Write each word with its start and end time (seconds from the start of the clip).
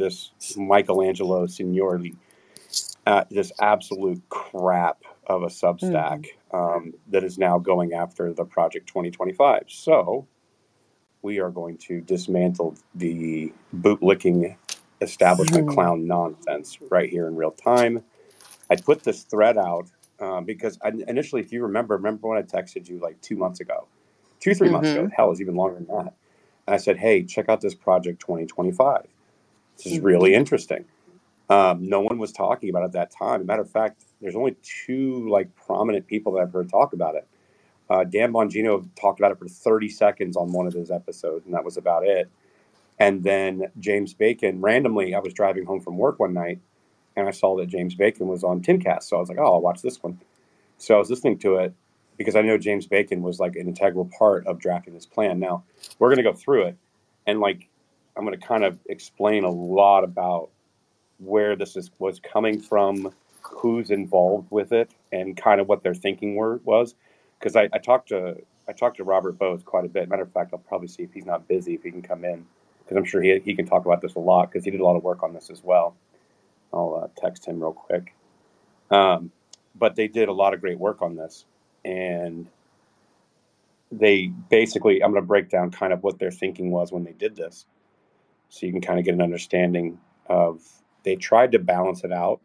this 0.00 0.32
Michelangelo 0.56 1.46
Signorile, 1.46 2.16
uh, 3.06 3.24
this 3.30 3.52
absolute 3.60 4.22
crap 4.28 5.04
of 5.26 5.42
a 5.42 5.46
Substack 5.46 6.26
mm-hmm. 6.52 6.56
um, 6.56 6.92
that 7.08 7.22
is 7.22 7.38
now 7.38 7.58
going 7.58 7.92
after 7.92 8.32
the 8.32 8.44
Project 8.44 8.88
2025. 8.88 9.64
So 9.68 10.26
we 11.22 11.38
are 11.38 11.50
going 11.50 11.76
to 11.76 12.00
dismantle 12.00 12.76
the 12.94 13.52
bootlicking 13.76 14.56
establishment 15.00 15.66
mm-hmm. 15.66 15.74
clown 15.74 16.06
nonsense 16.06 16.78
right 16.90 17.08
here 17.08 17.26
in 17.28 17.36
real 17.36 17.52
time. 17.52 18.02
I 18.70 18.76
put 18.76 19.02
this 19.02 19.22
thread 19.22 19.56
out 19.56 19.88
uh, 20.18 20.40
because 20.40 20.78
I, 20.82 20.92
initially, 21.08 21.42
if 21.42 21.52
you 21.52 21.62
remember, 21.62 21.96
remember 21.96 22.28
when 22.28 22.38
I 22.38 22.42
texted 22.42 22.88
you 22.88 22.98
like 22.98 23.20
two 23.20 23.36
months 23.36 23.60
ago, 23.60 23.86
two, 24.40 24.54
3 24.54 24.66
mm-hmm. 24.66 24.72
months 24.72 24.90
ago, 24.90 25.02
mm-hmm. 25.02 25.12
hell, 25.14 25.32
is 25.32 25.40
even 25.40 25.54
longer 25.54 25.76
than 25.76 25.86
that. 25.86 26.14
And 26.66 26.74
I 26.74 26.76
said, 26.76 26.98
hey, 26.98 27.24
check 27.24 27.48
out 27.48 27.60
this 27.60 27.74
Project 27.74 28.20
2025. 28.20 29.06
This 29.82 29.94
is 29.94 30.00
really 30.00 30.34
interesting. 30.34 30.84
Um, 31.48 31.88
no 31.88 32.00
one 32.00 32.18
was 32.18 32.32
talking 32.32 32.70
about 32.70 32.82
it 32.82 32.86
at 32.86 32.92
that 32.92 33.10
time. 33.10 33.44
matter 33.46 33.62
of 33.62 33.70
fact, 33.70 34.04
there's 34.20 34.36
only 34.36 34.56
two 34.62 35.28
like 35.28 35.54
prominent 35.56 36.06
people 36.06 36.32
that 36.32 36.42
I've 36.42 36.52
heard 36.52 36.68
talk 36.68 36.92
about 36.92 37.16
it. 37.16 37.26
Uh, 37.88 38.04
Dan 38.04 38.32
Bongino 38.32 38.86
talked 38.94 39.18
about 39.18 39.32
it 39.32 39.38
for 39.38 39.48
30 39.48 39.88
seconds 39.88 40.36
on 40.36 40.52
one 40.52 40.66
of 40.66 40.72
his 40.72 40.90
episodes, 40.90 41.44
and 41.46 41.54
that 41.54 41.64
was 41.64 41.76
about 41.76 42.06
it. 42.06 42.30
And 43.00 43.24
then 43.24 43.64
James 43.80 44.14
Bacon, 44.14 44.60
randomly, 44.60 45.14
I 45.14 45.18
was 45.18 45.32
driving 45.32 45.64
home 45.64 45.80
from 45.80 45.96
work 45.96 46.20
one 46.20 46.34
night, 46.34 46.60
and 47.16 47.26
I 47.26 47.32
saw 47.32 47.56
that 47.56 47.66
James 47.66 47.94
Bacon 47.94 48.28
was 48.28 48.44
on 48.44 48.62
Timcast. 48.62 49.04
So 49.04 49.16
I 49.16 49.20
was 49.20 49.28
like, 49.28 49.38
oh, 49.38 49.54
I'll 49.54 49.60
watch 49.60 49.82
this 49.82 50.00
one. 50.02 50.20
So 50.78 50.94
I 50.94 50.98
was 50.98 51.10
listening 51.10 51.38
to 51.38 51.56
it 51.56 51.74
because 52.16 52.36
I 52.36 52.42
know 52.42 52.58
James 52.58 52.86
Bacon 52.86 53.22
was 53.22 53.40
like 53.40 53.56
an 53.56 53.66
integral 53.66 54.08
part 54.16 54.46
of 54.46 54.60
drafting 54.60 54.94
this 54.94 55.06
plan. 55.06 55.40
Now 55.40 55.64
we're 55.98 56.08
going 56.08 56.18
to 56.18 56.30
go 56.30 56.34
through 56.34 56.66
it, 56.66 56.76
and 57.26 57.40
like 57.40 57.69
I'm 58.16 58.24
going 58.24 58.38
to 58.38 58.46
kind 58.46 58.64
of 58.64 58.78
explain 58.88 59.44
a 59.44 59.50
lot 59.50 60.04
about 60.04 60.50
where 61.18 61.56
this 61.56 61.76
is 61.76 61.90
was 61.98 62.20
coming 62.20 62.60
from, 62.60 63.12
who's 63.42 63.90
involved 63.90 64.48
with 64.50 64.72
it, 64.72 64.90
and 65.12 65.36
kind 65.36 65.60
of 65.60 65.68
what 65.68 65.82
their 65.82 65.94
thinking 65.94 66.34
were 66.34 66.60
was. 66.64 66.94
Because 67.38 67.56
I, 67.56 67.68
I 67.72 67.78
talked 67.78 68.08
to 68.08 68.36
I 68.68 68.72
talked 68.72 68.98
to 68.98 69.04
Robert 69.04 69.38
Bose 69.38 69.62
quite 69.64 69.84
a 69.84 69.88
bit. 69.88 70.08
Matter 70.08 70.22
of 70.22 70.32
fact, 70.32 70.50
I'll 70.52 70.58
probably 70.60 70.88
see 70.88 71.02
if 71.02 71.12
he's 71.12 71.26
not 71.26 71.48
busy 71.48 71.74
if 71.74 71.82
he 71.82 71.90
can 71.90 72.02
come 72.02 72.24
in 72.24 72.46
because 72.90 72.96
I'm 72.96 73.04
sure 73.04 73.22
he 73.22 73.38
he 73.44 73.54
can 73.54 73.66
talk 73.66 73.84
about 73.84 74.00
this 74.00 74.14
a 74.14 74.18
lot 74.18 74.50
because 74.50 74.64
he 74.64 74.70
did 74.70 74.80
a 74.80 74.84
lot 74.84 74.96
of 74.96 75.02
work 75.02 75.22
on 75.22 75.32
this 75.32 75.50
as 75.50 75.62
well. 75.62 75.94
I'll 76.72 77.02
uh, 77.04 77.20
text 77.20 77.46
him 77.46 77.60
real 77.60 77.72
quick. 77.72 78.14
Um, 78.90 79.30
but 79.76 79.96
they 79.96 80.08
did 80.08 80.28
a 80.28 80.32
lot 80.32 80.54
of 80.54 80.60
great 80.60 80.78
work 80.78 81.02
on 81.02 81.16
this, 81.16 81.44
and 81.84 82.46
they 83.92 84.26
basically 84.26 85.02
I'm 85.02 85.12
going 85.12 85.22
to 85.22 85.26
break 85.26 85.48
down 85.48 85.70
kind 85.70 85.92
of 85.92 86.02
what 86.02 86.18
their 86.18 86.30
thinking 86.30 86.70
was 86.70 86.92
when 86.92 87.04
they 87.04 87.12
did 87.12 87.36
this, 87.36 87.66
so 88.50 88.66
you 88.66 88.72
can 88.72 88.82
kind 88.82 88.98
of 88.98 89.04
get 89.06 89.14
an 89.14 89.22
understanding 89.22 89.98
of 90.26 90.62
they 91.02 91.16
tried 91.16 91.52
to 91.52 91.58
balance 91.58 92.04
it 92.04 92.12
out 92.12 92.40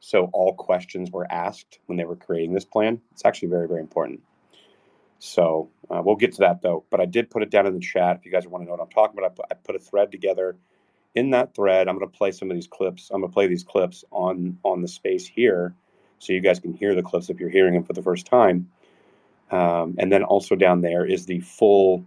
so 0.00 0.30
all 0.32 0.54
questions 0.54 1.10
were 1.10 1.30
asked 1.30 1.78
when 1.86 1.98
they 1.98 2.04
were 2.04 2.16
creating 2.16 2.54
this 2.54 2.64
plan. 2.64 3.00
It's 3.12 3.24
actually 3.24 3.48
very, 3.48 3.68
very 3.68 3.80
important. 3.80 4.20
So 5.18 5.68
uh, 5.90 6.00
we'll 6.02 6.16
get 6.16 6.32
to 6.32 6.40
that 6.40 6.62
though. 6.62 6.84
But 6.90 7.00
I 7.00 7.04
did 7.04 7.30
put 7.30 7.42
it 7.42 7.50
down 7.50 7.66
in 7.66 7.74
the 7.74 7.80
chat 7.80 8.16
if 8.16 8.24
you 8.24 8.32
guys 8.32 8.46
want 8.46 8.62
to 8.62 8.66
know 8.66 8.72
what 8.72 8.80
I'm 8.80 8.88
talking 8.88 9.18
about. 9.18 9.32
I 9.32 9.34
put, 9.34 9.46
I 9.50 9.54
put 9.54 9.76
a 9.76 9.78
thread 9.78 10.10
together. 10.10 10.56
In 11.14 11.30
that 11.30 11.54
thread, 11.54 11.88
I'm 11.88 11.98
going 11.98 12.10
to 12.10 12.16
play 12.16 12.32
some 12.32 12.50
of 12.50 12.56
these 12.56 12.66
clips. 12.66 13.10
I'm 13.12 13.20
going 13.20 13.30
to 13.30 13.34
play 13.34 13.46
these 13.46 13.64
clips 13.64 14.04
on 14.10 14.58
on 14.64 14.80
the 14.80 14.88
space 14.88 15.26
here, 15.26 15.74
so 16.18 16.32
you 16.32 16.40
guys 16.40 16.60
can 16.60 16.72
hear 16.72 16.94
the 16.94 17.02
clips 17.02 17.28
if 17.28 17.40
you're 17.40 17.50
hearing 17.50 17.74
them 17.74 17.84
for 17.84 17.92
the 17.92 18.02
first 18.02 18.26
time. 18.26 18.70
Um, 19.50 19.96
and 19.98 20.10
then 20.10 20.22
also 20.22 20.54
down 20.54 20.80
there 20.80 21.04
is 21.04 21.26
the 21.26 21.40
full 21.40 22.06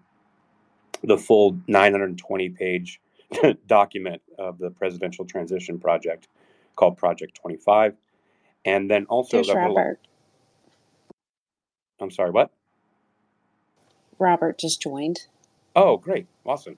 the 1.04 1.18
full 1.18 1.60
920 1.68 2.50
page 2.50 3.02
document 3.68 4.22
of 4.38 4.58
the 4.58 4.70
presidential 4.70 5.26
transition 5.26 5.80
project 5.80 6.28
called 6.76 6.98
Project 6.98 7.36
25. 7.36 7.96
And 8.66 8.90
then 8.90 9.06
also 9.06 9.38
There's 9.38 9.54
Robert. 9.54 10.00
I'm 12.00 12.12
sorry, 12.12 12.32
what? 12.32 12.52
Robert 14.20 14.58
just 14.58 14.82
joined. 14.82 15.28
Oh, 15.76 15.98
great. 15.98 16.28
Awesome. 16.46 16.78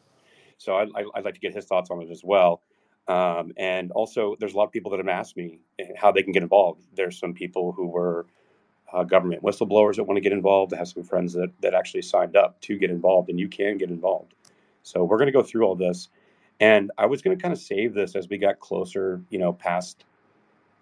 So 0.57 0.75
I, 0.75 0.85
would 0.85 1.25
like 1.25 1.33
to 1.33 1.39
get 1.39 1.53
his 1.53 1.65
thoughts 1.65 1.89
on 1.91 2.01
it 2.01 2.09
as 2.09 2.21
well. 2.23 2.61
Um, 3.07 3.53
and 3.57 3.91
also, 3.91 4.35
there's 4.39 4.53
a 4.53 4.57
lot 4.57 4.65
of 4.65 4.71
people 4.71 4.91
that 4.91 4.97
have 4.97 5.07
asked 5.07 5.37
me 5.37 5.59
how 5.95 6.11
they 6.11 6.23
can 6.23 6.31
get 6.31 6.43
involved. 6.43 6.81
There's 6.95 7.19
some 7.19 7.33
people 7.33 7.71
who 7.71 7.87
were 7.87 8.25
uh, 8.91 9.03
government 9.03 9.43
whistleblowers 9.43 9.95
that 9.97 10.05
want 10.05 10.17
to 10.17 10.21
get 10.21 10.31
involved. 10.31 10.73
I 10.73 10.77
have 10.77 10.87
some 10.87 11.03
friends 11.03 11.33
that, 11.33 11.51
that 11.61 11.73
actually 11.73 12.01
signed 12.01 12.35
up 12.35 12.59
to 12.61 12.77
get 12.77 12.89
involved, 12.89 13.29
and 13.29 13.39
you 13.39 13.47
can 13.47 13.77
get 13.77 13.89
involved. 13.89 14.33
So 14.83 15.03
we're 15.03 15.17
going 15.17 15.27
to 15.27 15.33
go 15.33 15.43
through 15.43 15.65
all 15.65 15.75
this. 15.75 16.09
And 16.59 16.91
I 16.97 17.05
was 17.05 17.21
going 17.21 17.37
to 17.37 17.41
kind 17.41 17.53
of 17.53 17.59
save 17.59 17.93
this 17.93 18.15
as 18.15 18.29
we 18.29 18.37
got 18.37 18.59
closer, 18.59 19.21
you 19.29 19.39
know, 19.39 19.53
past 19.53 20.05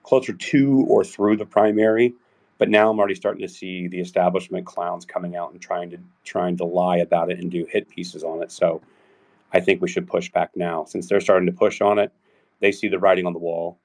closer 0.03 0.34
to 0.34 0.85
or 0.88 1.03
through 1.03 1.38
the 1.38 1.45
primary. 1.45 2.13
But 2.59 2.69
now 2.69 2.89
I'm 2.89 3.00
already 3.00 3.16
starting 3.16 3.41
to 3.41 3.51
see 3.51 3.88
the 3.88 4.00
establishment 4.00 4.66
clowns 4.66 5.06
coming 5.06 5.35
out 5.35 5.51
and 5.51 5.62
trying 5.62 5.89
to 5.89 5.97
trying 6.23 6.56
to 6.57 6.66
lie 6.66 6.97
about 6.97 7.31
it 7.31 7.39
and 7.39 7.50
do 7.50 7.66
hit 7.66 7.89
pieces 7.89 8.23
on 8.23 8.41
it. 8.44 8.51
So 8.51 8.81
I 9.51 9.59
think 9.59 9.81
we 9.81 9.89
should 9.89 10.07
push 10.07 10.31
back 10.31 10.51
now 10.56 10.85
since 10.85 11.07
they're 11.07 11.19
starting 11.19 11.47
to 11.47 11.51
push 11.51 11.81
on 11.81 12.00
it. 12.00 12.12
They 12.59 12.72
see 12.72 12.88
the 12.88 13.00
writing 13.00 13.25
on 13.25 13.33
the 13.33 13.39
wall. 13.39 13.79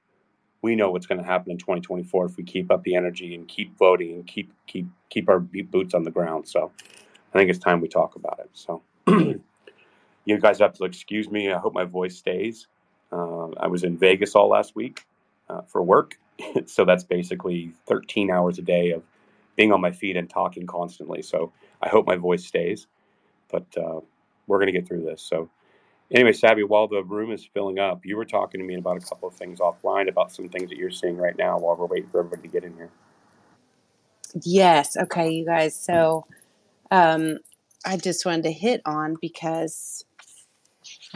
We 0.61 0.75
know 0.75 0.91
what's 0.91 1.07
going 1.07 1.19
to 1.19 1.25
happen 1.25 1.51
in 1.51 1.57
2024 1.57 2.25
if 2.25 2.37
we 2.37 2.43
keep 2.43 2.71
up 2.71 2.83
the 2.83 2.95
energy 2.95 3.33
and 3.33 3.47
keep 3.47 3.77
voting 3.77 4.13
and 4.13 4.27
keep 4.27 4.53
keep 4.67 4.87
keep 5.09 5.29
our 5.29 5.39
boots 5.39 5.93
on 5.93 6.03
the 6.03 6.11
ground. 6.11 6.47
So 6.47 6.71
I 7.33 7.37
think 7.37 7.49
it's 7.49 7.59
time 7.59 7.81
we 7.81 7.87
talk 7.87 8.15
about 8.15 8.39
it. 8.39 8.49
So 8.53 8.83
you 10.29 10.39
guys 10.39 10.59
have 10.59 10.73
to 10.75 10.85
excuse 10.85 11.29
me. 11.31 11.51
I 11.51 11.59
hope 11.59 11.73
my 11.73 11.85
voice 11.85 12.17
stays. 12.17 12.67
Uh, 13.11 13.47
I 13.59 13.67
was 13.67 13.83
in 13.83 13.97
Vegas 13.97 14.35
all 14.35 14.49
last 14.49 14.75
week 14.75 15.05
uh, 15.49 15.61
for 15.63 15.83
work, 15.83 16.19
so 16.67 16.85
that's 16.85 17.03
basically 17.03 17.71
13 17.87 18.31
hours 18.31 18.59
a 18.59 18.61
day 18.63 18.91
of 18.91 19.03
being 19.57 19.71
on 19.73 19.81
my 19.81 19.91
feet 19.91 20.17
and 20.17 20.29
talking 20.29 20.67
constantly. 20.67 21.21
So 21.21 21.51
I 21.81 21.89
hope 21.89 22.07
my 22.07 22.17
voice 22.17 22.45
stays, 22.45 22.87
but 23.51 23.65
uh, 23.77 24.01
we're 24.47 24.59
going 24.59 24.73
to 24.73 24.79
get 24.79 24.87
through 24.87 25.03
this. 25.03 25.21
So 25.21 25.49
anyway, 26.11 26.33
Savvy, 26.33 26.63
while 26.63 26.87
the 26.87 27.03
room 27.03 27.31
is 27.31 27.45
filling 27.45 27.79
up, 27.79 28.05
you 28.05 28.17
were 28.17 28.25
talking 28.25 28.61
to 28.61 28.65
me 28.67 28.75
about 28.75 28.97
a 28.97 29.01
couple 29.01 29.27
of 29.29 29.35
things 29.35 29.59
offline 29.59 30.09
about 30.09 30.31
some 30.31 30.49
things 30.49 30.69
that 30.69 30.77
you're 30.77 30.91
seeing 30.91 31.17
right 31.17 31.37
now 31.37 31.57
while 31.59 31.75
we're 31.75 31.87
waiting 31.87 32.09
for 32.09 32.19
everybody 32.19 32.43
to 32.43 32.49
get 32.49 32.63
in 32.63 32.75
here. 32.75 32.91
Yes. 34.43 34.97
Okay, 34.97 35.31
you 35.31 35.45
guys. 35.45 35.75
So 35.79 36.25
um, 36.91 37.39
I 37.85 37.97
just 37.97 38.25
wanted 38.25 38.43
to 38.43 38.51
hit 38.53 38.81
on 38.85 39.17
because 39.21 40.05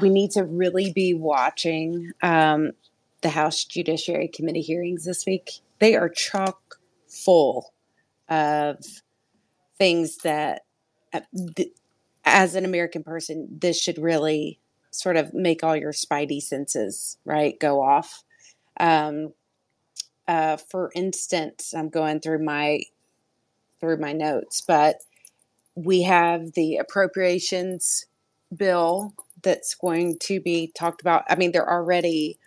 we 0.02 0.10
need 0.10 0.32
to 0.32 0.44
really 0.44 0.92
be 0.92 1.14
watching 1.14 2.12
um, 2.22 2.72
the 3.22 3.30
House 3.30 3.64
Judiciary 3.64 4.28
Committee 4.28 4.62
hearings 4.62 5.06
this 5.06 5.26
week. 5.26 5.62
They 5.80 5.96
are 5.96 6.10
chock 6.10 6.80
full 7.08 7.74
of 8.30 8.78
things 9.78 10.18
that, 10.18 10.64
uh, 11.14 11.22
th- 11.56 11.74
as 12.26 12.56
an 12.56 12.66
American 12.66 13.04
person, 13.04 13.48
this 13.62 13.80
should 13.82 13.98
really 13.98 14.60
sort 14.92 15.18
of 15.18 15.34
make 15.34 15.64
all 15.64 15.76
your 15.76 15.92
spidey 15.92 16.42
senses 16.42 17.18
right 17.26 17.60
go 17.60 17.82
off. 17.82 18.24
Um, 18.80 19.34
uh, 20.28 20.58
for 20.58 20.92
instance, 20.96 21.74
I'm 21.74 21.90
going 21.90 22.20
through 22.22 22.44
my 22.44 22.82
through 23.80 23.98
my 23.98 24.14
notes, 24.14 24.62
but 24.62 25.02
we 25.76 26.04
have 26.04 26.54
the 26.54 26.78
appropriations 26.78 28.06
bill 28.56 29.14
that's 29.44 29.76
going 29.76 30.18
to 30.20 30.40
be 30.40 30.72
talked 30.76 31.02
about. 31.02 31.24
I 31.30 31.36
mean, 31.36 31.52
they're 31.52 31.70
already 31.70 32.38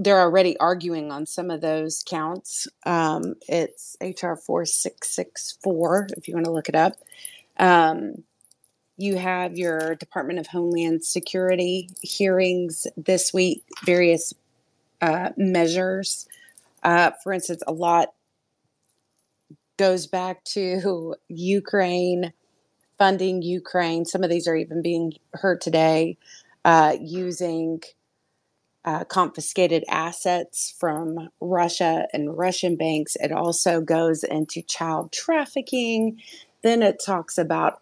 they're 0.00 0.20
already 0.20 0.56
arguing 0.58 1.10
on 1.10 1.26
some 1.26 1.50
of 1.50 1.60
those 1.60 2.04
counts. 2.06 2.68
Um, 2.86 3.34
it's 3.48 3.96
HR 4.00 4.34
four 4.34 4.64
six 4.64 5.10
six 5.10 5.58
four 5.62 6.06
if 6.16 6.28
you 6.28 6.34
want 6.34 6.46
to 6.46 6.52
look 6.52 6.68
it 6.68 6.74
up. 6.74 6.94
Um, 7.58 8.22
you 8.96 9.16
have 9.16 9.56
your 9.56 9.94
Department 9.94 10.38
of 10.38 10.48
Homeland 10.48 11.04
Security 11.04 11.88
hearings 12.02 12.86
this 12.96 13.32
week, 13.32 13.64
various 13.84 14.34
uh, 15.00 15.30
measures. 15.36 16.28
Uh, 16.82 17.12
for 17.22 17.32
instance, 17.32 17.62
a 17.66 17.72
lot 17.72 18.12
goes 19.76 20.06
back 20.08 20.44
to 20.44 21.14
Ukraine 21.28 22.32
funding 22.98 23.42
Ukraine. 23.42 24.04
Some 24.04 24.24
of 24.24 24.30
these 24.30 24.48
are 24.48 24.56
even 24.56 24.82
being 24.82 25.14
heard 25.34 25.60
today 25.60 26.16
uh, 26.64 26.96
using 27.00 27.82
uh, 28.84 29.04
confiscated 29.04 29.84
assets 29.88 30.74
from 30.78 31.28
Russia 31.40 32.06
and 32.12 32.36
Russian 32.36 32.76
banks. 32.76 33.16
It 33.20 33.32
also 33.32 33.80
goes 33.80 34.24
into 34.24 34.62
child 34.62 35.12
trafficking. 35.12 36.20
Then 36.62 36.82
it 36.82 37.00
talks 37.04 37.38
about 37.38 37.80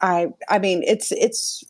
I 0.00 0.28
I 0.48 0.58
mean 0.58 0.82
it's 0.86 1.12
it's 1.12 1.64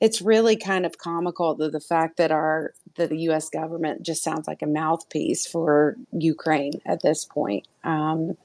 it's 0.00 0.22
really 0.22 0.56
kind 0.56 0.86
of 0.86 0.98
comical 0.98 1.54
that 1.56 1.72
the 1.72 1.80
fact 1.80 2.16
that 2.18 2.30
our 2.30 2.74
that 2.96 3.08
the 3.08 3.18
U.S. 3.22 3.48
government 3.48 4.02
just 4.02 4.22
sounds 4.22 4.46
like 4.46 4.62
a 4.62 4.66
mouthpiece 4.66 5.46
for 5.46 5.96
Ukraine 6.12 6.80
at 6.86 7.02
this 7.02 7.24
point. 7.24 7.66
Um, 7.82 8.36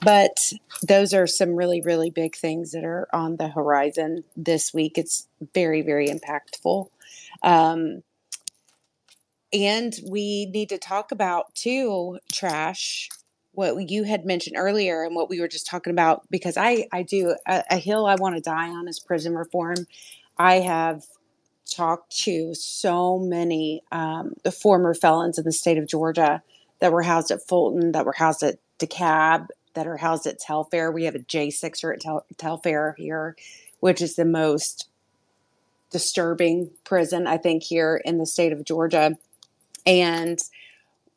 but 0.00 0.52
those 0.82 1.14
are 1.14 1.26
some 1.26 1.56
really, 1.56 1.80
really 1.80 2.10
big 2.10 2.36
things 2.36 2.72
that 2.72 2.84
are 2.84 3.08
on 3.12 3.36
the 3.36 3.48
horizon 3.48 4.24
this 4.36 4.74
week. 4.74 4.98
It's 4.98 5.28
very, 5.54 5.82
very 5.82 6.08
impactful. 6.08 6.88
Um, 7.42 8.02
and 9.52 9.94
we 10.08 10.46
need 10.46 10.68
to 10.70 10.78
talk 10.78 11.12
about 11.12 11.54
too 11.54 12.18
trash 12.32 13.08
what 13.52 13.88
you 13.88 14.02
had 14.02 14.26
mentioned 14.26 14.56
earlier 14.58 15.02
and 15.02 15.14
what 15.14 15.30
we 15.30 15.40
were 15.40 15.48
just 15.48 15.66
talking 15.66 15.90
about 15.90 16.28
because 16.30 16.56
i 16.56 16.86
i 16.92 17.02
do 17.02 17.34
a, 17.46 17.62
a 17.70 17.76
hill 17.76 18.06
i 18.06 18.14
want 18.16 18.34
to 18.34 18.40
die 18.40 18.68
on 18.68 18.88
is 18.88 18.98
prison 18.98 19.34
reform 19.34 19.76
i 20.36 20.56
have 20.56 21.04
talked 21.70 22.16
to 22.16 22.54
so 22.54 23.18
many 23.18 23.82
um, 23.92 24.34
the 24.44 24.52
former 24.52 24.94
felons 24.94 25.38
in 25.38 25.44
the 25.44 25.52
state 25.52 25.78
of 25.78 25.86
georgia 25.86 26.42
that 26.80 26.92
were 26.92 27.02
housed 27.02 27.30
at 27.30 27.46
fulton 27.46 27.92
that 27.92 28.04
were 28.04 28.12
housed 28.12 28.42
at 28.42 28.58
DeKalb 28.78 29.48
that 29.76 29.88
are 29.88 29.98
housed 29.98 30.26
at 30.26 30.40
telfair 30.40 30.92
we 30.92 31.04
have 31.06 31.16
a 31.16 31.20
j6er 31.20 31.94
at 31.96 32.02
Tel- 32.02 32.26
telfair 32.38 32.96
here 32.98 33.36
which 33.80 34.02
is 34.02 34.16
the 34.16 34.26
most 34.26 34.90
disturbing 35.90 36.70
prison 36.84 37.26
i 37.26 37.38
think 37.38 37.62
here 37.64 38.00
in 38.04 38.18
the 38.18 38.26
state 38.26 38.52
of 38.52 38.64
georgia 38.64 39.16
and 39.86 40.40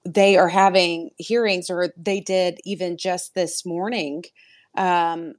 they 0.05 0.37
are 0.37 0.49
having 0.49 1.11
hearings 1.17 1.69
or 1.69 1.93
they 1.97 2.19
did 2.21 2.59
even 2.65 2.97
just 2.97 3.35
this 3.35 3.65
morning 3.65 4.23
um, 4.77 5.35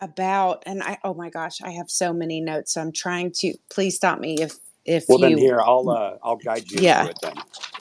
about 0.00 0.62
and 0.66 0.82
i 0.82 0.98
oh 1.04 1.14
my 1.14 1.30
gosh 1.30 1.62
i 1.62 1.70
have 1.70 1.90
so 1.90 2.12
many 2.12 2.40
notes 2.40 2.74
so 2.74 2.80
i'm 2.82 2.92
trying 2.92 3.30
to 3.32 3.54
please 3.70 3.96
stop 3.96 4.18
me 4.20 4.36
if 4.42 4.54
if 4.84 5.06
Well, 5.08 5.18
then 5.18 5.36
you 5.36 5.38
here 5.38 5.60
I'll 5.62 5.88
uh, 5.90 6.18
I'll 6.22 6.36
guide 6.36 6.70
you 6.70 6.82
yeah 6.82 6.98
through 6.98 7.10
it 7.10 7.18
then. 7.22 7.34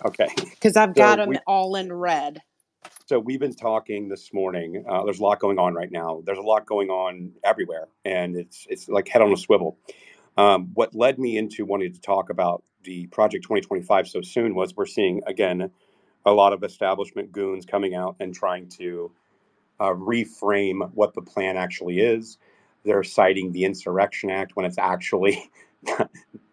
Okay. 0.06 0.30
because 0.52 0.78
i've 0.78 0.96
So 0.98 0.98
got 0.98 1.18
them 1.18 1.36
we 1.36 1.40
all 1.48 1.76
in 1.76 1.94
red 1.94 2.42
so 3.14 3.20
we've 3.20 3.40
been 3.40 3.54
talking 3.54 4.10
this 4.10 4.34
morning. 4.34 4.84
Uh, 4.90 5.04
there's 5.04 5.20
a 5.20 5.22
lot 5.22 5.40
going 5.40 5.60
on 5.60 5.76
right 5.76 5.92
now. 5.92 6.24
There's 6.26 6.40
a 6.40 6.42
lot 6.42 6.66
going 6.66 6.90
on 6.90 7.32
everywhere, 7.44 7.88
and 8.06 8.36
it's 8.36 8.66
it's 8.72 8.90
like 8.90 9.08
head 9.08 9.22
on 9.22 9.32
a 9.32 9.38
swivel. 9.38 9.78
Um, 10.36 10.72
what 10.74 10.96
led 10.96 11.20
me 11.20 11.38
into 11.38 11.64
wanting 11.64 11.94
to 11.94 12.02
talk 12.02 12.32
about 12.32 12.64
the 12.82 13.06
Project 13.08 13.44
2025 13.44 14.08
so 14.08 14.22
soon 14.22 14.56
was 14.56 14.76
we're 14.76 14.88
seeing 14.88 15.22
again 15.28 15.70
a 16.26 16.32
lot 16.32 16.54
of 16.54 16.64
establishment 16.64 17.32
goons 17.32 17.68
coming 17.68 17.94
out 17.94 18.16
and 18.20 18.34
trying 18.34 18.68
to 18.70 19.12
uh, 19.80 19.94
reframe 19.94 20.90
what 20.96 21.14
the 21.14 21.22
plan 21.22 21.56
actually 21.56 22.00
is. 22.00 22.40
They're 22.84 23.04
citing 23.04 23.52
the 23.52 23.64
Insurrection 23.64 24.32
Act 24.32 24.56
when 24.56 24.66
it's 24.66 24.80
actually 24.80 25.52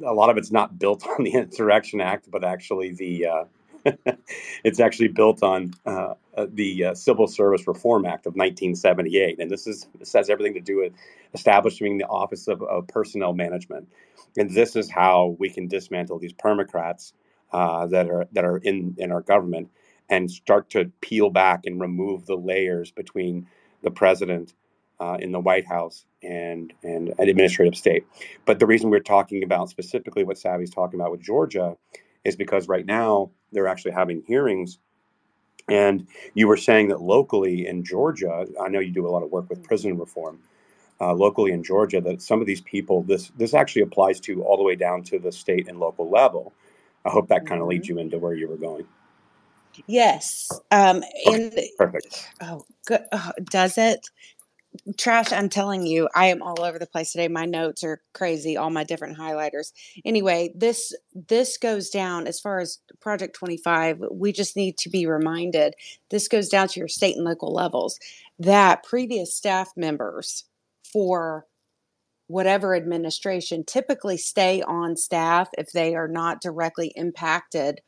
a 0.04 0.12
lot 0.12 0.28
of 0.28 0.36
it's 0.36 0.52
not 0.52 0.78
built 0.78 1.06
on 1.06 1.24
the 1.24 1.32
Insurrection 1.32 2.02
Act, 2.02 2.30
but 2.30 2.44
actually 2.44 2.92
the 2.92 3.24
uh, 3.24 3.44
it's 4.64 4.80
actually 4.80 5.08
built 5.08 5.42
on 5.42 5.72
uh, 5.86 6.14
uh, 6.36 6.46
the 6.52 6.86
uh, 6.86 6.94
Civil 6.94 7.26
Service 7.26 7.66
Reform 7.66 8.04
Act 8.04 8.26
of 8.26 8.34
1978, 8.34 9.38
and 9.38 9.50
this 9.50 9.66
is 9.66 9.88
this 9.98 10.12
has 10.12 10.30
everything 10.30 10.54
to 10.54 10.60
do 10.60 10.78
with 10.78 10.92
establishing 11.34 11.98
the 11.98 12.06
Office 12.06 12.48
of, 12.48 12.62
of 12.62 12.86
Personnel 12.88 13.32
Management, 13.32 13.88
and 14.36 14.50
this 14.50 14.76
is 14.76 14.90
how 14.90 15.36
we 15.38 15.50
can 15.50 15.68
dismantle 15.68 16.18
these 16.18 16.32
permocrats 16.32 17.12
uh, 17.52 17.86
that 17.86 18.08
are 18.10 18.26
that 18.32 18.44
are 18.44 18.58
in 18.58 18.94
in 18.98 19.12
our 19.12 19.22
government 19.22 19.70
and 20.08 20.30
start 20.30 20.68
to 20.70 20.90
peel 21.00 21.30
back 21.30 21.64
and 21.64 21.80
remove 21.80 22.26
the 22.26 22.36
layers 22.36 22.90
between 22.90 23.46
the 23.82 23.90
president 23.90 24.54
uh, 24.98 25.16
in 25.20 25.32
the 25.32 25.40
White 25.40 25.66
House 25.66 26.04
and 26.22 26.72
and 26.82 27.14
an 27.18 27.28
administrative 27.28 27.74
state. 27.74 28.04
But 28.44 28.58
the 28.58 28.66
reason 28.66 28.90
we're 28.90 29.00
talking 29.00 29.42
about 29.42 29.70
specifically 29.70 30.24
what 30.24 30.38
Savvy's 30.38 30.70
talking 30.70 31.00
about 31.00 31.12
with 31.12 31.22
Georgia 31.22 31.76
is 32.24 32.36
because 32.36 32.68
right 32.68 32.84
now 32.84 33.30
they're 33.52 33.68
actually 33.68 33.92
having 33.92 34.22
hearings. 34.26 34.78
And 35.68 36.06
you 36.34 36.48
were 36.48 36.56
saying 36.56 36.88
that 36.88 37.00
locally 37.02 37.66
in 37.66 37.84
Georgia, 37.84 38.46
I 38.60 38.68
know 38.68 38.80
you 38.80 38.92
do 38.92 39.06
a 39.06 39.10
lot 39.10 39.22
of 39.22 39.30
work 39.30 39.48
with 39.50 39.62
prison 39.62 39.98
reform. 39.98 40.40
Uh, 41.00 41.14
locally 41.14 41.52
in 41.52 41.64
Georgia, 41.64 42.00
that 42.00 42.22
some 42.22 42.40
of 42.40 42.46
these 42.46 42.60
people, 42.62 43.02
this 43.02 43.30
this 43.38 43.54
actually 43.54 43.82
applies 43.82 44.20
to 44.20 44.42
all 44.44 44.56
the 44.56 44.62
way 44.62 44.76
down 44.76 45.02
to 45.02 45.18
the 45.18 45.32
state 45.32 45.68
and 45.68 45.80
local 45.80 46.10
level. 46.10 46.52
I 47.06 47.10
hope 47.10 47.28
that 47.28 47.46
kind 47.46 47.60
of 47.62 47.68
leads 47.68 47.88
you 47.88 47.98
into 47.98 48.18
where 48.18 48.34
you 48.34 48.48
were 48.48 48.56
going. 48.58 48.86
yes 49.86 50.60
um 50.70 51.02
Okay, 51.26 51.40
in 51.40 51.52
perfect. 51.78 52.30
oh 52.42 52.64
good 52.86 53.02
oh, 53.12 53.32
does 53.50 53.78
it 53.78 54.08
Trash, 54.96 55.32
I'm 55.32 55.48
telling 55.48 55.86
you, 55.86 56.08
I 56.14 56.26
am 56.26 56.42
all 56.42 56.62
over 56.62 56.78
the 56.78 56.86
place 56.86 57.12
today. 57.12 57.28
My 57.28 57.44
notes 57.44 57.84
are 57.84 58.02
crazy, 58.12 58.56
all 58.56 58.70
my 58.70 58.84
different 58.84 59.18
highlighters. 59.18 59.72
Anyway, 60.04 60.52
this 60.54 60.94
this 61.14 61.58
goes 61.58 61.90
down 61.90 62.26
as 62.26 62.40
far 62.40 62.60
as 62.60 62.78
Project 63.00 63.34
25. 63.36 64.02
We 64.12 64.32
just 64.32 64.56
need 64.56 64.78
to 64.78 64.88
be 64.90 65.06
reminded 65.06 65.74
this 66.10 66.28
goes 66.28 66.48
down 66.48 66.68
to 66.68 66.80
your 66.80 66.88
state 66.88 67.16
and 67.16 67.24
local 67.24 67.52
levels 67.52 67.98
that 68.38 68.84
previous 68.84 69.34
staff 69.34 69.70
members 69.76 70.44
for 70.92 71.46
whatever 72.28 72.74
administration 72.74 73.64
typically 73.64 74.16
stay 74.16 74.62
on 74.62 74.96
staff 74.96 75.48
if 75.58 75.72
they 75.72 75.94
are 75.94 76.08
not 76.08 76.40
directly 76.40 76.92
impacted 76.96 77.80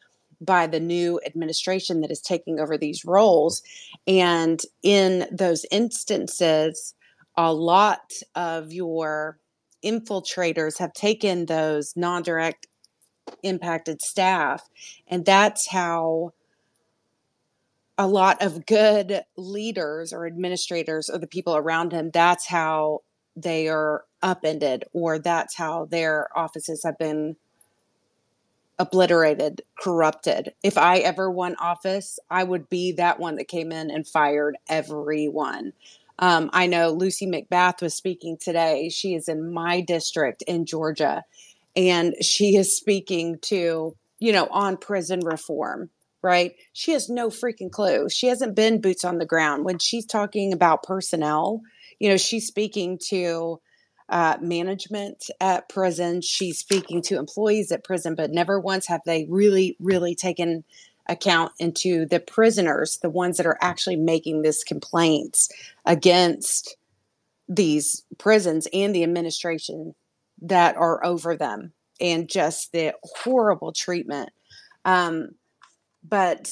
by 0.44 0.66
the 0.66 0.80
new 0.80 1.20
administration 1.24 2.00
that 2.00 2.10
is 2.10 2.20
taking 2.20 2.60
over 2.60 2.76
these 2.76 3.04
roles. 3.04 3.62
And 4.06 4.60
in 4.82 5.26
those 5.30 5.64
instances, 5.70 6.94
a 7.36 7.52
lot 7.52 8.12
of 8.34 8.72
your 8.72 9.38
infiltrators 9.84 10.78
have 10.78 10.92
taken 10.92 11.46
those 11.46 11.94
non 11.96 12.22
direct 12.22 12.66
impacted 13.42 14.02
staff. 14.02 14.68
And 15.06 15.24
that's 15.24 15.68
how 15.68 16.32
a 17.98 18.06
lot 18.06 18.42
of 18.42 18.66
good 18.66 19.22
leaders 19.36 20.12
or 20.12 20.26
administrators 20.26 21.08
or 21.08 21.18
the 21.18 21.26
people 21.26 21.56
around 21.56 21.92
him, 21.92 22.10
that's 22.10 22.48
how 22.48 23.00
they 23.36 23.68
are 23.68 24.04
upended 24.22 24.84
or 24.92 25.18
that's 25.18 25.56
how 25.56 25.86
their 25.86 26.28
offices 26.36 26.82
have 26.84 26.98
been 26.98 27.36
obliterated, 28.82 29.62
corrupted. 29.81 30.55
If 30.64 30.76
I 30.76 30.99
ever 30.99 31.31
won 31.31 31.55
office, 31.61 32.19
I 32.29 32.43
would 32.43 32.69
be 32.69 32.90
that 32.93 33.20
one 33.20 33.37
that 33.37 33.46
came 33.46 33.70
in 33.70 33.93
and 33.93 34.06
fired 34.06 34.56
everyone. 34.69 35.73
Um, 36.19 36.50
I 36.52 36.67
know 36.67 36.90
Lucy 36.90 37.26
McBath 37.26 37.81
was 37.81 37.94
speaking 37.94 38.37
today. 38.37 38.88
She 38.88 39.14
is 39.14 39.29
in 39.29 39.52
my 39.52 39.81
district 39.82 40.43
in 40.49 40.67
Georgia, 40.67 41.23
and 41.76 42.17
she 42.20 42.56
is 42.56 42.76
speaking 42.76 43.38
to, 43.43 43.94
you 44.19 44.32
know, 44.32 44.49
on 44.50 44.76
prison 44.76 45.20
reform, 45.20 45.90
right? 46.20 46.52
She 46.73 46.90
has 46.90 47.08
no 47.08 47.28
freaking 47.28 47.70
clue. 47.70 48.08
She 48.08 48.26
hasn't 48.26 48.56
been 48.56 48.81
boots 48.81 49.05
on 49.05 49.19
the 49.19 49.26
ground. 49.26 49.64
When 49.64 49.78
she's 49.78 50.06
talking 50.06 50.52
about 50.52 50.82
personnel, 50.82 51.61
you 52.00 52.08
know, 52.08 52.17
she's 52.17 52.49
speaking 52.49 52.99
to 53.11 53.61
uh, 54.08 54.37
management 54.40 55.31
at 55.40 55.69
prison. 55.69 56.20
She's 56.20 56.58
speaking 56.58 57.02
to 57.02 57.19
employees 57.19 57.72
at 57.72 57.84
prison, 57.84 58.14
but 58.14 58.31
never 58.31 58.60
once 58.60 58.87
have 58.87 59.02
they 59.06 59.26
really, 59.28 59.76
really 59.81 60.14
taken 60.14 60.64
account 61.06 61.52
into 61.59 62.06
the 62.06 62.21
prisoners, 62.21 62.99
the 62.99 63.11
ones 63.11 63.37
that 63.37 63.47
are 63.47 63.59
actually 63.61 63.97
making 63.97 64.42
this 64.42 64.62
complaints 64.62 65.50
against 65.85 66.76
these 67.49 68.02
prisons 68.18 68.68
and 68.73 68.94
the 68.94 69.02
administration 69.02 69.94
that 70.40 70.76
are 70.76 71.04
over 71.04 71.37
them 71.37 71.73
and 72.00 72.28
just 72.28 72.73
the 72.73 72.94
horrible 73.02 73.73
treatment. 73.73 74.30
Um, 74.85 75.30
but 76.02 76.50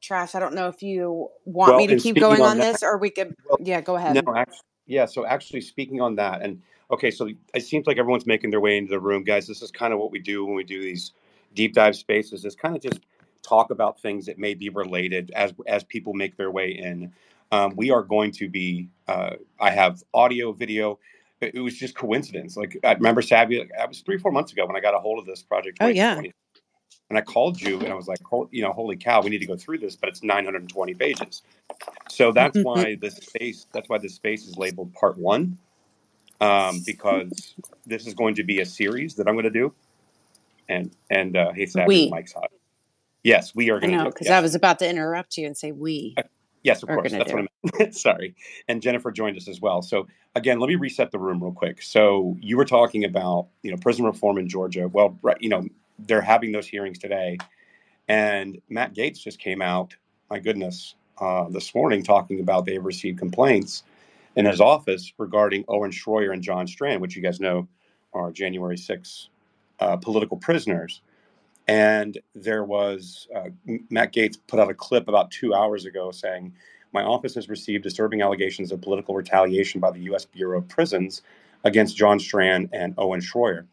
Trash, 0.00 0.34
I 0.34 0.40
don't 0.40 0.54
know 0.54 0.68
if 0.68 0.82
you 0.82 1.28
want 1.44 1.76
me 1.76 1.86
to 1.88 1.96
keep 1.96 2.16
going 2.16 2.40
on 2.40 2.52
on 2.52 2.58
that, 2.58 2.72
this 2.72 2.82
or 2.82 2.98
we 2.98 3.10
could, 3.10 3.36
well, 3.48 3.58
yeah, 3.60 3.80
go 3.80 3.92
no, 3.92 3.98
ahead. 3.98 4.16
actually, 4.16 4.58
yeah. 4.90 5.06
So 5.06 5.24
actually, 5.24 5.60
speaking 5.60 6.00
on 6.00 6.16
that, 6.16 6.42
and 6.42 6.60
okay, 6.90 7.10
so 7.10 7.30
it 7.54 7.60
seems 7.60 7.86
like 7.86 7.96
everyone's 7.96 8.26
making 8.26 8.50
their 8.50 8.60
way 8.60 8.76
into 8.76 8.90
the 8.90 9.00
room, 9.00 9.22
guys. 9.22 9.46
This 9.46 9.62
is 9.62 9.70
kind 9.70 9.92
of 9.92 10.00
what 10.00 10.10
we 10.10 10.18
do 10.18 10.44
when 10.44 10.54
we 10.56 10.64
do 10.64 10.82
these 10.82 11.12
deep 11.54 11.74
dive 11.74 11.94
spaces. 11.96 12.44
Is 12.44 12.56
kind 12.56 12.74
of 12.74 12.82
just 12.82 13.00
talk 13.42 13.70
about 13.70 14.00
things 14.00 14.26
that 14.26 14.38
may 14.38 14.54
be 14.54 14.68
related 14.68 15.30
as 15.36 15.54
as 15.66 15.84
people 15.84 16.12
make 16.12 16.36
their 16.36 16.50
way 16.50 16.70
in. 16.70 17.12
Um, 17.52 17.74
we 17.76 17.90
are 17.90 18.02
going 18.02 18.32
to 18.32 18.48
be. 18.48 18.88
Uh, 19.06 19.36
I 19.60 19.70
have 19.70 20.02
audio, 20.12 20.52
video. 20.52 20.98
It, 21.40 21.54
it 21.54 21.60
was 21.60 21.78
just 21.78 21.94
coincidence. 21.94 22.56
Like 22.56 22.76
I 22.84 22.92
remember 22.94 23.22
Savvy. 23.22 23.60
Like, 23.60 23.70
that 23.76 23.88
was 23.88 24.00
three, 24.00 24.18
four 24.18 24.32
months 24.32 24.52
ago 24.52 24.66
when 24.66 24.76
I 24.76 24.80
got 24.80 24.94
a 24.94 24.98
hold 24.98 25.20
of 25.20 25.26
this 25.26 25.42
project 25.42 25.78
Oh, 25.80 25.86
yeah. 25.86 26.20
2020, 27.10 27.16
and 27.16 27.18
I 27.18 27.22
called 27.22 27.60
you 27.60 27.80
and 27.80 27.92
I 27.92 27.94
was 27.94 28.08
like, 28.08 28.22
"Hol- 28.22 28.48
you 28.50 28.62
know, 28.62 28.72
holy 28.72 28.96
cow, 28.96 29.22
we 29.22 29.30
need 29.30 29.38
to 29.40 29.46
go 29.46 29.56
through 29.56 29.78
this, 29.78 29.96
but 29.96 30.08
it's 30.08 30.22
920 30.22 30.94
pages. 30.94 31.42
So 32.10 32.32
that's 32.32 32.58
why 32.62 32.96
this 32.96 33.16
space. 33.16 33.66
That's 33.72 33.88
why 33.88 33.98
this 33.98 34.14
space 34.14 34.46
is 34.46 34.56
labeled 34.56 34.92
part 34.94 35.18
one, 35.18 35.58
um, 36.40 36.80
because 36.86 37.54
this 37.86 38.06
is 38.06 38.14
going 38.14 38.34
to 38.36 38.44
be 38.44 38.60
a 38.60 38.66
series 38.66 39.14
that 39.16 39.28
I'm 39.28 39.34
going 39.34 39.44
to 39.44 39.50
do. 39.50 39.74
And 40.68 40.90
and 41.10 41.36
uh, 41.36 41.52
hey, 41.52 41.66
we. 41.86 42.10
mic's 42.10 42.32
hot. 42.32 42.50
Yes, 43.22 43.54
we 43.54 43.70
are 43.70 43.80
going 43.80 43.92
to 43.92 43.98
know, 43.98 44.04
do 44.04 44.08
it. 44.08 44.14
because 44.14 44.28
I 44.28 44.40
was 44.40 44.54
about 44.54 44.78
to 44.80 44.88
interrupt 44.88 45.36
you 45.36 45.46
and 45.46 45.56
say 45.56 45.72
we 45.72 46.14
Uh, 46.16 46.22
yes, 46.62 46.82
of 46.82 46.88
course. 46.88 47.12
That's 47.12 47.30
do. 47.30 47.36
what 47.36 47.46
I 47.76 47.78
meant. 47.78 47.94
Sorry. 47.94 48.34
And 48.68 48.82
Jennifer 48.82 49.10
joined 49.12 49.36
us 49.36 49.48
as 49.48 49.60
well. 49.60 49.82
So 49.82 50.06
again, 50.36 50.60
let 50.60 50.68
me 50.68 50.76
reset 50.76 51.10
the 51.10 51.18
room 51.18 51.42
real 51.42 51.52
quick. 51.52 51.82
So 51.82 52.36
you 52.40 52.56
were 52.56 52.64
talking 52.64 53.04
about 53.04 53.48
you 53.62 53.70
know 53.70 53.76
prison 53.78 54.04
reform 54.06 54.38
in 54.38 54.48
Georgia. 54.48 54.88
Well, 54.88 55.18
right, 55.22 55.36
you 55.40 55.50
know 55.50 55.66
they're 56.06 56.22
having 56.22 56.52
those 56.52 56.68
hearings 56.68 56.98
today, 56.98 57.38
and 58.08 58.60
Matt 58.68 58.94
Gaetz 58.94 59.20
just 59.22 59.38
came 59.40 59.62
out. 59.62 59.96
My 60.30 60.38
goodness, 60.40 60.96
uh, 61.20 61.48
this 61.50 61.74
morning 61.74 62.02
talking 62.04 62.40
about 62.40 62.66
they've 62.66 62.84
received 62.84 63.18
complaints 63.18 63.84
in 64.36 64.46
his 64.46 64.60
office 64.60 65.12
regarding 65.18 65.64
Owen 65.68 65.92
Schroyer 65.92 66.32
and 66.32 66.42
John 66.42 66.66
Strand, 66.66 67.00
which 67.02 67.16
you 67.16 67.22
guys 67.22 67.40
know 67.40 67.68
are 68.14 68.32
January 68.32 68.78
6 68.78 69.30
uh, 69.80 69.96
political 69.98 70.36
prisoners 70.38 70.92
And 71.66 72.18
there 72.34 72.64
was 72.64 73.26
uh, 73.34 73.48
Matt 73.90 74.12
Gaetz 74.12 74.36
put 74.46 74.60
out 74.60 74.70
a 74.70 74.74
clip 74.74 75.08
about 75.08 75.30
two 75.30 75.54
hours 75.54 75.86
ago 75.86 76.10
saying, 76.10 76.52
My 76.92 77.02
office 77.02 77.34
has 77.36 77.48
received 77.48 77.84
disturbing 77.84 78.20
allegations 78.22 78.70
of 78.70 78.82
political 78.82 79.14
retaliation 79.14 79.80
by 79.80 79.90
the 79.90 80.00
U.S. 80.00 80.24
Bureau 80.26 80.58
of 80.58 80.68
Prisons 80.68 81.22
against 81.64 81.96
John 81.96 82.18
Strand 82.20 82.68
and 82.72 82.94
Owen 82.98 83.20
Schroyer. 83.20 83.66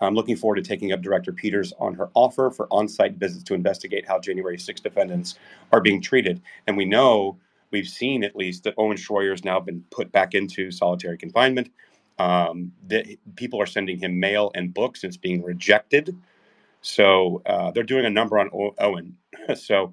I'm 0.00 0.14
looking 0.14 0.36
forward 0.36 0.56
to 0.56 0.62
taking 0.62 0.92
up 0.92 1.02
Director 1.02 1.32
Peters 1.32 1.72
on 1.78 1.94
her 1.94 2.10
offer 2.14 2.50
for 2.50 2.68
on 2.70 2.88
site 2.88 3.14
visits 3.16 3.44
to 3.44 3.54
investigate 3.54 4.06
how 4.06 4.20
January 4.20 4.58
6 4.58 4.80
defendants 4.80 5.36
are 5.72 5.80
being 5.80 6.00
treated. 6.02 6.42
And 6.66 6.76
we 6.76 6.84
know, 6.86 7.38
we've 7.72 7.88
seen 7.88 8.24
at 8.24 8.36
least, 8.36 8.64
that 8.64 8.74
Owen 8.78 8.96
Schroyer 8.98 9.30
has 9.30 9.44
now 9.44 9.60
been 9.60 9.84
put 9.90 10.12
back 10.12 10.34
into 10.34 10.70
solitary 10.70 11.18
confinement. 11.18 11.70
Um, 12.18 12.72
that 12.88 13.06
people 13.36 13.60
are 13.62 13.66
sending 13.66 13.98
him 13.98 14.20
mail 14.20 14.52
and 14.54 14.74
books, 14.74 15.04
and 15.04 15.10
it's 15.10 15.16
being 15.18 15.42
rejected. 15.42 16.16
So 16.82 17.42
uh, 17.46 17.72
they're 17.72 17.84
doing 17.84 18.06
a 18.06 18.10
number 18.10 18.38
on 18.38 18.50
o- 18.54 18.74
Owen. 18.78 19.16
so 19.56 19.92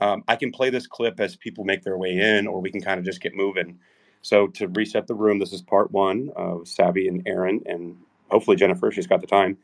um, 0.00 0.24
I 0.28 0.36
can 0.36 0.52
play 0.52 0.70
this 0.70 0.86
clip 0.86 1.20
as 1.20 1.36
people 1.36 1.64
make 1.64 1.82
their 1.82 1.98
way 1.98 2.16
in, 2.18 2.46
or 2.46 2.60
we 2.60 2.70
can 2.70 2.82
kind 2.82 2.98
of 2.98 3.04
just 3.06 3.20
get 3.20 3.34
moving. 3.34 3.78
So 4.22 4.48
to 4.48 4.68
reset 4.68 5.06
the 5.06 5.14
room, 5.14 5.38
this 5.38 5.52
is 5.52 5.62
part 5.62 5.90
one 5.92 6.30
of 6.36 6.68
Savvy 6.68 7.08
and 7.08 7.22
Aaron 7.26 7.62
and 7.66 7.96
hopefully 8.30 8.56
Jennifer, 8.56 8.90
she's 8.90 9.06
got 9.06 9.20
the 9.20 9.26
time, 9.26 9.58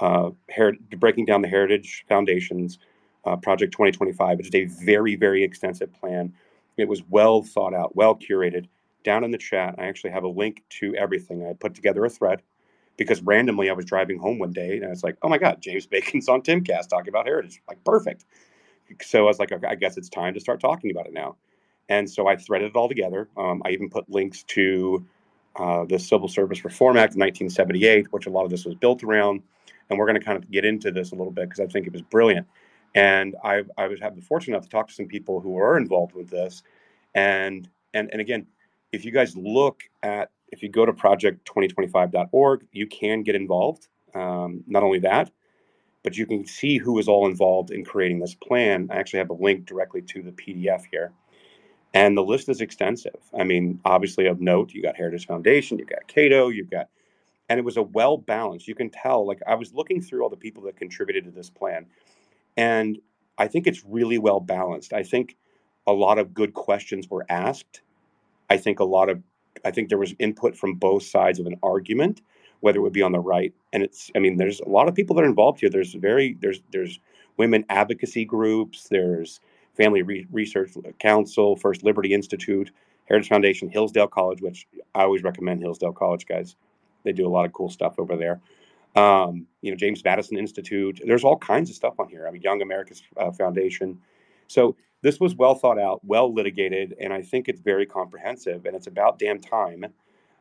uh, 0.00 0.30
her- 0.54 0.76
breaking 0.98 1.26
down 1.26 1.42
the 1.42 1.48
Heritage 1.48 2.04
Foundations 2.08 2.78
uh, 3.24 3.36
Project 3.36 3.72
2025. 3.72 4.40
It's 4.40 4.54
a 4.54 4.66
very, 4.84 5.16
very 5.16 5.44
extensive 5.44 5.92
plan. 5.94 6.32
It 6.76 6.88
was 6.88 7.02
well 7.08 7.42
thought 7.42 7.74
out, 7.74 7.96
well 7.96 8.16
curated. 8.16 8.66
Down 9.04 9.24
in 9.24 9.30
the 9.30 9.38
chat, 9.38 9.74
I 9.78 9.86
actually 9.86 10.10
have 10.10 10.24
a 10.24 10.28
link 10.28 10.62
to 10.80 10.94
everything. 10.96 11.46
I 11.46 11.54
put 11.54 11.74
together 11.74 12.04
a 12.04 12.10
thread 12.10 12.42
because 12.96 13.22
randomly 13.22 13.70
I 13.70 13.74
was 13.74 13.86
driving 13.86 14.18
home 14.18 14.38
one 14.38 14.52
day 14.52 14.76
and 14.78 14.84
it's 14.92 15.04
like, 15.04 15.16
oh 15.22 15.28
my 15.28 15.38
God, 15.38 15.60
James 15.62 15.86
Bacon's 15.86 16.28
on 16.28 16.42
Timcast 16.42 16.88
talking 16.88 17.08
about 17.10 17.26
heritage. 17.26 17.62
Like, 17.68 17.82
perfect. 17.84 18.26
So 19.02 19.20
I 19.20 19.22
was 19.22 19.38
like, 19.38 19.52
okay, 19.52 19.66
I 19.68 19.74
guess 19.76 19.96
it's 19.98 20.08
time 20.08 20.34
to 20.34 20.40
start 20.40 20.60
talking 20.60 20.90
about 20.90 21.06
it 21.06 21.14
now. 21.14 21.36
And 21.88 22.10
so 22.10 22.28
I 22.28 22.36
threaded 22.36 22.70
it 22.70 22.76
all 22.76 22.88
together. 22.88 23.28
Um, 23.36 23.62
I 23.64 23.70
even 23.70 23.90
put 23.90 24.10
links 24.10 24.42
to 24.44 25.06
uh, 25.58 25.84
the 25.84 25.98
Civil 25.98 26.28
Service 26.28 26.64
Reform 26.64 26.96
Act 26.96 27.14
of 27.14 27.18
1978, 27.18 28.12
which 28.12 28.26
a 28.26 28.30
lot 28.30 28.44
of 28.44 28.50
this 28.50 28.64
was 28.64 28.74
built 28.74 29.02
around. 29.02 29.42
And 29.90 29.98
we're 29.98 30.06
going 30.06 30.18
to 30.18 30.24
kind 30.24 30.36
of 30.36 30.50
get 30.50 30.64
into 30.64 30.90
this 30.90 31.12
a 31.12 31.14
little 31.14 31.32
bit 31.32 31.48
because 31.48 31.60
I 31.60 31.66
think 31.66 31.86
it 31.86 31.92
was 31.92 32.02
brilliant. 32.02 32.46
And 32.94 33.36
I, 33.42 33.62
I 33.76 33.88
was 33.88 34.00
having 34.00 34.20
the 34.20 34.24
fortune 34.24 34.54
enough 34.54 34.64
to 34.64 34.68
talk 34.68 34.88
to 34.88 34.94
some 34.94 35.06
people 35.06 35.40
who 35.40 35.56
are 35.58 35.76
involved 35.76 36.14
with 36.14 36.28
this. 36.28 36.62
And 37.14 37.68
and 37.94 38.08
and 38.12 38.20
again, 38.20 38.46
if 38.92 39.04
you 39.04 39.12
guys 39.12 39.36
look 39.36 39.82
at 40.02 40.30
if 40.48 40.62
you 40.62 40.68
go 40.68 40.86
to 40.86 40.92
project2025.org, 40.92 42.66
you 42.72 42.86
can 42.86 43.22
get 43.22 43.34
involved. 43.34 43.88
Um, 44.14 44.64
not 44.66 44.82
only 44.82 44.98
that, 45.00 45.30
but 46.02 46.16
you 46.16 46.26
can 46.26 46.46
see 46.46 46.78
who 46.78 46.98
is 46.98 47.08
all 47.08 47.26
involved 47.26 47.70
in 47.70 47.84
creating 47.84 48.20
this 48.20 48.34
plan. 48.34 48.88
I 48.90 48.96
actually 48.96 49.18
have 49.18 49.30
a 49.30 49.34
link 49.34 49.66
directly 49.66 50.02
to 50.02 50.22
the 50.22 50.32
PDF 50.32 50.82
here. 50.90 51.12
And 51.94 52.16
the 52.16 52.22
list 52.22 52.48
is 52.48 52.60
extensive. 52.60 53.18
I 53.38 53.44
mean, 53.44 53.80
obviously, 53.84 54.26
of 54.26 54.40
note, 54.40 54.72
you 54.72 54.82
got 54.82 54.96
Heritage 54.96 55.26
Foundation, 55.26 55.78
you've 55.78 55.88
got 55.88 56.06
Cato, 56.06 56.48
you've 56.48 56.70
got, 56.70 56.88
and 57.48 57.58
it 57.58 57.64
was 57.64 57.78
a 57.78 57.82
well 57.82 58.18
balanced. 58.18 58.68
You 58.68 58.74
can 58.74 58.90
tell, 58.90 59.26
like, 59.26 59.40
I 59.46 59.54
was 59.54 59.72
looking 59.72 60.02
through 60.02 60.22
all 60.22 60.28
the 60.28 60.36
people 60.36 60.62
that 60.64 60.76
contributed 60.76 61.24
to 61.24 61.30
this 61.30 61.48
plan, 61.48 61.86
and 62.56 62.98
I 63.38 63.48
think 63.48 63.66
it's 63.66 63.84
really 63.86 64.18
well 64.18 64.40
balanced. 64.40 64.92
I 64.92 65.02
think 65.02 65.36
a 65.86 65.92
lot 65.92 66.18
of 66.18 66.34
good 66.34 66.52
questions 66.52 67.08
were 67.08 67.24
asked. 67.30 67.80
I 68.50 68.58
think 68.58 68.80
a 68.80 68.84
lot 68.84 69.08
of, 69.08 69.22
I 69.64 69.70
think 69.70 69.88
there 69.88 69.98
was 69.98 70.14
input 70.18 70.56
from 70.56 70.74
both 70.74 71.04
sides 71.04 71.38
of 71.38 71.46
an 71.46 71.56
argument, 71.62 72.20
whether 72.60 72.78
it 72.78 72.82
would 72.82 72.92
be 72.92 73.02
on 73.02 73.12
the 73.12 73.20
right. 73.20 73.54
And 73.72 73.82
it's, 73.82 74.10
I 74.14 74.18
mean, 74.18 74.36
there's 74.36 74.60
a 74.60 74.68
lot 74.68 74.88
of 74.88 74.94
people 74.94 75.16
that 75.16 75.22
are 75.22 75.28
involved 75.28 75.60
here. 75.60 75.70
There's 75.70 75.94
very, 75.94 76.36
there's, 76.40 76.60
there's 76.72 77.00
women 77.36 77.64
advocacy 77.70 78.24
groups, 78.24 78.88
there's 78.90 79.40
Family 79.78 80.02
Re- 80.02 80.26
Research 80.30 80.72
Council, 80.98 81.56
First 81.56 81.84
Liberty 81.84 82.12
Institute, 82.12 82.70
Heritage 83.06 83.28
Foundation, 83.28 83.70
Hillsdale 83.70 84.08
College, 84.08 84.42
which 84.42 84.66
I 84.94 85.04
always 85.04 85.22
recommend 85.22 85.60
Hillsdale 85.60 85.92
College, 85.92 86.26
guys. 86.26 86.56
They 87.04 87.12
do 87.12 87.26
a 87.26 87.30
lot 87.30 87.46
of 87.46 87.52
cool 87.52 87.70
stuff 87.70 87.94
over 87.98 88.16
there. 88.16 88.40
Um, 88.96 89.46
you 89.62 89.70
know, 89.70 89.76
James 89.76 90.04
Madison 90.04 90.36
Institute. 90.36 91.00
There's 91.06 91.24
all 91.24 91.38
kinds 91.38 91.70
of 91.70 91.76
stuff 91.76 91.94
on 91.98 92.08
here. 92.08 92.26
I 92.26 92.30
mean, 92.30 92.42
Young 92.42 92.60
America's 92.60 93.02
uh, 93.16 93.30
Foundation. 93.30 93.98
So 94.48 94.76
this 95.02 95.20
was 95.20 95.36
well 95.36 95.54
thought 95.54 95.78
out, 95.78 96.00
well 96.04 96.34
litigated, 96.34 96.94
and 97.00 97.12
I 97.12 97.22
think 97.22 97.48
it's 97.48 97.60
very 97.60 97.86
comprehensive. 97.86 98.66
And 98.66 98.74
it's 98.74 98.88
about 98.88 99.18
damn 99.18 99.40
time 99.40 99.86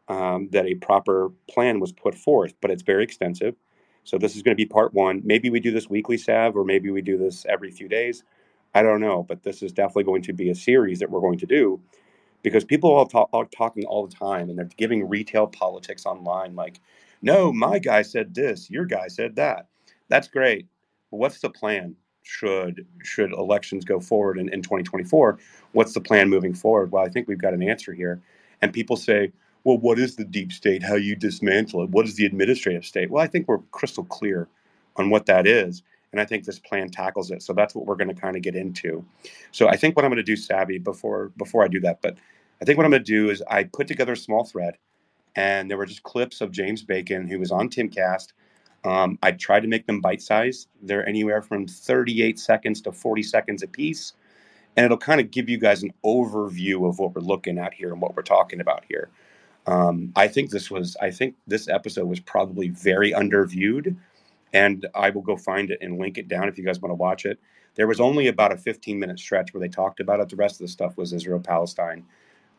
um, 0.07 0.49
that 0.51 0.65
a 0.65 0.75
proper 0.75 1.29
plan 1.47 1.79
was 1.79 1.91
put 1.91 2.15
forth. 2.15 2.53
But 2.59 2.71
it's 2.71 2.83
very 2.83 3.03
extensive. 3.03 3.55
So 4.03 4.17
this 4.17 4.35
is 4.35 4.41
going 4.41 4.55
to 4.55 4.61
be 4.61 4.65
part 4.65 4.93
one. 4.93 5.21
Maybe 5.23 5.49
we 5.49 5.59
do 5.59 5.71
this 5.71 5.89
weekly, 5.89 6.17
Sav, 6.17 6.55
or 6.55 6.63
maybe 6.63 6.89
we 6.89 7.01
do 7.01 7.17
this 7.17 7.45
every 7.47 7.69
few 7.69 7.87
days. 7.87 8.23
I 8.75 8.83
don't 8.83 9.01
know, 9.01 9.23
but 9.23 9.43
this 9.43 9.63
is 9.63 9.71
definitely 9.73 10.05
going 10.05 10.23
to 10.23 10.33
be 10.33 10.49
a 10.49 10.55
series 10.55 10.99
that 10.99 11.09
we're 11.11 11.21
going 11.21 11.39
to 11.39 11.47
do 11.47 11.81
because 12.43 12.63
people 12.63 12.95
are, 12.95 13.07
talk, 13.07 13.29
are 13.33 13.45
talking 13.45 13.85
all 13.85 14.07
the 14.07 14.15
time 14.15 14.49
and 14.49 14.57
they're 14.57 14.69
giving 14.77 15.07
retail 15.07 15.47
politics 15.47 16.05
online 16.05 16.55
like, 16.55 16.79
no, 17.21 17.51
my 17.51 17.79
guy 17.79 18.01
said 18.01 18.33
this, 18.33 18.69
your 18.69 18.85
guy 18.85 19.07
said 19.07 19.35
that. 19.35 19.67
That's 20.07 20.27
great. 20.27 20.67
What's 21.09 21.39
the 21.41 21.49
plan? 21.49 21.95
Should 22.23 22.85
should 23.03 23.31
elections 23.33 23.85
go 23.85 23.99
forward 23.99 24.37
in, 24.37 24.49
in 24.53 24.61
2024? 24.61 25.39
What's 25.71 25.93
the 25.93 26.01
plan 26.01 26.29
moving 26.29 26.53
forward? 26.53 26.91
Well, 26.91 27.03
I 27.03 27.09
think 27.09 27.27
we've 27.27 27.41
got 27.41 27.53
an 27.53 27.63
answer 27.63 27.93
here. 27.93 28.21
And 28.61 28.71
people 28.71 28.97
say, 28.97 29.31
well, 29.63 29.77
what 29.79 29.97
is 29.97 30.15
the 30.15 30.25
deep 30.25 30.51
state? 30.51 30.83
How 30.83 30.95
you 30.95 31.15
dismantle 31.15 31.83
it? 31.83 31.89
What 31.89 32.05
is 32.05 32.15
the 32.15 32.25
administrative 32.25 32.85
state? 32.85 33.09
Well, 33.09 33.23
I 33.23 33.27
think 33.27 33.47
we're 33.47 33.59
crystal 33.71 34.03
clear 34.05 34.47
on 34.95 35.09
what 35.09 35.25
that 35.25 35.47
is. 35.47 35.81
And 36.11 36.21
I 36.21 36.25
think 36.25 36.45
this 36.45 36.59
plan 36.59 36.89
tackles 36.89 37.31
it. 37.31 37.43
So 37.43 37.53
that's 37.53 37.75
what 37.75 37.85
we're 37.85 37.95
going 37.95 38.13
to 38.13 38.19
kind 38.19 38.35
of 38.35 38.41
get 38.41 38.55
into. 38.55 39.05
So 39.51 39.67
I 39.67 39.75
think 39.75 39.95
what 39.95 40.05
I'm 40.05 40.11
going 40.11 40.17
to 40.17 40.23
do, 40.23 40.35
Savvy, 40.35 40.77
before 40.77 41.31
before 41.37 41.63
I 41.63 41.67
do 41.67 41.79
that, 41.81 42.01
but 42.01 42.17
I 42.61 42.65
think 42.65 42.77
what 42.77 42.85
I'm 42.85 42.91
going 42.91 43.03
to 43.03 43.11
do 43.11 43.29
is 43.29 43.43
I 43.49 43.65
put 43.65 43.87
together 43.87 44.13
a 44.13 44.17
small 44.17 44.43
thread, 44.43 44.77
and 45.35 45.69
there 45.69 45.77
were 45.77 45.85
just 45.85 46.03
clips 46.03 46.41
of 46.41 46.51
James 46.51 46.83
Bacon 46.83 47.27
who 47.27 47.39
was 47.39 47.51
on 47.51 47.69
Timcast. 47.69 48.29
Um, 48.83 49.19
I 49.21 49.31
tried 49.31 49.61
to 49.61 49.67
make 49.67 49.85
them 49.85 50.01
bite 50.01 50.21
sized. 50.21 50.69
They're 50.81 51.07
anywhere 51.07 51.41
from 51.41 51.67
38 51.67 52.39
seconds 52.39 52.81
to 52.81 52.91
40 52.91 53.23
seconds 53.23 53.63
a 53.63 53.67
piece, 53.67 54.13
and 54.75 54.85
it'll 54.85 54.97
kind 54.97 55.19
of 55.19 55.29
give 55.29 55.49
you 55.49 55.57
guys 55.57 55.83
an 55.83 55.91
overview 56.05 56.87
of 56.87 56.99
what 56.99 57.13
we're 57.13 57.21
looking 57.21 57.57
at 57.57 57.73
here 57.73 57.91
and 57.91 58.01
what 58.01 58.15
we're 58.15 58.23
talking 58.23 58.61
about 58.61 58.85
here. 58.87 59.09
Um, 59.65 60.13
I 60.15 60.29
think 60.29 60.51
this 60.51 60.71
was, 60.71 60.95
I 61.01 61.11
think 61.11 61.35
this 61.45 61.67
episode 61.67 62.05
was 62.05 62.21
probably 62.21 62.69
very 62.69 63.11
underviewed 63.11 63.97
and 64.53 64.85
I 64.95 65.09
will 65.09 65.21
go 65.21 65.37
find 65.37 65.71
it 65.71 65.79
and 65.81 65.99
link 65.99 66.17
it 66.17 66.27
down 66.27 66.47
if 66.47 66.57
you 66.57 66.63
guys 66.63 66.79
want 66.79 66.91
to 66.91 66.95
watch 66.95 67.25
it. 67.25 67.39
There 67.75 67.87
was 67.87 67.99
only 67.99 68.27
about 68.27 68.51
a 68.51 68.57
15 68.57 68.99
minute 68.99 69.19
stretch 69.19 69.53
where 69.53 69.61
they 69.61 69.67
talked 69.67 69.99
about 69.99 70.19
it. 70.19 70.29
The 70.29 70.35
rest 70.35 70.55
of 70.55 70.65
the 70.65 70.71
stuff 70.71 70.97
was 70.97 71.13
Israel 71.13 71.39
Palestine, 71.39 72.05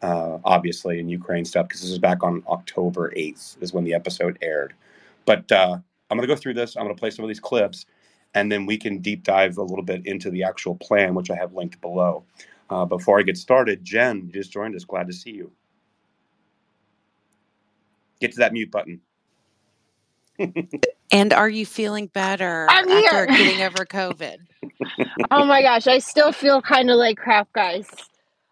uh, 0.02 0.38
obviously, 0.44 1.00
and 1.00 1.10
Ukraine 1.10 1.44
stuff 1.44 1.68
because 1.68 1.80
this 1.82 1.90
is 1.90 1.98
back 1.98 2.22
on 2.22 2.42
October 2.48 3.12
8th 3.16 3.60
is 3.62 3.72
when 3.72 3.84
the 3.84 3.94
episode 3.94 4.38
aired. 4.42 4.74
But 5.26 5.50
uh, 5.50 5.78
I'm 6.10 6.16
going 6.16 6.28
to 6.28 6.34
go 6.34 6.40
through 6.40 6.54
this. 6.54 6.76
I'm 6.76 6.84
going 6.84 6.94
to 6.94 7.00
play 7.00 7.10
some 7.10 7.24
of 7.24 7.28
these 7.28 7.40
clips, 7.40 7.86
and 8.34 8.50
then 8.50 8.66
we 8.66 8.78
can 8.78 8.98
deep 8.98 9.24
dive 9.24 9.58
a 9.58 9.62
little 9.62 9.84
bit 9.84 10.06
into 10.06 10.30
the 10.30 10.44
actual 10.44 10.76
plan, 10.76 11.14
which 11.14 11.30
I 11.30 11.36
have 11.36 11.54
linked 11.54 11.80
below. 11.80 12.24
Uh, 12.70 12.84
before 12.84 13.18
I 13.18 13.22
get 13.22 13.36
started, 13.36 13.82
Jen, 13.84 14.26
you 14.26 14.32
just 14.32 14.52
joined 14.52 14.76
us. 14.76 14.84
Glad 14.84 15.06
to 15.08 15.12
see 15.12 15.30
you. 15.30 15.50
Get 18.20 18.32
to 18.32 18.38
that 18.38 18.52
mute 18.52 18.70
button. 18.70 19.00
And 21.12 21.32
are 21.32 21.48
you 21.48 21.66
feeling 21.66 22.08
better 22.08 22.76
I'm 22.76 22.88
after 22.88 23.26
here. 23.26 23.28
getting 23.28 23.62
over 23.62 23.86
COVID? 23.86 24.38
oh 25.30 25.44
my 25.46 25.62
gosh, 25.62 25.86
I 25.88 25.98
still 26.00 26.32
feel 26.32 26.62
kind 26.62 26.90
of 26.90 26.96
like 26.98 27.18
crap, 27.18 27.52
guys. 27.52 27.88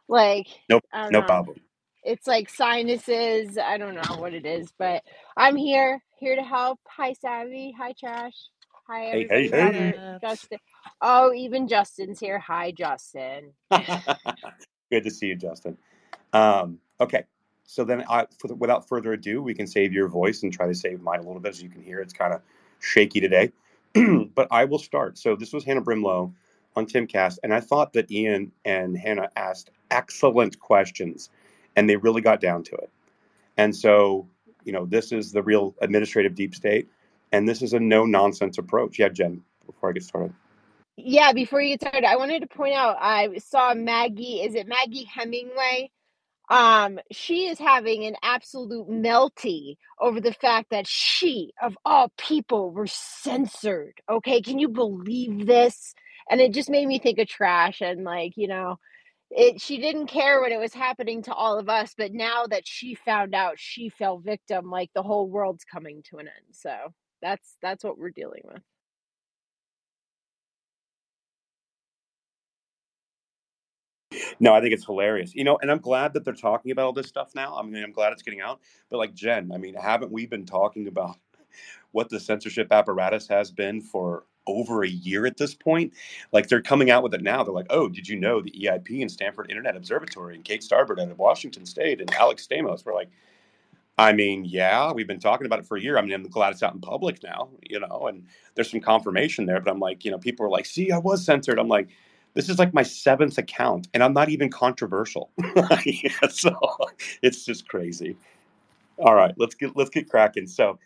Like, 0.08 0.48
Nope, 0.68 0.84
no 1.10 1.22
know. 1.22 1.22
problem. 1.22 1.58
It's 2.02 2.26
like 2.26 2.48
sinuses. 2.50 3.58
I 3.58 3.78
don't 3.78 3.94
know 3.94 4.16
what 4.18 4.34
it 4.34 4.46
is, 4.46 4.72
but 4.78 5.02
I'm 5.36 5.56
here, 5.56 6.02
here 6.18 6.36
to 6.36 6.42
help. 6.42 6.80
Hi, 6.88 7.12
Savvy. 7.14 7.74
Hi, 7.78 7.92
Trash. 7.98 8.34
Hi, 8.88 9.26
Hey, 9.28 9.28
hey, 9.30 9.48
hey. 9.50 10.00
Justin. 10.22 10.58
Oh, 11.02 11.32
even 11.34 11.68
Justin's 11.68 12.20
here. 12.20 12.38
Hi, 12.40 12.72
Justin. 12.72 13.52
Good 14.92 15.04
to 15.04 15.10
see 15.10 15.28
you, 15.28 15.36
Justin. 15.36 15.78
Um, 16.32 16.80
okay, 17.00 17.24
so 17.66 17.84
then, 17.84 18.04
I, 18.08 18.26
for 18.38 18.54
without 18.54 18.88
further 18.88 19.12
ado, 19.12 19.42
we 19.42 19.52
can 19.52 19.66
save 19.66 19.92
your 19.92 20.08
voice 20.08 20.42
and 20.44 20.52
try 20.52 20.68
to 20.68 20.74
save 20.74 21.02
mine 21.02 21.18
a 21.18 21.22
little 21.22 21.40
bit. 21.40 21.50
As 21.50 21.62
you 21.62 21.68
can 21.68 21.82
hear, 21.82 22.00
it's 22.00 22.12
kind 22.12 22.32
of 22.32 22.40
shaky 22.78 23.20
today, 23.20 23.52
but 24.34 24.46
I 24.52 24.64
will 24.64 24.78
start. 24.78 25.18
So 25.18 25.34
this 25.34 25.52
was 25.52 25.64
Hannah 25.64 25.82
Brimelow 25.82 26.32
on 26.76 26.86
Timcast, 26.86 27.38
and 27.42 27.52
I 27.52 27.60
thought 27.60 27.92
that 27.94 28.10
Ian 28.10 28.52
and 28.64 28.96
Hannah 28.96 29.30
asked 29.34 29.70
excellent 29.90 30.60
questions, 30.60 31.28
and 31.74 31.90
they 31.90 31.96
really 31.96 32.22
got 32.22 32.40
down 32.40 32.62
to 32.64 32.76
it. 32.76 32.90
And 33.56 33.74
so, 33.74 34.28
you 34.64 34.72
know, 34.72 34.86
this 34.86 35.10
is 35.10 35.32
the 35.32 35.42
real 35.42 35.74
administrative 35.80 36.36
deep 36.36 36.54
state, 36.54 36.88
and 37.32 37.48
this 37.48 37.62
is 37.62 37.72
a 37.72 37.80
no 37.80 38.06
nonsense 38.06 38.58
approach. 38.58 38.98
Yeah, 39.00 39.08
Jen, 39.08 39.42
before 39.66 39.90
I 39.90 39.92
get 39.92 40.04
started. 40.04 40.34
Yeah, 40.96 41.32
before 41.32 41.60
you 41.60 41.76
get 41.76 41.80
started, 41.80 42.04
I 42.04 42.16
wanted 42.16 42.40
to 42.40 42.46
point 42.46 42.74
out 42.74 42.96
I 43.00 43.38
saw 43.38 43.74
Maggie. 43.74 44.42
Is 44.42 44.54
it 44.54 44.68
Maggie 44.68 45.04
Hemingway 45.04 45.90
um, 46.48 46.98
she 47.10 47.46
is 47.46 47.58
having 47.58 48.04
an 48.04 48.16
absolute 48.22 48.88
melty 48.88 49.76
over 50.00 50.20
the 50.20 50.32
fact 50.32 50.70
that 50.70 50.86
she, 50.86 51.52
of 51.60 51.76
all 51.84 52.12
people, 52.16 52.70
were 52.70 52.86
censored. 52.86 54.00
Okay, 54.08 54.40
can 54.40 54.58
you 54.58 54.68
believe 54.68 55.46
this? 55.46 55.94
And 56.30 56.40
it 56.40 56.52
just 56.52 56.70
made 56.70 56.86
me 56.86 56.98
think 56.98 57.18
of 57.18 57.28
trash 57.28 57.80
and 57.80 58.04
like, 58.04 58.36
you 58.36 58.48
know, 58.48 58.78
it 59.30 59.60
she 59.60 59.78
didn't 59.78 60.06
care 60.06 60.40
when 60.40 60.52
it 60.52 60.60
was 60.60 60.72
happening 60.72 61.22
to 61.22 61.34
all 61.34 61.58
of 61.58 61.68
us, 61.68 61.94
but 61.96 62.12
now 62.12 62.46
that 62.46 62.66
she 62.66 62.94
found 62.94 63.34
out 63.34 63.54
she 63.58 63.88
fell 63.88 64.18
victim, 64.18 64.70
like 64.70 64.90
the 64.94 65.02
whole 65.02 65.28
world's 65.28 65.64
coming 65.64 66.02
to 66.10 66.18
an 66.18 66.28
end. 66.28 66.46
So 66.52 66.74
that's 67.22 67.56
that's 67.60 67.82
what 67.82 67.98
we're 67.98 68.10
dealing 68.10 68.42
with. 68.44 68.62
No, 74.40 74.54
I 74.54 74.60
think 74.60 74.72
it's 74.74 74.84
hilarious. 74.84 75.34
You 75.34 75.44
know, 75.44 75.58
and 75.62 75.70
I'm 75.70 75.78
glad 75.78 76.12
that 76.14 76.24
they're 76.24 76.34
talking 76.34 76.70
about 76.70 76.86
all 76.86 76.92
this 76.92 77.08
stuff 77.08 77.34
now. 77.34 77.56
I 77.56 77.62
mean, 77.62 77.82
I'm 77.82 77.92
glad 77.92 78.12
it's 78.12 78.22
getting 78.22 78.40
out. 78.40 78.60
But 78.90 78.98
like 78.98 79.14
Jen, 79.14 79.50
I 79.52 79.58
mean, 79.58 79.74
haven't 79.74 80.12
we 80.12 80.26
been 80.26 80.46
talking 80.46 80.88
about 80.88 81.16
what 81.92 82.08
the 82.08 82.20
censorship 82.20 82.72
apparatus 82.72 83.28
has 83.28 83.50
been 83.50 83.80
for 83.80 84.24
over 84.46 84.84
a 84.84 84.88
year 84.88 85.26
at 85.26 85.36
this 85.38 85.54
point? 85.54 85.92
Like 86.32 86.48
they're 86.48 86.62
coming 86.62 86.90
out 86.90 87.02
with 87.02 87.14
it 87.14 87.22
now. 87.22 87.42
They're 87.42 87.54
like, 87.54 87.66
oh, 87.70 87.88
did 87.88 88.08
you 88.08 88.16
know 88.16 88.40
the 88.42 88.52
EIP 88.52 89.00
and 89.00 89.10
Stanford 89.10 89.50
Internet 89.50 89.76
Observatory 89.76 90.34
and 90.34 90.44
Kate 90.44 90.62
Starbird 90.62 91.00
out 91.00 91.10
of 91.10 91.18
Washington 91.18 91.66
State 91.66 92.00
and 92.00 92.12
Alex 92.14 92.46
Stamos 92.46 92.84
were 92.84 92.94
like, 92.94 93.08
I 93.98 94.12
mean, 94.12 94.44
yeah, 94.44 94.92
we've 94.92 95.06
been 95.06 95.20
talking 95.20 95.46
about 95.46 95.58
it 95.60 95.66
for 95.66 95.76
a 95.76 95.80
year. 95.80 95.96
I 95.98 96.02
mean, 96.02 96.12
I'm 96.12 96.28
glad 96.28 96.52
it's 96.52 96.62
out 96.62 96.74
in 96.74 96.80
public 96.80 97.22
now, 97.22 97.48
you 97.62 97.80
know, 97.80 98.08
and 98.08 98.24
there's 98.54 98.70
some 98.70 98.80
confirmation 98.80 99.46
there. 99.46 99.60
But 99.60 99.70
I'm 99.70 99.80
like, 99.80 100.04
you 100.04 100.10
know, 100.10 100.18
people 100.18 100.44
are 100.44 100.50
like, 100.50 100.66
see, 100.66 100.92
I 100.92 100.98
was 100.98 101.24
censored. 101.24 101.58
I'm 101.58 101.68
like, 101.68 101.88
this 102.36 102.50
is 102.50 102.58
like 102.58 102.74
my 102.74 102.82
seventh 102.82 103.38
account, 103.38 103.88
and 103.94 104.02
I'm 104.02 104.12
not 104.12 104.28
even 104.28 104.50
controversial. 104.50 105.30
so 106.28 106.54
it's 107.22 107.46
just 107.46 107.66
crazy. 107.66 108.14
All 108.98 109.14
right, 109.14 109.34
let's 109.38 109.54
get 109.54 109.74
let's 109.74 109.88
get 109.88 110.08
cracking. 110.08 110.46
So, 110.46 110.78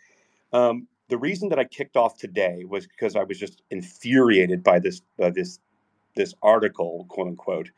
um, 0.53 0.87
the 1.09 1.17
reason 1.17 1.49
that 1.49 1.59
I 1.59 1.65
kicked 1.65 1.97
off 1.97 2.17
today 2.17 2.63
was 2.63 2.87
because 2.87 3.17
I 3.17 3.23
was 3.23 3.37
just 3.37 3.63
infuriated 3.69 4.63
by 4.63 4.79
this 4.79 5.01
by 5.19 5.29
this 5.29 5.59
this 6.15 6.33
article, 6.41 7.05
quote 7.09 7.27
unquote, 7.27 7.69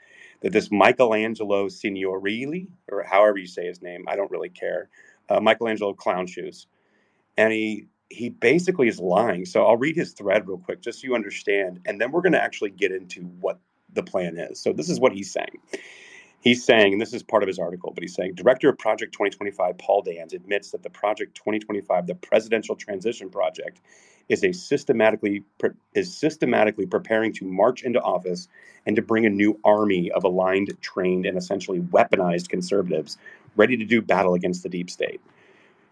that 0.42 0.52
this 0.52 0.72
Michelangelo 0.72 1.68
Signorile, 1.68 2.68
or 2.92 3.04
however 3.04 3.40
you 3.40 3.48
say 3.48 3.66
his 3.66 3.82
name, 3.82 4.06
I 4.08 4.16
don't 4.16 4.30
really 4.30 4.50
care, 4.50 4.90
uh, 5.30 5.40
Michelangelo 5.40 5.94
Clown 5.94 6.28
Shoes, 6.28 6.68
and 7.38 7.52
he 7.52 7.88
he 8.14 8.30
basically 8.30 8.88
is 8.88 9.00
lying. 9.00 9.46
So 9.46 9.66
I'll 9.66 9.78
read 9.78 9.96
his 9.96 10.14
thread 10.14 10.48
real 10.48 10.58
quick 10.58 10.82
just 10.82 11.02
so 11.02 11.06
you 11.08 11.16
understand, 11.16 11.80
and 11.86 12.00
then 12.00 12.12
we're 12.12 12.22
going 12.22 12.34
to 12.34 12.44
actually 12.44 12.70
get 12.70 12.92
into 12.92 13.22
what 13.42 13.60
the 13.94 14.04
plan 14.04 14.38
is. 14.38 14.60
So 14.60 14.72
this 14.74 14.90
is 14.90 15.00
what 15.00 15.14
he's 15.14 15.32
saying. 15.32 15.58
He's 16.42 16.64
saying, 16.64 16.94
and 16.94 17.02
this 17.02 17.14
is 17.14 17.24
part 17.24 17.42
of 17.42 17.48
his 17.48 17.58
article, 17.58 17.92
but 17.94 18.04
he's 18.04 18.14
saying, 18.14 18.36
Director 18.36 18.70
of 18.70 18.78
Project 18.78 19.14
2025, 19.14 19.78
Paul 19.78 20.02
Dans, 20.02 20.34
admits 20.34 20.72
that 20.72 20.84
the 20.84 20.90
Project 20.90 21.36
2025, 21.36 22.06
the 22.06 22.16
Presidential 22.16 22.76
Transition 22.76 23.30
Project, 23.30 23.80
is 24.30 24.44
a 24.44 24.52
systematically 24.52 25.44
is 25.94 26.16
systematically 26.16 26.86
preparing 26.86 27.34
to 27.34 27.46
march 27.46 27.84
into 27.84 28.02
office 28.02 28.48
and 28.86 28.96
to 28.96 29.02
bring 29.02 29.26
a 29.26 29.30
new 29.30 29.60
army 29.64 30.12
of 30.12 30.24
aligned, 30.24 30.72
trained, 30.82 31.26
and 31.26 31.38
essentially 31.38 31.80
weaponized 31.80 32.50
conservatives 32.50 33.18
ready 33.56 33.78
to 33.78 33.86
do 33.86 34.02
battle 34.02 34.34
against 34.34 34.64
the 34.64 34.70
deep 34.70 34.90
state. 34.90 35.22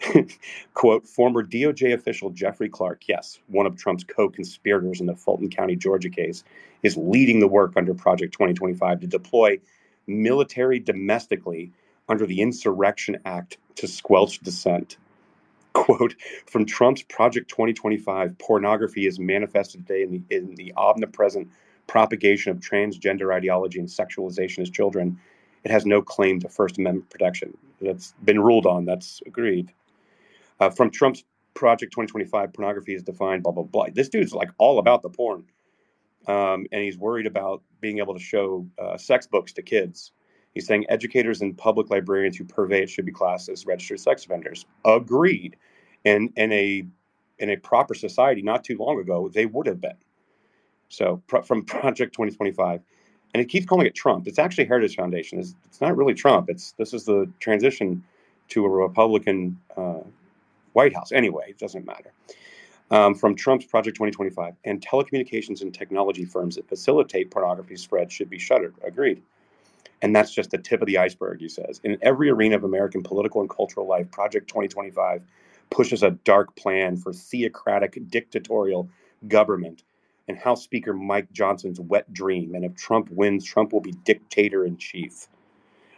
Quote, 0.74 1.08
former 1.08 1.44
DOJ 1.44 1.94
official 1.94 2.30
Jeffrey 2.32 2.70
Clark, 2.70 3.04
yes, 3.08 3.40
one 3.48 3.66
of 3.66 3.76
Trump's 3.76 4.04
co 4.04 4.30
conspirators 4.30 5.00
in 5.00 5.06
the 5.06 5.16
Fulton 5.16 5.50
County, 5.50 5.76
Georgia 5.76 6.10
case, 6.10 6.44
is 6.84 6.98
leading 6.98 7.40
the 7.40 7.48
work 7.48 7.74
under 7.76 7.94
Project 7.94 8.34
2025 8.34 9.02
to 9.02 9.08
deploy 9.08 9.60
military 10.08 10.80
domestically 10.80 11.72
under 12.10 12.26
the 12.26 12.42
Insurrection 12.42 13.18
Act 13.26 13.58
to 13.76 13.88
squelch 13.88 14.40
dissent. 14.40 14.98
Quote, 15.74 16.16
from 16.48 16.66
Trump's 16.66 17.04
Project 17.04 17.50
2025, 17.50 18.38
pornography 18.40 19.08
is 19.08 19.20
manifested 19.20 19.88
today 19.88 20.04
in 20.04 20.12
the, 20.12 20.36
in 20.36 20.56
the 20.56 20.74
omnipresent 20.76 21.48
propagation 21.88 22.52
of 22.52 22.60
transgender 22.60 23.34
ideology 23.34 23.80
and 23.80 23.88
sexualization 23.88 24.60
as 24.60 24.70
children. 24.70 25.18
It 25.64 25.72
has 25.72 25.86
no 25.86 26.02
claim 26.02 26.40
to 26.42 26.50
First 26.50 26.78
Amendment 26.78 27.10
protection. 27.10 27.58
That's 27.80 28.14
been 28.24 28.40
ruled 28.40 28.66
on. 28.66 28.86
That's 28.86 29.22
agreed. 29.26 29.72
Uh, 30.62 30.70
from 30.70 30.92
Trump's 30.92 31.24
Project 31.56 31.92
2025, 31.92 32.54
pornography 32.54 32.94
is 32.94 33.04
defined, 33.04 33.44
blah, 33.44 33.52
blah, 33.52 33.64
blah. 33.64 33.88
This 33.94 34.08
dude's 34.08 34.32
like 34.34 34.52
all 34.60 34.78
about 34.78 35.02
the 35.02 35.10
porn. 35.10 35.44
Um, 36.28 36.68
and 36.72 36.84
he's 36.84 36.98
worried 36.98 37.26
about 37.26 37.64
being 37.82 37.98
able 37.98 38.14
to 38.14 38.20
show 38.20 38.68
uh, 38.80 38.96
sex 38.96 39.26
books 39.26 39.54
to 39.54 39.64
kids. 39.64 40.12
He's 40.54 40.68
saying 40.68 40.86
educators 40.88 41.42
and 41.42 41.58
public 41.58 41.90
librarians 41.90 42.38
who 42.38 42.44
purvey 42.44 42.84
it 42.84 42.90
should 42.90 43.06
be 43.06 43.12
classed 43.12 43.50
as 43.50 43.66
registered 43.66 44.00
sex 44.00 44.24
offenders. 44.24 44.66
Agreed. 44.86 45.56
And 46.06 46.32
in 46.36 46.52
a 46.52 46.86
in 47.40 47.50
a 47.50 47.58
proper 47.58 47.96
society, 47.96 48.44
not 48.44 48.64
too 48.64 48.78
long 48.78 49.00
ago, 49.00 49.30
they 49.34 49.48
would 49.48 49.66
have 49.66 49.82
been. 49.82 49.98
So 50.90 51.24
from 51.44 51.66
Project 51.66 52.14
2025, 52.14 52.82
and 53.34 53.42
it 53.42 53.50
keeps 53.50 53.66
calling 53.66 53.88
it 53.88 53.96
Trump. 53.96 54.28
It's 54.28 54.38
actually 54.38 54.66
Heritage 54.66 54.96
Foundation. 54.96 55.40
It's, 55.40 55.56
it's 55.66 55.82
not 55.82 55.98
really 55.98 56.14
Trump. 56.14 56.50
It's 56.50 56.74
this 56.74 56.94
is 56.94 57.06
the 57.06 57.28
transition 57.40 58.04
to 58.50 58.66
a 58.66 58.70
Republican 58.70 59.60
uh, 59.76 60.02
White 60.74 60.94
House. 60.94 61.12
Anyway, 61.12 61.46
it 61.50 61.58
doesn't 61.58 61.86
matter. 61.86 62.12
Um, 62.90 63.16
from 63.16 63.36
Trump's 63.36 63.66
Project 63.66 63.96
2025, 63.96 64.54
and 64.66 64.82
telecommunications 64.82 65.62
and 65.62 65.74
technology 65.74 66.26
firms 66.26 66.56
that 66.56 66.68
facilitate 66.68 67.32
pornography 67.32 67.78
spread 67.78 68.12
should 68.12 68.30
be 68.30 68.38
shuttered. 68.38 68.76
Agreed. 68.84 69.22
And 70.02 70.16
that's 70.16 70.34
just 70.34 70.52
the 70.52 70.58
tip 70.58 70.82
of 70.82 70.88
the 70.88 70.98
iceberg, 70.98 71.40
he 71.40 71.48
says. 71.48 71.80
In 71.84 71.98
every 72.02 72.30
arena 72.30 72.56
of 72.56 72.64
American 72.64 73.04
political 73.04 73.40
and 73.40 73.50
cultural 73.50 73.88
life, 73.88 74.10
Project 74.12 74.48
2025 74.50 75.22
pushes 75.70 76.04
a 76.04 76.12
dark 76.12 76.56
plan 76.56 76.98
for 76.98 77.14
theocratic, 77.14 77.98
dictatorial 78.10 78.90
government 79.28 79.84
and 80.28 80.38
House 80.38 80.64
Speaker 80.64 80.94
Mike 80.94 81.32
Johnson's 81.32 81.80
wet 81.80 82.12
dream. 82.14 82.56
And 82.56 82.64
if 82.64 82.76
Trump 82.76 83.10
wins, 83.12 83.46
Trump 83.46 83.74
will 83.74 83.82
be 83.82 83.92
dictator 83.92 84.66
in 84.66 84.78
chief. 84.78 85.28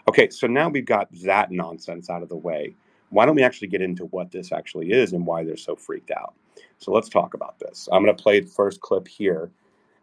Okay, 0.08 0.30
so 0.30 0.48
now 0.48 0.70
we've 0.70 0.86
got 0.86 1.08
that 1.24 1.52
nonsense 1.52 2.10
out 2.10 2.24
of 2.24 2.30
the 2.30 2.36
way 2.36 2.76
why 3.14 3.26
don't 3.26 3.36
we 3.36 3.44
actually 3.44 3.68
get 3.68 3.82
into 3.82 4.06
what 4.06 4.32
this 4.32 4.52
actually 4.52 4.92
is 4.92 5.14
and 5.14 5.26
why 5.26 5.44
they're 5.44 5.56
so 5.56 5.76
freaked 5.76 6.12
out? 6.12 6.34
So 6.80 6.92
let's 6.92 7.10
talk 7.10 7.34
about 7.34 7.60
this. 7.60 7.88
I'm 7.92 8.04
going 8.04 8.16
to 8.16 8.22
play 8.22 8.40
the 8.40 8.48
first 8.48 8.82
clip 8.82 9.08
here, 9.08 9.52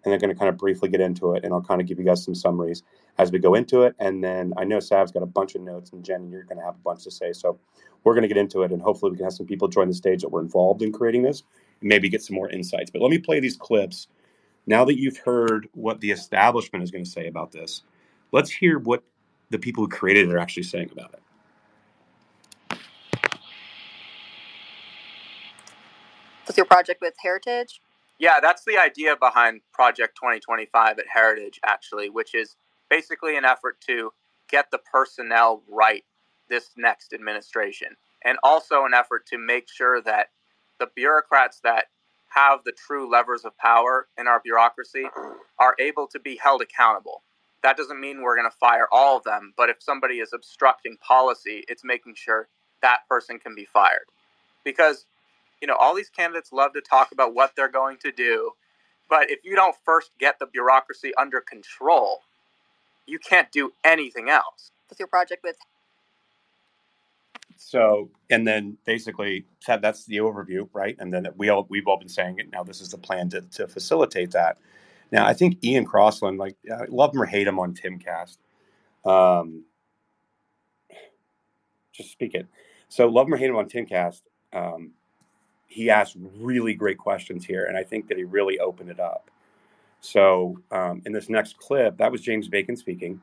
and 0.04 0.12
then 0.12 0.18
going 0.18 0.32
to 0.32 0.38
kind 0.38 0.48
of 0.48 0.56
briefly 0.56 0.88
get 0.88 1.00
into 1.00 1.34
it, 1.34 1.44
and 1.44 1.52
I'll 1.52 1.60
kind 1.60 1.80
of 1.80 1.86
give 1.86 1.98
you 1.98 2.04
guys 2.04 2.24
some 2.24 2.34
summaries 2.34 2.82
as 3.18 3.30
we 3.30 3.38
go 3.38 3.54
into 3.54 3.82
it. 3.82 3.94
And 3.98 4.24
then 4.24 4.54
I 4.56 4.64
know 4.64 4.80
Sav's 4.80 5.12
got 5.12 5.22
a 5.22 5.26
bunch 5.26 5.54
of 5.54 5.60
notes, 5.60 5.92
and 5.92 6.02
Jen, 6.02 6.30
you're 6.30 6.44
going 6.44 6.56
to 6.56 6.64
have 6.64 6.76
a 6.76 6.82
bunch 6.84 7.04
to 7.04 7.10
say. 7.10 7.32
So 7.34 7.58
we're 8.04 8.14
going 8.14 8.22
to 8.22 8.28
get 8.28 8.38
into 8.38 8.62
it, 8.62 8.72
and 8.72 8.80
hopefully 8.80 9.10
we 9.10 9.18
can 9.18 9.24
have 9.24 9.34
some 9.34 9.46
people 9.46 9.68
join 9.68 9.88
the 9.88 9.94
stage 9.94 10.22
that 10.22 10.30
were 10.30 10.40
involved 10.40 10.80
in 10.80 10.92
creating 10.92 11.22
this, 11.22 11.42
and 11.80 11.88
maybe 11.88 12.08
get 12.08 12.22
some 12.22 12.36
more 12.36 12.48
insights. 12.48 12.90
But 12.90 13.02
let 13.02 13.10
me 13.10 13.18
play 13.18 13.40
these 13.40 13.56
clips. 13.56 14.08
Now 14.66 14.84
that 14.86 14.98
you've 14.98 15.18
heard 15.18 15.68
what 15.74 16.00
the 16.00 16.12
establishment 16.12 16.82
is 16.82 16.90
going 16.90 17.04
to 17.04 17.10
say 17.10 17.26
about 17.26 17.52
this, 17.52 17.82
let's 18.32 18.50
hear 18.50 18.78
what 18.78 19.02
the 19.50 19.58
people 19.58 19.84
who 19.84 19.88
created 19.88 20.28
it 20.28 20.34
are 20.34 20.38
actually 20.38 20.62
saying 20.62 20.90
about 20.92 21.12
it. 21.12 21.20
Your 26.60 26.66
project 26.66 27.00
with 27.00 27.14
Heritage? 27.22 27.80
Yeah, 28.18 28.38
that's 28.40 28.64
the 28.64 28.76
idea 28.76 29.16
behind 29.16 29.62
Project 29.72 30.16
2025 30.16 30.98
at 30.98 31.06
Heritage, 31.12 31.58
actually, 31.64 32.10
which 32.10 32.34
is 32.34 32.56
basically 32.90 33.36
an 33.36 33.46
effort 33.46 33.80
to 33.86 34.12
get 34.50 34.70
the 34.70 34.78
personnel 34.78 35.62
right 35.68 36.04
this 36.48 36.70
next 36.76 37.14
administration, 37.14 37.96
and 38.24 38.36
also 38.42 38.84
an 38.84 38.92
effort 38.92 39.24
to 39.26 39.38
make 39.38 39.68
sure 39.70 40.02
that 40.02 40.26
the 40.78 40.88
bureaucrats 40.94 41.60
that 41.64 41.86
have 42.28 42.60
the 42.64 42.72
true 42.72 43.10
levers 43.10 43.44
of 43.44 43.56
power 43.56 44.08
in 44.18 44.26
our 44.26 44.40
bureaucracy 44.40 45.06
are 45.58 45.74
able 45.78 46.06
to 46.08 46.20
be 46.20 46.36
held 46.36 46.60
accountable. 46.60 47.22
That 47.62 47.76
doesn't 47.76 48.00
mean 48.00 48.20
we're 48.20 48.36
going 48.36 48.50
to 48.50 48.56
fire 48.56 48.86
all 48.92 49.16
of 49.16 49.24
them, 49.24 49.54
but 49.56 49.70
if 49.70 49.76
somebody 49.80 50.16
is 50.16 50.32
obstructing 50.34 50.96
policy, 50.98 51.64
it's 51.68 51.84
making 51.84 52.14
sure 52.16 52.48
that 52.82 53.00
person 53.08 53.38
can 53.38 53.54
be 53.54 53.64
fired. 53.64 54.06
Because 54.64 55.06
you 55.60 55.68
know, 55.68 55.76
all 55.76 55.94
these 55.94 56.10
candidates 56.10 56.52
love 56.52 56.72
to 56.74 56.80
talk 56.80 57.12
about 57.12 57.34
what 57.34 57.54
they're 57.56 57.68
going 57.68 57.98
to 57.98 58.12
do, 58.12 58.52
but 59.08 59.30
if 59.30 59.40
you 59.44 59.56
don't 59.56 59.76
first 59.84 60.10
get 60.18 60.38
the 60.38 60.46
bureaucracy 60.46 61.12
under 61.16 61.40
control, 61.40 62.20
you 63.06 63.18
can't 63.18 63.50
do 63.52 63.72
anything 63.84 64.30
else. 64.30 64.70
With 64.88 64.98
your 64.98 65.08
project 65.08 65.44
with 65.44 65.56
so 67.56 68.08
and 68.30 68.46
then 68.46 68.78
basically 68.86 69.44
that's 69.66 70.06
the 70.06 70.16
overview 70.16 70.68
right? 70.72 70.96
And 70.98 71.12
then 71.12 71.28
we 71.36 71.50
all 71.50 71.66
we've 71.68 71.86
all 71.86 71.98
been 71.98 72.08
saying 72.08 72.38
it. 72.38 72.50
Now 72.50 72.64
this 72.64 72.80
is 72.80 72.88
the 72.88 72.98
plan 72.98 73.28
to, 73.30 73.42
to 73.42 73.68
facilitate 73.68 74.32
that. 74.32 74.58
Now 75.12 75.26
i 75.26 75.34
think 75.34 75.62
ian 75.62 75.84
crossland 75.84 76.38
like 76.38 76.56
I 76.72 76.86
love 76.88 77.14
him 77.14 77.22
or 77.22 77.26
hate 77.26 77.46
him 77.46 77.58
on 77.58 77.74
timcast. 77.74 78.38
Um 79.04 79.64
just 81.92 82.10
speak 82.10 82.34
it. 82.34 82.46
So 82.88 83.06
love 83.06 83.26
him 83.26 83.34
or 83.34 83.36
hate 83.36 83.50
him 83.50 83.56
on 83.56 83.68
timcast 83.68 84.22
um 84.52 84.92
he 85.70 85.90
asked 85.90 86.16
really 86.38 86.74
great 86.74 86.98
questions 86.98 87.46
here, 87.46 87.66
and 87.66 87.78
I 87.78 87.84
think 87.84 88.08
that 88.08 88.18
he 88.18 88.24
really 88.24 88.60
opened 88.60 88.90
it 88.90 89.00
up. 89.00 89.30
So, 90.00 90.58
um, 90.72 91.02
in 91.06 91.12
this 91.12 91.30
next 91.30 91.58
clip, 91.58 91.98
that 91.98 92.12
was 92.12 92.22
James 92.22 92.48
Bacon 92.48 92.76
speaking, 92.76 93.14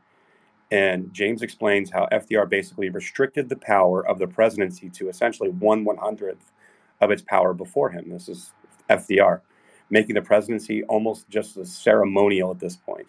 And 0.71 1.13
James 1.13 1.41
explains 1.41 1.89
how 1.91 2.07
FDR 2.12 2.49
basically 2.49 2.89
restricted 2.89 3.47
the 3.47 3.55
power 3.55 4.05
of 4.05 4.19
the 4.19 4.27
presidency 4.27 4.89
to 4.91 5.07
essentially 5.10 5.49
one 5.49 5.86
one 5.86 5.97
hundredth 5.97 6.51
of 6.99 7.12
its 7.12 7.21
power 7.21 7.53
before 7.53 7.89
him. 7.89 8.10
This 8.10 8.27
is 8.27 8.51
FDR, 8.89 9.41
making 9.89 10.15
the 10.15 10.21
presidency 10.21 10.83
almost 10.86 11.29
just 11.29 11.55
a 11.57 11.65
ceremonial 11.65 12.51
at 12.51 12.60
this 12.60 12.75
point. 12.75 13.07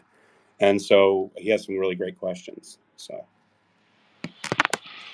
And 0.61 0.81
so 0.81 1.33
he 1.37 1.51
has 1.51 1.67
some 1.67 1.79
really 1.79 1.97
great 1.97 2.19
questions. 2.19 2.79
So, 2.97 3.27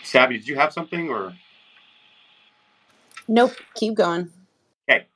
Sabby, 0.05 0.39
did 0.39 0.49
you 0.49 0.57
have 0.57 0.73
something 0.73 1.11
or? 1.11 1.35
Nope. 3.29 3.55
Keep 3.75 3.95
going. 3.95 4.31
Okay. 4.89 5.07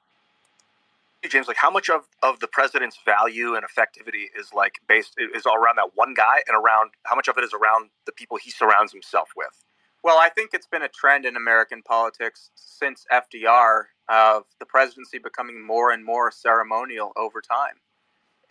James, 1.29 1.49
like 1.49 1.57
how 1.57 1.71
much 1.71 1.91
of, 1.91 2.09
of 2.23 2.41
the 2.41 2.47
president's 2.47 2.99
value 3.05 3.55
and 3.55 3.65
effectivity 3.65 4.27
is 4.39 4.53
like 4.55 4.81
based 4.89 5.15
is 5.35 5.47
all 5.47 5.57
around 5.57 5.77
that 5.77 5.91
one 5.95 6.15
guy 6.15 6.43
and 6.47 6.57
around 6.57 6.91
how 7.05 7.17
much 7.17 7.29
of 7.29 7.37
it 7.37 7.45
is 7.45 7.53
around 7.53 7.91
the 8.07 8.13
people 8.13 8.37
he 8.37 8.51
surrounds 8.51 8.93
himself 8.93 9.31
with? 9.37 9.65
Well, 10.03 10.19
I 10.19 10.29
think 10.29 10.51
it's 10.55 10.67
been 10.67 10.83
a 10.83 10.89
trend 10.89 11.27
in 11.27 11.37
American 11.37 11.83
politics 11.83 12.51
since 12.55 13.05
FDR 13.13 13.87
of 14.09 14.45
the 14.61 14.65
presidency 14.65 15.19
becoming 15.19 15.65
more 15.65 15.91
and 15.91 16.05
more 16.05 16.31
ceremonial 16.31 17.13
over 17.17 17.41
time 17.41 17.75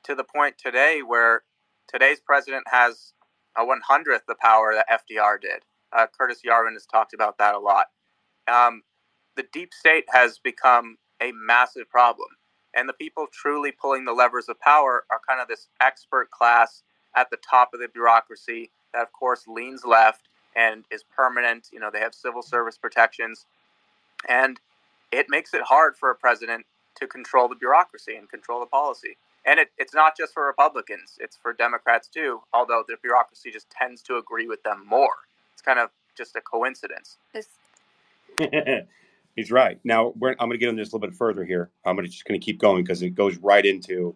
to 0.04 0.14
the 0.14 0.24
point 0.24 0.56
today 0.58 1.02
where 1.06 1.44
today's 1.88 2.20
president 2.20 2.64
has 2.68 3.14
a 3.58 3.66
100th 3.66 4.22
the 4.28 4.36
power 4.40 4.74
that 4.74 4.88
FDR 4.90 5.42
did. 5.42 5.64
Uh, 5.92 6.06
Curtis 6.18 6.42
Yarvin 6.46 6.74
has 6.74 6.86
talked 6.86 7.14
about 7.14 7.38
that 7.40 7.56
a 7.56 7.60
lot. 7.60 7.88
Um, 8.48 8.84
the 9.38 9.46
deep 9.54 9.74
state 9.74 10.06
has 10.10 10.40
become 10.40 10.98
a 11.22 11.32
massive 11.32 11.90
problem. 11.90 12.28
And 12.76 12.90
the 12.90 12.94
people 12.94 13.28
truly 13.32 13.72
pulling 13.72 14.04
the 14.04 14.12
levers 14.14 14.50
of 14.50 14.60
power 14.60 15.06
are 15.10 15.22
kind 15.28 15.40
of 15.40 15.48
this 15.48 15.68
expert 15.82 16.30
class 16.32 16.84
at 17.16 17.30
the 17.30 17.38
top 17.38 17.70
of 17.74 17.80
the 17.80 17.88
bureaucracy 17.88 18.70
that, 18.94 19.02
of 19.02 19.14
course, 19.14 19.46
leans 19.48 19.86
left 19.86 20.28
and 20.56 20.84
is 20.92 21.04
permanent. 21.16 21.70
You 21.72 21.80
know, 21.80 21.90
they 21.92 22.00
have 22.00 22.14
civil 22.14 22.42
service 22.42 22.78
protections. 22.78 23.46
And 24.28 24.60
it 25.12 25.28
makes 25.30 25.54
it 25.54 25.62
hard 25.62 25.96
for 25.96 26.12
a 26.12 26.16
president 26.16 26.66
to 26.96 27.08
control 27.08 27.48
the 27.48 27.56
bureaucracy 27.56 28.16
and 28.16 28.30
control 28.30 28.60
the 28.60 28.66
policy. 28.66 29.18
And 29.46 29.60
it, 29.60 29.70
it's 29.78 29.94
not 29.94 30.18
just 30.18 30.34
for 30.34 30.46
Republicans, 30.46 31.18
it's 31.20 31.38
for 31.38 31.54
Democrats 31.54 32.10
too, 32.10 32.42
although 32.54 32.84
the 32.88 32.98
bureaucracy 33.02 33.50
just 33.50 33.70
tends 33.70 34.02
to 34.04 34.18
agree 34.18 34.48
with 34.48 34.62
them 34.64 34.84
more. 34.86 35.14
It's 35.54 35.62
kind 35.62 35.80
of 35.80 35.90
just 36.18 36.36
a 36.36 36.42
coincidence. 36.42 37.18
He's 39.38 39.52
right. 39.52 39.80
Now 39.84 40.14
I'm 40.16 40.36
going 40.36 40.52
to 40.52 40.58
get 40.58 40.68
into 40.68 40.82
this 40.82 40.92
a 40.92 40.96
little 40.96 41.08
bit 41.08 41.16
further 41.16 41.46
here. 41.46 41.70
I'm 41.86 41.96
to 41.96 42.04
just 42.08 42.26
going 42.26 42.40
to 42.40 42.44
keep 42.44 42.60
going 42.60 42.84
because 42.84 43.04
it 43.04 43.12
goes 43.12 43.38
right 43.38 43.64
into 43.64 44.16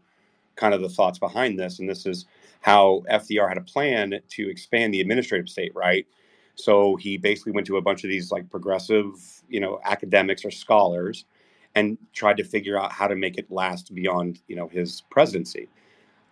kind 0.55 0.73
of 0.73 0.81
the 0.81 0.89
thoughts 0.89 1.19
behind 1.19 1.59
this, 1.59 1.77
and 1.77 1.87
this 1.87 2.07
is 2.07 2.25
how 2.61 3.03
FDR 3.09 3.47
had 3.47 3.59
a 3.59 3.61
plan 3.61 4.19
to 4.29 4.49
expand 4.49 4.93
the 4.93 4.99
administrative 4.99 5.47
state, 5.47 5.71
right? 5.75 6.07
So 6.55 6.95
he 6.95 7.17
basically 7.17 7.51
went 7.51 7.67
to 7.67 7.77
a 7.77 7.81
bunch 7.81 8.03
of 8.03 8.09
these 8.09 8.31
like 8.31 8.49
progressive, 8.49 9.13
you 9.47 9.59
know, 9.59 9.79
academics 9.85 10.43
or 10.43 10.49
scholars, 10.49 11.25
and 11.75 11.99
tried 12.13 12.37
to 12.37 12.43
figure 12.43 12.77
out 12.77 12.91
how 12.91 13.07
to 13.07 13.15
make 13.15 13.37
it 13.37 13.51
last 13.51 13.93
beyond, 13.93 14.41
you 14.47 14.55
know, 14.55 14.67
his 14.69 15.01
presidency. 15.11 15.69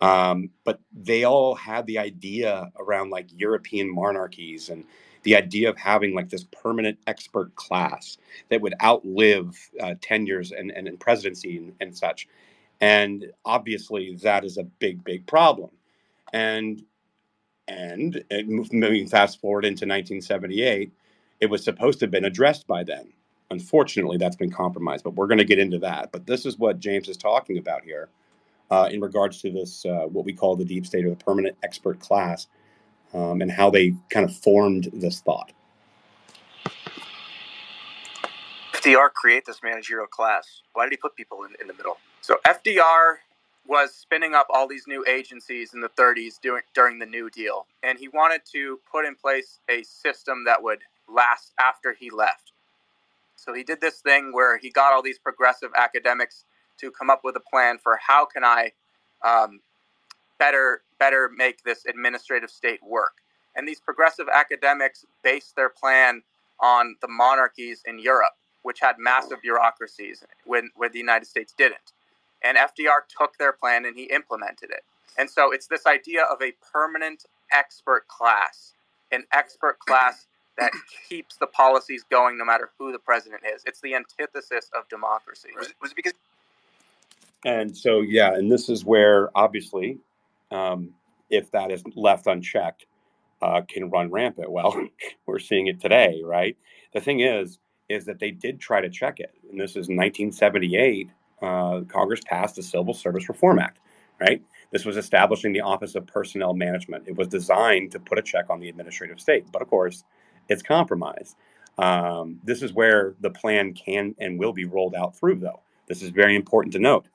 Um, 0.02 0.50
but 0.64 0.80
they 0.92 1.26
all 1.26 1.54
had 1.54 1.86
the 1.86 2.00
idea 2.00 2.72
around 2.80 3.12
like 3.12 3.28
European 3.36 3.94
monarchies 3.94 4.70
and 4.70 4.84
the 5.24 5.36
idea 5.36 5.70
of 5.70 5.78
having 5.78 6.16
like 6.16 6.30
this 6.30 6.46
permanent 6.46 6.98
expert 7.08 7.56
class 7.56 8.18
that 8.50 8.62
would 8.62 8.74
outlive 8.84 9.58
uh, 9.82 9.96
tenures 10.02 10.52
and, 10.52 10.72
and, 10.72 10.88
and 10.88 11.00
presidency 11.00 11.58
and, 11.58 11.74
and 11.80 11.98
such. 11.98 12.28
And 12.82 13.32
obviously, 13.46 14.16
that 14.24 14.46
is 14.46 14.58
a 14.58 14.64
big, 14.64 15.04
big 15.04 15.28
problem. 15.28 15.72
And 16.34 16.84
and 17.68 18.24
moving 18.48 19.08
fast 19.08 19.40
forward 19.40 19.64
into 19.64 19.86
1978, 19.86 20.92
it 21.40 21.46
was 21.46 21.64
supposed 21.64 22.00
to 22.00 22.06
have 22.06 22.12
been 22.12 22.26
addressed 22.26 22.68
by 22.68 22.84
then. 22.84 23.14
Unfortunately, 23.52 24.18
that's 24.18 24.36
been 24.36 24.52
compromised, 24.52 25.04
but 25.04 25.16
we're 25.16 25.28
going 25.28 25.38
to 25.40 25.46
get 25.46 25.60
into 25.60 25.80
that. 25.80 26.12
But 26.12 26.26
this 26.26 26.46
is 26.46 26.58
what 26.58 26.80
James 26.80 27.08
is 27.10 27.18
talking 27.18 27.58
about 27.58 27.84
here 27.84 28.10
uh, 28.72 28.90
in 28.92 29.02
regards 29.02 29.42
to 29.42 29.52
this, 29.52 29.86
uh, 29.86 30.06
what 30.08 30.26
we 30.26 30.34
call 30.34 30.56
the 30.56 30.66
deep 30.66 30.86
state 30.86 31.06
or 31.06 31.10
the 31.10 31.16
permanent 31.16 31.58
expert 31.64 32.00
class 32.00 32.48
um, 33.14 33.42
and 33.42 33.52
how 33.52 33.70
they 33.70 33.94
kind 34.10 34.30
of 34.30 34.36
formed 34.36 34.90
this 34.94 35.22
thought. 35.22 35.52
FDR 38.74 39.12
create 39.12 39.46
this 39.46 39.62
managerial 39.62 40.08
class? 40.08 40.62
Why 40.74 40.86
did 40.86 40.92
he 40.92 40.98
put 40.98 41.16
people 41.16 41.44
in, 41.44 41.54
in 41.60 41.68
the 41.68 41.74
middle? 41.74 41.98
So 42.22 42.38
FDR 42.46 43.18
was 43.68 43.94
spinning 43.94 44.34
up 44.34 44.48
all 44.50 44.68
these 44.68 44.88
new 44.88 45.06
agencies 45.06 45.74
in 45.74 45.82
the 45.82 45.90
30s 45.90 46.40
during, 46.42 46.64
during 46.74 46.98
the 46.98 47.06
New 47.06 47.30
Deal, 47.30 47.68
and 47.84 48.00
he 48.00 48.08
wanted 48.08 48.42
to 48.54 48.80
put 48.92 49.06
in 49.06 49.16
place 49.16 49.60
a 49.70 49.84
system 49.84 50.44
that 50.46 50.62
would 50.64 50.80
last 51.08 51.54
after 51.60 51.94
he 51.94 52.10
left. 52.10 52.52
So 53.36 53.54
he 53.54 53.64
did 53.64 53.82
this 53.82 54.00
thing 54.00 54.32
where 54.34 54.58
he 54.58 54.70
got 54.70 54.94
all 54.94 55.02
these 55.02 55.20
progressive 55.20 55.72
academics 55.76 56.46
to 56.80 56.92
come 56.92 57.10
up 57.10 57.22
with 57.24 57.36
a 57.36 57.42
plan 57.42 57.78
for 57.78 57.98
how 57.98 58.26
can 58.26 58.44
I 58.44 58.72
um, 59.24 59.60
better 60.40 60.82
better 61.00 61.30
make 61.36 61.64
this 61.64 61.86
administrative 61.86 62.50
state 62.50 62.82
work. 62.84 63.14
And 63.56 63.68
these 63.68 63.80
progressive 63.80 64.28
academics 64.34 65.06
based 65.24 65.56
their 65.56 65.70
plan 65.70 66.22
on 66.60 66.96
the 67.02 67.08
monarchies 67.08 67.82
in 67.86 68.00
Europe, 68.00 68.34
which 68.64 68.80
had 68.80 68.96
massive 69.00 69.42
bureaucracies 69.42 70.24
when 70.46 70.70
where 70.76 70.90
the 70.90 71.00
United 71.00 71.26
States 71.26 71.54
didn't. 71.58 71.94
And 72.44 72.58
FDR 72.58 73.02
took 73.18 73.38
their 73.38 73.52
plan 73.52 73.86
and 73.86 73.98
he 73.98 74.04
implemented 74.04 74.70
it. 74.70 74.84
And 75.18 75.30
so 75.30 75.52
it's 75.52 75.68
this 75.68 75.86
idea 75.86 76.24
of 76.24 76.42
a 76.42 76.54
permanent 76.72 77.26
expert 77.52 78.08
class, 78.08 78.74
an 79.12 79.24
expert 79.34 79.80
class 79.80 80.28
that 80.58 80.72
keeps 81.10 81.38
the 81.38 81.48
policies 81.48 82.06
going 82.10 82.38
no 82.38 82.46
matter 82.46 82.70
who 82.78 82.92
the 82.92 83.00
president 83.00 83.42
is. 83.54 83.64
It's 83.66 83.82
the 83.82 83.96
antithesis 83.96 84.70
of 84.78 84.88
democracy. 84.90 85.50
Was 85.58 85.68
it, 85.68 85.76
was 85.82 85.92
it 85.92 85.96
because? 85.96 86.14
And 87.46 87.76
so, 87.76 88.02
yeah, 88.02 88.34
and 88.34 88.52
this 88.52 88.70
is 88.70 88.84
where 88.84 89.30
obviously 89.36 89.98
um, 90.52 90.92
if 91.30 91.52
that 91.52 91.72
is 91.72 91.84
left 91.96 92.28
unchecked, 92.28 92.86
uh, 93.42 93.62
can 93.68 93.90
run 93.90 94.12
rampant. 94.12 94.50
Well, 94.52 94.88
we're 95.26 95.40
seeing 95.40 95.68
it 95.68 95.80
today, 95.80 96.22
right? 96.24 96.58
The 96.94 97.02
thing 97.02 97.22
is, 97.22 97.60
is 97.88 98.06
that 98.06 98.20
they 98.20 98.32
did 98.32 98.60
try 98.60 98.82
to 98.82 98.90
check 98.90 99.20
it, 99.20 99.34
and 99.50 99.60
this 99.60 99.72
is 99.72 99.88
1978. 99.90 101.10
Uh, 101.42 101.82
Congress 101.88 102.22
passed 102.26 102.56
the 102.56 102.64
Civil 102.64 102.94
Service 102.94 103.30
Reform 103.30 103.60
Act, 103.60 103.80
right? 104.20 104.42
This 104.72 104.86
was 104.86 104.98
establishing 104.98 105.54
the 105.54 105.62
Office 105.62 105.96
of 105.96 106.06
Personnel 106.06 106.54
Management. 106.54 107.08
It 107.08 107.16
was 107.16 107.28
designed 107.28 107.92
to 107.94 108.00
put 108.00 108.20
a 108.20 108.22
check 108.22 108.50
on 108.50 108.60
the 108.60 108.70
administrative 108.70 109.20
state, 109.20 109.46
but 109.52 109.62
of 109.62 109.70
course, 109.70 110.04
it's 110.50 110.62
compromised. 110.62 111.36
Um, 111.78 112.40
this 112.44 112.62
is 112.62 112.74
where 112.74 113.16
the 113.22 113.30
plan 113.30 113.74
can 113.74 114.14
and 114.20 114.38
will 114.38 114.54
be 114.54 114.66
rolled 114.66 114.96
out 114.96 115.16
through, 115.16 115.40
though. 115.40 115.62
This 115.88 116.02
is 116.04 116.10
very 116.10 116.36
important 116.36 116.74
to 116.74 116.80
note. 116.80 117.08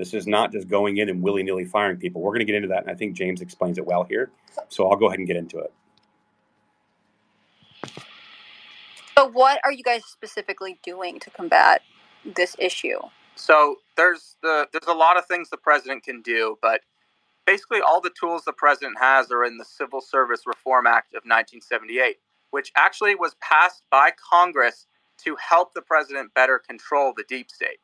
This 0.00 0.14
is 0.14 0.26
not 0.26 0.50
just 0.50 0.66
going 0.66 0.96
in 0.96 1.10
and 1.10 1.20
willy 1.20 1.42
nilly 1.42 1.66
firing 1.66 1.98
people. 1.98 2.22
We're 2.22 2.30
going 2.30 2.38
to 2.38 2.46
get 2.46 2.54
into 2.54 2.68
that, 2.68 2.84
and 2.84 2.90
I 2.90 2.94
think 2.94 3.14
James 3.14 3.42
explains 3.42 3.76
it 3.76 3.84
well 3.84 4.02
here. 4.02 4.30
So 4.70 4.88
I'll 4.88 4.96
go 4.96 5.08
ahead 5.08 5.18
and 5.18 5.28
get 5.28 5.36
into 5.36 5.58
it. 5.58 5.70
So, 9.18 9.28
what 9.28 9.60
are 9.62 9.70
you 9.70 9.82
guys 9.82 10.06
specifically 10.06 10.78
doing 10.82 11.20
to 11.20 11.28
combat 11.28 11.82
this 12.24 12.56
issue? 12.58 12.98
So 13.34 13.76
there's 13.98 14.36
the 14.42 14.68
there's 14.72 14.86
a 14.86 14.94
lot 14.94 15.18
of 15.18 15.26
things 15.26 15.50
the 15.50 15.58
president 15.58 16.02
can 16.02 16.22
do, 16.22 16.56
but 16.62 16.80
basically 17.46 17.82
all 17.82 18.00
the 18.00 18.12
tools 18.18 18.44
the 18.46 18.54
president 18.54 18.96
has 18.98 19.30
are 19.30 19.44
in 19.44 19.58
the 19.58 19.66
Civil 19.66 20.00
Service 20.00 20.46
Reform 20.46 20.86
Act 20.86 21.12
of 21.12 21.24
1978, 21.24 22.16
which 22.52 22.72
actually 22.74 23.16
was 23.16 23.36
passed 23.42 23.82
by 23.90 24.12
Congress 24.32 24.86
to 25.24 25.36
help 25.36 25.74
the 25.74 25.82
president 25.82 26.32
better 26.32 26.58
control 26.58 27.12
the 27.14 27.24
deep 27.28 27.50
state 27.50 27.80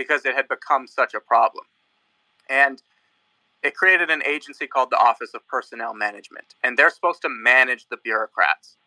because 0.00 0.24
it 0.24 0.34
had 0.34 0.48
become 0.48 0.86
such 0.86 1.12
a 1.12 1.20
problem. 1.20 1.66
And 2.48 2.82
it 3.62 3.74
created 3.74 4.08
an 4.08 4.22
agency 4.26 4.66
called 4.66 4.88
the 4.88 4.96
Office 4.96 5.34
of 5.34 5.46
Personnel 5.46 5.92
Management, 5.92 6.54
and 6.64 6.78
they're 6.78 6.88
supposed 6.88 7.20
to 7.20 7.28
manage 7.28 7.84
the 7.90 7.98
bureaucrats. 7.98 8.78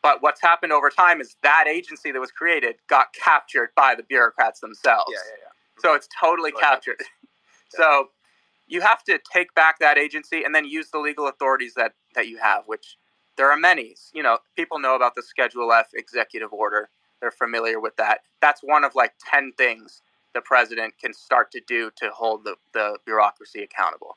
But 0.00 0.22
what's 0.22 0.40
happened 0.40 0.72
over 0.72 0.90
time 0.90 1.20
is 1.20 1.34
that 1.42 1.64
agency 1.68 2.12
that 2.12 2.20
was 2.20 2.30
created 2.30 2.76
got 2.88 3.12
captured 3.12 3.70
by 3.74 3.96
the 3.96 4.04
bureaucrats 4.04 4.60
themselves. 4.60 5.10
Yeah, 5.10 5.18
yeah, 5.28 5.42
yeah. 5.42 5.82
So 5.82 5.94
it's 5.94 6.08
totally 6.20 6.52
captured. 6.52 7.00
so 7.70 8.10
you 8.68 8.80
have 8.80 9.02
to 9.04 9.18
take 9.32 9.52
back 9.56 9.80
that 9.80 9.98
agency 9.98 10.44
and 10.44 10.54
then 10.54 10.64
use 10.64 10.90
the 10.92 11.00
legal 11.00 11.26
authorities 11.26 11.74
that, 11.74 11.94
that 12.14 12.28
you 12.28 12.38
have, 12.38 12.62
which 12.66 12.96
there 13.36 13.50
are 13.50 13.56
many. 13.56 13.96
You 14.14 14.22
know, 14.22 14.38
people 14.54 14.78
know 14.78 14.94
about 14.94 15.16
the 15.16 15.22
Schedule 15.22 15.72
F 15.72 15.88
executive 15.94 16.52
order. 16.52 16.90
They're 17.20 17.32
familiar 17.32 17.80
with 17.80 17.96
that. 17.96 18.20
That's 18.40 18.60
one 18.62 18.84
of 18.84 18.94
like 18.94 19.14
10 19.32 19.54
things 19.58 20.00
the 20.34 20.40
president 20.40 20.94
can 21.00 21.12
start 21.12 21.50
to 21.52 21.60
do 21.66 21.90
to 21.96 22.10
hold 22.10 22.44
the, 22.44 22.56
the 22.72 22.98
bureaucracy 23.04 23.62
accountable. 23.62 24.16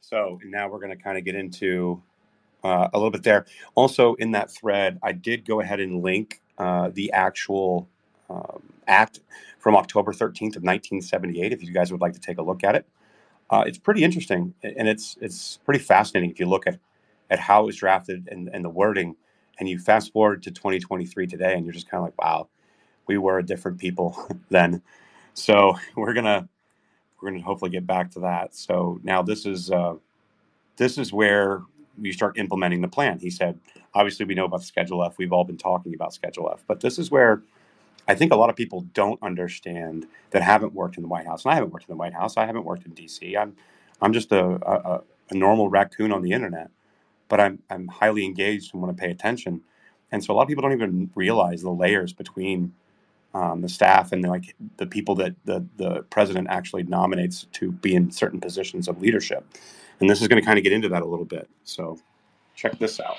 So 0.00 0.38
now 0.44 0.68
we're 0.68 0.80
going 0.80 0.96
to 0.96 1.02
kind 1.02 1.16
of 1.16 1.24
get 1.24 1.34
into 1.34 2.02
uh, 2.62 2.88
a 2.92 2.98
little 2.98 3.10
bit 3.10 3.22
there. 3.22 3.46
Also, 3.74 4.14
in 4.14 4.32
that 4.32 4.50
thread, 4.50 4.98
I 5.02 5.12
did 5.12 5.46
go 5.46 5.60
ahead 5.60 5.80
and 5.80 6.02
link 6.02 6.40
uh, 6.58 6.90
the 6.92 7.12
actual 7.12 7.88
um, 8.30 8.62
act 8.86 9.20
from 9.58 9.76
October 9.76 10.12
13th 10.12 10.56
of 10.56 10.62
1978. 10.62 11.52
If 11.52 11.62
you 11.62 11.72
guys 11.72 11.90
would 11.90 12.00
like 12.00 12.12
to 12.12 12.20
take 12.20 12.38
a 12.38 12.42
look 12.42 12.64
at 12.64 12.74
it, 12.74 12.86
uh, 13.50 13.64
it's 13.66 13.78
pretty 13.78 14.02
interesting 14.02 14.54
and 14.62 14.88
it's 14.88 15.18
it's 15.20 15.58
pretty 15.66 15.78
fascinating 15.78 16.30
if 16.30 16.40
you 16.40 16.46
look 16.46 16.66
at 16.66 16.78
at 17.30 17.38
how 17.38 17.62
it 17.62 17.66
was 17.66 17.76
drafted 17.76 18.28
and, 18.30 18.48
and 18.52 18.64
the 18.64 18.68
wording, 18.68 19.16
and 19.58 19.68
you 19.68 19.78
fast 19.78 20.12
forward 20.12 20.42
to 20.42 20.50
2023 20.50 21.26
today, 21.26 21.54
and 21.54 21.64
you're 21.64 21.72
just 21.72 21.88
kind 21.88 22.00
of 22.00 22.04
like, 22.04 22.22
wow, 22.22 22.48
we 23.06 23.18
were 23.18 23.42
different 23.42 23.78
people 23.78 24.16
then. 24.50 24.82
So 25.34 25.76
we're 25.96 26.14
gonna 26.14 26.48
we're 27.20 27.30
gonna 27.30 27.42
hopefully 27.42 27.70
get 27.70 27.86
back 27.86 28.10
to 28.12 28.20
that. 28.20 28.54
So 28.54 29.00
now 29.02 29.22
this 29.22 29.46
is 29.46 29.70
uh, 29.70 29.94
this 30.76 30.98
is 30.98 31.12
where 31.12 31.62
we 32.00 32.12
start 32.12 32.38
implementing 32.38 32.82
the 32.82 32.88
plan. 32.88 33.20
He 33.20 33.30
said, 33.30 33.60
obviously 33.94 34.26
we 34.26 34.34
know 34.34 34.46
about 34.46 34.64
Schedule 34.64 35.04
F. 35.04 35.18
We've 35.18 35.32
all 35.32 35.44
been 35.44 35.58
talking 35.58 35.94
about 35.94 36.14
Schedule 36.14 36.50
F, 36.52 36.64
but 36.66 36.80
this 36.80 36.98
is 36.98 37.10
where 37.10 37.42
I 38.06 38.14
think 38.14 38.32
a 38.32 38.36
lot 38.36 38.50
of 38.50 38.56
people 38.56 38.82
don't 38.92 39.22
understand 39.22 40.06
that 40.30 40.42
haven't 40.42 40.74
worked 40.74 40.96
in 40.96 41.02
the 41.02 41.08
White 41.08 41.26
House. 41.26 41.44
And 41.44 41.52
I 41.52 41.54
haven't 41.54 41.72
worked 41.72 41.88
in 41.88 41.92
the 41.92 41.98
White 41.98 42.14
House. 42.14 42.36
I 42.36 42.46
haven't 42.46 42.64
worked 42.64 42.84
in 42.86 42.92
D.C. 42.92 43.36
I'm 43.36 43.56
I'm 44.02 44.12
just 44.12 44.32
a, 44.32 44.44
a, 44.44 45.02
a 45.30 45.34
normal 45.34 45.68
raccoon 45.68 46.12
on 46.12 46.22
the 46.22 46.32
internet, 46.32 46.70
but 47.28 47.40
I'm 47.40 47.60
I'm 47.70 47.88
highly 47.88 48.24
engaged 48.24 48.74
and 48.74 48.82
want 48.82 48.96
to 48.96 49.00
pay 49.00 49.10
attention. 49.10 49.62
And 50.12 50.22
so 50.22 50.32
a 50.32 50.36
lot 50.36 50.42
of 50.42 50.48
people 50.48 50.62
don't 50.62 50.72
even 50.72 51.10
realize 51.14 51.62
the 51.62 51.70
layers 51.70 52.12
between 52.12 52.74
um, 53.34 53.60
the 53.60 53.68
staff 53.68 54.12
and 54.12 54.22
the, 54.22 54.28
like 54.28 54.54
the 54.76 54.86
people 54.86 55.14
that 55.16 55.34
the 55.44 55.66
the 55.76 56.02
president 56.04 56.48
actually 56.48 56.84
nominates 56.84 57.46
to 57.52 57.72
be 57.72 57.94
in 57.94 58.10
certain 58.10 58.40
positions 58.40 58.88
of 58.88 59.00
leadership. 59.00 59.44
And 60.00 60.08
this 60.08 60.22
is 60.22 60.28
going 60.28 60.40
to 60.40 60.46
kind 60.46 60.58
of 60.58 60.64
get 60.64 60.72
into 60.72 60.88
that 60.88 61.02
a 61.02 61.06
little 61.06 61.24
bit. 61.24 61.48
So 61.64 61.98
check 62.54 62.78
this 62.78 63.00
out. 63.00 63.18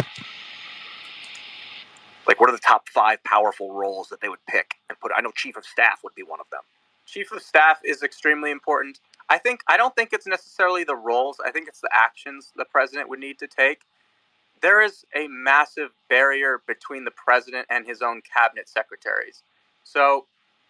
Like, 2.27 2.39
what 2.39 2.49
are 2.49 2.53
the 2.53 2.59
top 2.59 2.89
five 2.89 3.23
powerful 3.23 3.71
roles 3.73 4.09
that 4.09 4.19
they 4.19 4.29
would 4.29 4.43
pick 4.47 4.75
and 4.89 4.99
put? 4.99 5.11
I 5.15 5.21
know 5.21 5.31
chief 5.35 5.57
of 5.57 5.65
staff 5.65 5.99
would 6.03 6.15
be 6.15 6.23
one 6.23 6.39
of 6.39 6.49
them. 6.51 6.61
Chief 7.05 7.31
of 7.31 7.41
staff 7.41 7.79
is 7.83 8.01
extremely 8.01 8.51
important. 8.51 8.99
I 9.29 9.37
think 9.37 9.61
I 9.67 9.77
don't 9.77 9.95
think 9.95 10.09
it's 10.11 10.27
necessarily 10.27 10.83
the 10.83 10.95
roles. 10.95 11.37
I 11.45 11.51
think 11.51 11.67
it's 11.67 11.81
the 11.81 11.89
actions 11.93 12.51
the 12.55 12.65
president 12.65 13.09
would 13.09 13.19
need 13.19 13.37
to 13.39 13.47
take. 13.47 13.81
There 14.61 14.81
is 14.81 15.05
a 15.15 15.27
massive 15.27 15.91
barrier 16.09 16.61
between 16.65 17.03
the 17.03 17.11
president 17.11 17.67
and 17.69 17.85
his 17.85 18.01
own 18.01 18.21
cabinet 18.21 18.67
secretaries. 18.69 19.43
So 19.85 20.27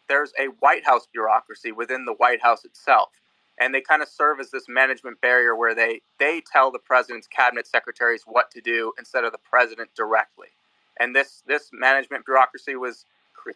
there's 0.09 0.33
a 0.39 0.47
White 0.61 0.85
House 0.85 1.07
bureaucracy 1.13 1.73
within 1.73 2.05
the 2.05 2.13
White 2.15 2.43
House 2.43 2.65
itself, 2.65 3.09
and 3.59 3.75
they 3.75 3.81
kind 3.81 4.03
of 4.03 4.09
serve 4.09 4.41
as 4.41 4.51
this 4.51 4.69
management 4.69 5.21
barrier 5.21 5.57
where 5.57 5.75
they 5.75 6.01
they 6.19 6.43
tell 6.53 6.71
the 6.71 6.79
president's 6.79 7.27
cabinet 7.27 7.67
secretaries 7.67 8.23
what 8.27 8.51
to 8.51 8.61
do 8.61 8.93
instead 8.99 9.25
of 9.25 9.33
the 9.33 9.39
president 9.39 9.91
directly 9.97 10.49
and 10.99 11.15
this 11.15 11.43
this 11.47 11.69
management 11.73 12.25
bureaucracy 12.25 12.75
was 12.75 13.05
cre- 13.33 13.51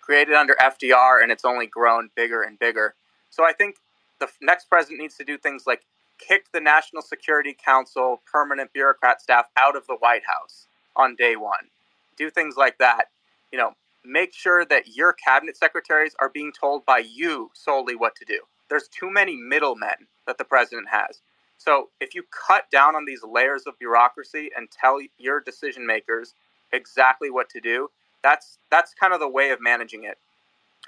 created 0.00 0.34
under 0.34 0.54
FDR, 0.60 1.22
and 1.22 1.30
it's 1.30 1.44
only 1.44 1.66
grown 1.66 2.10
bigger 2.16 2.42
and 2.42 2.58
bigger. 2.58 2.94
So 3.30 3.44
I 3.44 3.52
think 3.52 3.76
the 4.20 4.28
next 4.42 4.66
president 4.68 5.00
needs 5.00 5.16
to 5.18 5.24
do 5.24 5.38
things 5.38 5.64
like 5.66 5.82
kick 6.18 6.46
the 6.52 6.60
National 6.60 7.02
Security 7.02 7.54
Council 7.64 8.22
permanent 8.30 8.72
bureaucrat 8.72 9.20
staff 9.22 9.46
out 9.56 9.76
of 9.76 9.86
the 9.86 9.96
White 9.96 10.24
House 10.26 10.66
on 10.96 11.16
day 11.16 11.36
one. 11.36 11.68
Do 12.16 12.30
things 12.30 12.56
like 12.56 12.78
that. 12.78 13.06
You 13.52 13.58
know, 13.58 13.72
make 14.04 14.34
sure 14.34 14.64
that 14.64 14.96
your 14.96 15.12
cabinet 15.12 15.56
secretaries 15.56 16.14
are 16.20 16.28
being 16.28 16.52
told 16.52 16.84
by 16.86 16.98
you 16.98 17.50
solely 17.54 17.96
what 17.96 18.16
to 18.16 18.24
do. 18.24 18.40
There's 18.68 18.88
too 18.88 19.10
many 19.10 19.36
middlemen 19.36 20.08
that 20.26 20.38
the 20.38 20.44
president 20.44 20.88
has. 20.90 21.20
So 21.58 21.90
if 22.00 22.14
you 22.14 22.24
cut 22.30 22.70
down 22.70 22.96
on 22.96 23.04
these 23.04 23.22
layers 23.22 23.66
of 23.66 23.78
bureaucracy 23.78 24.50
and 24.56 24.68
tell 24.70 24.98
your 25.18 25.40
decision 25.40 25.86
makers 25.86 26.34
exactly 26.72 27.30
what 27.30 27.48
to 27.50 27.60
do. 27.60 27.90
That's 28.22 28.58
that's 28.70 28.94
kind 28.94 29.12
of 29.12 29.20
the 29.20 29.28
way 29.28 29.50
of 29.50 29.60
managing 29.60 30.04
it. 30.04 30.18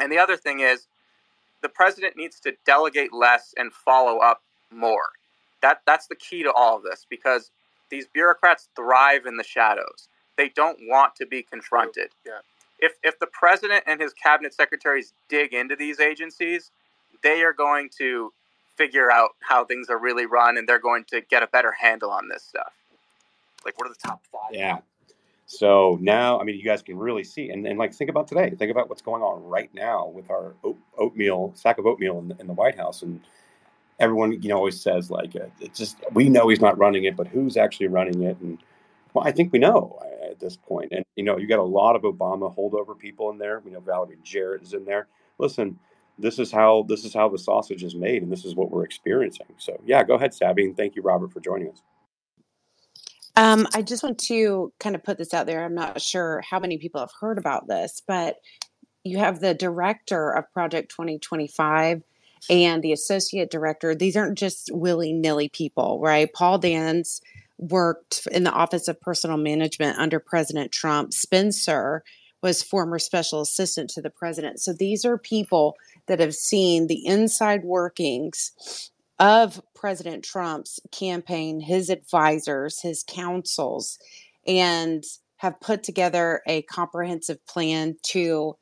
And 0.00 0.10
the 0.10 0.18
other 0.18 0.36
thing 0.36 0.60
is 0.60 0.86
the 1.62 1.68
president 1.68 2.16
needs 2.16 2.40
to 2.40 2.54
delegate 2.66 3.12
less 3.12 3.54
and 3.56 3.72
follow 3.72 4.18
up 4.18 4.42
more. 4.70 5.10
That 5.62 5.82
that's 5.86 6.06
the 6.06 6.16
key 6.16 6.42
to 6.42 6.52
all 6.52 6.76
of 6.76 6.82
this 6.82 7.06
because 7.08 7.50
these 7.90 8.06
bureaucrats 8.06 8.68
thrive 8.74 9.26
in 9.26 9.36
the 9.36 9.44
shadows. 9.44 10.08
They 10.36 10.48
don't 10.48 10.78
want 10.88 11.14
to 11.16 11.26
be 11.26 11.42
confronted. 11.42 12.08
Yeah. 12.26 12.40
If 12.78 12.92
if 13.02 13.18
the 13.18 13.26
president 13.26 13.84
and 13.86 14.00
his 14.00 14.12
cabinet 14.12 14.54
secretaries 14.54 15.12
dig 15.28 15.54
into 15.54 15.76
these 15.76 16.00
agencies, 16.00 16.70
they 17.22 17.42
are 17.42 17.52
going 17.52 17.90
to 17.98 18.32
figure 18.76 19.10
out 19.10 19.30
how 19.40 19.64
things 19.64 19.88
are 19.88 19.98
really 19.98 20.26
run 20.26 20.58
and 20.58 20.68
they're 20.68 20.80
going 20.80 21.04
to 21.04 21.20
get 21.20 21.42
a 21.42 21.46
better 21.46 21.72
handle 21.72 22.10
on 22.10 22.28
this 22.28 22.42
stuff. 22.42 22.72
Like, 23.64 23.78
what 23.78 23.88
are 23.88 23.92
the 23.92 24.08
top 24.08 24.22
five? 24.32 24.50
Yeah. 24.52 24.78
So 25.46 25.98
now, 26.00 26.40
I 26.40 26.44
mean, 26.44 26.56
you 26.56 26.64
guys 26.64 26.82
can 26.82 26.98
really 26.98 27.22
see, 27.22 27.50
and, 27.50 27.66
and 27.66 27.78
like 27.78 27.94
think 27.94 28.10
about 28.10 28.26
today. 28.28 28.50
Think 28.50 28.70
about 28.70 28.88
what's 28.88 29.02
going 29.02 29.22
on 29.22 29.44
right 29.44 29.70
now 29.74 30.08
with 30.08 30.30
our 30.30 30.54
oat, 30.64 30.78
oatmeal 30.96 31.52
sack 31.54 31.78
of 31.78 31.86
oatmeal 31.86 32.18
in 32.18 32.28
the, 32.28 32.36
in 32.40 32.46
the 32.46 32.54
White 32.54 32.76
House, 32.76 33.02
and 33.02 33.20
everyone, 34.00 34.42
you 34.42 34.48
know, 34.48 34.56
always 34.56 34.80
says 34.80 35.10
like, 35.10 35.36
uh, 35.36 35.46
it's 35.60 35.78
just 35.78 35.98
we 36.12 36.28
know 36.28 36.48
he's 36.48 36.60
not 36.60 36.78
running 36.78 37.04
it, 37.04 37.14
but 37.14 37.26
who's 37.26 37.56
actually 37.56 37.88
running 37.88 38.22
it? 38.22 38.38
And 38.40 38.58
well, 39.14 39.26
I 39.26 39.32
think 39.32 39.52
we 39.52 39.58
know 39.58 39.98
uh, 40.02 40.32
at 40.32 40.40
this 40.40 40.56
point. 40.56 40.92
And 40.92 41.04
you 41.16 41.24
know, 41.24 41.38
you 41.38 41.46
got 41.46 41.60
a 41.60 41.62
lot 41.62 41.96
of 41.96 42.02
Obama 42.02 42.54
holdover 42.54 42.98
people 42.98 43.30
in 43.30 43.38
there. 43.38 43.60
We 43.60 43.70
know 43.70 43.80
Valerie 43.80 44.18
Jarrett 44.22 44.62
is 44.62 44.74
in 44.74 44.84
there. 44.84 45.06
Listen, 45.38 45.78
this 46.18 46.38
is 46.38 46.52
how 46.52 46.84
this 46.88 47.04
is 47.04 47.14
how 47.14 47.28
the 47.28 47.38
sausage 47.38 47.82
is 47.82 47.94
made, 47.94 48.22
and 48.22 48.30
this 48.30 48.44
is 48.44 48.54
what 48.54 48.70
we're 48.70 48.84
experiencing. 48.84 49.46
So 49.56 49.80
yeah, 49.86 50.02
go 50.04 50.14
ahead, 50.14 50.34
Sabby, 50.34 50.64
and 50.64 50.76
thank 50.76 50.96
you, 50.96 51.02
Robert, 51.02 51.32
for 51.32 51.40
joining 51.40 51.70
us. 51.70 51.82
Um, 53.36 53.66
I 53.74 53.82
just 53.82 54.02
want 54.04 54.18
to 54.20 54.72
kind 54.78 54.94
of 54.94 55.02
put 55.02 55.18
this 55.18 55.34
out 55.34 55.46
there. 55.46 55.64
I'm 55.64 55.74
not 55.74 56.00
sure 56.00 56.40
how 56.48 56.60
many 56.60 56.78
people 56.78 57.00
have 57.00 57.10
heard 57.20 57.38
about 57.38 57.66
this, 57.66 58.00
but 58.06 58.36
you 59.02 59.18
have 59.18 59.40
the 59.40 59.54
director 59.54 60.30
of 60.30 60.50
Project 60.52 60.90
2025 60.90 62.02
and 62.48 62.82
the 62.82 62.92
associate 62.92 63.50
director. 63.50 63.94
These 63.94 64.16
aren't 64.16 64.38
just 64.38 64.70
willy 64.72 65.12
nilly 65.12 65.48
people, 65.48 65.98
right? 66.00 66.32
Paul 66.32 66.58
Dans 66.58 67.20
worked 67.70 68.26
in 68.30 68.44
the 68.44 68.52
Office 68.52 68.88
of 68.88 69.00
Personnel 69.00 69.36
Management 69.36 69.98
under 69.98 70.20
President 70.20 70.72
Trump. 70.72 71.12
Spencer 71.12 72.04
was 72.42 72.62
former 72.62 72.98
special 72.98 73.40
assistant 73.40 73.88
to 73.90 74.02
the 74.02 74.10
president. 74.10 74.60
So 74.60 74.72
these 74.72 75.04
are 75.04 75.16
people 75.16 75.76
that 76.06 76.20
have 76.20 76.34
seen 76.34 76.86
the 76.86 77.06
inside 77.06 77.64
workings 77.64 78.90
of 79.18 79.62
President 79.74 80.24
Trump's 80.24 80.78
campaign, 80.92 81.60
his 81.60 81.88
advisors, 81.88 82.80
his 82.82 83.02
counsels, 83.06 83.98
and 84.46 85.04
have 85.36 85.60
put 85.60 85.82
together 85.82 86.42
a 86.46 86.62
comprehensive 86.62 87.44
plan 87.46 87.96
to 88.02 88.56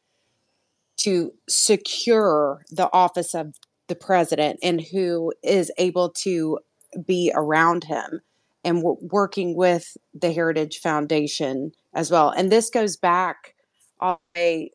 to 0.98 1.32
secure 1.48 2.64
the 2.70 2.88
office 2.92 3.34
of 3.34 3.56
the 3.88 3.94
president 3.96 4.60
and 4.62 4.80
who 4.80 5.32
is 5.42 5.72
able 5.78 6.10
to 6.10 6.58
be 7.04 7.32
around 7.34 7.84
him 7.84 8.20
and 8.64 8.82
working 8.82 9.56
with 9.56 9.96
the 10.14 10.32
Heritage 10.32 10.78
Foundation 10.78 11.72
as 11.94 12.10
well. 12.10 12.30
And 12.30 12.50
this 12.50 12.70
goes 12.70 12.96
back 12.96 13.54
all 14.00 14.20
the 14.34 14.40
way 14.40 14.70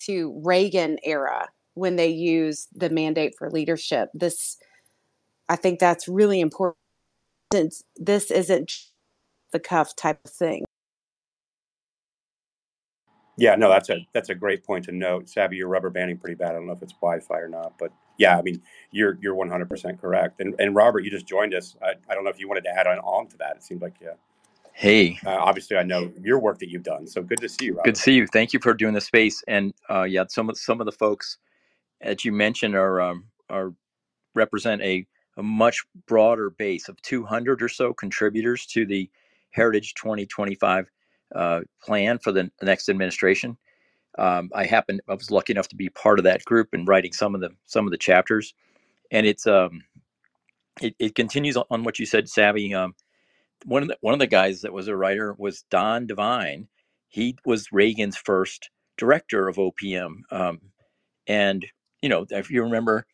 to 0.00 0.40
Reagan 0.44 0.98
era 1.02 1.48
when 1.74 1.96
they 1.96 2.08
used 2.08 2.68
the 2.74 2.90
mandate 2.90 3.34
for 3.38 3.50
leadership. 3.50 4.10
This 4.14 4.58
I 5.48 5.56
think 5.56 5.78
that's 5.78 6.08
really 6.08 6.40
important. 6.40 6.78
Since 7.52 7.84
this 7.96 8.30
isn't 8.30 8.72
the 9.52 9.60
cuff 9.60 9.94
type 9.94 10.20
of 10.24 10.30
thing. 10.30 10.64
Yeah, 13.38 13.56
no, 13.56 13.68
that's 13.68 13.90
a 13.90 14.06
that's 14.12 14.28
a 14.30 14.34
great 14.34 14.64
point 14.64 14.84
to 14.86 14.92
note. 14.92 15.28
Savvy, 15.28 15.56
you're 15.56 15.68
rubber 15.68 15.90
banding 15.90 16.18
pretty 16.18 16.34
bad. 16.34 16.50
I 16.50 16.52
don't 16.54 16.66
know 16.66 16.72
if 16.72 16.82
it's 16.82 16.92
Wi-Fi 16.94 17.38
or 17.38 17.48
not, 17.48 17.74
but 17.78 17.92
yeah, 18.18 18.38
I 18.38 18.42
mean, 18.42 18.62
you're 18.90 19.18
you're 19.20 19.34
100 19.34 19.68
percent 19.68 20.00
correct. 20.00 20.40
And 20.40 20.54
and 20.58 20.74
Robert, 20.74 21.00
you 21.00 21.10
just 21.10 21.26
joined 21.26 21.54
us. 21.54 21.76
I, 21.82 21.94
I 22.08 22.14
don't 22.14 22.24
know 22.24 22.30
if 22.30 22.40
you 22.40 22.48
wanted 22.48 22.64
to 22.64 22.70
add 22.70 22.86
on, 22.86 22.98
on 23.00 23.28
to 23.28 23.38
that. 23.38 23.56
It 23.56 23.64
seemed 23.64 23.82
like 23.82 23.94
yeah. 24.00 24.14
Hey, 24.74 25.18
Uh, 25.26 25.30
obviously, 25.30 25.76
I 25.76 25.82
know 25.82 26.12
your 26.22 26.40
work 26.40 26.58
that 26.60 26.70
you've 26.70 26.82
done. 26.82 27.06
So 27.06 27.22
good 27.22 27.40
to 27.40 27.48
see 27.48 27.66
you, 27.66 27.80
good 27.84 27.94
to 27.96 28.00
see 28.00 28.14
you. 28.14 28.26
Thank 28.26 28.52
you 28.52 28.60
for 28.60 28.74
doing 28.74 28.94
the 28.94 29.00
space. 29.00 29.42
And 29.48 29.74
uh, 29.90 30.04
yeah, 30.04 30.24
some 30.28 30.50
of 30.50 30.58
some 30.58 30.80
of 30.80 30.86
the 30.86 30.92
folks 30.92 31.38
that 32.02 32.24
you 32.24 32.32
mentioned 32.32 32.74
are 32.74 33.00
um, 33.00 33.26
are 33.50 33.72
represent 34.34 34.82
a, 34.82 35.06
a 35.38 35.44
much 35.44 35.84
broader 36.08 36.50
base 36.50 36.88
of 36.88 37.00
200 37.02 37.62
or 37.62 37.68
so 37.68 37.92
contributors 37.94 38.66
to 38.68 38.86
the 38.86 39.10
Heritage 39.50 39.94
2025 39.94 40.90
uh, 41.34 41.60
plan 41.82 42.18
for 42.18 42.32
the 42.32 42.50
next 42.62 42.88
administration. 42.88 43.58
Um, 44.18 44.50
I 44.54 44.66
happened, 44.66 45.00
I 45.08 45.14
was 45.14 45.30
lucky 45.30 45.52
enough 45.52 45.68
to 45.68 45.76
be 45.76 45.88
part 45.88 46.18
of 46.18 46.24
that 46.24 46.44
group 46.44 46.68
and 46.72 46.86
writing 46.86 47.12
some 47.12 47.34
of 47.34 47.40
the 47.40 47.50
some 47.66 47.86
of 47.86 47.90
the 47.90 47.98
chapters. 47.98 48.54
And 49.10 49.26
it's 49.26 49.46
um, 49.46 49.82
it, 50.80 50.94
it 50.98 51.14
continues 51.14 51.56
on 51.56 51.84
what 51.84 51.98
you 51.98 52.06
said, 52.06 52.28
Savvy. 52.28 52.74
Um, 52.74 52.94
one 53.64 53.82
of 53.82 53.88
the 53.88 53.96
one 54.00 54.14
of 54.14 54.20
the 54.20 54.26
guys 54.26 54.62
that 54.62 54.72
was 54.72 54.88
a 54.88 54.96
writer 54.96 55.34
was 55.38 55.64
Don 55.70 56.06
Devine. 56.06 56.68
He 57.08 57.36
was 57.44 57.72
Reagan's 57.72 58.16
first 58.16 58.70
director 58.96 59.48
of 59.48 59.56
OPM, 59.56 60.20
um, 60.30 60.60
and 61.26 61.66
you 62.02 62.08
know 62.08 62.26
if 62.30 62.50
you 62.50 62.62
remember 62.62 63.06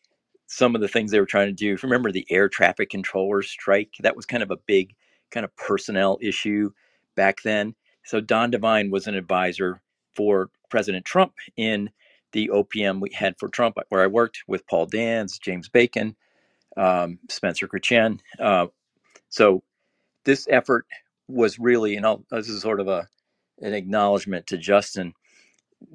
some 0.47 0.75
of 0.75 0.81
the 0.81 0.87
things 0.87 1.11
they 1.11 1.19
were 1.19 1.25
trying 1.25 1.47
to 1.47 1.53
do. 1.53 1.73
If 1.73 1.83
you 1.83 1.87
remember 1.87 2.11
the 2.11 2.25
air 2.29 2.49
traffic 2.49 2.89
controller 2.89 3.41
strike, 3.43 3.91
that 4.01 4.15
was 4.15 4.25
kind 4.25 4.43
of 4.43 4.51
a 4.51 4.57
big 4.65 4.95
kind 5.31 5.43
of 5.43 5.55
personnel 5.55 6.17
issue 6.21 6.71
back 7.15 7.41
then. 7.43 7.75
So 8.03 8.19
Don 8.19 8.51
Devine 8.51 8.89
was 8.89 9.07
an 9.07 9.15
advisor 9.15 9.81
for 10.19 10.51
President 10.69 11.05
Trump 11.05 11.33
in 11.57 11.91
the 12.33 12.49
OPM 12.53 13.01
we 13.01 13.11
had 13.13 13.39
for 13.39 13.49
Trump, 13.49 13.77
where 13.89 14.03
I 14.03 14.07
worked 14.07 14.43
with 14.49 14.67
Paul 14.67 14.87
Dans, 14.87 15.39
James 15.39 15.69
Bacon, 15.69 16.17
um, 16.77 17.19
Spencer 17.29 17.69
Chretien. 17.69 18.19
Uh, 18.39 18.67
so 19.29 19.63
this 20.25 20.47
effort 20.51 20.85
was 21.29 21.59
really, 21.59 21.95
and 21.95 22.05
I'll, 22.05 22.25
this 22.31 22.49
is 22.49 22.61
sort 22.61 22.81
of 22.81 22.89
a 22.89 23.07
an 23.61 23.73
acknowledgement 23.73 24.47
to 24.47 24.57
Justin 24.57 25.13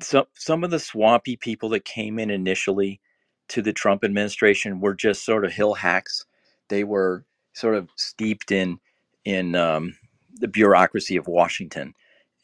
some 0.03 0.27
some 0.35 0.65
of 0.65 0.71
the 0.71 0.79
swampy 0.79 1.37
people 1.37 1.69
that 1.71 1.85
came 1.85 2.19
in 2.19 2.31
initially 2.31 3.01
to 3.49 3.63
the 3.63 3.73
Trump 3.73 4.05
administration 4.05 4.81
were 4.81 4.95
just 4.95 5.25
sort 5.25 5.45
of 5.45 5.53
hill 5.53 5.75
hacks. 5.75 6.25
They 6.69 6.85
were 6.85 7.25
sort 7.55 7.77
of 7.77 7.91
steeped 7.97 8.53
in 8.53 8.81
in 9.25 9.55
um, 9.55 9.97
the 10.35 10.49
bureaucracy 10.49 11.17
of 11.17 11.29
Washington, 11.29 11.95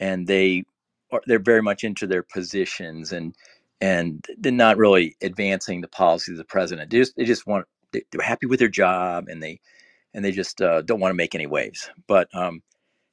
and 0.00 0.26
they 0.26 0.64
are 1.12 1.22
they're 1.26 1.38
very 1.38 1.62
much 1.62 1.84
into 1.84 2.06
their 2.06 2.22
positions 2.22 3.12
and 3.12 3.34
and 3.80 4.26
they're 4.38 4.52
not 4.52 4.76
really 4.76 5.16
advancing 5.22 5.80
the 5.80 5.88
policies 5.88 6.32
of 6.32 6.38
the 6.38 6.44
president. 6.44 6.90
They 6.90 6.98
just 6.98 7.16
they 7.16 7.24
just 7.24 7.46
want 7.46 7.66
they, 7.92 8.02
they're 8.10 8.24
happy 8.24 8.46
with 8.46 8.58
their 8.58 8.68
job 8.68 9.28
and 9.28 9.42
they 9.42 9.60
and 10.14 10.24
they 10.24 10.32
just 10.32 10.60
uh, 10.60 10.82
don't 10.82 11.00
want 11.00 11.10
to 11.10 11.16
make 11.16 11.34
any 11.34 11.46
waves. 11.46 11.90
But 12.06 12.28
um, 12.34 12.62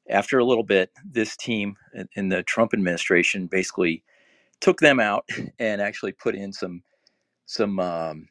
after 0.10 0.40
a 0.40 0.46
little 0.46 0.64
bit, 0.64 0.92
this 1.06 1.36
team 1.38 1.76
in 1.94 2.08
in 2.16 2.30
the 2.30 2.44
Trump 2.44 2.74
administration 2.74 3.48
basically 3.48 4.04
took 4.60 4.80
them 4.80 5.00
out 5.00 5.26
and 5.60 5.82
actually 5.82 6.14
put 6.14 6.36
in 6.36 6.52
some 6.54 6.84
some 7.46 7.80
um, 7.80 8.28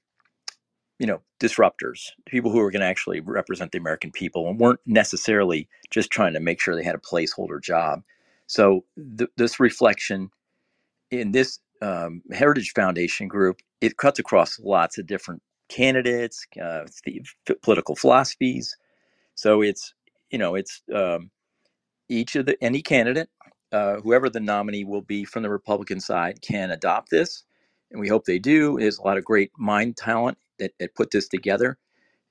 you 0.98 1.06
know 1.06 1.20
disruptors 1.40 2.10
people 2.26 2.50
who 2.50 2.58
were 2.58 2.70
going 2.70 2.80
to 2.80 2.86
actually 2.86 3.20
represent 3.20 3.70
the 3.72 3.78
american 3.78 4.10
people 4.10 4.48
and 4.48 4.58
weren't 4.58 4.80
necessarily 4.86 5.68
just 5.90 6.10
trying 6.10 6.32
to 6.32 6.40
make 6.40 6.60
sure 6.60 6.74
they 6.74 6.84
had 6.84 6.94
a 6.94 6.98
placeholder 6.98 7.62
job 7.62 8.02
so 8.46 8.84
th- 9.18 9.30
this 9.36 9.60
reflection 9.60 10.30
in 11.10 11.32
this 11.32 11.58
um, 11.82 12.22
heritage 12.32 12.72
foundation 12.74 13.28
group 13.28 13.58
it 13.80 13.96
cuts 13.98 14.18
across 14.18 14.60
lots 14.60 14.98
of 14.98 15.06
different 15.06 15.42
candidates 15.68 16.46
uh, 16.62 16.84
the 17.06 17.22
political 17.62 17.96
philosophies 17.96 18.76
so 19.36 19.62
it's 19.62 19.94
you 20.30 20.38
know 20.38 20.54
it's 20.56 20.82
um, 20.94 21.22
each 22.10 22.36
of 22.36 22.46
the 22.46 22.58
any 22.64 22.82
candidate, 22.82 23.30
uh, 23.72 23.96
whoever 24.02 24.30
the 24.30 24.40
nominee 24.40 24.84
will 24.84 25.02
be 25.02 25.24
from 25.26 25.44
the 25.44 25.50
Republican 25.50 26.00
side, 26.00 26.42
can 26.42 26.72
adopt 26.72 27.10
this, 27.10 27.44
and 27.92 28.00
we 28.00 28.08
hope 28.08 28.26
they 28.26 28.40
do. 28.40 28.78
There's 28.80 28.98
a 28.98 29.04
lot 29.04 29.18
of 29.18 29.26
great 29.26 29.52
mind 29.58 29.98
talent 29.98 30.38
that, 30.60 30.72
that 30.80 30.96
put 30.96 31.12
this 31.12 31.28
together. 31.28 31.78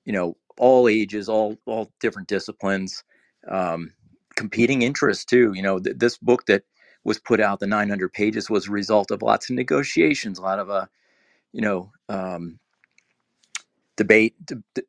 You 0.06 0.14
know, 0.14 0.38
all 0.58 0.90
ages, 0.90 1.30
all 1.30 1.58
all 1.66 1.92
different 2.02 2.30
disciplines, 2.30 3.04
um, 3.50 3.94
competing 4.36 4.84
interests 4.84 5.26
too. 5.26 5.54
You 5.56 5.64
know, 5.64 5.80
th- 5.80 5.98
this 5.98 6.18
book 6.18 6.46
that 6.48 6.64
was 7.06 7.20
put 7.20 7.40
out, 7.42 7.60
the 7.62 7.68
900 7.68 8.14
pages, 8.14 8.50
was 8.50 8.68
a 8.68 8.72
result 8.72 9.12
of 9.12 9.22
lots 9.24 9.50
of 9.50 9.56
negotiations, 9.58 10.40
a 10.40 10.44
lot 10.44 10.60
of 10.60 10.70
uh, 10.70 10.88
you 11.54 11.62
know, 11.62 11.92
um, 12.10 12.60
debate, 13.98 14.36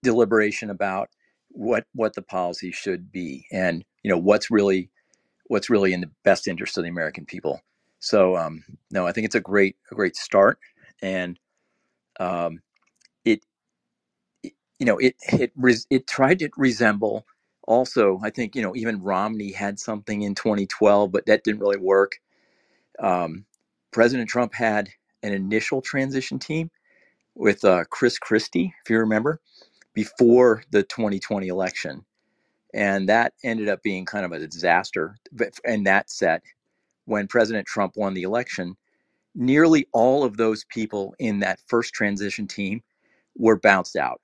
deliberation 0.02 0.70
about 0.70 1.10
what 1.50 1.86
what 1.94 2.14
the 2.14 2.22
policy 2.22 2.72
should 2.72 3.12
be, 3.12 3.46
and 3.52 3.84
you 4.02 4.10
know 4.10 4.18
what's 4.18 4.50
really 4.50 4.90
what's 5.48 5.70
really 5.70 5.92
in 5.94 6.02
the 6.02 6.10
best 6.24 6.48
interest 6.48 6.78
of 6.78 6.84
the 6.84 6.90
American 6.90 7.26
people. 7.26 7.62
So 8.00 8.36
um, 8.36 8.64
no, 8.92 9.06
I 9.06 9.12
think 9.12 9.26
it's 9.26 9.34
a 9.36 9.40
great 9.40 9.76
a 9.92 9.96
great 9.96 10.16
start, 10.16 10.58
and 11.02 11.38
um, 12.20 12.60
it, 13.24 13.44
it 14.42 14.54
you 14.78 14.86
know 14.86 14.98
it 14.98 15.16
it 15.32 15.52
res- 15.56 15.86
it 15.90 16.06
tried 16.06 16.40
to 16.40 16.50
resemble. 16.56 17.26
Also, 17.66 18.20
I 18.22 18.30
think 18.30 18.56
you 18.56 18.62
know 18.62 18.76
even 18.76 19.02
Romney 19.02 19.52
had 19.52 19.78
something 19.80 20.22
in 20.22 20.34
2012, 20.36 21.12
but 21.12 21.26
that 21.26 21.44
didn't 21.44 21.60
really 21.60 21.78
work. 21.78 22.20
Um, 22.98 23.46
President 23.92 24.28
Trump 24.28 24.54
had 24.54 24.90
an 25.22 25.32
initial 25.32 25.82
transition 25.82 26.38
team 26.38 26.70
with 27.34 27.64
uh, 27.64 27.84
Chris 27.90 28.18
Christie, 28.18 28.74
if 28.84 28.90
you 28.90 28.98
remember, 28.98 29.40
before 29.94 30.64
the 30.70 30.82
2020 30.84 31.48
election, 31.48 32.04
and 32.74 33.08
that 33.08 33.34
ended 33.44 33.68
up 33.68 33.82
being 33.82 34.04
kind 34.06 34.24
of 34.26 34.32
a 34.32 34.46
disaster. 34.46 35.16
And 35.64 35.86
that 35.86 36.10
set 36.10 36.42
when 37.06 37.28
President 37.28 37.66
Trump 37.66 37.94
won 37.96 38.14
the 38.14 38.22
election, 38.22 38.76
nearly 39.34 39.88
all 39.92 40.24
of 40.24 40.38
those 40.38 40.64
people 40.66 41.14
in 41.18 41.40
that 41.40 41.60
first 41.68 41.94
transition 41.94 42.48
team 42.48 42.82
were 43.36 43.58
bounced 43.58 43.96
out. 43.96 44.20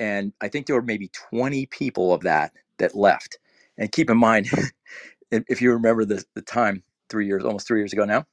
And 0.00 0.32
I 0.40 0.48
think 0.48 0.66
there 0.66 0.76
were 0.76 0.82
maybe 0.82 1.10
20 1.30 1.66
people 1.66 2.14
of 2.14 2.22
that 2.22 2.52
that 2.78 2.96
left. 2.96 3.38
And 3.78 3.92
keep 3.92 4.10
in 4.10 4.18
mind, 4.18 4.48
if 5.30 5.62
you 5.62 5.72
remember 5.72 6.04
the, 6.04 6.24
the 6.34 6.42
time, 6.42 6.82
three 7.10 7.26
years, 7.26 7.44
almost 7.44 7.66
three 7.68 7.80
years 7.80 7.92
ago 7.92 8.04
now, 8.04 8.26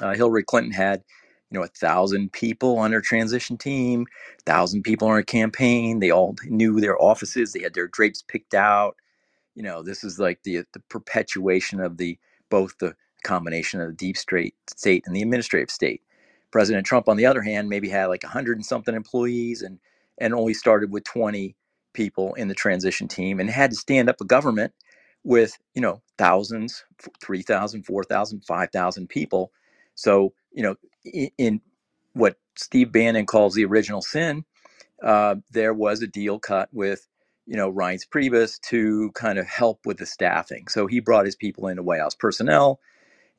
uh, 0.00 0.14
Hillary 0.14 0.44
Clinton 0.44 0.72
had, 0.72 1.02
you 1.50 1.58
know, 1.58 1.64
a 1.64 1.68
thousand 1.68 2.32
people 2.32 2.78
on 2.78 2.92
her 2.92 3.00
transition 3.02 3.58
team, 3.58 4.06
thousand 4.46 4.82
people 4.84 5.08
on 5.08 5.16
her 5.16 5.22
campaign. 5.24 6.00
They 6.00 6.10
all 6.10 6.36
knew 6.46 6.80
their 6.80 7.00
offices. 7.02 7.52
They 7.52 7.62
had 7.62 7.74
their 7.74 7.88
drapes 7.88 8.22
picked 8.22 8.54
out 8.54 8.94
you 9.56 9.64
know 9.64 9.82
this 9.84 10.04
is 10.04 10.20
like 10.20 10.42
the 10.44 10.64
the 10.74 10.80
perpetuation 10.90 11.80
of 11.80 11.98
the 11.98 12.18
both 12.50 12.78
the 12.80 12.96
combination 13.24 13.80
of 13.82 13.88
the 13.88 13.94
deep 13.94 14.18
state 14.18 14.56
state 14.68 15.04
and 15.06 15.16
the 15.16 15.22
administrative 15.22 15.70
state 15.70 16.02
president 16.52 16.86
trump 16.86 17.08
on 17.08 17.18
the 17.18 17.26
other 17.26 17.42
hand 17.42 17.70
maybe 17.70 17.90
had 17.90 18.06
like 18.08 18.24
100 18.24 18.58
and 18.58 18.66
something 18.66 18.96
employees 18.96 19.62
and 19.62 19.80
and 20.18 20.34
only 20.34 20.54
started 20.54 20.92
with 20.92 21.04
20 21.04 21.56
people 21.94 22.34
in 22.34 22.48
the 22.48 22.54
transition 22.54 23.08
team 23.08 23.40
and 23.40 23.50
had 23.50 23.70
to 23.72 23.76
stand 23.76 24.10
up 24.10 24.20
a 24.22 24.26
government 24.26 24.74
with 25.24 25.58
you 25.74 25.82
know 25.82 26.02
thousands 26.18 26.84
3000 27.22 27.84
4000 27.86 28.42
5000 28.46 29.08
people 29.08 29.52
so 29.96 30.34
you 30.52 30.64
know 30.64 30.76
in, 31.06 31.30
in 31.38 31.62
what 32.14 32.36
steve 32.56 32.92
bannon 32.92 33.26
calls 33.26 33.54
the 33.54 33.66
original 33.66 34.02
sin 34.02 34.42
uh, 35.02 35.36
there 35.52 35.74
was 35.74 36.02
a 36.02 36.06
deal 36.06 36.38
cut 36.38 36.68
with, 36.72 37.06
you 37.46 37.56
know, 37.56 37.72
Reince 37.72 38.08
Priebus 38.08 38.60
to 38.70 39.10
kind 39.14 39.38
of 39.38 39.46
help 39.46 39.86
with 39.86 39.98
the 39.98 40.06
staffing. 40.06 40.68
So 40.68 40.86
he 40.86 41.00
brought 41.00 41.26
his 41.26 41.36
people 41.36 41.68
into 41.68 41.82
White 41.82 42.00
House 42.00 42.14
personnel, 42.14 42.80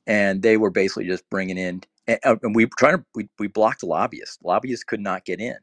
and 0.07 0.41
they 0.43 0.57
were 0.57 0.71
basically 0.71 1.07
just 1.07 1.29
bringing 1.29 1.57
in. 1.57 1.83
And, 2.07 2.19
and 2.43 2.55
we 2.55 2.67
trying 2.77 2.99
to 2.99 3.05
we, 3.15 3.29
we 3.39 3.47
blocked 3.47 3.83
lobbyists. 3.83 4.39
Lobbyists 4.43 4.85
could 4.85 5.01
not 5.01 5.25
get 5.25 5.41
in. 5.41 5.57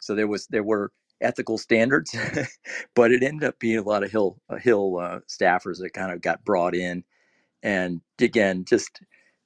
So 0.00 0.14
there 0.14 0.28
was 0.28 0.46
there 0.48 0.64
were 0.64 0.92
ethical 1.22 1.58
standards, 1.58 2.16
but 2.96 3.12
it 3.12 3.22
ended 3.24 3.48
up 3.48 3.58
being 3.60 3.78
a 3.78 3.82
lot 3.82 4.04
of 4.04 4.12
Hill 4.12 4.38
uh, 4.50 4.56
Hill 4.58 4.98
uh, 4.98 5.20
staffers 5.28 5.78
that 5.80 5.92
kind 5.94 6.12
of 6.12 6.22
got 6.22 6.44
brought 6.44 6.76
in, 6.76 7.04
and 7.62 8.02
again, 8.20 8.64
just 8.66 8.90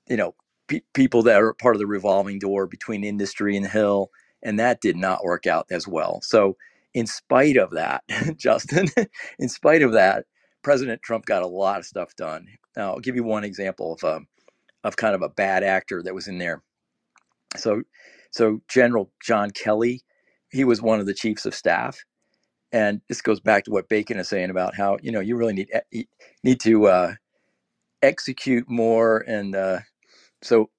you 0.09 0.17
know, 0.17 0.35
pe- 0.69 0.83
people 0.95 1.23
that 1.25 1.43
are 1.43 1.55
part 1.55 1.77
of 1.77 1.81
the 1.81 1.87
revolving 1.87 2.39
door 2.39 2.67
between 2.67 3.05
industry 3.05 3.57
and 3.57 3.67
Hill 3.67 4.11
and 4.43 4.59
that 4.61 4.81
did 4.81 4.97
not 4.97 5.25
work 5.25 5.47
out 5.47 5.67
as 5.71 5.89
well. 5.89 6.21
So, 6.23 6.57
in 6.93 7.07
spite 7.07 7.57
of 7.57 7.71
that, 7.73 8.05
Justin, 8.37 8.89
in 9.39 9.49
spite 9.49 9.83
of 9.83 9.93
that, 9.93 10.27
President 10.63 11.03
Trump 11.03 11.27
got 11.27 11.43
a 11.43 11.47
lot 11.49 11.79
of 11.79 11.87
stuff 11.87 12.15
done. 12.17 12.47
Now, 12.77 12.93
I'll 12.93 13.01
give 13.01 13.17
you 13.17 13.25
one 13.25 13.45
example 13.45 13.95
of 13.95 14.05
um, 14.05 14.27
of 14.85 14.97
kind 14.97 15.15
of 15.15 15.23
a 15.23 15.29
bad 15.31 15.65
actor 15.65 16.03
that 16.05 16.15
was 16.15 16.29
in 16.29 16.39
there. 16.39 16.63
So, 17.57 17.83
so 18.33 18.63
General 18.69 19.13
John 19.23 19.51
Kelly, 19.53 20.03
he 20.51 20.65
was 20.65 20.83
one 20.83 21.01
of 21.01 21.07
the 21.07 21.15
chiefs 21.15 21.47
of 21.47 21.55
staff, 21.55 21.99
and 22.73 23.01
this 23.09 23.23
goes 23.23 23.41
back 23.41 23.65
to 23.65 23.71
what 23.71 23.89
Bacon 23.89 24.19
is 24.19 24.29
saying 24.29 24.51
about 24.51 24.75
how 24.77 24.99
you 25.03 25.13
know 25.13 25.21
you 25.21 25.37
really 25.37 25.55
need 25.55 25.71
eh, 25.73 26.03
need 26.45 26.61
to 26.61 26.87
uh, 26.89 27.15
execute 28.03 28.69
more, 28.69 29.25
and 29.29 29.57
uh, 29.57 29.81
so 30.43 30.71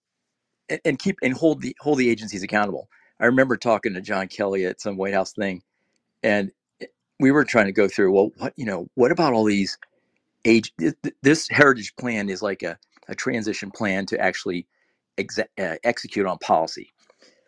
and, 0.70 0.80
and 0.86 1.00
keep 1.00 1.18
and 1.22 1.34
hold 1.34 1.62
the 1.62 1.76
hold 1.82 2.00
the 2.00 2.10
agencies 2.10 2.44
accountable. 2.44 2.90
I 3.20 3.26
remember 3.26 3.58
talking 3.58 3.94
to 3.94 4.02
John 4.02 4.28
Kelly 4.28 4.66
at 4.66 4.82
some 4.82 4.98
White 4.98 5.14
House 5.14 5.34
thing, 5.34 5.62
and 6.24 6.52
we 7.20 7.32
were 7.32 7.46
trying 7.46 7.68
to 7.68 7.72
go 7.72 7.88
through. 7.88 8.14
Well, 8.14 8.32
what 8.38 8.54
you 8.58 8.66
know, 8.66 8.88
what 8.96 9.12
about 9.12 9.34
all 9.34 9.46
these 9.46 9.78
age? 10.46 10.74
This 11.24 11.48
heritage 11.50 11.96
plan 11.98 12.30
is 12.30 12.42
like 12.42 12.64
a, 12.64 12.78
a 13.08 13.16
transition 13.16 13.72
plan 13.72 14.06
to 14.08 14.20
actually 14.20 14.68
exe- 15.18 15.40
uh, 15.60 15.76
execute 15.84 16.26
on 16.28 16.38
policy. 16.40 16.94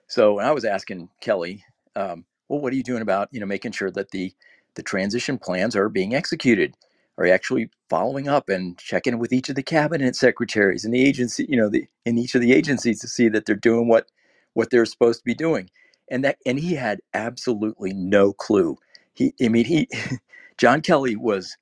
So 0.07 0.39
I 0.39 0.51
was 0.51 0.65
asking 0.65 1.09
Kelly, 1.21 1.63
um, 1.95 2.25
well, 2.49 2.59
what 2.61 2.73
are 2.73 2.75
you 2.75 2.83
doing 2.83 3.01
about 3.01 3.29
you 3.31 3.39
know 3.39 3.45
making 3.45 3.71
sure 3.73 3.91
that 3.91 4.11
the 4.11 4.33
the 4.75 4.83
transition 4.83 5.37
plans 5.37 5.75
are 5.75 5.89
being 5.89 6.15
executed? 6.15 6.75
Are 7.17 7.25
you 7.25 7.33
actually 7.33 7.69
following 7.89 8.29
up 8.29 8.47
and 8.49 8.77
checking 8.77 9.19
with 9.19 9.33
each 9.33 9.49
of 9.49 9.55
the 9.55 9.63
cabinet 9.63 10.15
secretaries 10.15 10.85
and 10.85 10.93
the 10.93 11.03
agency, 11.05 11.45
you 11.49 11.57
know, 11.57 11.69
the 11.69 11.87
in 12.05 12.17
each 12.17 12.35
of 12.35 12.41
the 12.41 12.53
agencies 12.53 12.99
to 13.01 13.07
see 13.07 13.29
that 13.29 13.45
they're 13.45 13.55
doing 13.55 13.87
what 13.87 14.07
what 14.53 14.69
they're 14.69 14.85
supposed 14.85 15.19
to 15.19 15.25
be 15.25 15.35
doing? 15.35 15.69
And 16.09 16.23
that 16.23 16.37
and 16.45 16.59
he 16.59 16.75
had 16.75 17.01
absolutely 17.13 17.93
no 17.93 18.33
clue. 18.33 18.77
He, 19.13 19.33
I 19.43 19.49
mean, 19.49 19.65
he, 19.65 19.89
John 20.57 20.81
Kelly 20.81 21.15
was, 21.15 21.57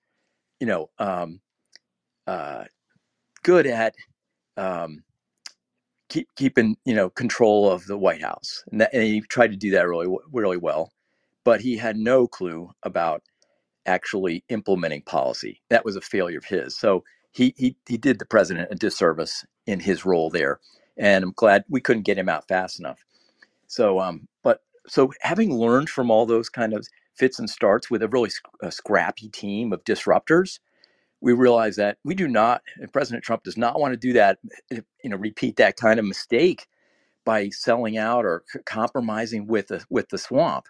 you 0.59 0.67
know, 0.67 0.89
um, 0.99 1.41
uh, 2.27 2.65
good 3.43 3.67
at 3.67 3.95
um, 4.57 5.03
keep 6.09 6.29
keeping 6.37 6.77
you 6.85 6.95
know 6.95 7.09
control 7.11 7.71
of 7.71 7.85
the 7.87 7.97
White 7.97 8.23
House, 8.23 8.63
and, 8.71 8.81
that, 8.81 8.93
and 8.93 9.03
he 9.03 9.21
tried 9.21 9.51
to 9.51 9.57
do 9.57 9.71
that 9.71 9.87
really 9.87 10.13
really 10.31 10.57
well. 10.57 10.91
But 11.45 11.61
he 11.61 11.77
had 11.77 11.97
no 11.97 12.27
clue 12.27 12.71
about 12.83 13.23
actually 13.87 14.45
implementing 14.49 15.03
policy. 15.03 15.61
That 15.71 15.85
was 15.85 15.97
a 15.97 16.01
failure 16.01 16.39
of 16.39 16.45
his. 16.45 16.77
So 16.77 17.05
he 17.33 17.55
he 17.57 17.77
he 17.87 17.97
did 17.97 18.19
the 18.19 18.25
president 18.27 18.69
a 18.71 18.75
disservice 18.75 19.45
in 19.67 19.81
his 19.81 20.05
role 20.05 20.31
there, 20.31 20.61
and 20.97 21.25
I'm 21.25 21.33
glad 21.35 21.65
we 21.69 21.81
couldn't 21.81 22.03
get 22.05 22.19
him 22.19 22.29
out 22.29 22.49
fast 22.49 22.79
enough. 22.79 23.05
So 23.67 23.99
um, 23.99 24.27
but 24.43 24.61
so 24.87 25.11
having 25.21 25.55
learned 25.55 25.89
from 25.89 26.11
all 26.11 26.25
those 26.25 26.49
kind 26.49 26.73
of 26.73 26.87
fits 27.15 27.39
and 27.39 27.49
starts 27.49 27.91
with 27.91 28.03
a 28.03 28.07
really 28.09 28.29
sc- 28.31 28.47
a 28.61 28.71
scrappy 28.71 29.29
team 29.29 29.73
of 29.73 29.83
disruptors, 29.85 30.59
we 31.21 31.33
realize 31.33 31.77
that 31.77 31.97
we 32.03 32.15
do 32.15 32.27
not, 32.27 32.61
and 32.77 32.91
President 32.93 33.23
Trump 33.23 33.43
does 33.43 33.57
not 33.57 33.79
want 33.79 33.93
to 33.93 33.97
do 33.99 34.13
that, 34.13 34.39
you 34.71 34.83
know, 35.09 35.17
repeat 35.17 35.57
that 35.57 35.77
kind 35.77 35.99
of 35.99 36.05
mistake 36.05 36.67
by 37.25 37.49
selling 37.49 37.97
out 37.97 38.25
or 38.25 38.43
compromising 38.65 39.47
with 39.47 39.67
the 39.67 39.85
with 39.89 40.09
the 40.09 40.17
swamp. 40.17 40.65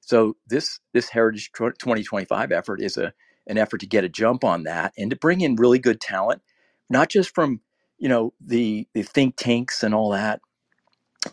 So 0.00 0.36
this 0.46 0.80
this 0.92 1.10
Heritage 1.10 1.50
2025 1.56 2.52
effort 2.52 2.80
is 2.80 2.96
a 2.96 3.12
an 3.46 3.58
effort 3.58 3.78
to 3.80 3.86
get 3.86 4.04
a 4.04 4.08
jump 4.08 4.44
on 4.44 4.64
that 4.64 4.92
and 4.98 5.10
to 5.10 5.16
bring 5.16 5.40
in 5.40 5.56
really 5.56 5.78
good 5.78 6.00
talent, 6.00 6.42
not 6.90 7.08
just 7.10 7.34
from 7.34 7.60
you 7.98 8.08
know 8.08 8.32
the 8.40 8.88
the 8.94 9.02
think 9.02 9.36
tanks 9.36 9.82
and 9.82 9.94
all 9.94 10.10
that, 10.10 10.40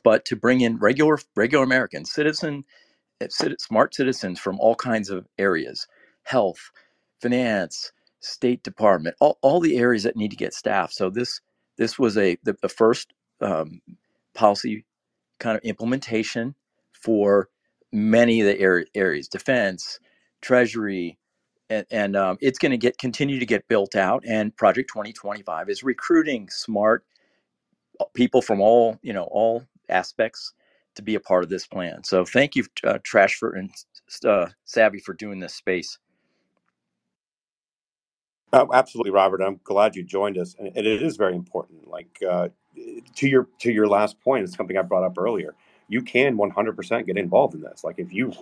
but 0.03 0.25
to 0.25 0.35
bring 0.35 0.61
in 0.61 0.77
regular 0.77 1.19
regular 1.35 1.63
Americans, 1.65 2.11
citizen 2.11 2.63
eh, 3.21 3.27
smart 3.59 3.95
citizens 3.95 4.39
from 4.39 4.59
all 4.59 4.75
kinds 4.75 5.09
of 5.09 5.27
areas, 5.37 5.87
health, 6.23 6.71
finance, 7.21 7.91
State 8.23 8.63
Department, 8.63 9.15
all, 9.21 9.39
all 9.41 9.59
the 9.59 9.77
areas 9.77 10.03
that 10.03 10.15
need 10.17 10.31
to 10.31 10.37
get 10.37 10.53
staff. 10.53 10.91
So 10.93 11.09
this 11.09 11.41
this 11.77 11.99
was 11.99 12.17
a 12.17 12.37
the, 12.43 12.55
the 12.61 12.69
first 12.69 13.13
um, 13.41 13.81
policy 14.35 14.85
kind 15.39 15.57
of 15.57 15.63
implementation 15.63 16.55
for 16.93 17.49
many 17.91 18.41
of 18.41 18.47
the 18.47 18.59
areas, 18.95 19.27
defense, 19.27 19.99
treasury, 20.41 21.17
and, 21.69 21.85
and 21.91 22.15
um, 22.15 22.37
it's 22.41 22.59
going 22.59 22.71
to 22.71 22.77
get 22.77 22.97
continue 22.97 23.39
to 23.39 23.45
get 23.45 23.67
built 23.67 23.95
out. 23.95 24.23
And 24.27 24.55
Project 24.55 24.89
2025 24.93 25.69
is 25.69 25.83
recruiting 25.83 26.49
smart 26.49 27.05
uh, 27.99 28.05
people 28.13 28.41
from 28.41 28.61
all 28.61 28.99
you 29.03 29.13
know 29.13 29.27
all 29.31 29.63
aspects 29.89 30.53
to 30.95 31.03
be 31.03 31.15
a 31.15 31.19
part 31.21 31.43
of 31.43 31.49
this 31.49 31.67
plan. 31.67 32.03
So 32.03 32.25
thank 32.25 32.55
you, 32.55 32.65
uh, 32.85 32.99
Trash 33.03 33.35
for 33.35 33.53
and 33.53 33.71
uh, 34.25 34.47
Savvy 34.65 34.99
for 34.99 35.13
doing 35.13 35.39
this 35.39 35.55
space. 35.55 35.99
Oh, 38.53 38.69
absolutely, 38.73 39.11
Robert. 39.13 39.41
I'm 39.43 39.61
glad 39.63 39.95
you 39.95 40.03
joined 40.03 40.39
us, 40.39 40.55
and 40.59 40.69
it 40.75 40.87
is 40.87 41.17
very 41.17 41.35
important. 41.35 41.89
Like 41.89 42.19
uh, 42.29 42.49
to 43.17 43.29
your 43.29 43.49
to 43.61 43.71
your 43.71 43.87
last 43.87 44.19
point, 44.21 44.45
it's 44.45 44.57
something 44.57 44.77
I 44.77 44.83
brought 44.83 45.05
up 45.05 45.19
earlier. 45.19 45.55
You 45.89 46.03
can 46.03 46.37
100% 46.37 47.07
get 47.07 47.17
involved 47.17 47.55
in 47.55 47.61
this. 47.61 47.83
Like 47.85 47.99
if 47.99 48.13
you 48.13 48.33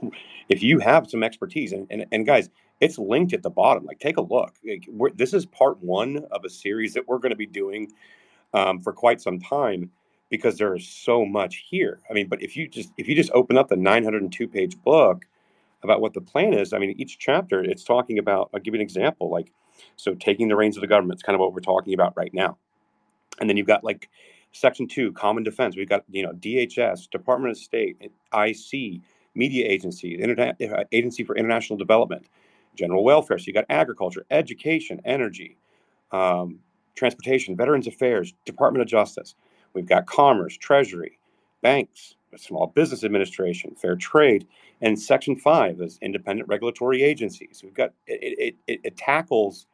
if 0.50 0.64
you 0.64 0.80
have 0.80 1.10
some 1.12 1.24
expertise, 1.24 1.74
and 1.74 1.88
and, 1.92 2.08
and 2.14 2.26
guys, 2.26 2.50
it's 2.82 3.00
linked 3.00 3.34
at 3.34 3.44
the 3.44 3.52
bottom. 3.52 3.86
Like 3.86 4.00
take 4.00 4.18
a 4.18 4.24
look. 4.24 4.56
Like, 4.66 4.88
this 5.18 5.34
is 5.36 5.46
part 5.48 5.84
one 5.84 6.26
of 6.32 6.46
a 6.46 6.52
series 6.52 6.96
that 6.96 7.08
we're 7.10 7.20
going 7.20 7.32
to 7.32 7.38
be 7.38 7.48
doing 7.48 7.92
um, 8.54 8.80
for 8.82 8.94
quite 8.94 9.22
some 9.22 9.40
time 9.40 9.92
because 10.30 10.58
there 10.58 10.76
is 10.76 10.88
so 10.88 11.26
much 11.26 11.66
here. 11.70 12.00
I 12.10 12.14
mean, 12.14 12.28
but 12.28 12.42
if 12.42 12.58
you 12.58 12.68
just 12.68 12.92
if 12.98 13.08
you 13.08 13.16
just 13.16 13.32
open 13.34 13.58
up 13.58 13.70
the 13.70 13.78
902 13.78 14.48
page 14.48 14.78
book 14.84 15.26
about 15.84 16.02
what 16.02 16.14
the 16.14 16.22
plan 16.22 16.54
is, 16.54 16.74
I 16.74 16.80
mean, 16.80 16.96
each 16.98 17.20
chapter 17.20 17.64
it's 17.64 17.84
talking 17.84 18.20
about. 18.20 18.50
I'll 18.54 18.62
give 18.62 18.74
you 18.74 18.80
an 18.80 18.84
example. 18.86 19.30
Like 19.32 19.52
so 19.96 20.14
taking 20.16 20.48
the 20.48 20.56
reins 20.56 20.78
of 20.78 20.82
the 20.82 20.88
government 20.88 21.20
is 21.20 21.24
kind 21.24 21.36
of 21.36 21.40
what 21.40 21.54
we're 21.54 21.60
talking 21.60 21.94
about 21.94 22.14
right 22.16 22.34
now. 22.34 22.58
And 23.40 23.50
then 23.50 23.58
you've 23.58 23.68
got 23.68 23.84
like 23.84 24.10
Section 24.52 24.88
2, 24.88 25.14
Common 25.14 25.44
Defense. 25.44 25.76
We've 25.76 25.90
got, 25.90 26.04
you 26.10 26.24
know, 26.24 26.34
DHS, 26.34 27.10
Department 27.10 27.52
of 27.52 27.58
State, 27.58 28.12
IC, 28.34 29.02
Media 29.34 29.68
Agency, 29.68 30.16
Internet, 30.16 30.62
uh, 30.62 30.84
Agency 30.92 31.24
for 31.24 31.36
International 31.36 31.78
Development, 31.78 32.26
General 32.76 33.04
Welfare. 33.04 33.38
So 33.38 33.46
you've 33.48 33.56
got 33.56 33.66
agriculture, 33.70 34.26
education, 34.30 35.02
energy, 35.06 35.58
um, 36.12 36.60
transportation, 36.96 37.56
Veterans 37.56 37.88
Affairs, 37.88 38.34
Department 38.46 38.82
of 38.82 38.88
Justice. 38.88 39.36
We've 39.74 39.88
got 39.88 40.06
Commerce, 40.06 40.58
Treasury, 40.58 41.18
banks, 41.62 42.16
Small 42.38 42.68
Business 42.68 43.04
Administration, 43.04 43.76
Fair 43.76 43.96
Trade, 43.96 44.48
and 44.82 45.00
Section 45.00 45.36
5 45.36 45.82
is 45.82 46.00
independent 46.02 46.50
regulatory 46.50 47.04
agencies. 47.04 47.62
We've 47.64 47.74
got 47.74 47.92
it, 48.08 48.56
it, 48.68 48.80
it 48.84 48.98
tackles 48.98 49.68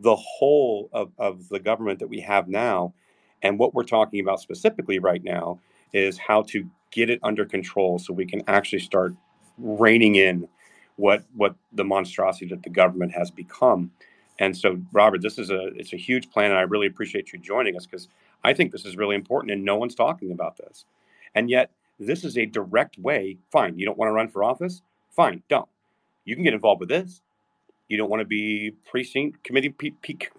the 0.00 0.16
whole 0.16 0.88
of, 0.92 1.12
of 1.18 1.48
the 1.48 1.60
government 1.60 1.98
that 1.98 2.08
we 2.08 2.20
have 2.20 2.48
now. 2.48 2.94
And 3.42 3.58
what 3.58 3.74
we're 3.74 3.84
talking 3.84 4.20
about 4.20 4.40
specifically 4.40 4.98
right 4.98 5.22
now 5.22 5.60
is 5.92 6.18
how 6.18 6.42
to 6.42 6.68
get 6.90 7.10
it 7.10 7.20
under 7.22 7.44
control 7.44 7.98
so 7.98 8.12
we 8.12 8.26
can 8.26 8.42
actually 8.46 8.80
start 8.80 9.14
reining 9.58 10.14
in 10.16 10.48
what 10.96 11.24
what 11.34 11.54
the 11.72 11.84
monstrosity 11.84 12.46
that 12.46 12.62
the 12.62 12.70
government 12.70 13.12
has 13.12 13.30
become. 13.30 13.90
And 14.40 14.56
so, 14.56 14.80
Robert, 14.92 15.22
this 15.22 15.38
is 15.38 15.50
a 15.50 15.68
it's 15.76 15.92
a 15.92 15.96
huge 15.96 16.30
plan, 16.30 16.50
and 16.50 16.58
I 16.58 16.62
really 16.62 16.86
appreciate 16.86 17.32
you 17.32 17.38
joining 17.38 17.76
us 17.76 17.86
because 17.86 18.08
I 18.44 18.52
think 18.52 18.72
this 18.72 18.84
is 18.84 18.96
really 18.96 19.16
important, 19.16 19.52
and 19.52 19.64
no 19.64 19.76
one's 19.76 19.94
talking 19.94 20.32
about 20.32 20.56
this. 20.56 20.84
And 21.34 21.50
yet, 21.50 21.70
this 21.98 22.24
is 22.24 22.36
a 22.36 22.46
direct 22.46 22.98
way. 22.98 23.38
Fine, 23.50 23.78
you 23.78 23.86
don't 23.86 23.98
want 23.98 24.08
to 24.08 24.12
run 24.12 24.28
for 24.28 24.44
office. 24.44 24.82
Fine, 25.10 25.42
don't. 25.48 25.68
You 26.24 26.34
can 26.34 26.44
get 26.44 26.54
involved 26.54 26.80
with 26.80 26.88
this. 26.88 27.22
You 27.88 27.96
don't 27.96 28.10
want 28.10 28.20
to 28.20 28.26
be 28.26 28.72
precinct 28.90 29.42
committee 29.44 29.74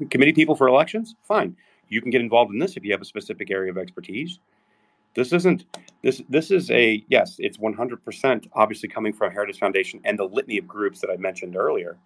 committee 0.09 0.33
people 0.33 0.55
for 0.55 0.67
elections? 0.67 1.15
Fine. 1.27 1.55
You 1.89 2.01
can 2.01 2.11
get 2.11 2.21
involved 2.21 2.53
in 2.53 2.59
this 2.59 2.77
if 2.77 2.85
you 2.85 2.91
have 2.91 3.01
a 3.01 3.05
specific 3.05 3.51
area 3.51 3.71
of 3.71 3.77
expertise. 3.77 4.39
This 5.15 5.33
isn't 5.33 5.65
this 6.03 6.21
this 6.29 6.51
is 6.51 6.69
a 6.71 7.03
yes, 7.09 7.37
it's 7.39 7.57
100% 7.57 8.47
obviously 8.53 8.89
coming 8.89 9.13
from 9.13 9.31
Heritage 9.31 9.59
Foundation 9.59 9.99
and 10.05 10.17
the 10.17 10.25
litany 10.25 10.57
of 10.59 10.67
groups 10.67 11.01
that 11.01 11.09
I 11.09 11.17
mentioned 11.17 11.55
earlier. 11.55 11.97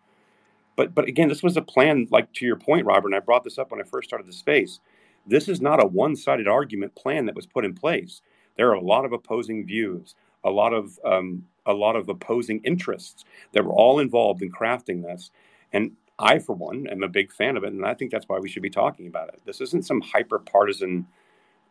But 0.78 0.96
but 0.96 1.08
again, 1.08 1.28
this 1.28 1.44
was 1.44 1.58
a 1.58 1.62
plan 1.62 2.08
like 2.10 2.32
to 2.34 2.46
your 2.46 2.56
point 2.56 2.86
Robert 2.86 3.10
and 3.10 3.16
I 3.16 3.20
brought 3.20 3.44
this 3.44 3.58
up 3.58 3.72
when 3.72 3.82
I 3.82 3.84
first 3.84 4.10
started 4.10 4.28
the 4.28 4.34
space. 4.34 4.80
This 5.26 5.48
is 5.50 5.62
not 5.62 5.84
a 5.84 5.88
one-sided 5.88 6.48
argument 6.48 6.96
plan 6.96 7.26
that 7.28 7.36
was 7.36 7.46
put 7.46 7.66
in 7.66 7.74
place. 7.74 8.22
There 8.58 8.70
are 8.70 8.74
a 8.74 8.82
lot 8.82 9.06
of 9.06 9.14
opposing 9.14 9.66
views, 9.66 10.16
a 10.44 10.50
lot 10.50 10.74
of 10.74 11.00
um, 11.06 11.46
a 11.66 11.74
lot 11.74 11.96
of 11.96 12.10
opposing 12.10 12.60
interests 12.64 13.24
that 13.54 13.64
were 13.64 13.72
all 13.72 14.00
involved 14.00 14.41
in 14.41 14.52
crafting 14.52 15.04
this. 15.04 15.32
And 15.72 15.91
I, 16.20 16.39
for 16.39 16.54
one, 16.54 16.88
am 16.88 17.04
a 17.04 17.08
big 17.08 17.32
fan 17.32 17.58
of 17.58 17.64
it, 17.64 17.74
and 17.74 17.86
I 17.86 17.94
think 17.94 18.12
that's 18.12 18.28
why 18.30 18.39
we 18.39 18.50
should 18.50 18.62
be 18.62 18.70
talking 18.70 19.08
about 19.08 19.30
it. 19.30 19.41
This 19.46 19.62
isn't 19.62 19.86
some 19.86 20.02
hyper 20.02 20.39
partisan, 20.39 21.08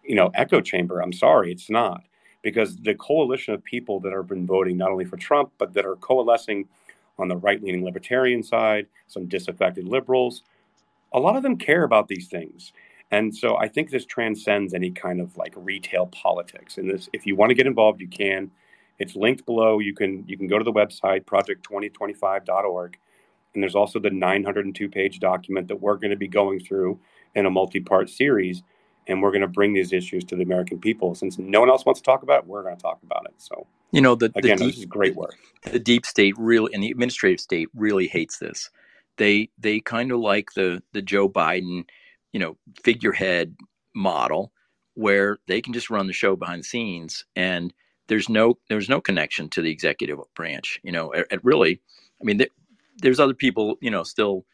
you 0.03 0.17
know, 0.17 0.31
echo 0.35 0.61
chamber. 0.61 1.01
I'm 1.01 1.13
sorry, 1.13 1.53
it's 1.53 1.71
not, 1.71 2.03
because 2.43 2.77
the 2.77 2.95
coalition 2.95 3.55
of 3.55 3.63
people 3.63 4.01
that 4.01 4.13
have 4.13 4.27
been 4.27 4.47
voting 4.47 4.77
not 4.77 4.91
only 4.91 5.05
for 5.05 5.17
Trump 5.17 5.53
but 5.59 5.75
that 5.75 5.87
are 5.87 5.97
coalescing 5.97 6.67
on 7.19 7.29
the 7.29 7.37
right-leaning 7.37 7.85
libertarian 7.85 8.43
side, 8.43 8.87
some 9.07 9.27
disaffected 9.27 9.87
liberals, 9.87 10.43
a 11.13 11.21
lot 11.21 11.37
of 11.37 11.43
them 11.43 11.57
care 11.57 11.85
about 11.85 12.09
these 12.09 12.27
things. 12.27 12.73
And 13.11 13.37
so 13.37 13.57
I 13.59 13.69
think 13.69 13.91
this 13.91 14.07
transcends 14.07 14.73
any 14.73 14.91
kind 14.91 15.21
of 15.21 15.37
like 15.37 15.53
retail 15.55 16.07
politics. 16.07 16.79
And 16.79 16.91
this, 16.91 17.11
if 17.13 17.27
you 17.27 17.37
want 17.37 17.51
to 17.51 17.55
get 17.55 17.67
involved, 17.67 18.01
you 18.01 18.09
can. 18.09 18.51
It's 19.03 19.17
linked 19.17 19.45
below. 19.45 19.81
You 19.81 19.95
can 19.95 20.25
you 20.29 20.39
can 20.39 20.47
go 20.47 20.59
to 20.59 20.65
the 20.65 20.73
website 20.73 21.25
project2025.org, 21.25 22.99
and 23.53 23.63
there's 23.63 23.75
also 23.75 23.99
the 23.99 24.11
902 24.11 24.89
page 24.89 25.19
document 25.19 25.67
that 25.67 25.77
we're 25.77 25.97
going 25.97 26.13
to 26.13 26.17
be 26.17 26.29
going 26.29 26.61
through 26.61 27.01
in 27.35 27.45
a 27.45 27.51
multi-part 27.51 28.09
series, 28.09 28.63
and 29.09 29.21
we're 29.21 29.33
going 29.33 29.43
to 29.43 29.49
bring 29.49 29.73
these 29.73 29.93
issues 29.93 30.23
to 30.25 30.37
the 30.37 30.45
American 30.45 30.79
people. 30.79 31.17
Since 31.17 31.37
no 31.37 31.59
one 31.59 31.69
else 31.69 31.85
wants 31.85 32.01
to 32.01 32.05
talk 32.05 32.23
about 32.23 32.45
it, 32.45 32.47
we're 32.47 32.63
going 32.63 32.77
to 32.77 32.83
talk 32.83 33.01
about 33.03 33.27
it. 33.27 33.35
So 33.39 33.67
you 33.91 34.01
know 34.01 34.15
the 34.15 34.27
again, 34.37 34.57
the 34.57 34.67
deep, 34.67 34.75
this 34.75 34.79
is 34.79 34.87
great 34.87 35.17
work. 35.17 35.37
The 35.65 35.81
deep 35.81 36.07
state 36.07 36.35
really 36.39 36.73
and 36.73 36.81
the 36.81 36.93
administrative 36.93 37.41
state 37.41 37.69
really 37.75 38.07
hates 38.07 38.39
this. 38.39 38.71
They 39.19 39.51
they 39.59 39.81
kind 39.81 40.13
of 40.13 40.21
like 40.21 40.53
the 40.55 40.81
the 40.93 41.03
Joe 41.03 41.29
Biden, 41.29 41.89
you 42.33 42.39
know, 42.39 42.57
figurehead 42.85 43.57
model 43.97 44.53
where 44.95 45.39
they 45.49 45.61
can 45.61 45.73
just 45.73 45.91
run 45.91 46.07
the 46.07 46.13
show 46.13 46.37
behind 46.37 46.61
the 46.61 46.67
scenes 46.67 47.25
and 47.35 47.75
there's 48.09 48.29
no 48.29 48.59
there's 48.69 48.89
no 48.89 49.01
connection 49.01 49.49
to 49.51 49.63
the 49.63 49.71
executive 49.71 50.19
branch. 50.35 50.81
You 50.83 50.93
know, 50.93 51.13
it, 51.13 51.27
it 51.31 51.45
really, 51.45 51.81
I 52.21 52.25
mean, 52.25 52.39
there's 52.99 53.21
other 53.21 53.35
people, 53.35 53.77
you 53.81 53.91
know, 53.91 54.03
still 54.03 54.45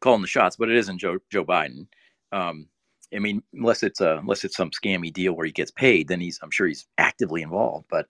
calling 0.00 0.22
the 0.22 0.28
shots, 0.28 0.56
but 0.56 0.70
it 0.70 0.76
isn't 0.76 0.98
Joe 0.98 1.18
Joe 1.30 1.44
Biden. 1.44 1.86
Um, 2.32 2.68
I 3.14 3.18
mean, 3.18 3.42
unless 3.54 3.82
it's 3.82 4.00
a 4.00 4.18
unless 4.18 4.44
it's 4.44 4.56
some 4.56 4.70
scammy 4.70 5.12
deal 5.12 5.32
where 5.34 5.46
he 5.46 5.52
gets 5.52 5.70
paid, 5.70 6.08
then 6.08 6.20
he's 6.20 6.38
I'm 6.42 6.50
sure 6.50 6.66
he's 6.66 6.86
actively 6.98 7.42
involved. 7.42 7.86
But 7.90 8.06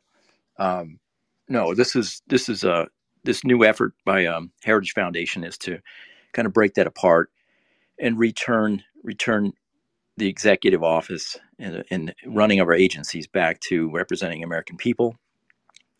um, 0.58 0.98
no, 1.48 1.74
this 1.74 1.96
is 1.96 2.22
this 2.28 2.48
is 2.48 2.64
a 2.64 2.88
this 3.24 3.44
new 3.44 3.64
effort 3.64 3.94
by 4.04 4.26
um, 4.26 4.52
Heritage 4.64 4.94
Foundation 4.94 5.44
is 5.44 5.58
to 5.58 5.78
kind 6.32 6.46
of 6.46 6.52
break 6.52 6.74
that 6.74 6.86
apart 6.86 7.30
and 7.98 8.18
return 8.18 8.82
return 9.02 9.52
the 10.20 10.28
executive 10.28 10.84
office 10.84 11.38
and, 11.58 11.82
and, 11.90 12.14
running 12.26 12.60
of 12.60 12.68
our 12.68 12.74
agencies 12.74 13.26
back 13.26 13.58
to 13.60 13.90
representing 13.90 14.44
American 14.44 14.76
people 14.76 15.16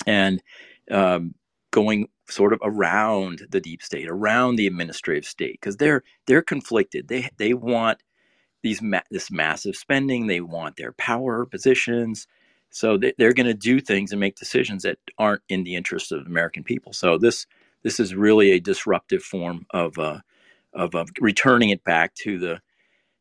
and 0.06 0.42
um, 0.90 1.34
going 1.70 2.06
sort 2.28 2.52
of 2.52 2.60
around 2.62 3.46
the 3.50 3.60
deep 3.60 3.82
state, 3.82 4.08
around 4.08 4.56
the 4.56 4.66
administrative 4.66 5.24
state, 5.24 5.58
because 5.60 5.78
they're 5.78 6.04
they're 6.26 6.42
conflicted. 6.42 7.08
They 7.08 7.30
they 7.38 7.54
want 7.54 8.02
these 8.62 8.82
ma- 8.82 9.00
this 9.10 9.30
massive 9.30 9.74
spending. 9.74 10.26
They 10.26 10.40
want 10.40 10.76
their 10.76 10.92
power 10.92 11.46
positions. 11.46 12.26
So 12.68 12.98
they, 12.98 13.14
they're 13.18 13.32
going 13.32 13.46
to 13.46 13.54
do 13.54 13.80
things 13.80 14.12
and 14.12 14.20
make 14.20 14.36
decisions 14.36 14.84
that 14.84 14.98
aren't 15.18 15.42
in 15.48 15.64
the 15.64 15.74
interest 15.74 16.12
of 16.12 16.26
American 16.26 16.62
people. 16.62 16.92
So 16.92 17.16
this 17.16 17.46
this 17.82 17.98
is 17.98 18.14
really 18.14 18.52
a 18.52 18.60
disruptive 18.60 19.22
form 19.22 19.66
of 19.70 19.98
uh, 19.98 20.20
of, 20.74 20.94
of 20.94 21.08
returning 21.20 21.70
it 21.70 21.84
back 21.84 22.14
to 22.16 22.38
the 22.38 22.60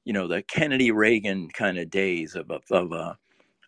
you 0.05 0.13
know 0.13 0.27
the 0.27 0.41
Kennedy 0.43 0.91
Reagan 0.91 1.49
kind 1.49 1.77
of 1.77 1.89
days 1.89 2.35
of 2.35 2.51
of 2.51 2.63
of, 2.71 2.93
uh, 2.93 3.13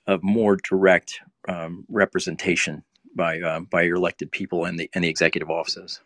of 0.08 0.24
more 0.24 0.58
direct 0.58 1.20
um, 1.48 1.86
representation 1.90 2.84
by 3.16 3.40
uh, 3.42 3.62
by 3.62 3.84
your 3.84 3.98
elected 3.98 4.32
people 4.32 4.66
and 4.66 4.80
the 4.80 4.90
and 4.96 5.04
the 5.04 5.10
executive 5.10 5.50
offices. 5.50 6.02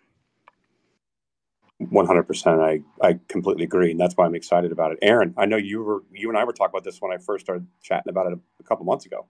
One 1.78 2.08
hundred 2.08 2.24
percent. 2.24 2.62
I 2.62 2.82
I 3.02 3.20
completely 3.28 3.66
agree, 3.66 3.92
and 3.92 4.00
that's 4.00 4.16
why 4.16 4.26
I'm 4.26 4.36
excited 4.36 4.72
about 4.72 4.94
it. 4.94 5.00
Aaron, 5.02 5.34
I 5.38 5.46
know 5.46 5.58
you 5.58 5.84
were 5.84 6.04
you 6.14 6.30
and 6.30 6.38
I 6.38 6.44
were 6.46 6.54
talking 6.54 6.72
about 6.72 6.86
this 6.86 7.02
when 7.02 7.12
I 7.12 7.18
first 7.18 7.46
started 7.46 7.68
chatting 7.84 8.10
about 8.10 8.28
it 8.28 8.34
a, 8.34 8.40
a 8.62 8.64
couple 8.64 8.86
months 8.86 9.06
ago. 9.06 9.26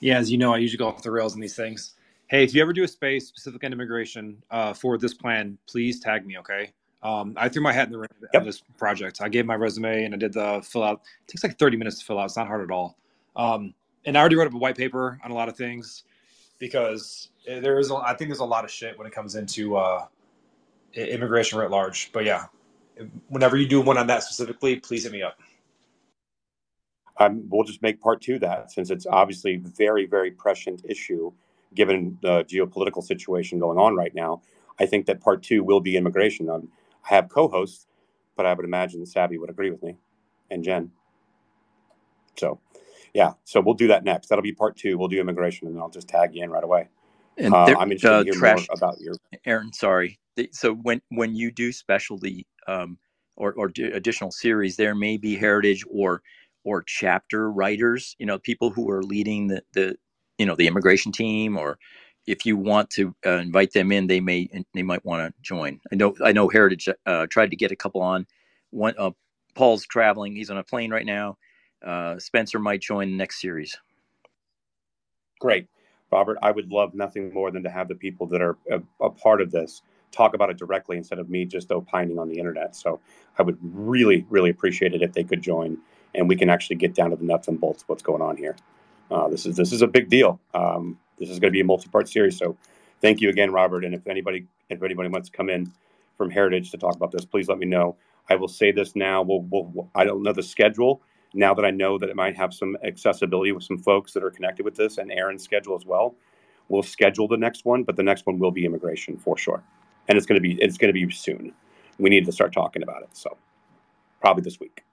Yeah, 0.00 0.18
as 0.18 0.30
you 0.30 0.38
know, 0.38 0.54
I 0.54 0.58
usually 0.58 0.78
go 0.78 0.88
off 0.88 1.02
the 1.02 1.10
rails 1.10 1.34
in 1.34 1.40
these 1.40 1.56
things. 1.56 1.94
Hey, 2.28 2.44
if 2.44 2.54
you 2.54 2.62
ever 2.62 2.72
do 2.72 2.84
a 2.84 2.88
space 2.88 3.28
specific 3.28 3.64
on 3.64 3.72
immigration 3.72 4.42
uh, 4.50 4.72
for 4.74 4.98
this 4.98 5.14
plan, 5.14 5.58
please 5.68 6.00
tag 6.00 6.26
me, 6.26 6.38
okay? 6.38 6.72
Um, 7.04 7.34
I 7.38 7.50
threw 7.50 7.62
my 7.62 7.72
hat 7.74 7.88
in 7.88 7.92
the 7.92 8.00
ring 8.00 8.10
on 8.34 8.44
Yep. 8.44 8.44
this 8.44 8.62
project. 8.78 9.20
I 9.22 9.30
gave 9.30 9.46
my 9.46 9.56
resume 9.56 10.04
and 10.06 10.14
I 10.14 10.18
did 10.18 10.34
the 10.34 10.62
fill 10.64 10.84
out. 10.84 11.02
It 11.26 11.32
takes 11.32 11.44
like 11.44 11.58
30 11.58 11.78
minutes 11.78 12.00
to 12.00 12.06
fill 12.06 12.18
out. 12.20 12.26
It's 12.26 12.38
not 12.38 12.48
hard 12.48 12.62
at 12.62 12.72
all. 12.72 12.98
Um, 13.36 13.74
and 14.06 14.18
I 14.18 14.20
already 14.20 14.36
wrote 14.36 14.48
up 14.48 14.54
a 14.54 14.58
white 14.58 14.76
paper 14.78 15.20
on 15.24 15.30
a 15.32 15.34
lot 15.34 15.48
of 15.50 15.56
things 15.56 16.04
because 16.58 17.30
eh, 17.48 17.60
there 17.60 17.78
is, 17.78 17.90
a, 17.90 17.96
I 17.96 18.14
think 18.16 18.30
there's 18.30 18.40
a 18.40 18.46
lot 18.46 18.64
of 18.64 18.72
shit 18.72 18.98
when 18.98 19.06
it 19.06 19.14
comes 19.14 19.36
into 19.36 19.76
uh, 19.76 20.06
immigration 20.94 21.58
writ 21.58 21.70
large. 21.70 22.12
But 22.12 22.24
yeah, 22.26 22.46
whenever 23.28 23.56
you 23.56 23.68
do 23.68 23.80
one 23.82 23.98
on 23.98 24.08
that 24.08 24.24
specifically, 24.24 24.76
please 24.76 25.04
hit 25.04 25.12
me 25.12 25.22
up. 25.22 25.38
Um, 27.18 27.44
we'll 27.48 27.64
just 27.64 27.82
make 27.82 28.00
part 28.00 28.20
two 28.22 28.38
that 28.40 28.72
since 28.72 28.90
it's 28.90 29.06
obviously 29.06 29.54
a 29.54 29.58
very 29.60 30.06
very 30.06 30.30
prescient 30.32 30.82
issue 30.88 31.32
given 31.74 32.18
the 32.22 32.44
geopolitical 32.44 33.02
situation 33.02 33.58
going 33.58 33.78
on 33.78 33.96
right 33.96 34.14
now. 34.14 34.42
I 34.80 34.86
think 34.86 35.06
that 35.06 35.20
part 35.20 35.42
two 35.42 35.62
will 35.64 35.80
be 35.80 35.96
immigration. 35.96 36.50
Um, 36.50 36.68
have 37.04 37.30
co-hosts, 37.30 37.86
but 38.36 38.46
I 38.46 38.54
would 38.54 38.66
imagine 38.66 39.06
Savvy 39.06 39.38
would 39.38 39.50
agree 39.50 39.70
with 39.70 39.82
me, 39.82 39.96
and 40.50 40.64
Jen. 40.64 40.92
So, 42.36 42.60
yeah, 43.14 43.34
so 43.44 43.60
we'll 43.60 43.74
do 43.74 43.88
that 43.88 44.04
next. 44.04 44.28
That'll 44.28 44.42
be 44.42 44.52
part 44.52 44.76
two. 44.76 44.98
We'll 44.98 45.08
do 45.08 45.20
immigration, 45.20 45.68
and 45.68 45.78
I'll 45.80 45.90
just 45.90 46.08
tag 46.08 46.34
you 46.34 46.44
in 46.44 46.50
right 46.50 46.64
away. 46.64 46.88
And 47.38 47.54
Uh, 47.54 47.66
there, 47.66 47.76
I'm 47.78 47.92
interested 47.92 48.16
uh, 48.16 48.18
to 48.18 48.24
hear 48.24 48.34
trash 48.38 48.62
more 48.66 48.66
about 48.70 49.00
your. 49.00 49.18
Aaron, 49.46 49.72
sorry. 49.72 50.18
So 50.52 50.74
when 50.74 51.02
when 51.10 51.34
you 51.36 51.52
do 51.52 51.72
specialty 51.72 52.46
um, 52.68 52.98
or 53.36 53.54
or 53.54 53.68
do 53.68 53.90
additional 53.94 54.32
series, 54.32 54.76
there 54.76 54.94
may 54.96 55.18
be 55.18 55.36
heritage 55.36 55.84
or 55.90 56.22
or 56.64 56.82
chapter 56.84 57.50
writers. 57.52 58.16
You 58.18 58.26
know, 58.26 58.38
people 58.38 58.70
who 58.70 58.90
are 58.90 59.02
leading 59.04 59.48
the 59.48 59.62
the 59.74 59.96
you 60.38 60.46
know 60.46 60.56
the 60.56 60.68
immigration 60.68 61.12
team, 61.12 61.58
or 61.58 61.78
if 62.26 62.46
you 62.46 62.56
want 62.56 62.90
to 62.90 63.14
uh, 63.26 63.38
invite 63.38 63.72
them 63.72 63.92
in, 63.92 64.06
they 64.06 64.20
may 64.20 64.48
they 64.72 64.82
might 64.82 65.04
want 65.04 65.26
to 65.26 65.42
join. 65.42 65.80
I 65.92 65.96
know 65.96 66.14
I 66.24 66.32
know 66.32 66.48
Heritage 66.48 66.88
uh, 67.06 67.26
tried 67.28 67.50
to 67.50 67.56
get 67.56 67.72
a 67.72 67.76
couple 67.76 68.00
on. 68.00 68.26
One 68.70 68.94
uh, 68.98 69.10
Paul's 69.54 69.86
traveling; 69.86 70.34
he's 70.34 70.50
on 70.50 70.58
a 70.58 70.64
plane 70.64 70.90
right 70.90 71.06
now. 71.06 71.36
Uh, 71.84 72.18
Spencer 72.18 72.58
might 72.58 72.80
join 72.80 73.10
the 73.10 73.16
next 73.16 73.40
series. 73.40 73.76
Great, 75.40 75.68
Robert. 76.10 76.38
I 76.42 76.50
would 76.50 76.70
love 76.70 76.94
nothing 76.94 77.32
more 77.32 77.50
than 77.50 77.62
to 77.64 77.70
have 77.70 77.88
the 77.88 77.94
people 77.94 78.26
that 78.28 78.40
are 78.40 78.56
a, 78.70 78.80
a 79.04 79.10
part 79.10 79.40
of 79.40 79.50
this 79.50 79.82
talk 80.10 80.34
about 80.34 80.48
it 80.48 80.56
directly 80.56 80.96
instead 80.96 81.18
of 81.18 81.28
me 81.28 81.44
just 81.44 81.72
opining 81.72 82.18
on 82.18 82.28
the 82.28 82.38
internet. 82.38 82.76
So 82.76 83.00
I 83.38 83.42
would 83.42 83.58
really, 83.60 84.24
really 84.30 84.50
appreciate 84.50 84.94
it 84.94 85.02
if 85.02 85.12
they 85.12 85.24
could 85.24 85.42
join, 85.42 85.76
and 86.14 86.28
we 86.28 86.36
can 86.36 86.48
actually 86.48 86.76
get 86.76 86.94
down 86.94 87.10
to 87.10 87.16
the 87.16 87.24
nuts 87.24 87.48
and 87.48 87.60
bolts 87.60 87.82
of 87.82 87.88
what's 87.88 88.02
going 88.02 88.22
on 88.22 88.36
here. 88.36 88.56
Uh, 89.10 89.28
this 89.28 89.46
is 89.46 89.56
this 89.56 89.72
is 89.72 89.82
a 89.82 89.88
big 89.88 90.10
deal. 90.10 90.40
Um, 90.54 90.98
this 91.18 91.30
is 91.30 91.40
going 91.40 91.50
to 91.50 91.56
be 91.56 91.62
a 91.62 91.66
multi-part 91.66 92.08
series. 92.08 92.38
So 92.38 92.58
thank 93.02 93.22
you 93.22 93.30
again, 93.30 93.52
Robert. 93.52 93.86
And 93.86 93.94
if 93.94 94.06
anybody 94.08 94.46
if 94.70 94.82
anybody 94.82 95.10
wants 95.10 95.30
to 95.30 95.36
come 95.36 95.50
in 95.50 95.72
from 96.18 96.30
Heritage 96.30 96.72
to 96.72 96.78
talk 96.78 96.96
about 96.96 97.12
this, 97.12 97.26
please 97.26 97.48
let 97.48 97.58
me 97.58 97.66
know. 97.66 97.96
I 98.30 98.36
will 98.36 98.48
say 98.48 98.72
this 98.72 98.96
now. 98.96 99.22
We'll, 99.22 99.42
we'll 99.42 99.90
I 99.96 100.04
don't 100.04 100.22
know 100.24 100.34
the 100.34 100.44
schedule 100.44 101.02
now 101.34 101.54
that 101.54 101.64
I 101.64 101.72
know 101.72 101.98
that 101.98 102.10
it 102.10 102.16
might 102.16 102.36
have 102.36 102.54
some 102.54 102.76
accessibility 102.84 103.52
with 103.52 103.64
some 103.64 103.78
folks 103.78 104.12
that 104.14 104.24
are 104.24 104.32
connected 104.32 104.64
with 104.64 104.76
this 104.76 104.98
and 104.98 105.12
Aaron's 105.12 105.44
schedule 105.44 105.76
as 105.76 105.86
well. 105.86 106.16
We'll 106.68 106.84
schedule 106.84 107.28
the 107.28 107.38
next 107.38 107.64
one, 107.64 107.84
but 107.84 107.96
the 107.96 108.04
next 108.04 108.26
one 108.26 108.38
will 108.40 108.52
be 108.52 108.66
immigration 108.66 109.16
for 109.18 109.38
sure, 109.38 109.64
and 110.08 110.18
it's 110.18 110.26
going 110.26 110.42
to 110.42 110.46
be 110.46 110.60
it's 110.62 110.78
going 110.78 110.92
to 110.92 111.06
be 111.06 111.10
soon. 111.12 111.54
We 111.98 112.10
need 112.10 112.26
to 112.26 112.32
start 112.32 112.52
talking 112.52 112.82
about 112.84 113.04
it. 113.04 113.10
So 113.14 113.38
probably 114.20 114.42
this 114.42 114.60
week. 114.60 114.84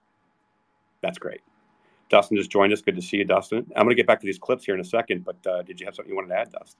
That's 1.02 1.18
great. 1.18 1.42
Dustin 2.12 2.36
just 2.36 2.50
joined 2.50 2.72
us. 2.74 2.82
Good 2.82 2.94
to 2.96 3.02
see 3.02 3.16
you, 3.16 3.24
Dustin. 3.24 3.66
I'm 3.74 3.84
going 3.84 3.88
to 3.88 3.94
get 3.94 4.06
back 4.06 4.20
to 4.20 4.26
these 4.26 4.38
clips 4.38 4.66
here 4.66 4.74
in 4.74 4.80
a 4.80 4.84
second, 4.84 5.24
but 5.24 5.44
uh, 5.46 5.62
did 5.62 5.80
you 5.80 5.86
have 5.86 5.94
something 5.94 6.10
you 6.10 6.14
wanted 6.14 6.28
to 6.28 6.36
add, 6.36 6.52
Dustin? 6.52 6.78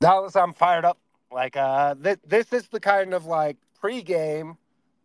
Dallas, 0.00 0.36
I'm 0.36 0.52
fired 0.52 0.84
up. 0.84 0.98
Like, 1.32 1.56
uh, 1.56 1.96
th- 1.96 2.20
this 2.24 2.52
is 2.52 2.68
the 2.68 2.78
kind 2.78 3.14
of 3.14 3.26
like 3.26 3.56
pregame 3.82 4.56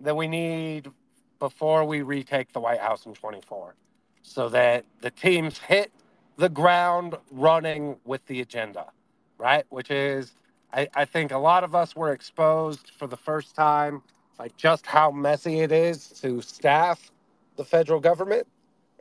that 0.01 0.15
we 0.15 0.27
need 0.27 0.91
before 1.39 1.83
we 1.83 2.03
retake 2.03 2.53
the 2.53 2.59
White 2.59 2.79
House 2.79 3.07
in 3.07 3.13
24, 3.13 3.73
so 4.21 4.49
that 4.49 4.85
the 5.01 5.09
teams 5.09 5.57
hit 5.57 5.91
the 6.37 6.49
ground 6.49 7.15
running 7.31 7.95
with 8.05 8.23
the 8.27 8.41
agenda, 8.41 8.85
right? 9.39 9.65
Which 9.69 9.89
is, 9.89 10.35
I, 10.71 10.89
I 10.93 11.05
think 11.05 11.31
a 11.31 11.37
lot 11.37 11.63
of 11.63 11.73
us 11.73 11.95
were 11.95 12.11
exposed 12.11 12.91
for 12.95 13.07
the 13.07 13.17
first 13.17 13.55
time, 13.55 14.03
like 14.37 14.55
just 14.57 14.85
how 14.85 15.09
messy 15.09 15.61
it 15.61 15.71
is 15.71 16.09
to 16.21 16.41
staff 16.41 17.11
the 17.55 17.65
federal 17.65 17.99
government, 17.99 18.47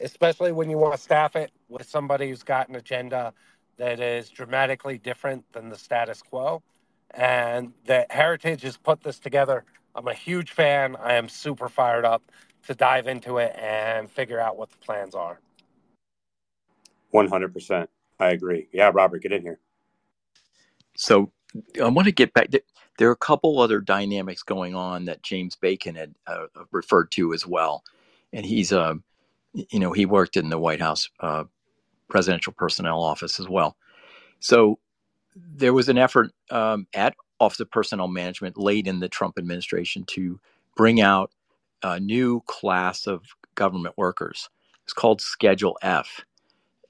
especially 0.00 0.52
when 0.52 0.70
you 0.70 0.78
want 0.78 0.94
to 0.94 1.00
staff 1.00 1.36
it 1.36 1.50
with 1.68 1.88
somebody 1.88 2.28
who's 2.28 2.42
got 2.42 2.68
an 2.68 2.76
agenda 2.76 3.32
that 3.76 4.00
is 4.00 4.30
dramatically 4.30 4.98
different 4.98 5.44
than 5.52 5.68
the 5.68 5.76
status 5.76 6.22
quo. 6.22 6.62
And 7.12 7.72
that 7.86 8.10
Heritage 8.10 8.62
has 8.62 8.76
put 8.76 9.02
this 9.02 9.18
together. 9.18 9.64
I'm 9.94 10.08
a 10.08 10.14
huge 10.14 10.50
fan. 10.50 10.96
I 10.96 11.14
am 11.14 11.28
super 11.28 11.68
fired 11.68 12.04
up 12.04 12.22
to 12.66 12.74
dive 12.74 13.06
into 13.06 13.38
it 13.38 13.56
and 13.56 14.10
figure 14.10 14.40
out 14.40 14.56
what 14.56 14.70
the 14.70 14.78
plans 14.78 15.14
are. 15.14 15.40
100%. 17.14 17.86
I 18.18 18.28
agree. 18.30 18.68
Yeah, 18.72 18.90
Robert, 18.92 19.22
get 19.22 19.32
in 19.32 19.42
here. 19.42 19.58
So 20.96 21.30
I 21.82 21.88
want 21.88 22.06
to 22.06 22.12
get 22.12 22.34
back. 22.34 22.48
There 22.98 23.08
are 23.08 23.12
a 23.12 23.16
couple 23.16 23.60
other 23.60 23.80
dynamics 23.80 24.42
going 24.42 24.74
on 24.74 25.04
that 25.06 25.22
James 25.22 25.54
Bacon 25.54 25.94
had 25.94 26.14
uh, 26.26 26.46
referred 26.72 27.10
to 27.12 27.34
as 27.34 27.46
well, 27.46 27.84
and 28.32 28.44
he's 28.44 28.72
uh, 28.72 28.94
you 29.70 29.80
know, 29.80 29.92
he 29.92 30.06
worked 30.06 30.36
in 30.36 30.50
the 30.50 30.58
White 30.58 30.80
House 30.80 31.08
uh, 31.20 31.44
presidential 32.08 32.52
personnel 32.52 33.02
office 33.02 33.40
as 33.40 33.48
well. 33.48 33.76
So 34.40 34.78
there 35.34 35.72
was 35.72 35.88
an 35.88 35.98
effort 35.98 36.32
um, 36.50 36.86
at 36.94 37.14
Office 37.40 37.60
of 37.60 37.70
Personnel 37.70 38.08
Management 38.08 38.56
late 38.56 38.86
in 38.86 39.00
the 39.00 39.08
Trump 39.08 39.38
administration 39.38 40.04
to 40.08 40.40
bring 40.76 41.00
out 41.00 41.30
a 41.82 42.00
new 42.00 42.42
class 42.46 43.06
of 43.06 43.22
government 43.54 43.96
workers. 43.96 44.48
It's 44.84 44.92
called 44.92 45.20
Schedule 45.20 45.78
F. 45.82 46.24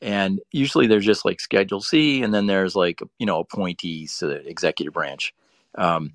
And 0.03 0.41
usually 0.53 0.87
there's 0.87 1.07
just 1.07 1.25
like 1.25 1.41
Schedule 1.41 1.81
C, 1.81 2.23
and 2.23 2.35
then 2.35 2.47
there's 2.47 2.77
like, 2.77 3.01
you 3.19 3.27
know, 3.27 3.41
appointees 3.41 4.19
to 4.19 4.27
the 4.27 4.47
executive 4.47 4.93
branch. 4.93 5.35
Um, 5.77 6.12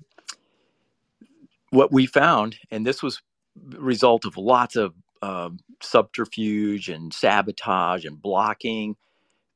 what 1.70 1.92
we 1.92 2.06
found, 2.06 2.56
and 2.70 2.86
this 2.86 3.02
was 3.02 3.20
result 3.72 4.24
of 4.24 4.36
lots 4.36 4.76
of 4.76 4.94
um, 5.22 5.58
subterfuge 5.82 6.88
and 6.88 7.14
sabotage 7.14 8.04
and 8.04 8.20
blocking, 8.20 8.96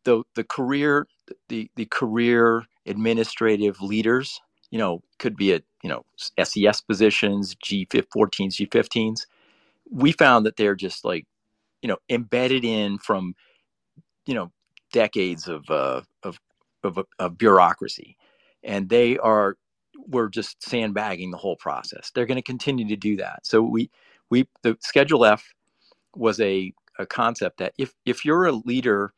the 0.05 0.23
the 0.35 0.45
career 0.45 1.07
the 1.49 1.71
the 1.77 1.87
career 1.87 2.65
administrative 2.87 3.81
leaders, 3.83 4.41
you 4.71 4.79
know, 4.79 5.03
could 5.19 5.37
be 5.37 5.53
at 5.53 5.63
you 5.83 5.91
know 5.91 6.05
SES 6.43 6.81
positions, 6.81 7.55
G14s, 7.57 8.55
G15s. 8.55 9.27
We 9.91 10.13
found 10.13 10.47
that 10.47 10.57
they're 10.57 10.75
just 10.75 11.05
like, 11.05 11.27
you 11.83 11.89
know, 11.89 11.99
embedded 12.11 12.65
in 12.65 12.99
from, 12.99 13.35
you 14.27 14.35
know, 14.35 14.53
decades 14.93 15.49
of 15.49 15.69
uh, 15.71 16.03
of, 16.23 16.39
of 16.85 16.99
of 17.19 17.39
bureaucracy, 17.39 18.17
and 18.63 18.89
they 18.89 19.19
are 19.19 19.57
we're 20.09 20.29
just 20.29 20.63
sandbagging 20.63 21.31
the 21.31 21.37
whole 21.39 21.57
process. 21.57 22.11
They're 22.15 22.27
going 22.27 22.37
to 22.37 22.43
continue 22.43 22.89
to 22.89 22.97
do 22.97 23.17
that. 23.17 23.47
So 23.47 23.63
we 23.63 23.91
we 24.31 24.49
the 24.63 24.77
Schedule 24.81 25.25
F 25.25 25.45
was 26.19 26.41
a, 26.41 26.73
a 26.99 27.07
concept 27.07 27.59
that 27.59 27.75
if 27.79 27.93
if 28.07 28.25
you're 28.25 28.47
a 28.47 28.53
leader, 28.53 29.13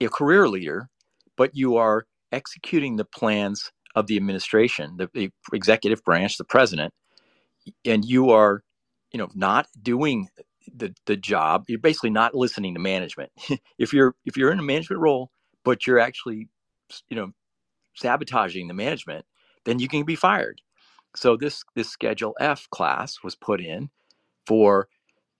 a 0.00 0.08
career 0.08 0.48
leader, 0.48 0.88
but 1.36 1.54
you 1.54 1.76
are 1.76 2.06
executing 2.32 2.96
the 2.96 3.04
plans 3.04 3.72
of 3.94 4.06
the 4.06 4.16
administration, 4.16 4.96
the, 4.98 5.08
the 5.14 5.30
executive 5.52 6.02
branch, 6.04 6.36
the 6.36 6.44
president, 6.44 6.92
and 7.84 8.04
you 8.04 8.30
are, 8.30 8.62
you 9.12 9.18
know, 9.18 9.28
not 9.34 9.66
doing 9.82 10.28
the 10.74 10.94
the 11.06 11.16
job, 11.16 11.64
you're 11.68 11.78
basically 11.78 12.10
not 12.10 12.34
listening 12.34 12.74
to 12.74 12.80
management. 12.80 13.30
if 13.78 13.92
you're 13.92 14.14
if 14.24 14.36
you're 14.36 14.52
in 14.52 14.58
a 14.58 14.64
management 14.64 15.00
role, 15.00 15.30
but 15.64 15.86
you're 15.86 15.98
actually, 16.00 16.48
you 17.08 17.16
know, 17.16 17.32
sabotaging 17.94 18.68
the 18.68 18.74
management, 18.74 19.24
then 19.64 19.78
you 19.78 19.88
can 19.88 20.04
be 20.04 20.16
fired. 20.16 20.60
So 21.16 21.36
this 21.36 21.64
this 21.74 21.88
Schedule 21.90 22.34
F 22.40 22.68
class 22.70 23.18
was 23.24 23.34
put 23.34 23.60
in 23.60 23.90
for 24.46 24.88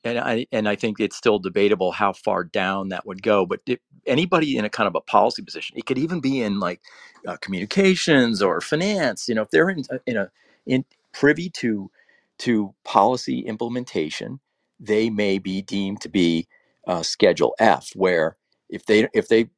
and 0.07 0.19
I 0.21 0.47
and 0.53 0.69
I 0.69 0.77
think 0.77 1.01
it's 1.01 1.17
still 1.17 1.41
debatable 1.41 1.93
how 1.93 2.15
far 2.15 2.45
down 2.45 2.91
that 2.91 3.07
would 3.07 3.23
go. 3.23 3.47
But 3.47 3.63
anybody 4.07 4.59
in 4.59 4.65
a 4.65 4.71
kind 4.71 4.89
of 4.89 4.97
a 4.97 5.03
policy 5.03 5.43
position, 5.43 5.79
it 5.79 5.87
could 5.87 5.99
even 5.99 6.21
be 6.21 6.43
in 6.43 6.61
like 6.61 6.83
uh, 7.29 7.39
communications 7.39 8.43
or 8.43 8.61
finance. 8.63 9.29
You 9.29 9.37
know, 9.37 9.43
if 9.43 9.51
they're 9.51 9.71
in 9.71 9.85
uh, 9.93 9.99
in 10.07 10.19
a 10.19 10.31
in 10.67 10.87
privy 11.13 11.51
to 11.51 11.91
to 12.41 12.75
policy 12.85 13.41
implementation, 13.41 14.41
they 14.81 15.11
may 15.11 15.39
be 15.39 15.63
deemed 15.63 16.03
to 16.03 16.11
be 16.11 16.49
uh, 16.89 17.03
Schedule 17.03 17.55
F, 17.61 17.91
where 17.97 18.37
if 18.71 18.87
they 18.87 19.09
if 19.15 19.29
they 19.29 19.51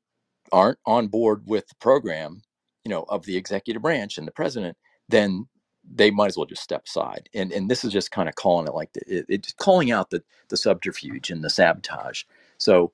aren't 0.52 0.78
on 0.86 1.08
board 1.08 1.44
with 1.46 1.68
the 1.68 1.74
program, 1.76 2.42
you 2.84 2.90
know, 2.90 3.04
of 3.08 3.26
the 3.26 3.36
executive 3.36 3.82
branch 3.82 4.18
and 4.18 4.26
the 4.26 4.32
president, 4.32 4.76
then 5.08 5.48
they 5.90 6.10
might 6.10 6.28
as 6.28 6.36
well 6.36 6.46
just 6.46 6.62
step 6.62 6.84
aside. 6.86 7.28
And 7.34 7.52
and 7.52 7.70
this 7.70 7.84
is 7.84 7.92
just 7.92 8.10
kind 8.10 8.28
of 8.28 8.34
calling 8.34 8.66
it 8.66 8.74
like 8.74 8.92
the, 8.92 9.00
it, 9.06 9.26
it's 9.28 9.52
calling 9.54 9.90
out 9.90 10.10
the 10.10 10.22
the 10.48 10.56
subterfuge 10.56 11.30
and 11.30 11.42
the 11.42 11.50
sabotage. 11.50 12.24
So 12.58 12.92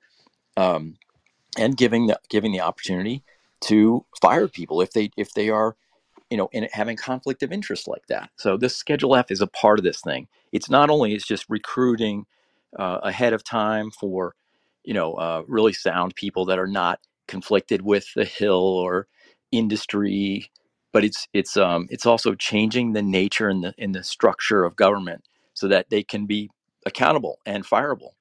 um, 0.57 0.97
and 1.57 1.77
giving 1.77 2.07
the 2.07 2.19
giving 2.29 2.51
the 2.51 2.61
opportunity 2.61 3.23
to 3.61 4.05
fire 4.21 4.47
people 4.47 4.81
if 4.81 4.91
they 4.91 5.09
if 5.17 5.33
they 5.33 5.49
are 5.49 5.75
you 6.29 6.37
know 6.37 6.49
in 6.51 6.67
having 6.71 6.97
conflict 6.97 7.43
of 7.43 7.51
interest 7.51 7.87
like 7.87 8.07
that. 8.07 8.29
So 8.37 8.57
this 8.57 8.75
Schedule 8.75 9.15
F 9.15 9.31
is 9.31 9.41
a 9.41 9.47
part 9.47 9.79
of 9.79 9.85
this 9.85 10.01
thing. 10.01 10.27
It's 10.51 10.69
not 10.69 10.89
only 10.89 11.13
it's 11.13 11.27
just 11.27 11.45
recruiting 11.49 12.25
uh, 12.77 12.99
ahead 13.03 13.33
of 13.33 13.43
time 13.43 13.91
for 13.91 14.35
you 14.83 14.93
know 14.93 15.13
uh, 15.13 15.43
really 15.47 15.73
sound 15.73 16.15
people 16.15 16.45
that 16.45 16.59
are 16.59 16.67
not 16.67 16.99
conflicted 17.27 17.81
with 17.81 18.07
the 18.15 18.25
Hill 18.25 18.53
or 18.53 19.07
industry 19.51 20.51
but 20.95 21.03
it's 21.03 21.27
it's 21.33 21.57
um 21.57 21.87
it's 21.89 22.05
also 22.05 22.33
changing 22.35 22.93
the 22.93 23.01
nature 23.01 23.49
and 23.49 23.65
the 23.65 23.73
in 23.77 23.91
the 23.91 24.01
structure 24.01 24.63
of 24.63 24.77
government 24.77 25.25
so 25.53 25.67
that 25.67 25.89
they 25.89 26.01
can 26.01 26.25
be 26.25 26.49
accountable 26.85 27.39
and 27.45 27.65
fireable. 27.65 28.11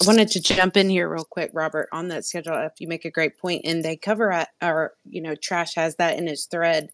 I 0.00 0.06
wanted 0.06 0.28
to 0.28 0.40
jump 0.40 0.76
in 0.76 0.88
here 0.88 1.08
real 1.08 1.24
quick, 1.24 1.50
Robert, 1.52 1.88
on 1.90 2.06
that 2.08 2.24
schedule. 2.24 2.54
If 2.58 2.80
you 2.80 2.86
make 2.86 3.04
a 3.04 3.10
great 3.10 3.38
point, 3.38 3.62
and 3.64 3.84
they 3.84 3.96
cover 3.96 4.30
it, 4.30 4.46
or 4.62 4.92
you 5.04 5.20
know, 5.20 5.34
Trash 5.34 5.74
has 5.74 5.96
that 5.96 6.16
in 6.16 6.28
his 6.28 6.44
thread. 6.44 6.90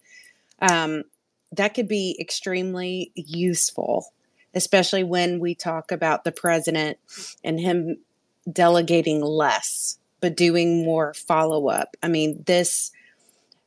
Um, 0.62 1.04
that 1.52 1.74
could 1.74 1.88
be 1.88 2.16
extremely 2.18 3.12
useful, 3.14 4.06
especially 4.54 5.04
when 5.04 5.40
we 5.40 5.54
talk 5.54 5.92
about 5.92 6.24
the 6.24 6.32
president 6.32 6.96
and 7.44 7.60
him 7.60 7.98
delegating 8.50 9.20
less 9.20 9.98
but 10.20 10.36
doing 10.36 10.84
more 10.84 11.14
follow 11.14 11.68
up. 11.68 11.96
I 12.02 12.08
mean, 12.08 12.42
this 12.46 12.90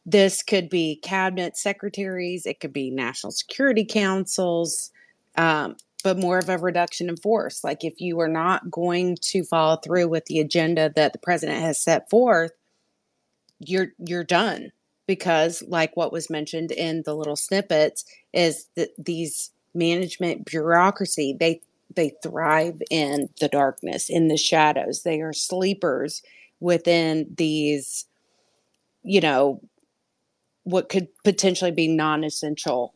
this 0.06 0.42
could 0.44 0.70
be 0.70 1.00
cabinet 1.04 1.58
secretaries, 1.58 2.46
it 2.46 2.60
could 2.60 2.74
be 2.74 2.90
national 2.90 3.32
security 3.32 3.86
councils, 3.86 4.92
um, 5.38 5.76
but 6.04 6.18
more 6.18 6.40
of 6.40 6.50
a 6.50 6.58
reduction 6.58 7.10
in 7.10 7.18
force. 7.18 7.64
Like 7.64 7.84
if 7.84 8.02
you 8.02 8.20
are 8.20 8.28
not 8.28 8.72
going 8.72 9.18
to 9.22 9.44
follow 9.44 9.78
through 9.78 10.08
with 10.08 10.26
the 10.26 10.40
agenda 10.40 10.92
that 10.96 11.14
the 11.14 11.20
president 11.20 11.60
has 11.60 11.78
set 11.78 12.10
forth, 12.10 12.52
you're 13.60 13.90
you're 14.00 14.24
done 14.24 14.72
because 15.08 15.64
like 15.68 15.96
what 15.96 16.12
was 16.12 16.30
mentioned 16.30 16.72
in 16.72 17.04
the 17.06 17.14
little 17.14 17.36
snippets 17.36 18.06
is 18.34 18.68
that 18.76 18.90
these 18.98 19.52
management 19.74 20.46
bureaucracy 20.46 21.36
they 21.40 21.62
they 21.96 22.12
thrive 22.24 22.82
in 22.90 23.30
the 23.40 23.48
darkness 23.48 24.10
in 24.10 24.28
the 24.30 24.38
shadows 24.38 25.04
they 25.04 25.22
are 25.22 25.34
sleepers 25.34 26.22
within 26.60 27.28
these 27.38 28.06
you 29.04 29.22
know 29.22 29.62
what 30.64 30.90
could 30.90 31.08
potentially 31.24 31.72
be 31.72 31.88
non-essential 31.88 32.94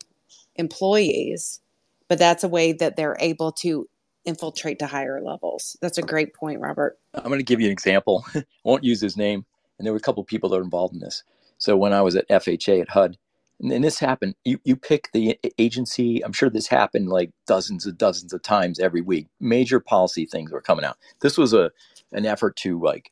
employees 0.56 1.60
but 2.08 2.18
that's 2.18 2.44
a 2.44 2.48
way 2.48 2.72
that 2.72 2.96
they're 2.96 3.16
able 3.20 3.52
to 3.52 3.88
infiltrate 4.24 4.78
to 4.78 4.86
higher 4.86 5.20
levels 5.22 5.76
that's 5.80 5.98
a 5.98 6.02
great 6.02 6.34
point 6.34 6.60
robert 6.60 6.98
I'm 7.24 7.30
going 7.30 7.38
to 7.38 7.44
give 7.44 7.60
you 7.60 7.66
an 7.66 7.72
example. 7.72 8.24
I 8.34 8.44
won't 8.64 8.84
use 8.84 9.00
his 9.00 9.16
name, 9.16 9.44
and 9.78 9.86
there 9.86 9.92
were 9.92 9.98
a 9.98 10.02
couple 10.02 10.20
of 10.22 10.26
people 10.26 10.50
that 10.50 10.56
were 10.56 10.64
involved 10.64 10.94
in 10.94 11.00
this. 11.00 11.22
So 11.58 11.76
when 11.76 11.92
I 11.92 12.02
was 12.02 12.16
at 12.16 12.28
FHA 12.28 12.82
at 12.82 12.90
HUD, 12.90 13.16
and, 13.60 13.72
and 13.72 13.84
this 13.84 13.98
happened, 13.98 14.34
you 14.44 14.60
you 14.64 14.76
pick 14.76 15.10
the 15.12 15.38
agency. 15.58 16.24
I'm 16.24 16.32
sure 16.32 16.50
this 16.50 16.68
happened 16.68 17.08
like 17.08 17.30
dozens 17.46 17.86
and 17.86 17.96
dozens 17.96 18.32
of 18.32 18.42
times 18.42 18.78
every 18.78 19.00
week. 19.00 19.28
Major 19.40 19.80
policy 19.80 20.26
things 20.26 20.52
were 20.52 20.60
coming 20.60 20.84
out. 20.84 20.98
This 21.20 21.38
was 21.38 21.52
a 21.54 21.70
an 22.12 22.26
effort 22.26 22.56
to 22.56 22.80
like 22.80 23.10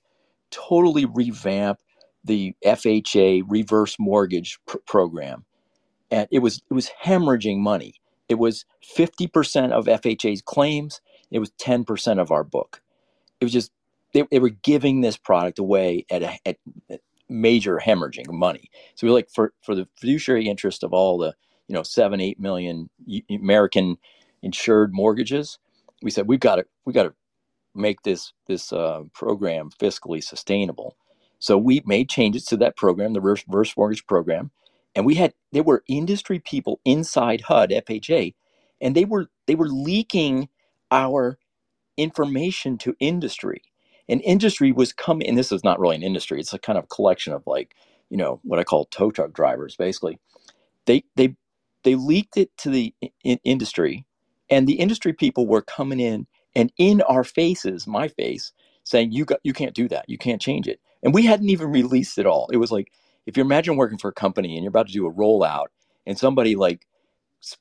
totally 0.50 1.06
revamp 1.06 1.80
the 2.24 2.54
FHA 2.64 3.44
reverse 3.48 3.96
mortgage 3.98 4.58
pr- 4.66 4.78
program, 4.86 5.44
and 6.10 6.28
it 6.30 6.40
was 6.40 6.62
it 6.70 6.74
was 6.74 6.90
hemorrhaging 7.04 7.58
money. 7.58 7.94
It 8.28 8.36
was 8.36 8.64
50% 8.96 9.72
of 9.72 9.86
FHA's 9.86 10.42
claims. 10.42 11.00
It 11.30 11.40
was 11.40 11.50
10% 11.60 12.20
of 12.20 12.30
our 12.30 12.44
book. 12.44 12.82
It 13.40 13.44
was 13.44 13.52
just 13.52 13.72
they, 14.14 14.24
they 14.30 14.38
were 14.38 14.50
giving 14.50 15.00
this 15.00 15.16
product 15.16 15.58
away 15.58 16.06
at 16.10 16.22
a 16.22 16.38
at 16.46 16.56
major 17.28 17.80
hemorrhaging 17.84 18.30
money. 18.32 18.70
So 18.94 19.06
we 19.06 19.12
like 19.12 19.28
for 19.34 19.52
for 19.62 19.74
the 19.74 19.88
fiduciary 19.96 20.48
interest 20.48 20.82
of 20.84 20.92
all 20.92 21.18
the 21.18 21.34
you 21.68 21.74
know 21.74 21.82
seven 21.82 22.20
eight 22.20 22.40
million 22.40 22.90
American 23.30 23.98
insured 24.42 24.94
mortgages, 24.94 25.58
we 26.02 26.10
said 26.10 26.28
we've 26.28 26.40
got 26.40 26.56
to 26.56 26.66
we 26.84 26.92
got 26.92 27.04
to 27.04 27.14
make 27.74 28.02
this 28.02 28.32
this 28.46 28.72
uh, 28.72 29.02
program 29.14 29.70
fiscally 29.80 30.22
sustainable. 30.22 30.96
So 31.44 31.58
we 31.58 31.82
made 31.86 32.10
changes 32.10 32.44
to 32.46 32.58
that 32.58 32.76
program, 32.76 33.14
the 33.14 33.22
reverse, 33.22 33.76
mortgage 33.76 34.06
program, 34.06 34.52
and 34.96 35.06
we 35.06 35.16
had 35.16 35.34
there 35.52 35.64
were 35.64 35.84
industry 35.88 36.40
people 36.40 36.80
inside 36.84 37.42
HUD 37.42 37.70
FHA, 37.70 38.34
and 38.80 38.96
they 38.96 39.04
were 39.06 39.28
they 39.48 39.56
were 39.56 39.68
leaking 39.68 40.48
our 40.92 41.38
information 41.96 42.78
to 42.78 42.96
industry. 43.00 43.62
And 44.08 44.20
industry 44.22 44.72
was 44.72 44.92
coming, 44.92 45.28
and 45.28 45.38
this 45.38 45.52
is 45.52 45.64
not 45.64 45.80
really 45.80 45.96
an 45.96 46.02
industry; 46.02 46.40
it's 46.40 46.54
a 46.54 46.58
kind 46.58 46.78
of 46.78 46.88
collection 46.90 47.32
of 47.32 47.44
like 47.46 47.74
you 48.10 48.18
know 48.18 48.40
what 48.44 48.60
I 48.60 48.64
call 48.64 48.86
tow 48.86 49.10
truck 49.10 49.32
drivers, 49.32 49.76
basically. 49.76 50.20
They 50.86 51.04
they 51.16 51.36
they 51.84 51.94
leaked 51.94 52.36
it 52.36 52.56
to 52.58 52.70
the 52.70 52.94
in- 53.24 53.40
industry, 53.44 54.04
and 54.50 54.66
the 54.66 54.74
industry 54.80 55.12
people 55.12 55.46
were 55.46 55.62
coming 55.62 56.00
in 56.00 56.26
and 56.54 56.72
in 56.78 57.00
our 57.02 57.24
faces, 57.24 57.86
my 57.86 58.08
face, 58.08 58.52
saying 58.84 59.12
you 59.12 59.26
got 59.26 59.40
you 59.44 59.54
can't 59.54 59.74
do 59.74 59.88
that, 59.88 60.06
you 60.08 60.18
can't 60.18 60.42
change 60.42 60.68
it, 60.68 60.80
and 61.02 61.14
we 61.14 61.24
hadn't 61.26 61.50
even 61.50 61.70
released 61.70 62.18
it 62.18 62.26
all. 62.26 62.48
It 62.52 62.58
was 62.58 62.72
like 62.72 62.92
if 63.26 63.36
you 63.38 63.42
imagine 63.42 63.76
working 63.76 63.98
for 63.98 64.10
a 64.10 64.14
company 64.14 64.56
and 64.56 64.64
you're 64.64 64.70
about 64.70 64.88
to 64.88 64.94
do 64.94 65.06
a 65.08 65.12
rollout, 65.14 65.68
and 66.06 66.18
somebody 66.18 66.56
like 66.56 66.80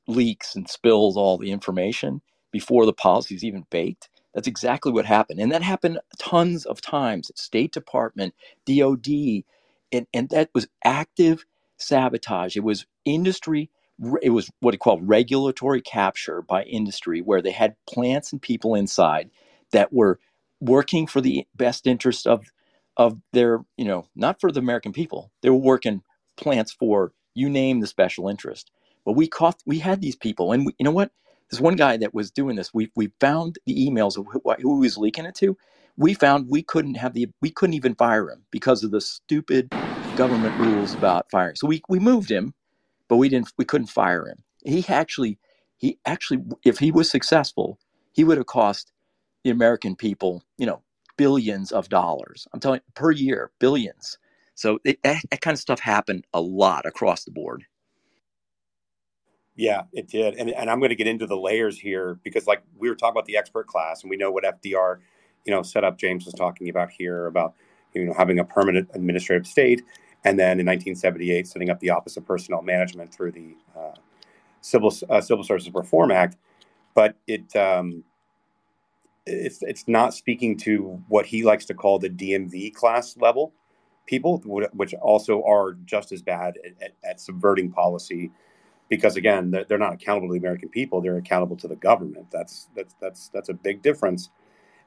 leaks 0.07 0.55
and 0.55 0.69
spills 0.69 1.17
all 1.17 1.38
the 1.38 1.51
information 1.51 2.21
before 2.51 2.86
the 2.86 2.93
policy 2.93 3.36
is 3.36 3.43
even 3.43 3.65
baked. 3.69 4.09
That's 4.34 4.47
exactly 4.47 4.91
what 4.91 5.05
happened. 5.05 5.39
And 5.39 5.51
that 5.51 5.63
happened 5.63 5.99
tons 6.19 6.65
of 6.65 6.82
times 6.82 7.30
at 7.30 7.38
State 7.39 7.71
Department, 7.74 8.34
DOD, 8.65 9.43
and, 9.91 10.07
and 10.13 10.30
that 10.30 10.49
was 10.53 10.67
active 10.84 11.45
sabotage. 11.78 12.57
It 12.57 12.63
was 12.63 12.86
industry, 13.05 13.69
it 14.21 14.32
was 14.32 14.51
what 14.59 14.71
they 14.71 14.78
call 14.78 15.01
regulatory 15.01 15.82
capture 15.82 16.41
by 16.41 16.63
industry, 16.63 17.21
where 17.21 17.41
they 17.41 17.51
had 17.51 17.76
plants 17.88 18.32
and 18.34 18.41
people 18.41 18.76
inside 18.76 19.30
that 19.71 19.93
were 19.93 20.19
working 20.64 21.07
for 21.07 21.22
the 21.22 21.47
best 21.55 21.88
interest 21.88 22.28
of 22.28 22.45
of 22.97 23.20
their, 23.34 23.61
you 23.78 23.86
know, 23.86 24.07
not 24.16 24.41
for 24.41 24.51
the 24.51 24.59
American 24.61 24.93
people. 24.93 25.32
They 25.43 25.51
were 25.51 25.57
working 25.57 26.03
plants 26.38 26.74
for 26.74 27.14
you 27.36 27.49
name 27.49 27.82
the 27.82 27.88
special 27.88 28.30
interest. 28.30 28.72
But 29.05 29.14
we 29.14 29.28
caught, 29.28 29.61
we 29.66 29.80
had 29.80 30.01
these 30.01 30.18
people, 30.18 30.53
and 30.53 30.68
we, 30.68 30.74
you 30.80 30.86
know 30.86 30.91
what? 30.91 31.11
There's 31.51 31.61
one 31.61 31.78
guy 31.78 31.97
that 31.97 32.14
was 32.16 32.32
doing 32.32 32.57
this. 32.57 32.74
We 32.74 32.91
we 32.95 33.14
found 33.22 33.59
the 33.68 33.76
emails 33.89 34.18
of 34.18 34.28
who, 34.32 34.41
who 34.61 34.82
he 34.82 34.88
was 34.88 34.97
leaking 34.99 35.26
it 35.26 35.36
to. 35.38 35.57
We 35.97 36.16
found 36.16 36.47
we 36.49 36.64
couldn't 36.64 36.95
have 36.95 37.14
the 37.14 37.30
we 37.41 37.51
couldn't 37.51 37.76
even 37.76 37.95
fire 37.95 38.30
him 38.32 38.45
because 38.51 38.84
of 38.84 38.91
the 38.91 39.01
stupid 39.01 39.72
government 40.16 40.57
rules 40.57 40.95
about 40.95 41.32
firing. 41.32 41.55
So 41.57 41.68
we 41.68 41.84
we 41.89 41.99
moved 41.99 42.32
him, 42.32 42.55
but 43.09 43.18
we 43.18 43.30
didn't 43.30 43.53
we 43.57 43.66
couldn't 43.66 43.89
fire 43.89 44.28
him. 44.28 44.43
He 44.66 44.86
actually 44.89 45.39
he 45.78 45.99
actually 46.05 46.39
if 46.66 46.80
he 46.80 46.91
was 46.91 47.11
successful, 47.11 47.80
he 48.14 48.24
would 48.26 48.38
have 48.39 48.47
cost 48.47 48.92
the 49.43 49.49
American 49.49 49.95
people, 49.95 50.43
you 50.57 50.65
know, 50.65 50.81
billions 51.17 51.71
of 51.71 51.89
dollars. 51.89 52.47
I'm 52.53 52.59
telling 52.59 52.79
you, 52.85 52.91
per 52.95 53.11
year, 53.11 53.51
billions. 53.59 54.17
So 54.55 54.79
it, 54.83 55.01
that, 55.03 55.41
kind 55.41 55.55
of 55.55 55.59
stuff 55.59 55.79
happened 55.79 56.25
a 56.33 56.41
lot 56.41 56.85
across 56.85 57.23
the 57.23 57.31
board. 57.31 57.65
Yeah, 59.55 59.83
it 59.91 60.07
did. 60.07 60.35
And, 60.35 60.49
and 60.49 60.69
I'm 60.69 60.79
going 60.79 60.89
to 60.89 60.95
get 60.95 61.07
into 61.07 61.27
the 61.27 61.37
layers 61.37 61.77
here 61.77 62.19
because, 62.23 62.47
like, 62.47 62.63
we 62.77 62.89
were 62.89 62.95
talking 62.95 63.13
about 63.13 63.25
the 63.25 63.37
expert 63.37 63.67
class 63.67 64.01
and 64.01 64.09
we 64.09 64.17
know 64.17 64.31
what 64.31 64.43
FDR, 64.43 64.99
you 65.45 65.53
know, 65.53 65.61
set 65.61 65.83
up 65.83 65.97
James 65.97 66.25
was 66.25 66.33
talking 66.33 66.69
about 66.69 66.89
here 66.89 67.27
about, 67.27 67.53
you 67.93 68.05
know, 68.05 68.13
having 68.13 68.39
a 68.39 68.45
permanent 68.45 68.89
administrative 68.93 69.45
state. 69.45 69.83
And 70.23 70.39
then 70.39 70.59
in 70.59 70.65
1978, 70.65 71.47
setting 71.47 71.69
up 71.69 71.79
the 71.81 71.89
Office 71.89 72.17
of 72.17 72.25
Personnel 72.25 72.61
Management 72.61 73.13
through 73.13 73.33
the 73.33 73.55
uh, 73.77 73.93
Civil, 74.61 74.91
uh, 75.09 75.21
Civil 75.21 75.43
Services 75.43 75.71
Reform 75.73 76.11
Act. 76.11 76.37
But 76.95 77.15
it, 77.27 77.55
um, 77.55 78.03
it's, 79.26 79.61
it's 79.61 79.88
not 79.88 80.13
speaking 80.13 80.57
to 80.57 81.01
what 81.07 81.26
he 81.26 81.43
likes 81.43 81.65
to 81.65 81.74
call 81.74 81.99
the 81.99 82.09
DMV 82.09 82.74
class 82.74 83.17
level 83.17 83.53
people, 84.05 84.39
which 84.74 84.93
also 84.95 85.43
are 85.43 85.74
just 85.86 86.11
as 86.11 86.21
bad 86.21 86.57
at, 86.65 86.84
at, 86.84 86.93
at 87.03 87.21
subverting 87.21 87.71
policy 87.71 88.32
because 88.89 89.15
again 89.15 89.51
they're, 89.51 89.63
they're 89.65 89.78
not 89.78 89.93
accountable 89.93 90.28
to 90.28 90.34
the 90.34 90.39
american 90.39 90.69
people 90.69 91.01
they're 91.01 91.17
accountable 91.17 91.55
to 91.55 91.67
the 91.67 91.76
government. 91.76 92.28
That's 92.32 92.67
that's 92.76 92.95
that's 93.01 93.30
that's 93.30 93.49
a 93.49 93.53
big 93.53 93.82
difference. 93.82 94.30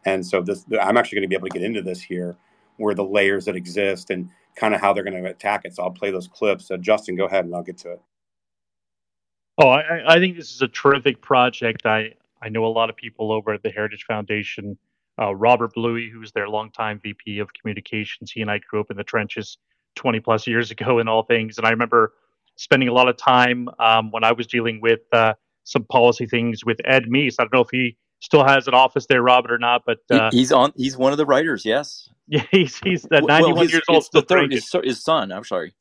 And 0.05 0.25
so 0.25 0.43
this 0.43 0.65
i'm 0.81 0.97
actually 0.97 1.17
going 1.17 1.23
to 1.23 1.29
be 1.29 1.35
able 1.35 1.49
to 1.49 1.59
get 1.59 1.65
into 1.65 1.83
this 1.83 2.01
here 2.03 2.37
where 2.77 2.95
the 2.95 3.05
layers 3.05 3.47
that 3.47 3.57
exist 3.57 4.11
and 4.11 4.29
kind 4.55 4.75
of 4.75 4.81
how 4.81 4.93
they're 4.93 5.05
going 5.05 5.23
to 5.23 5.31
attack 5.31 5.63
it. 5.65 5.75
So 5.75 5.83
i'll 5.83 5.91
play 5.91 6.11
those 6.11 6.29
clips. 6.29 6.71
Uh, 6.71 6.77
justin 6.77 7.17
go 7.17 7.27
ahead 7.27 7.45
and 7.45 7.55
i'll 7.55 7.63
get 7.63 7.79
to 7.79 7.93
it. 7.93 8.03
Oh 9.59 9.69
I, 9.69 10.15
I 10.15 10.19
think 10.19 10.37
this 10.37 10.53
is 10.55 10.63
a 10.63 10.69
terrific 10.69 11.21
project. 11.21 11.87
I 11.87 12.15
i 12.47 12.49
know 12.49 12.65
a 12.65 12.69
lot 12.69 12.89
of 12.89 12.97
people 12.97 13.33
over 13.33 13.53
at 13.53 13.63
the 13.63 13.71
heritage 13.71 14.05
foundation 14.07 14.79
uh, 15.21 15.35
robert 15.35 15.73
bluey 15.75 16.09
who's 16.09 16.33
their 16.33 16.49
longtime 16.49 17.01
vp 17.03 17.39
of 17.39 17.49
communications 17.53 18.31
he 18.31 18.41
and 18.41 18.51
i 18.51 18.59
grew 18.59 18.81
up 18.81 18.91
in 18.91 18.97
the 18.97 19.05
trenches 19.05 19.59
20 19.97 20.21
plus 20.21 20.47
years 20.47 20.71
ago 20.71 20.99
in 20.99 21.09
all 21.09 21.23
things 21.23 21.59
and 21.59 21.67
i 21.67 21.71
remember 21.71 22.13
spending 22.57 22.89
a 22.89 22.93
lot 22.93 23.09
of 23.09 23.17
time 23.17 23.69
um, 23.79 24.11
when 24.11 24.25
I 24.25 24.33
was 24.33 24.47
dealing 24.47 24.81
with 24.81 25.01
uh, 25.13 25.35
some 25.65 25.85
policy 25.85 26.27
things 26.27 26.65
with 26.65 26.79
Ed 26.85 27.05
Meese. 27.05 27.37
I 27.39 27.45
don't 27.45 27.53
know 27.53 27.61
if 27.61 27.71
he 27.71 27.97
still 28.21 28.45
has 28.45 28.67
an 28.67 28.75
office 28.75 29.07
there, 29.07 29.23
Robert, 29.23 29.53
or 29.53 29.59
not, 29.59 29.83
but 29.87 29.99
uh, 30.11 30.31
he's 30.33 30.51
on. 30.53 30.73
He's 30.77 30.97
one 30.97 31.13
of 31.13 31.19
the 31.19 31.27
writers. 31.27 31.65
Yes. 31.65 32.11
Yeah, 32.29 32.43
he's 32.51 32.77
he's 32.79 33.05
uh, 33.05 33.21
91 33.21 33.29
well, 33.29 33.63
his, 33.63 33.71
years 33.71 33.85
old. 33.89 34.05
the 34.13 34.21
third, 34.21 34.51
his, 34.51 34.69
his, 34.83 35.01
son. 35.01 35.31
I'm 35.31 35.45
sorry. 35.45 35.77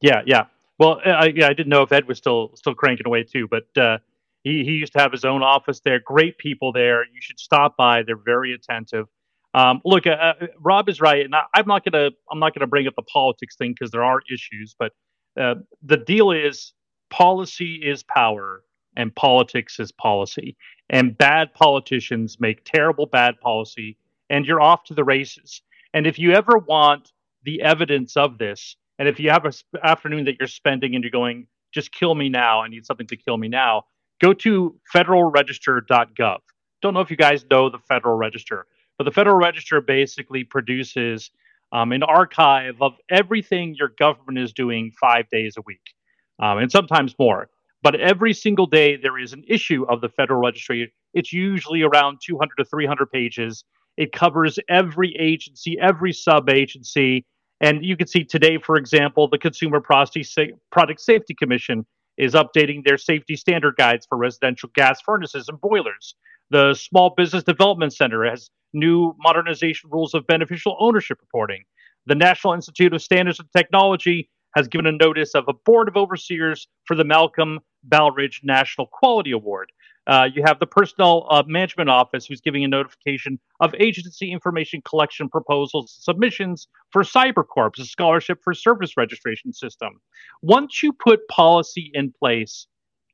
Yeah, 0.00 0.22
yeah. 0.24 0.44
Well, 0.78 1.00
I, 1.04 1.32
yeah, 1.34 1.48
I 1.48 1.52
didn't 1.52 1.70
know 1.70 1.82
if 1.82 1.90
Ed 1.90 2.06
was 2.06 2.16
still 2.16 2.52
still 2.54 2.76
cranking 2.76 3.08
away 3.08 3.24
too, 3.24 3.48
but 3.48 3.66
uh, 3.76 3.98
he 4.44 4.64
he 4.64 4.72
used 4.72 4.92
to 4.92 5.00
have 5.00 5.10
his 5.10 5.24
own 5.24 5.42
office 5.42 5.80
there. 5.84 5.98
Great 5.98 6.38
people 6.38 6.72
there. 6.72 7.04
You 7.04 7.20
should 7.20 7.40
stop 7.40 7.76
by. 7.76 8.02
They're 8.02 8.16
very 8.16 8.52
attentive. 8.54 9.06
Um, 9.54 9.80
look, 9.84 10.06
uh, 10.06 10.10
uh 10.10 10.34
Rob 10.60 10.88
is 10.88 11.00
right, 11.00 11.24
and 11.24 11.34
I, 11.34 11.44
am 11.56 11.66
not 11.66 11.84
gonna 11.84 12.10
I'm 12.30 12.38
not 12.38 12.54
gonna 12.54 12.68
bring 12.68 12.86
up 12.86 12.94
the 12.94 13.02
politics 13.02 13.56
thing 13.56 13.72
because 13.72 13.90
there 13.90 14.04
are 14.04 14.20
issues, 14.32 14.76
but 14.78 14.92
uh, 15.40 15.56
the 15.82 15.96
deal 15.96 16.30
is 16.30 16.72
policy 17.10 17.80
is 17.84 18.04
power 18.04 18.62
and 18.96 19.14
politics 19.16 19.80
is 19.80 19.90
policy, 19.90 20.56
and 20.90 21.18
bad 21.18 21.52
politicians 21.54 22.38
make 22.38 22.64
terrible 22.64 23.06
bad 23.06 23.40
policy 23.40 23.96
and 24.30 24.46
you're 24.46 24.60
off 24.60 24.84
to 24.84 24.94
the 24.94 25.04
races. 25.04 25.62
And 25.92 26.06
if 26.06 26.18
you 26.18 26.32
ever 26.32 26.58
want 26.58 27.12
the 27.44 27.62
evidence 27.62 28.16
of 28.16 28.38
this, 28.38 28.76
and 28.98 29.08
if 29.08 29.20
you 29.20 29.30
have 29.30 29.44
an 29.44 29.52
afternoon 29.82 30.24
that 30.24 30.36
you're 30.38 30.48
spending 30.48 30.94
and 30.94 31.04
you're 31.04 31.10
going, 31.10 31.46
just 31.72 31.92
kill 31.92 32.14
me 32.14 32.28
now, 32.28 32.60
I 32.60 32.68
need 32.68 32.86
something 32.86 33.06
to 33.08 33.16
kill 33.16 33.36
me 33.36 33.48
now, 33.48 33.84
go 34.24 34.32
to 34.32 34.74
federalregister.gov. 34.94 36.38
Don't 36.80 36.94
know 36.94 37.00
if 37.00 37.10
you 37.10 37.16
guys 37.16 37.44
know 37.50 37.68
the 37.68 37.78
Federal 37.78 38.16
Register, 38.16 38.66
but 38.96 39.04
the 39.04 39.10
Federal 39.10 39.36
Register 39.36 39.82
basically 39.82 40.44
produces 40.44 41.30
um, 41.72 41.92
an 41.92 42.02
archive 42.02 42.80
of 42.80 42.94
everything 43.10 43.74
your 43.78 43.92
government 43.98 44.38
is 44.38 44.52
doing 44.54 44.92
five 44.98 45.28
days 45.28 45.56
a 45.58 45.62
week, 45.66 45.92
um, 46.38 46.56
and 46.56 46.70
sometimes 46.70 47.14
more. 47.18 47.50
But 47.82 48.00
every 48.00 48.32
single 48.32 48.66
day, 48.66 48.96
there 48.96 49.18
is 49.18 49.34
an 49.34 49.44
issue 49.46 49.84
of 49.90 50.00
the 50.00 50.08
Federal 50.08 50.40
Register. 50.40 50.86
It's 51.12 51.32
usually 51.32 51.82
around 51.82 52.20
200 52.24 52.54
to 52.56 52.64
300 52.64 53.10
pages, 53.12 53.62
it 53.98 54.12
covers 54.12 54.58
every 54.70 55.14
agency, 55.16 55.78
every 55.78 56.12
sub 56.14 56.48
agency. 56.48 57.26
And 57.60 57.84
you 57.84 57.96
can 57.96 58.06
see 58.06 58.24
today, 58.24 58.58
for 58.58 58.76
example, 58.76 59.28
the 59.28 59.38
Consumer 59.38 59.80
Product 59.80 61.00
Safety 61.00 61.34
Commission 61.34 61.86
is 62.16 62.34
updating 62.34 62.84
their 62.84 62.98
safety 62.98 63.36
standard 63.36 63.76
guides 63.76 64.06
for 64.06 64.16
residential 64.18 64.70
gas 64.74 65.00
furnaces 65.00 65.48
and 65.48 65.60
boilers. 65.60 66.14
The 66.50 66.74
Small 66.74 67.14
Business 67.16 67.42
Development 67.42 67.92
Center 67.92 68.24
has 68.24 68.50
new 68.72 69.14
modernization 69.18 69.90
rules 69.90 70.14
of 70.14 70.26
beneficial 70.26 70.76
ownership 70.78 71.18
reporting. 71.20 71.64
The 72.06 72.14
National 72.14 72.52
Institute 72.52 72.92
of 72.92 73.02
Standards 73.02 73.40
and 73.40 73.48
Technology 73.56 74.28
has 74.54 74.68
given 74.68 74.86
a 74.86 74.92
notice 74.92 75.34
of 75.34 75.44
a 75.48 75.52
board 75.52 75.88
of 75.88 75.96
overseers 75.96 76.68
for 76.84 76.94
the 76.94 77.04
Malcolm 77.04 77.60
Baldrige 77.88 78.40
National 78.42 78.86
Quality 78.86 79.32
Award. 79.32 79.70
Uh, 80.06 80.28
you 80.32 80.42
have 80.44 80.58
the 80.58 80.66
Personnel 80.66 81.26
uh, 81.30 81.42
Management 81.46 81.88
Office, 81.88 82.26
who's 82.26 82.40
giving 82.40 82.62
a 82.62 82.68
notification 82.68 83.38
of 83.60 83.74
agency 83.78 84.30
information 84.32 84.82
collection 84.82 85.28
proposals, 85.30 85.96
submissions 85.98 86.68
for 86.90 87.02
CyberCorps, 87.02 87.78
a 87.80 87.84
scholarship 87.84 88.38
for 88.44 88.52
service 88.52 88.96
registration 88.96 89.52
system. 89.52 90.00
Once 90.42 90.82
you 90.82 90.92
put 90.92 91.26
policy 91.28 91.90
in 91.94 92.12
place, 92.18 92.66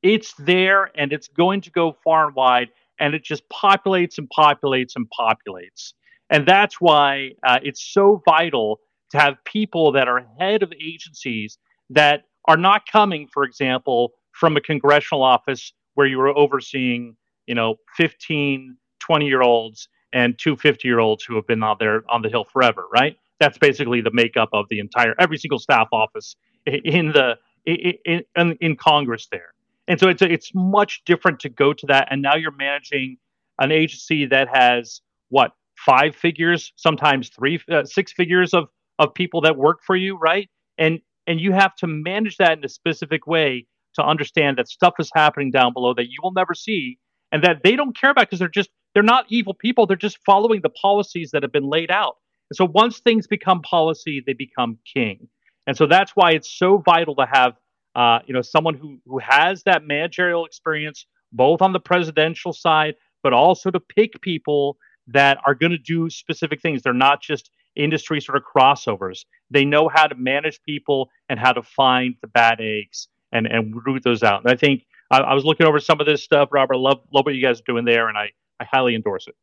it's 0.02 0.34
there 0.34 0.90
and 0.96 1.12
it's 1.12 1.28
going 1.28 1.60
to 1.60 1.70
go 1.70 1.96
far 2.02 2.26
and 2.26 2.34
wide, 2.34 2.70
and 2.98 3.14
it 3.14 3.22
just 3.22 3.48
populates 3.50 4.18
and 4.18 4.28
populates 4.36 4.92
and 4.96 5.06
populates. 5.18 5.92
And 6.28 6.46
that's 6.46 6.80
why 6.80 7.32
uh, 7.46 7.58
it's 7.62 7.92
so 7.92 8.22
vital 8.24 8.80
to 9.10 9.18
have 9.18 9.36
people 9.44 9.92
that 9.92 10.08
are 10.08 10.26
head 10.38 10.62
of 10.62 10.72
agencies 10.80 11.58
that 11.90 12.24
are 12.46 12.56
not 12.56 12.82
coming, 12.90 13.28
for 13.32 13.44
example, 13.44 14.12
from 14.32 14.56
a 14.56 14.60
congressional 14.60 15.22
office 15.22 15.72
where 15.94 16.06
you 16.06 16.18
were 16.18 16.36
overseeing, 16.36 17.16
you 17.46 17.54
know, 17.54 17.76
15, 17.96 18.76
20 19.00 19.26
year 19.26 19.42
olds 19.42 19.88
and 20.12 20.38
two 20.38 20.56
50 20.56 20.86
year 20.86 20.98
olds 20.98 21.24
who 21.24 21.34
have 21.36 21.46
been 21.46 21.62
out 21.62 21.78
there 21.78 22.02
on 22.08 22.22
the 22.22 22.28
Hill 22.28 22.44
forever, 22.44 22.86
right? 22.92 23.16
That's 23.38 23.58
basically 23.58 24.00
the 24.00 24.10
makeup 24.12 24.50
of 24.52 24.66
the 24.70 24.78
entire, 24.78 25.14
every 25.18 25.38
single 25.38 25.58
staff 25.58 25.88
office 25.92 26.36
in 26.66 27.12
the, 27.12 27.36
in, 27.66 28.22
in, 28.36 28.56
in 28.60 28.76
Congress 28.76 29.28
there. 29.30 29.54
And 29.88 29.98
so 29.98 30.08
it's, 30.08 30.22
it's 30.22 30.52
much 30.54 31.02
different 31.04 31.40
to 31.40 31.48
go 31.48 31.72
to 31.72 31.86
that. 31.86 32.08
And 32.10 32.22
now 32.22 32.36
you're 32.36 32.52
managing 32.52 33.16
an 33.58 33.72
agency 33.72 34.26
that 34.26 34.48
has 34.48 35.00
what, 35.30 35.52
five 35.84 36.14
figures, 36.14 36.72
sometimes 36.76 37.30
three, 37.30 37.60
uh, 37.70 37.84
six 37.84 38.12
figures 38.12 38.52
of, 38.54 38.68
of 39.00 39.14
people 39.14 39.40
that 39.40 39.56
work 39.56 39.80
for 39.84 39.96
you, 39.96 40.16
right? 40.16 40.48
And, 40.78 41.00
and 41.26 41.40
you 41.40 41.52
have 41.52 41.74
to 41.76 41.88
manage 41.88 42.36
that 42.36 42.58
in 42.58 42.64
a 42.64 42.68
specific 42.68 43.26
way 43.26 43.66
to 43.96 44.04
understand 44.04 44.58
that 44.58 44.68
stuff 44.68 44.94
is 45.00 45.10
happening 45.14 45.50
down 45.50 45.72
below 45.72 45.94
that 45.94 46.06
you 46.06 46.18
will 46.22 46.32
never 46.32 46.54
see 46.54 46.98
and 47.32 47.42
that 47.44 47.62
they 47.64 47.76
don't 47.76 47.98
care 47.98 48.10
about 48.10 48.26
because 48.26 48.38
they're 48.38 48.48
just 48.48 48.70
they're 48.94 49.02
not 49.02 49.26
evil 49.28 49.54
people. 49.54 49.86
They're 49.86 49.96
just 49.96 50.18
following 50.26 50.60
the 50.62 50.70
policies 50.70 51.30
that 51.32 51.42
have 51.42 51.52
been 51.52 51.68
laid 51.68 51.90
out. 51.90 52.16
And 52.50 52.56
so 52.56 52.66
once 52.66 53.00
things 53.00 53.26
become 53.26 53.62
policy 53.62 54.22
they 54.24 54.32
become 54.32 54.78
king. 54.92 55.28
And 55.66 55.76
so 55.76 55.86
that's 55.86 56.12
why 56.14 56.32
it's 56.32 56.50
so 56.50 56.78
vital 56.78 57.14
to 57.16 57.26
have 57.32 57.54
uh, 57.96 58.20
you 58.26 58.34
know 58.34 58.42
someone 58.42 58.74
who 58.74 58.98
who 59.06 59.18
has 59.18 59.64
that 59.64 59.84
managerial 59.86 60.44
experience 60.44 61.06
both 61.32 61.62
on 61.62 61.72
the 61.72 61.80
presidential 61.80 62.52
side 62.52 62.94
but 63.22 63.32
also 63.32 63.70
to 63.70 63.80
pick 63.80 64.20
people 64.22 64.76
that 65.06 65.38
are 65.46 65.54
going 65.54 65.72
to 65.72 65.78
do 65.78 66.08
specific 66.08 66.60
things. 66.60 66.82
They're 66.82 66.92
not 66.94 67.20
just 67.22 67.50
industry 67.76 68.20
sort 68.20 68.36
of 68.36 68.42
crossovers 68.44 69.24
they 69.50 69.64
know 69.64 69.88
how 69.88 70.06
to 70.06 70.14
manage 70.14 70.60
people 70.62 71.10
and 71.28 71.38
how 71.38 71.52
to 71.52 71.62
find 71.62 72.14
the 72.22 72.28
bad 72.28 72.60
eggs 72.60 73.08
and 73.32 73.46
and 73.46 73.74
root 73.84 74.02
those 74.04 74.22
out. 74.22 74.42
And 74.42 74.50
I 74.50 74.56
think 74.56 74.86
I, 75.10 75.18
I 75.18 75.34
was 75.34 75.44
looking 75.44 75.66
over 75.66 75.80
some 75.80 76.00
of 76.00 76.06
this 76.06 76.22
stuff, 76.22 76.48
Robert. 76.52 76.76
Love 76.76 77.00
love 77.12 77.26
what 77.26 77.34
you 77.34 77.42
guys 77.42 77.60
are 77.60 77.64
doing 77.66 77.84
there, 77.84 78.08
and 78.08 78.16
I 78.16 78.30
I 78.58 78.64
highly 78.64 78.94
endorse 78.94 79.26
it. 79.26 79.34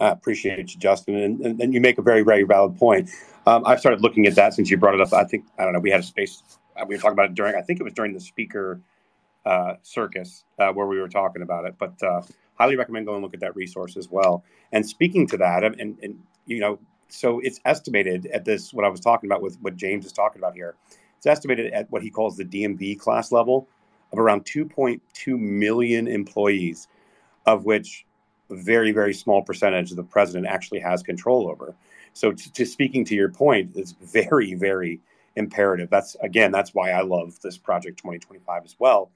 I 0.00 0.10
appreciate 0.10 0.72
you, 0.72 0.78
Justin, 0.78 1.16
and, 1.16 1.40
and, 1.40 1.60
and, 1.60 1.74
you 1.74 1.80
make 1.80 1.98
a 1.98 2.02
very, 2.02 2.22
very 2.22 2.44
valid 2.44 2.78
point. 2.78 3.10
Um, 3.48 3.64
I've 3.66 3.80
started 3.80 4.00
looking 4.00 4.28
at 4.28 4.36
that 4.36 4.54
since 4.54 4.70
you 4.70 4.76
brought 4.76 4.94
it 4.94 5.00
up. 5.00 5.12
I 5.12 5.24
think 5.24 5.46
I 5.58 5.64
don't 5.64 5.72
know. 5.72 5.80
We 5.80 5.90
had 5.90 6.00
a 6.00 6.04
space. 6.04 6.40
Uh, 6.76 6.84
we 6.86 6.94
were 6.94 7.00
talking 7.00 7.14
about 7.14 7.30
it 7.30 7.34
during. 7.34 7.56
I 7.56 7.62
think 7.62 7.80
it 7.80 7.82
was 7.82 7.94
during 7.94 8.12
the 8.12 8.20
speaker 8.20 8.80
uh, 9.44 9.74
circus 9.82 10.44
uh, 10.60 10.72
where 10.72 10.86
we 10.86 11.00
were 11.00 11.08
talking 11.08 11.42
about 11.42 11.64
it. 11.64 11.74
But 11.78 12.00
uh, 12.00 12.22
highly 12.54 12.76
recommend 12.76 13.06
going 13.06 13.22
look 13.22 13.34
at 13.34 13.40
that 13.40 13.56
resource 13.56 13.96
as 13.96 14.08
well. 14.08 14.44
And 14.70 14.86
speaking 14.88 15.26
to 15.28 15.36
that, 15.38 15.64
and, 15.64 15.80
and 15.80 16.20
you 16.48 16.60
know, 16.60 16.78
so 17.08 17.40
it's 17.40 17.60
estimated 17.64 18.26
at 18.26 18.44
this 18.44 18.72
what 18.72 18.84
I 18.84 18.88
was 18.88 19.00
talking 19.00 19.30
about 19.30 19.42
with 19.42 19.56
what 19.60 19.76
James 19.76 20.04
is 20.04 20.12
talking 20.12 20.40
about 20.40 20.54
here. 20.54 20.74
It's 21.16 21.26
estimated 21.26 21.72
at 21.72 21.90
what 21.90 22.02
he 22.02 22.10
calls 22.10 22.36
the 22.36 22.44
DMV 22.44 22.98
class 22.98 23.32
level 23.32 23.68
of 24.12 24.18
around 24.18 24.44
2.2 24.44 25.38
million 25.38 26.08
employees, 26.08 26.88
of 27.46 27.64
which 27.64 28.06
a 28.50 28.56
very, 28.56 28.92
very 28.92 29.12
small 29.12 29.42
percentage 29.42 29.90
the 29.90 30.02
president 30.02 30.46
actually 30.46 30.80
has 30.80 31.02
control 31.02 31.48
over. 31.48 31.74
So, 32.14 32.32
to, 32.32 32.52
to 32.52 32.64
speaking 32.66 33.04
to 33.06 33.14
your 33.14 33.28
point, 33.28 33.72
it's 33.74 33.92
very, 33.92 34.54
very 34.54 35.00
imperative. 35.36 35.90
That's 35.90 36.16
again, 36.22 36.50
that's 36.50 36.74
why 36.74 36.90
I 36.90 37.02
love 37.02 37.38
this 37.42 37.58
project 37.58 37.98
2025 37.98 38.64
as 38.64 38.76
well, 38.78 39.10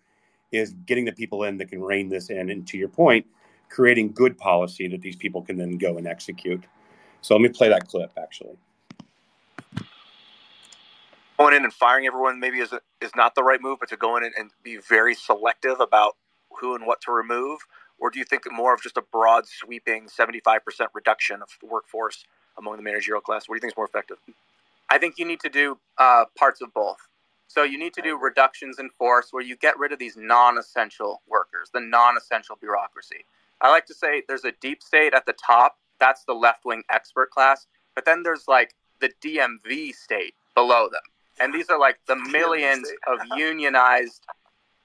is 0.50 0.74
getting 0.86 1.04
the 1.04 1.12
people 1.12 1.44
in 1.44 1.56
that 1.58 1.70
can 1.70 1.82
rein 1.82 2.08
this 2.08 2.30
in. 2.30 2.50
And 2.50 2.66
to 2.68 2.76
your 2.76 2.88
point, 2.88 3.26
creating 3.68 4.12
good 4.12 4.36
policy 4.36 4.86
that 4.88 5.00
these 5.00 5.16
people 5.16 5.42
can 5.42 5.56
then 5.56 5.78
go 5.78 5.96
and 5.96 6.06
execute. 6.06 6.64
So 7.22 7.34
let 7.34 7.40
me 7.40 7.48
play 7.48 7.68
that 7.70 7.88
clip 7.88 8.12
actually 8.18 8.56
going 11.42 11.54
in 11.54 11.64
and 11.64 11.72
firing 11.72 12.06
everyone 12.06 12.38
maybe 12.38 12.58
is 12.58 12.72
is 13.00 13.10
not 13.16 13.34
the 13.34 13.42
right 13.42 13.60
move, 13.60 13.78
but 13.80 13.88
to 13.88 13.96
go 13.96 14.16
in 14.16 14.22
and, 14.22 14.32
and 14.38 14.50
be 14.62 14.76
very 14.76 15.14
selective 15.14 15.80
about 15.80 16.16
who 16.60 16.74
and 16.76 16.86
what 16.86 17.00
to 17.00 17.10
remove, 17.10 17.58
or 17.98 18.10
do 18.10 18.18
you 18.20 18.24
think 18.24 18.44
more 18.52 18.72
of 18.74 18.80
just 18.80 18.96
a 18.96 19.02
broad 19.12 19.44
sweeping 19.46 20.08
seventy 20.08 20.40
five 20.40 20.64
percent 20.64 20.90
reduction 20.94 21.42
of 21.42 21.48
the 21.60 21.66
workforce 21.66 22.24
among 22.58 22.76
the 22.76 22.82
managerial 22.82 23.20
class? 23.20 23.48
What 23.48 23.54
do 23.54 23.56
you 23.56 23.60
think 23.60 23.72
is 23.72 23.76
more 23.76 23.86
effective? 23.86 24.18
I 24.88 24.98
think 24.98 25.18
you 25.18 25.24
need 25.24 25.40
to 25.40 25.48
do 25.48 25.78
uh, 25.98 26.26
parts 26.38 26.60
of 26.60 26.72
both. 26.74 26.98
So 27.48 27.64
you 27.64 27.78
need 27.78 27.94
to 27.94 28.02
do 28.02 28.16
reductions 28.16 28.78
in 28.78 28.88
force 28.90 29.28
where 29.30 29.42
you 29.42 29.56
get 29.56 29.78
rid 29.78 29.92
of 29.92 29.98
these 29.98 30.16
non-essential 30.16 31.22
workers, 31.28 31.70
the 31.74 31.80
non-essential 31.80 32.56
bureaucracy. 32.56 33.24
I 33.60 33.70
like 33.70 33.86
to 33.86 33.94
say 33.94 34.22
there's 34.28 34.44
a 34.44 34.52
deep 34.60 34.82
state 34.82 35.12
at 35.12 35.26
the 35.26 35.34
top. 35.34 35.76
That's 36.02 36.24
the 36.24 36.34
left-wing 36.34 36.82
expert 36.90 37.30
class. 37.30 37.66
But 37.94 38.04
then 38.04 38.24
there's 38.24 38.48
like 38.48 38.74
the 39.00 39.10
DMV 39.22 39.94
state 39.94 40.34
below 40.54 40.88
them 40.90 41.02
and 41.40 41.52
these 41.52 41.68
are 41.70 41.78
like 41.78 41.98
the 42.06 42.16
millions 42.16 42.88
of 43.06 43.18
unionized 43.36 44.26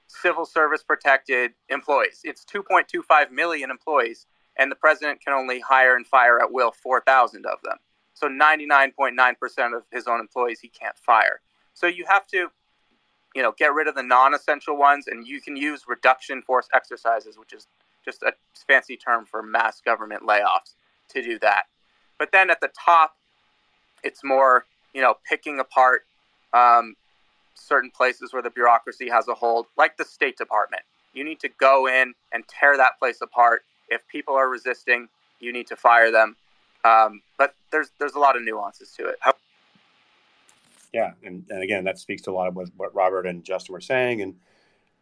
civil 0.06 0.46
service 0.46 0.82
protected 0.82 1.52
employees. 1.68 2.20
It's 2.24 2.44
2.25 2.44 3.30
million 3.30 3.70
employees, 3.70 4.26
and 4.56 4.70
the 4.70 4.76
president 4.76 5.20
can 5.20 5.34
only 5.34 5.60
hire 5.60 5.96
and 5.96 6.06
fire 6.06 6.40
at 6.40 6.52
will 6.52 6.72
4,000 6.72 7.46
of 7.46 7.58
them. 7.62 7.76
So 8.14 8.26
99.9% 8.28 9.76
of 9.76 9.84
his 9.92 10.08
own 10.08 10.20
employees 10.20 10.60
he 10.60 10.68
can't 10.68 10.96
fire. 10.96 11.40
So 11.74 11.86
you 11.86 12.04
have 12.08 12.26
to, 12.28 12.48
you 13.34 13.42
know, 13.42 13.52
get 13.56 13.72
rid 13.72 13.86
of 13.86 13.94
the 13.94 14.02
non-essential 14.02 14.76
ones, 14.76 15.06
and 15.06 15.26
you 15.26 15.40
can 15.40 15.56
use 15.56 15.82
reduction 15.86 16.42
force 16.42 16.68
exercises, 16.74 17.38
which 17.38 17.52
is 17.52 17.68
just 18.04 18.22
a 18.22 18.32
fancy 18.66 18.96
term 18.96 19.26
for 19.26 19.42
mass 19.42 19.80
government 19.80 20.22
layoffs, 20.22 20.74
to 21.10 21.22
do 21.22 21.38
that. 21.40 21.64
But 22.18 22.32
then 22.32 22.50
at 22.50 22.60
the 22.60 22.70
top, 22.84 23.16
it's 24.02 24.24
more, 24.24 24.64
you 24.94 25.00
know, 25.00 25.14
picking 25.28 25.60
apart 25.60 26.04
um, 26.52 26.96
certain 27.54 27.90
places 27.90 28.32
where 28.32 28.42
the 28.42 28.50
bureaucracy 28.50 29.08
has 29.08 29.28
a 29.28 29.34
hold, 29.34 29.66
like 29.76 29.96
the 29.96 30.04
State 30.04 30.36
Department. 30.36 30.82
You 31.14 31.24
need 31.24 31.40
to 31.40 31.48
go 31.48 31.86
in 31.86 32.14
and 32.32 32.44
tear 32.48 32.76
that 32.76 32.98
place 32.98 33.18
apart. 33.22 33.64
If 33.88 34.06
people 34.08 34.34
are 34.34 34.48
resisting, 34.48 35.08
you 35.40 35.52
need 35.52 35.66
to 35.68 35.76
fire 35.76 36.10
them. 36.10 36.36
Um, 36.84 37.22
but 37.36 37.54
there's 37.72 37.90
there's 37.98 38.14
a 38.14 38.18
lot 38.18 38.36
of 38.36 38.42
nuances 38.42 38.92
to 38.98 39.06
it. 39.06 39.18
Yeah, 40.92 41.12
and, 41.22 41.44
and 41.50 41.62
again, 41.62 41.84
that 41.84 41.98
speaks 41.98 42.22
to 42.22 42.30
a 42.30 42.32
lot 42.32 42.48
of 42.48 42.56
what, 42.56 42.68
what 42.76 42.94
Robert 42.94 43.26
and 43.26 43.44
Justin 43.44 43.72
were 43.72 43.80
saying, 43.80 44.22
and 44.22 44.36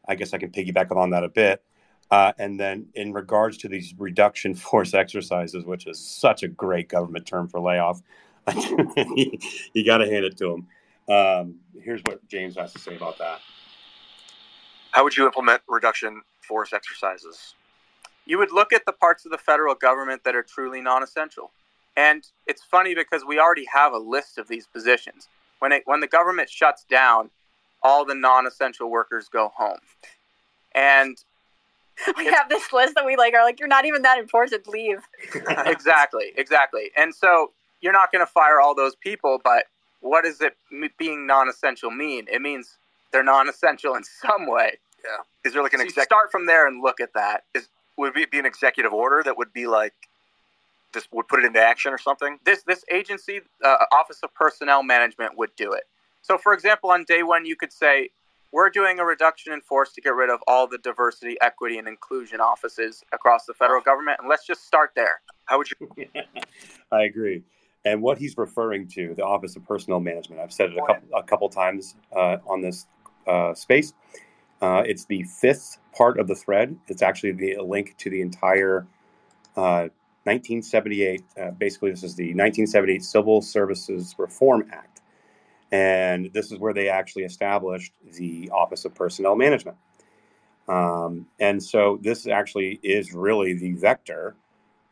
I 0.09 0.15
guess 0.15 0.33
I 0.33 0.39
can 0.39 0.51
piggyback 0.51 0.95
on 0.95 1.11
that 1.11 1.23
a 1.23 1.29
bit. 1.29 1.63
Uh, 2.11 2.33
and 2.39 2.59
then, 2.59 2.87
in 2.95 3.13
regards 3.13 3.57
to 3.59 3.69
these 3.69 3.95
reduction 3.99 4.55
force 4.55 4.95
exercises, 4.95 5.65
which 5.65 5.87
is 5.87 5.99
such 5.99 6.43
a 6.43 6.49
great 6.49 6.89
government 6.89 7.27
term 7.27 7.49
for 7.49 7.61
layoff, 7.61 8.03
you 8.55 9.85
got 9.85 9.99
to 9.99 10.07
hand 10.07 10.25
it 10.25 10.37
to 10.39 10.49
them. 10.49 10.67
Um, 11.09 11.57
here's 11.83 12.01
what 12.03 12.27
James 12.29 12.57
has 12.57 12.73
to 12.73 12.79
say 12.79 12.97
about 12.97 13.19
that. 13.19 13.41
How 14.93 15.05
would 15.05 15.17
you 15.17 15.27
implement 15.27 15.63
reduction 15.69 16.23
force 16.41 16.73
exercises? 16.73 17.55
You 18.25 18.39
would 18.39 18.53
look 18.53 18.73
at 18.73 18.85
the 18.87 18.93
parts 18.93 19.25
of 19.25 19.31
the 19.31 19.39
federal 19.39 19.75
government 19.75 20.25
that 20.25 20.35
are 20.35 20.43
truly 20.43 20.81
non-essential, 20.81 21.51
and 21.97 22.27
it's 22.47 22.63
funny 22.63 22.95
because 22.95 23.25
we 23.25 23.39
already 23.39 23.67
have 23.73 23.93
a 23.93 23.99
list 23.99 24.39
of 24.39 24.49
these 24.49 24.67
positions. 24.67 25.29
When 25.59 25.73
it, 25.73 25.83
when 25.87 26.01
the 26.01 26.07
government 26.07 26.51
shuts 26.51 26.85
down, 26.89 27.31
all 27.83 28.05
the 28.05 28.15
non-essential 28.15 28.91
workers 28.91 29.29
go 29.29 29.53
home, 29.57 29.79
and 30.73 31.17
We 32.17 32.27
have 32.27 32.49
this 32.49 32.73
list 32.73 32.95
that 32.95 33.05
we 33.07 33.17
like 33.17 33.35
are 33.35 33.45
like, 33.45 33.59
you're 33.59 33.69
not 33.69 33.85
even 33.87 34.03
that 34.03 34.19
important, 34.19 34.67
leave. 34.69 34.99
exactly, 35.67 36.33
exactly. 36.37 36.91
And 36.97 37.15
so 37.15 37.53
you're 37.81 37.93
not 37.93 38.13
going 38.13 38.25
to 38.25 38.31
fire 38.31 38.61
all 38.61 38.75
those 38.75 38.95
people, 38.97 39.41
but 39.43 39.65
what 40.01 40.25
does 40.25 40.41
it 40.41 40.57
m- 40.73 40.89
being 40.99 41.27
non-essential 41.27 41.91
mean? 41.91 42.27
It 42.31 42.43
means 42.43 42.77
they're 43.13 43.23
non-essential 43.25 43.95
in 43.95 44.05
some 44.05 44.47
way. 44.47 44.79
Yeah. 45.05 45.19
Is 45.45 45.53
there 45.55 45.63
like 45.63 45.73
an 45.73 45.79
So 45.81 45.85
you 45.85 45.89
exec? 45.91 46.05
start 46.05 46.31
from 46.31 46.47
there 46.47 46.67
and 46.67 46.83
look 46.83 47.01
at 47.01 47.13
that 47.15 47.45
is 47.55 47.69
Would 47.97 48.17
it 48.17 48.31
be 48.31 48.39
an 48.39 48.47
executive 48.47 48.93
order 48.93 49.23
that 49.23 49.39
would 49.39 49.53
be 49.53 49.67
like, 49.67 49.95
this 50.93 51.07
would 51.13 51.29
put 51.29 51.41
it 51.41 51.47
into 51.47 51.61
action 51.61 51.93
or 51.93 51.99
something? 51.99 52.39
This 52.45 52.63
this 52.63 52.85
agency, 52.91 53.41
uh, 53.65 53.77
Office 53.93 54.21
of 54.23 54.33
Personnel 54.35 54.83
Management, 54.83 55.37
would 55.39 55.55
do 55.57 55.73
it. 55.73 55.85
So, 56.23 56.39
for 56.39 56.53
example, 56.53 56.91
on 56.91 57.05
day 57.05 57.23
one, 57.23 57.47
you 57.47 57.55
could 57.57 57.73
say, 57.73 58.11
"We're 58.53 58.71
doing 58.71 58.99
a 58.99 59.05
reduction 59.05 59.53
in 59.53 59.61
force 59.61 59.93
to 59.93 60.01
get 60.01 60.15
rid 60.15 60.31
of 60.31 60.41
all 60.47 60.67
the 60.67 60.79
diversity, 60.79 61.37
equity, 61.41 61.79
and 61.79 61.89
inclusion 61.89 62.41
offices 62.41 63.03
across 63.13 63.47
the 63.47 63.55
federal 63.55 63.81
government, 63.81 64.19
and 64.21 64.29
let's 64.29 64.47
just 64.47 64.67
start 64.67 64.93
there." 64.95 65.21
How 65.47 65.59
would 65.59 65.69
you? 65.71 65.89
I 66.93 67.05
agree. 67.05 67.43
And 67.85 68.03
what 68.03 68.19
he's 68.19 68.37
referring 68.37 68.89
to, 68.89 69.15
the 69.15 69.25
Office 69.25 69.55
of 69.55 69.65
Personnel 69.65 70.01
Management, 70.01 70.41
I've 70.41 70.53
said 70.53 70.71
it 70.71 70.77
a 70.77 70.87
couple, 70.87 71.09
a 71.17 71.23
couple 71.23 71.49
times 71.49 71.95
uh, 72.15 72.39
on 72.47 72.61
this 72.61 72.87
uh, 73.29 73.55
space. 73.55 73.93
Uh, 74.61 74.83
it's 74.85 75.05
the 75.05 75.23
fifth 75.23 75.79
part 75.97 76.19
of 76.19 76.27
the 76.27 76.35
thread. 76.35 76.77
It's 76.89 77.03
actually 77.03 77.33
the 77.33 77.59
link 77.63 77.95
to 77.99 78.11
the 78.11 78.23
entire 78.23 78.87
uh, 79.57 79.89
1978. 80.25 81.23
Uh, 81.41 81.51
basically, 81.53 81.91
this 81.91 82.03
is 82.03 82.17
the 82.17 82.35
1978 82.35 83.05
Civil 83.05 83.41
Services 83.43 84.15
Reform 84.19 84.69
Act. 84.73 84.96
And 85.73 86.33
this 86.33 86.53
is 86.53 86.59
where 86.59 86.73
they 86.73 86.89
actually 86.89 87.25
established 87.25 87.93
the 88.15 88.51
Office 88.51 88.85
of 88.85 88.95
Personnel 88.95 89.35
Management. 89.35 89.77
Um, 90.69 91.27
and 91.39 91.63
so 91.63 91.99
this 92.03 92.27
actually 92.27 92.81
is 92.83 93.13
really 93.13 93.55
the 93.55 93.73
vector 93.73 94.37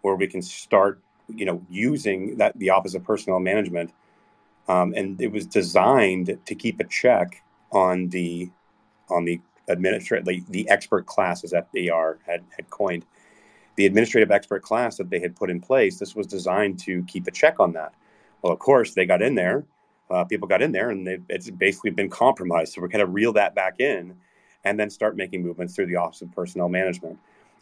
where 0.02 0.14
we 0.14 0.26
can 0.26 0.42
start 0.42 1.00
you 1.28 1.46
know 1.46 1.64
using 1.70 2.36
that 2.36 2.58
the 2.58 2.70
office 2.70 2.94
of 2.94 3.04
personnel 3.04 3.40
management. 3.40 3.92
Um, 4.68 4.94
and 4.96 5.20
it 5.20 5.30
was 5.30 5.46
designed 5.46 6.38
to 6.44 6.54
keep 6.54 6.80
a 6.80 6.84
check 6.84 7.42
on 7.72 8.08
the 8.08 8.50
on 9.10 9.24
the 9.24 9.40
administrative 9.68 10.26
the, 10.26 10.42
the 10.50 10.68
expert 10.68 11.06
classes 11.06 11.50
that 11.50 11.68
they 11.72 11.88
are 11.88 12.18
had, 12.26 12.44
had 12.56 12.70
coined. 12.70 13.04
The 13.76 13.86
administrative 13.86 14.30
expert 14.30 14.62
class 14.62 14.96
that 14.98 15.10
they 15.10 15.18
had 15.18 15.34
put 15.34 15.50
in 15.50 15.60
place 15.60 15.98
this 15.98 16.14
was 16.14 16.26
designed 16.26 16.78
to 16.80 17.02
keep 17.04 17.26
a 17.26 17.30
check 17.30 17.58
on 17.60 17.72
that. 17.72 17.94
Well 18.42 18.52
of 18.52 18.58
course 18.58 18.94
they 18.94 19.06
got 19.06 19.22
in 19.22 19.34
there 19.34 19.64
uh, 20.14 20.24
people 20.24 20.46
got 20.46 20.62
in 20.62 20.72
there 20.72 20.90
and 20.90 21.08
it's 21.28 21.50
basically 21.50 21.90
been 21.90 22.08
compromised 22.08 22.72
so 22.72 22.80
we're 22.80 22.88
going 22.88 23.04
to 23.04 23.10
reel 23.10 23.32
that 23.32 23.54
back 23.54 23.80
in 23.80 24.14
and 24.64 24.78
then 24.78 24.88
start 24.88 25.16
making 25.16 25.42
movements 25.42 25.74
through 25.74 25.86
the 25.86 25.96
office 25.96 26.22
of 26.22 26.32
personnel 26.32 26.68
management 26.68 27.18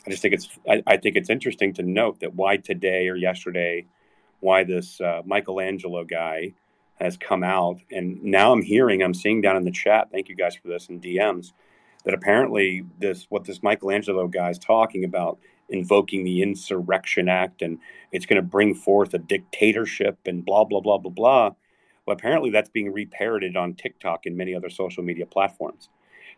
I 0.07 0.11
just 0.11 0.23
think 0.23 0.35
it's 0.35 0.49
I, 0.69 0.83
I, 0.87 0.97
think 0.97 1.17
it's 1.17 1.31
interesting 1.31 1.73
to 1.75 1.83
note 1.83 2.21
that 2.21 2.35
why 2.35 2.57
today 2.57 3.09
or 3.09 3.17
yesterday, 3.17 3.87
why 4.41 4.65
this 4.65 5.01
uh, 5.01 5.23
Michelangelo 5.25 6.05
guy 6.05 6.55
has 6.97 7.17
come 7.17 7.45
out, 7.45 7.81
and 7.91 8.23
now 8.23 8.53
I'm 8.53 8.63
hearing, 8.63 9.03
I'm 9.03 9.15
seeing 9.15 9.41
down 9.41 9.57
in 9.57 9.65
the 9.65 9.71
chat. 9.71 10.09
Thank 10.11 10.29
you 10.29 10.35
guys 10.35 10.57
for 10.57 10.69
this 10.69 10.89
in 10.89 11.01
DMs. 11.01 11.53
That 12.05 12.15
apparently 12.15 12.85
this 12.99 13.27
what 13.29 13.45
this 13.45 13.63
Michelangelo 13.63 14.27
guy 14.27 14.51
is 14.51 14.59
talking 14.59 15.05
about, 15.05 15.39
invoking 15.69 16.25
the 16.25 16.43
Insurrection 16.43 17.29
Act, 17.29 17.63
and 17.63 17.79
it's 18.11 18.27
going 18.27 18.43
to 18.43 18.49
bring 18.49 18.75
forth 18.75 19.15
a 19.15 19.19
dictatorship 19.19 20.19
and 20.27 20.45
blah 20.45 20.65
blah 20.65 20.81
blah 20.81 20.99
blah 20.99 21.13
blah. 21.13 21.51
Well, 22.07 22.17
apparently 22.17 22.51
that's 22.51 22.71
being 22.71 22.93
reparroted 22.93 23.57
on 23.57 23.75
TikTok 23.75 24.27
and 24.27 24.37
many 24.37 24.55
other 24.55 24.71
social 24.71 25.03
media 25.03 25.27
platforms. 25.27 25.89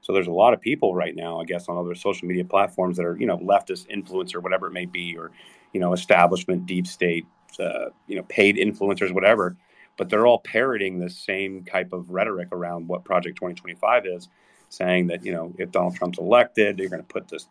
So 0.02 0.12
there's 0.12 0.26
a 0.26 0.32
lot 0.32 0.52
of 0.52 0.60
people 0.60 0.94
right 0.94 1.16
now, 1.16 1.40
I 1.40 1.44
guess, 1.44 1.68
on 1.68 1.78
other 1.78 1.94
social 1.94 2.28
media 2.28 2.44
platforms 2.44 2.98
that 2.98 3.06
are, 3.06 3.16
you 3.16 3.26
know, 3.26 3.38
leftist 3.38 3.88
influencer, 3.88 4.42
whatever 4.42 4.66
it 4.66 4.72
may 4.72 4.84
be, 4.84 5.16
or, 5.16 5.30
you 5.72 5.80
know, 5.80 5.94
establishment, 5.94 6.66
deep 6.66 6.86
state, 6.86 7.24
uh, 7.58 7.86
you 8.06 8.16
know, 8.16 8.22
paid 8.24 8.56
influencers, 8.56 9.12
whatever. 9.12 9.56
But 9.96 10.10
they're 10.10 10.26
all 10.26 10.40
parroting 10.40 10.98
the 10.98 11.08
same 11.08 11.64
type 11.64 11.92
of 11.92 12.10
rhetoric 12.10 12.48
around 12.52 12.88
what 12.88 13.04
Project 13.04 13.36
2025 13.36 14.06
is, 14.06 14.28
saying 14.68 15.06
that, 15.06 15.24
you 15.24 15.32
know, 15.32 15.54
if 15.58 15.70
Donald 15.70 15.94
Trump's 15.94 16.18
elected, 16.18 16.76
they're 16.76 16.90
going 16.90 17.02
to 17.02 17.08
put 17.08 17.28
this 17.28 17.48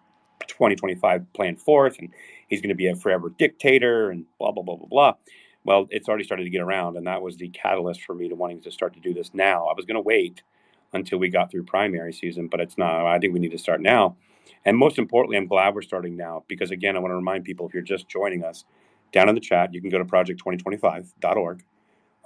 2025 0.48 1.34
plan 1.34 1.56
forth 1.56 1.98
and 2.00 2.10
he's 2.48 2.62
going 2.62 2.70
to 2.70 2.76
be 2.76 2.88
a 2.88 2.96
forever 2.96 3.30
dictator 3.30 4.12
and 4.12 4.26
blah, 4.38 4.52
blah, 4.52 4.62
blah, 4.62 4.76
blah, 4.76 4.88
blah. 4.88 5.14
Well, 5.64 5.88
it's 5.90 6.08
already 6.10 6.24
started 6.24 6.44
to 6.44 6.50
get 6.50 6.62
around. 6.62 6.98
And 6.98 7.08
that 7.08 7.22
was 7.22 7.38
the 7.38 7.50
catalyst 7.50 8.02
for 8.04 8.16
me 8.16 8.30
to 8.30 8.36
wanting 8.36 8.62
to 8.62 8.72
start 8.72 8.94
to 8.94 9.00
do 9.00 9.14
this 9.14 9.32
now. 9.34 9.68
I 9.68 9.74
was 9.76 9.86
going 9.86 9.96
to 9.96 10.02
wait 10.02 10.44
until 10.94 11.18
we 11.20 11.30
got 11.30 11.50
through 11.52 11.64
primary 11.64 12.14
season, 12.14 12.48
but 12.48 12.60
it's 12.60 12.78
not. 12.78 13.06
I 13.06 13.20
think 13.20 13.34
we 13.34 13.40
need 13.40 13.52
to 13.52 13.58
start 13.58 13.82
now. 13.82 14.18
And 14.66 14.78
most 14.78 14.98
importantly, 14.98 15.38
I'm 15.38 15.48
glad 15.48 15.76
we're 15.76 15.82
starting 15.82 16.16
now 16.16 16.44
because, 16.48 16.72
again, 16.72 16.96
I 16.96 17.00
want 17.00 17.12
to 17.12 17.16
remind 17.16 17.44
people 17.46 17.68
if 17.68 17.74
you're 17.74 17.84
just 17.84 18.08
joining 18.08 18.44
us, 18.44 18.66
down 19.12 19.30
in 19.30 19.36
the 19.36 19.42
chat, 19.42 19.74
you 19.74 19.82
can 19.82 19.90
go 19.90 20.00
to 20.00 20.06
project2025.org. 20.06 21.64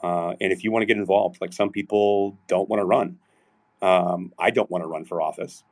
Uh, 0.04 0.30
and 0.40 0.54
if 0.54 0.64
you 0.64 0.72
want 0.72 0.84
to 0.84 0.86
get 0.86 0.98
involved, 0.98 1.40
like 1.42 1.54
some 1.54 1.70
people 1.70 2.38
don't 2.48 2.70
want 2.70 2.80
to 2.80 2.86
run, 2.86 3.18
um, 3.82 4.32
I 4.40 4.52
don't 4.52 4.70
want 4.72 4.84
to 4.84 4.88
run 4.88 5.06
for 5.06 5.22
office. 5.22 5.64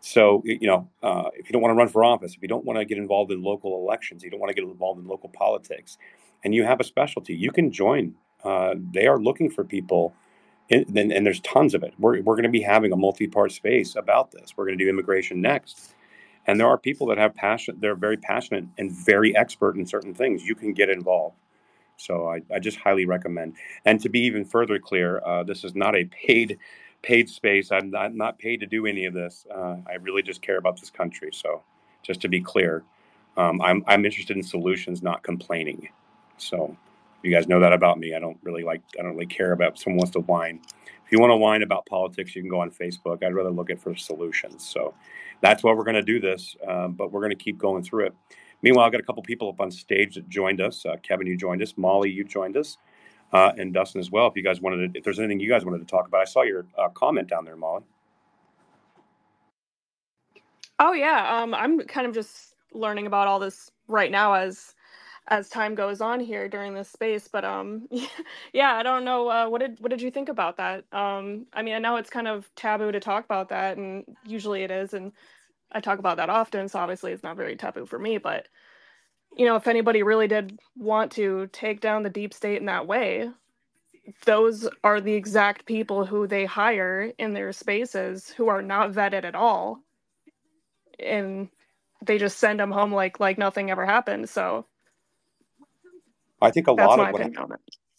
So, 0.00 0.42
you 0.44 0.66
know, 0.66 0.88
uh, 1.02 1.30
if 1.34 1.48
you 1.48 1.52
don't 1.52 1.62
want 1.62 1.72
to 1.72 1.76
run 1.76 1.88
for 1.88 2.04
office, 2.04 2.34
if 2.34 2.42
you 2.42 2.48
don't 2.48 2.64
want 2.64 2.78
to 2.78 2.84
get 2.84 2.98
involved 2.98 3.30
in 3.30 3.42
local 3.42 3.76
elections, 3.76 4.24
you 4.24 4.30
don't 4.30 4.40
want 4.40 4.50
to 4.50 4.54
get 4.54 4.68
involved 4.68 5.00
in 5.00 5.06
local 5.06 5.28
politics, 5.28 5.96
and 6.44 6.54
you 6.54 6.64
have 6.64 6.80
a 6.80 6.84
specialty, 6.84 7.34
you 7.34 7.50
can 7.50 7.70
join. 7.70 8.14
Uh, 8.44 8.74
they 8.92 9.06
are 9.06 9.18
looking 9.18 9.50
for 9.50 9.64
people 9.64 10.14
and, 10.70 11.12
and, 11.12 11.26
there's 11.26 11.40
tons 11.40 11.74
of 11.74 11.82
it. 11.82 11.92
We're, 11.98 12.22
we're 12.22 12.34
going 12.34 12.44
to 12.44 12.48
be 12.48 12.62
having 12.62 12.92
a 12.92 12.96
multi-part 12.96 13.52
space 13.52 13.94
about 13.96 14.30
this. 14.30 14.54
We're 14.56 14.64
going 14.64 14.78
to 14.78 14.84
do 14.84 14.88
immigration 14.88 15.40
next, 15.40 15.94
and 16.46 16.58
there 16.58 16.66
are 16.66 16.78
people 16.78 17.06
that 17.08 17.18
have 17.18 17.34
passion. 17.34 17.76
They're 17.80 17.94
very 17.94 18.16
passionate 18.16 18.64
and 18.78 18.90
very 18.90 19.36
expert 19.36 19.76
in 19.76 19.86
certain 19.86 20.14
things. 20.14 20.44
You 20.44 20.54
can 20.54 20.72
get 20.72 20.88
involved. 20.88 21.36
So 21.96 22.28
I, 22.28 22.42
I 22.52 22.58
just 22.58 22.78
highly 22.78 23.04
recommend. 23.04 23.54
And 23.84 24.00
to 24.00 24.08
be 24.08 24.20
even 24.20 24.44
further 24.44 24.78
clear, 24.78 25.20
uh, 25.24 25.42
this 25.42 25.62
is 25.62 25.74
not 25.74 25.94
a 25.94 26.04
paid 26.06 26.58
paid 27.02 27.28
space. 27.28 27.72
I'm 27.72 27.90
not, 27.90 28.14
not 28.14 28.38
paid 28.38 28.60
to 28.60 28.66
do 28.66 28.86
any 28.86 29.06
of 29.06 29.14
this. 29.14 29.44
Uh, 29.52 29.76
I 29.88 29.94
really 30.00 30.22
just 30.22 30.40
care 30.40 30.56
about 30.56 30.78
this 30.78 30.90
country. 30.90 31.30
So 31.32 31.62
just 32.02 32.20
to 32.22 32.28
be 32.28 32.40
clear, 32.40 32.84
um, 33.36 33.60
I'm 33.60 33.84
I'm 33.86 34.04
interested 34.04 34.36
in 34.36 34.42
solutions, 34.42 35.02
not 35.02 35.22
complaining. 35.22 35.88
So 36.38 36.76
you 37.22 37.30
guys 37.32 37.48
know 37.48 37.60
that 37.60 37.72
about 37.72 37.98
me. 37.98 38.14
I 38.14 38.18
don't 38.18 38.38
really 38.42 38.64
like. 38.64 38.82
I 38.98 39.02
don't 39.02 39.14
really 39.14 39.26
care 39.26 39.52
about 39.52 39.78
someone 39.78 39.98
wants 39.98 40.12
to 40.12 40.20
whine. 40.20 40.60
If 41.04 41.12
you 41.12 41.18
want 41.18 41.30
to 41.30 41.36
whine 41.36 41.62
about 41.62 41.86
politics, 41.86 42.34
you 42.34 42.42
can 42.42 42.50
go 42.50 42.60
on 42.60 42.70
Facebook. 42.70 43.22
I'd 43.22 43.34
rather 43.34 43.50
look 43.50 43.70
at 43.70 43.78
for 43.80 43.94
solutions. 43.94 44.66
So 44.66 44.94
that's 45.40 45.62
why 45.62 45.72
we're 45.72 45.84
going 45.84 45.94
to 45.96 46.02
do 46.02 46.20
this. 46.20 46.56
Um, 46.66 46.92
but 46.92 47.12
we're 47.12 47.20
going 47.20 47.36
to 47.36 47.44
keep 47.44 47.58
going 47.58 47.82
through 47.82 48.06
it. 48.06 48.14
Meanwhile, 48.62 48.86
I've 48.86 48.92
got 48.92 49.00
a 49.00 49.04
couple 49.04 49.22
people 49.22 49.48
up 49.48 49.60
on 49.60 49.70
stage 49.70 50.14
that 50.14 50.28
joined 50.28 50.60
us. 50.60 50.86
Uh, 50.86 50.96
Kevin, 51.02 51.26
you 51.26 51.36
joined 51.36 51.62
us. 51.62 51.74
Molly, 51.76 52.10
you 52.10 52.24
joined 52.24 52.56
us, 52.56 52.78
uh, 53.32 53.52
and 53.58 53.74
Dustin 53.74 54.00
as 54.00 54.10
well. 54.10 54.28
If 54.28 54.36
you 54.36 54.42
guys 54.42 54.60
wanted, 54.60 54.94
to, 54.94 54.98
if 54.98 55.04
there's 55.04 55.18
anything 55.18 55.40
you 55.40 55.48
guys 55.48 55.64
wanted 55.64 55.78
to 55.80 55.84
talk 55.84 56.06
about, 56.06 56.20
I 56.20 56.24
saw 56.24 56.42
your 56.42 56.66
uh, 56.78 56.88
comment 56.90 57.28
down 57.28 57.44
there, 57.44 57.56
Molly. 57.56 57.82
Oh 60.78 60.92
yeah, 60.92 61.40
um, 61.40 61.54
I'm 61.54 61.80
kind 61.80 62.06
of 62.06 62.14
just 62.14 62.54
learning 62.72 63.06
about 63.06 63.28
all 63.28 63.38
this 63.38 63.70
right 63.88 64.10
now 64.10 64.32
as 64.32 64.74
as 65.28 65.48
time 65.48 65.74
goes 65.74 66.00
on 66.00 66.20
here 66.20 66.48
during 66.48 66.74
this 66.74 66.90
space. 66.90 67.28
But 67.28 67.44
um, 67.44 67.88
yeah, 68.52 68.74
I 68.74 68.82
don't 68.82 69.04
know. 69.04 69.28
Uh, 69.28 69.48
what 69.48 69.60
did 69.60 69.78
what 69.80 69.90
did 69.90 70.02
you 70.02 70.10
think 70.10 70.28
about 70.28 70.56
that? 70.58 70.84
Um, 70.92 71.46
I 71.52 71.62
mean, 71.62 71.74
I 71.74 71.78
know 71.78 71.96
it's 71.96 72.10
kind 72.10 72.28
of 72.28 72.48
taboo 72.56 72.92
to 72.92 73.00
talk 73.00 73.24
about 73.24 73.50
that, 73.50 73.76
and 73.78 74.04
usually 74.26 74.62
it 74.62 74.70
is, 74.70 74.94
and 74.94 75.12
I 75.72 75.80
talk 75.80 75.98
about 75.98 76.18
that 76.18 76.30
often. 76.30 76.68
So 76.68 76.78
obviously, 76.80 77.12
it's 77.12 77.24
not 77.24 77.36
very 77.36 77.56
taboo 77.56 77.86
for 77.86 77.98
me. 77.98 78.18
But 78.18 78.48
you 79.36 79.46
know, 79.46 79.56
if 79.56 79.68
anybody 79.68 80.02
really 80.02 80.28
did 80.28 80.58
want 80.76 81.12
to 81.12 81.48
take 81.52 81.80
down 81.80 82.02
the 82.02 82.10
deep 82.10 82.34
state 82.34 82.58
in 82.58 82.66
that 82.66 82.86
way, 82.86 83.30
those 84.26 84.68
are 84.84 85.00
the 85.00 85.14
exact 85.14 85.66
people 85.66 86.04
who 86.06 86.26
they 86.26 86.44
hire 86.44 87.12
in 87.18 87.32
their 87.34 87.52
spaces 87.52 88.30
who 88.30 88.48
are 88.48 88.62
not 88.62 88.92
vetted 88.92 89.24
at 89.24 89.34
all 89.34 89.80
and 90.98 91.48
they 92.04 92.18
just 92.18 92.38
send 92.38 92.60
them 92.60 92.70
home 92.70 92.92
like 92.92 93.20
like 93.20 93.38
nothing 93.38 93.70
ever 93.70 93.86
happened 93.86 94.28
so 94.28 94.66
I 96.42 96.52
think 96.52 96.68
a 96.68 96.72
that's 96.76 96.88
lot 96.88 97.00
of 97.00 97.10
what 97.10 97.22
it 97.22 97.28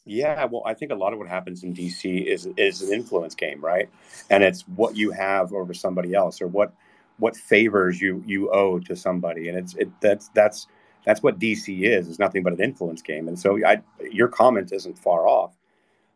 Yeah, 0.06 0.46
well, 0.46 0.64
I 0.66 0.74
think 0.74 0.92
a 0.92 0.96
lot 0.96 1.14
of 1.14 1.20
what 1.20 1.28
happens 1.30 1.64
in 1.64 1.74
DC 1.74 2.26
is 2.26 2.48
is 2.58 2.82
an 2.82 2.92
influence 2.92 3.36
game, 3.36 3.62
right? 3.64 3.88
And 4.32 4.44
it's 4.44 4.64
what 4.64 4.96
you 4.98 5.12
have 5.12 5.54
over 5.54 5.74
somebody 5.74 6.14
else, 6.16 6.42
or 6.42 6.48
what 6.48 6.74
what 7.20 7.36
favors 7.38 8.02
you 8.02 8.24
you 8.26 8.50
owe 8.52 8.80
to 8.80 8.96
somebody, 8.96 9.48
and 9.50 9.58
it's 9.58 9.76
it 9.76 9.90
that's 10.02 10.30
that's 10.30 10.68
that's 11.06 11.22
what 11.22 11.40
DC 11.40 11.84
is. 11.84 12.10
It's 12.10 12.20
nothing 12.20 12.42
but 12.42 12.54
an 12.54 12.62
influence 12.62 13.02
game. 13.04 13.28
And 13.28 13.38
so, 13.38 13.60
I 13.66 13.82
your 14.12 14.28
comment 14.28 14.72
isn't 14.72 14.98
far 14.98 15.28
off. 15.28 15.56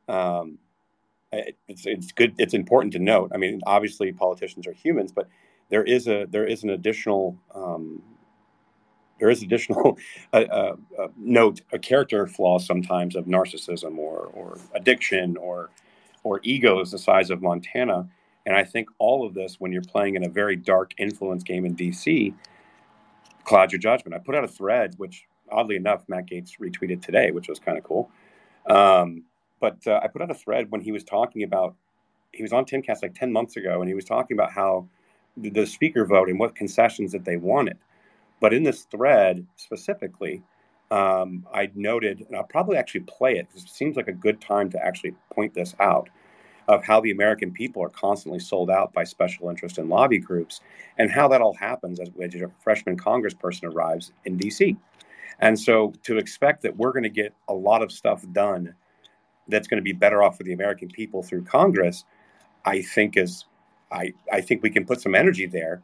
Um, 0.09 0.59
it- 1.33 1.57
it's 1.67 1.85
it's 1.87 2.11
good. 2.13 2.35
It's 2.39 2.55
important 2.55 2.93
to 2.93 2.99
note. 2.99 3.31
I 3.33 3.37
mean, 3.37 3.61
obviously, 3.67 4.11
politicians 4.13 4.67
are 4.67 4.73
humans, 4.73 5.11
but 5.13 5.27
there 5.69 5.83
is 5.83 6.07
a 6.07 6.27
there 6.29 6.45
is 6.45 6.63
an 6.63 6.71
additional 6.71 7.37
um, 7.55 8.03
there 9.19 9.29
is 9.29 9.41
additional 9.41 9.97
uh, 10.33 10.37
uh, 10.37 10.75
uh, 10.99 11.07
note 11.17 11.61
a 11.71 11.79
character 11.79 12.25
flaw 12.27 12.59
sometimes 12.59 13.15
of 13.15 13.25
narcissism 13.25 13.97
or 13.97 14.29
or 14.33 14.59
addiction 14.73 15.37
or 15.37 15.69
or 16.23 16.39
egos 16.43 16.91
the 16.91 16.97
size 16.97 17.29
of 17.29 17.41
Montana. 17.41 18.07
And 18.45 18.55
I 18.55 18.63
think 18.63 18.89
all 18.97 19.25
of 19.25 19.33
this, 19.33 19.59
when 19.59 19.71
you're 19.71 19.81
playing 19.81 20.15
in 20.15 20.25
a 20.25 20.29
very 20.29 20.55
dark 20.55 20.93
influence 20.97 21.43
game 21.43 21.65
in 21.65 21.75
DC, 21.75 22.33
clouds 23.43 23.73
your 23.73 23.79
judgment. 23.79 24.15
I 24.15 24.19
put 24.19 24.35
out 24.35 24.43
a 24.43 24.47
thread, 24.47 24.95
which 24.97 25.25
oddly 25.51 25.75
enough, 25.75 26.03
Matt 26.07 26.27
Gaetz 26.27 26.59
retweeted 26.59 27.01
today, 27.01 27.31
which 27.31 27.47
was 27.49 27.59
kind 27.59 27.77
of 27.77 27.83
cool. 27.83 28.09
Um, 28.69 29.23
but 29.59 29.85
uh, 29.87 29.99
I 30.03 30.07
put 30.07 30.21
out 30.21 30.31
a 30.31 30.35
thread 30.35 30.71
when 30.71 30.81
he 30.81 30.91
was 30.91 31.03
talking 31.03 31.43
about 31.43 31.75
he 32.33 32.43
was 32.43 32.53
on 32.53 32.65
Timcast 32.65 33.01
like 33.01 33.15
ten 33.15 33.31
months 33.31 33.55
ago, 33.57 33.81
and 33.81 33.87
he 33.87 33.95
was 33.95 34.05
talking 34.05 34.37
about 34.37 34.51
how 34.51 34.87
the 35.37 35.65
speaker 35.65 36.05
vote 36.05 36.29
and 36.29 36.39
what 36.39 36.55
concessions 36.55 37.11
that 37.11 37.25
they 37.25 37.37
wanted. 37.37 37.77
But 38.39 38.53
in 38.53 38.63
this 38.63 38.83
thread 38.83 39.45
specifically, 39.55 40.43
um, 40.91 41.45
I 41.53 41.69
noted, 41.75 42.25
and 42.27 42.35
I'll 42.35 42.43
probably 42.43 42.77
actually 42.77 43.01
play 43.01 43.37
it 43.37 43.47
because 43.47 43.63
it 43.63 43.69
seems 43.69 43.97
like 43.97 44.07
a 44.07 44.13
good 44.13 44.39
time 44.39 44.69
to 44.71 44.85
actually 44.85 45.15
point 45.33 45.53
this 45.53 45.75
out 45.79 46.09
of 46.67 46.83
how 46.83 46.99
the 46.99 47.11
American 47.11 47.51
people 47.51 47.81
are 47.81 47.89
constantly 47.89 48.39
sold 48.39 48.69
out 48.69 48.93
by 48.93 49.03
special 49.03 49.49
interest 49.49 49.77
and 49.77 49.89
lobby 49.89 50.19
groups, 50.19 50.61
and 50.97 51.09
how 51.09 51.27
that 51.27 51.41
all 51.41 51.53
happens 51.53 51.99
as 51.99 52.09
a 52.09 52.51
freshman 52.61 52.97
congressperson 52.97 53.73
arrives 53.73 54.11
in 54.25 54.37
DC. 54.37 54.75
And 55.39 55.57
so 55.57 55.93
to 56.03 56.17
expect 56.17 56.61
that 56.63 56.75
we're 56.75 56.91
going 56.91 57.03
to 57.03 57.09
get 57.09 57.33
a 57.47 57.53
lot 57.53 57.81
of 57.81 57.91
stuff 57.91 58.25
done 58.33 58.73
that's 59.47 59.67
going 59.67 59.77
to 59.77 59.83
be 59.83 59.93
better 59.93 60.23
off 60.23 60.37
for 60.37 60.43
the 60.43 60.53
American 60.53 60.89
people 60.89 61.23
through 61.23 61.43
Congress, 61.43 62.03
I 62.65 62.81
think 62.81 63.17
is 63.17 63.45
I, 63.91 64.13
I 64.31 64.41
think 64.41 64.63
we 64.63 64.69
can 64.69 64.85
put 64.85 64.99
some 64.99 65.15
energy 65.15 65.45
there, 65.45 65.81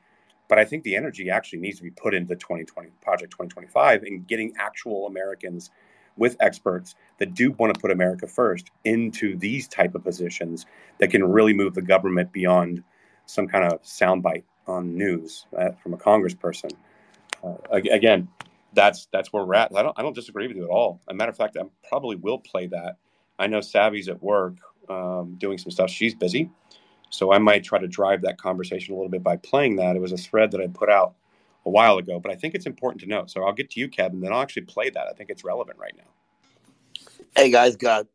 but 0.48 0.60
I 0.60 0.66
think 0.66 0.84
the 0.84 0.96
energy 0.96 1.30
actually 1.30 1.60
needs 1.60 1.78
to 1.78 1.84
be 1.84 1.92
put 1.92 2.14
into 2.14 2.36
2020 2.36 2.90
Project 3.02 3.32
2025 3.32 4.04
and 4.04 4.28
getting 4.28 4.54
actual 4.58 5.08
Americans 5.08 5.72
with 6.18 6.38
experts 6.40 6.96
that 7.18 7.34
do 7.34 7.52
want 7.52 7.74
to 7.74 7.80
put 7.80 7.92
America 7.92 8.28
first 8.28 8.70
into 8.86 9.36
these 9.38 9.68
type 9.68 9.96
of 9.96 10.04
positions 10.04 10.66
that 11.00 11.10
can 11.10 11.24
really 11.24 11.54
move 11.54 11.74
the 11.74 11.82
government 11.82 12.32
beyond 12.32 12.84
some 13.26 13.48
kind 13.48 13.66
of 13.66 13.82
soundbite 13.84 14.44
on 14.68 14.96
news 14.96 15.46
uh, 15.58 15.72
from 15.82 15.94
a 15.94 15.98
congressperson. 15.98 16.72
Uh, 17.44 17.56
again, 17.72 18.28
that's 18.74 19.08
that's 19.12 19.32
where 19.32 19.44
we're 19.46 19.56
at. 19.56 19.72
I 19.76 19.84
don't 19.84 19.98
I 19.98 20.02
don't 20.02 20.16
disagree 20.16 20.48
with 20.48 20.58
you 20.58 20.64
at 20.64 20.70
all. 20.70 21.00
As 21.08 21.14
a 21.14 21.16
matter 21.16 21.32
of 21.32 21.38
fact, 21.38 21.58
I 21.58 21.64
probably 21.88 22.16
will 22.16 22.40
play 22.40 22.68
that. 22.68 22.98
I 23.40 23.48
know 23.48 23.62
Savvy's 23.62 24.10
at 24.10 24.22
work 24.22 24.56
um, 24.90 25.36
doing 25.38 25.58
some 25.58 25.72
stuff. 25.72 25.90
She's 25.90 26.16
busy, 26.16 26.50
so 27.14 27.32
I 27.32 27.38
might 27.38 27.64
try 27.64 27.78
to 27.80 27.88
drive 27.88 28.24
that 28.24 28.40
conversation 28.40 28.94
a 28.94 28.98
little 28.98 29.12
bit 29.12 29.22
by 29.24 29.38
playing 29.38 29.76
that. 29.76 29.96
It 29.96 30.02
was 30.02 30.12
a 30.14 30.18
thread 30.18 30.52
that 30.52 30.62
I 30.62 30.68
put 30.68 30.90
out 30.90 31.14
a 31.66 31.70
while 31.70 32.00
ago, 32.00 32.20
but 32.20 32.32
I 32.32 32.36
think 32.36 32.56
it's 32.56 32.66
important 32.66 33.02
to 33.04 33.08
note. 33.08 33.30
So 33.30 33.44
I'll 33.44 33.54
get 33.54 33.70
to 33.72 33.80
you, 33.80 33.88
Kevin, 33.88 34.20
then 34.20 34.34
I'll 34.34 34.42
actually 34.42 34.64
play 34.64 34.90
that. 34.90 35.08
I 35.08 35.14
think 35.14 35.30
it's 35.30 35.44
relevant 35.44 35.78
right 35.78 35.94
now. 35.96 36.10
Hey 37.36 37.52
guys, 37.52 37.76
got 37.78 38.08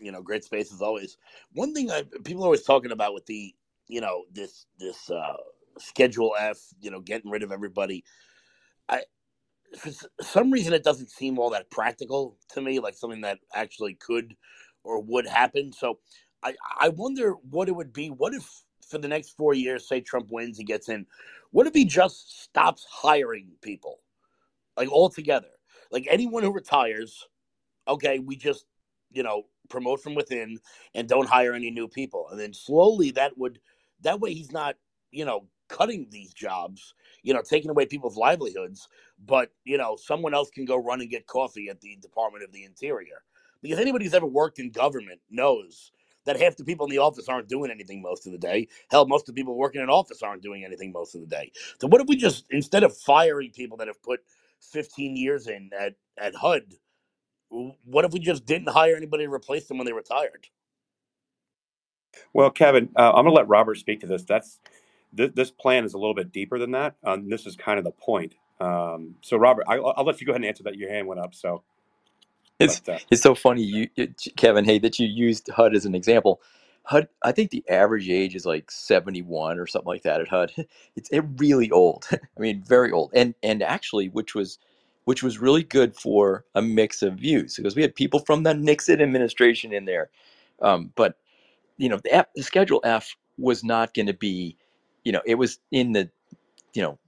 you 0.00 0.12
know 0.12 0.22
great 0.22 0.44
space 0.44 0.72
as 0.72 0.82
always. 0.82 1.18
One 1.52 1.74
thing 1.74 1.90
I 1.90 2.04
people 2.24 2.42
are 2.44 2.46
always 2.46 2.62
talking 2.64 2.92
about 2.92 3.14
with 3.14 3.26
the 3.26 3.54
you 3.88 4.00
know 4.00 4.24
this 4.32 4.66
this 4.78 5.10
uh, 5.10 5.36
Schedule 5.78 6.34
F, 6.38 6.58
you 6.80 6.90
know, 6.90 7.00
getting 7.00 7.30
rid 7.30 7.42
of 7.42 7.52
everybody. 7.52 8.04
I 8.88 9.02
for 9.78 9.90
some 10.22 10.50
reason 10.50 10.72
it 10.74 10.84
doesn't 10.84 11.10
seem 11.10 11.38
all 11.38 11.50
that 11.50 11.70
practical 11.70 12.38
to 12.50 12.60
me, 12.60 12.80
like 12.80 12.94
something 12.94 13.22
that 13.22 13.38
actually 13.54 13.94
could 13.94 14.36
or 14.84 15.00
would 15.02 15.26
happen. 15.26 15.72
So 15.72 15.98
I 16.42 16.54
I 16.80 16.88
wonder 16.90 17.32
what 17.50 17.68
it 17.68 17.76
would 17.76 17.92
be. 17.92 18.08
What 18.08 18.34
if 18.34 18.48
for 18.88 18.98
the 18.98 19.08
next 19.08 19.30
four 19.36 19.54
years, 19.54 19.88
say 19.88 20.00
Trump 20.00 20.28
wins, 20.30 20.58
he 20.58 20.64
gets 20.64 20.88
in, 20.88 21.06
what 21.50 21.66
if 21.66 21.74
he 21.74 21.84
just 21.84 22.42
stops 22.42 22.86
hiring 22.90 23.48
people 23.62 24.00
like 24.76 24.90
altogether? 24.90 25.48
Like 25.90 26.06
anyone 26.10 26.42
who 26.42 26.52
retires, 26.52 27.26
okay, 27.88 28.18
we 28.18 28.36
just 28.36 28.66
you 29.12 29.22
know 29.22 29.44
promote 29.68 30.02
from 30.02 30.14
within 30.14 30.58
and 30.94 31.08
don't 31.08 31.28
hire 31.28 31.54
any 31.54 31.70
new 31.70 31.88
people, 31.88 32.28
and 32.30 32.40
then 32.40 32.52
slowly 32.52 33.10
that 33.12 33.36
would 33.38 33.60
that 34.02 34.20
way 34.20 34.34
he's 34.34 34.52
not 34.52 34.76
you 35.10 35.24
know 35.24 35.46
cutting 35.68 36.06
these 36.10 36.34
jobs, 36.34 36.94
you 37.22 37.32
know, 37.32 37.40
taking 37.40 37.70
away 37.70 37.86
people's 37.86 38.16
livelihoods, 38.16 38.88
but 39.26 39.50
you 39.64 39.78
know 39.78 39.96
someone 39.96 40.34
else 40.34 40.50
can 40.50 40.64
go 40.64 40.76
run 40.76 41.00
and 41.00 41.10
get 41.10 41.26
coffee 41.26 41.68
at 41.68 41.80
the 41.80 41.96
Department 41.96 42.44
of 42.44 42.52
the 42.52 42.64
Interior 42.64 43.22
because 43.62 43.78
anybody 43.78 44.04
who's 44.04 44.14
ever 44.14 44.26
worked 44.26 44.58
in 44.58 44.70
government 44.70 45.20
knows 45.30 45.92
that 46.26 46.40
half 46.40 46.56
the 46.56 46.64
people 46.64 46.86
in 46.86 46.90
the 46.90 46.98
office 46.98 47.28
aren't 47.28 47.48
doing 47.48 47.70
anything 47.70 48.02
most 48.02 48.26
of 48.26 48.32
the 48.32 48.38
day. 48.38 48.68
Hell, 48.90 49.06
most 49.06 49.28
of 49.28 49.34
the 49.34 49.40
people 49.40 49.56
working 49.56 49.82
in 49.82 49.90
office 49.90 50.22
aren't 50.22 50.42
doing 50.42 50.64
anything 50.64 50.92
most 50.92 51.14
of 51.14 51.22
the 51.22 51.28
day. 51.28 51.52
So 51.80 51.88
what 51.88 52.00
if 52.00 52.08
we 52.08 52.16
just 52.16 52.46
instead 52.50 52.84
of 52.84 52.96
firing 52.96 53.52
people 53.52 53.78
that 53.78 53.88
have 53.88 54.02
put 54.02 54.20
15 54.72 55.16
years 55.16 55.48
in 55.48 55.70
at 55.78 55.94
at 56.18 56.34
HUD, 56.36 56.74
what 57.84 58.04
if 58.04 58.12
we 58.12 58.20
just 58.20 58.46
didn't 58.46 58.70
hire 58.70 58.96
anybody 58.96 59.24
to 59.26 59.32
replace 59.32 59.66
them 59.68 59.78
when 59.78 59.86
they 59.86 59.92
retired? 59.94 60.48
Well, 62.34 62.50
Kevin, 62.50 62.90
uh, 62.96 63.10
I'm 63.10 63.24
going 63.24 63.34
to 63.34 63.40
let 63.40 63.48
Robert 63.48 63.76
speak 63.78 64.00
to 64.02 64.08
this. 64.08 64.24
That's 64.24 64.60
th- 65.16 65.34
this 65.34 65.50
plan 65.50 65.84
is 65.84 65.94
a 65.94 65.98
little 65.98 66.14
bit 66.14 66.32
deeper 66.32 66.58
than 66.58 66.72
that. 66.72 66.96
Um, 67.04 67.28
this 67.30 67.46
is 67.46 67.56
kind 67.56 67.78
of 67.78 67.84
the 67.84 67.92
point. 67.92 68.34
Um, 68.60 69.16
so, 69.22 69.36
Robert, 69.36 69.64
I, 69.68 69.76
I'll 69.78 70.04
let 70.04 70.20
you 70.20 70.26
go 70.26 70.32
ahead 70.32 70.42
and 70.42 70.46
answer 70.48 70.64
that. 70.64 70.76
Your 70.76 70.90
hand 70.90 71.08
went 71.08 71.20
up. 71.20 71.34
So, 71.34 71.64
It's 72.62 72.80
but 72.80 72.88
uh, 72.88 72.98
it's 73.10 73.22
so 73.22 73.34
funny, 73.34 73.62
you 73.62 73.88
Kevin. 74.36 74.64
Hey, 74.64 74.78
that 74.80 74.98
you 74.98 75.08
used 75.08 75.50
HUD 75.50 75.74
as 75.76 75.86
an 75.86 75.94
example. 75.94 76.40
HUD, 76.84 77.08
I 77.22 77.32
think 77.32 77.50
the 77.50 77.64
average 77.68 78.08
age 78.10 78.34
is 78.34 78.46
like 78.46 78.70
seventy 78.70 79.22
one 79.22 79.58
or 79.58 79.66
something 79.66 79.88
like 79.88 80.02
that 80.04 80.20
at 80.20 80.28
HUD. 80.28 80.52
It's 80.96 81.10
it 81.10 81.24
really 81.38 81.70
old. 81.70 82.08
I 82.12 82.40
mean, 82.40 82.62
very 82.62 82.92
old. 82.92 83.12
And 83.14 83.34
and 83.42 83.62
actually, 83.62 84.08
which 84.08 84.34
was 84.34 84.58
which 85.04 85.22
was 85.22 85.38
really 85.40 85.64
good 85.64 85.96
for 85.96 86.44
a 86.54 86.62
mix 86.62 87.02
of 87.02 87.14
views 87.16 87.56
because 87.56 87.76
we 87.76 87.82
had 87.82 87.94
people 87.94 88.20
from 88.20 88.44
the 88.44 88.54
Nixon 88.54 89.02
administration 89.02 89.72
in 89.72 89.84
there. 89.86 90.10
Um, 90.62 90.92
but 90.96 91.16
you 91.78 91.88
know, 91.88 91.98
the, 92.04 92.14
F, 92.14 92.26
the 92.36 92.42
Schedule 92.42 92.80
F 92.84 93.16
was 93.38 93.64
not 93.64 93.94
going 93.94 94.06
to 94.06 94.14
be, 94.14 94.56
you 95.04 95.12
know, 95.12 95.22
it 95.26 95.36
was 95.36 95.58
in 95.72 95.92
the 95.92 96.10
you 96.74 96.82
know 96.82 96.98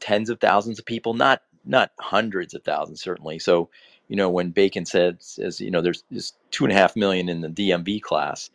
tens 0.00 0.30
of 0.30 0.40
thousands 0.40 0.78
of 0.78 0.84
people 0.84 1.14
not 1.14 1.42
not 1.64 1.92
hundreds 2.00 2.54
of 2.54 2.62
thousands 2.64 3.00
certainly 3.00 3.38
so 3.38 3.70
you 4.08 4.16
know 4.16 4.30
when 4.30 4.50
bacon 4.50 4.84
said 4.86 5.22
says 5.22 5.60
you 5.60 5.70
know 5.70 5.80
there's, 5.80 6.04
there's 6.10 6.34
two 6.50 6.64
and 6.64 6.72
a 6.72 6.76
half 6.76 6.96
million 6.96 7.28
in 7.28 7.40
the 7.40 7.48
dmv 7.48 8.02
class 8.02 8.50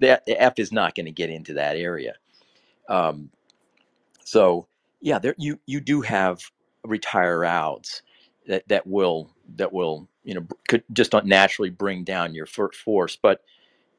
that 0.00 0.22
f 0.28 0.58
is 0.58 0.72
not 0.72 0.94
going 0.94 1.06
to 1.06 1.12
get 1.12 1.30
into 1.30 1.54
that 1.54 1.76
area. 1.76 2.14
Um, 2.88 3.30
so 4.24 4.66
yeah 5.00 5.18
there 5.18 5.34
you 5.38 5.58
you 5.66 5.80
do 5.80 6.00
have 6.00 6.40
retire 6.84 7.44
outs 7.44 8.02
that 8.46 8.66
that 8.68 8.86
will 8.86 9.30
that 9.56 9.72
will 9.72 10.08
you 10.24 10.34
know 10.34 10.46
could 10.68 10.84
just 10.92 11.12
naturally 11.26 11.70
bring 11.70 12.04
down 12.04 12.34
your 12.34 12.46
force 12.74 13.16
but 13.20 13.42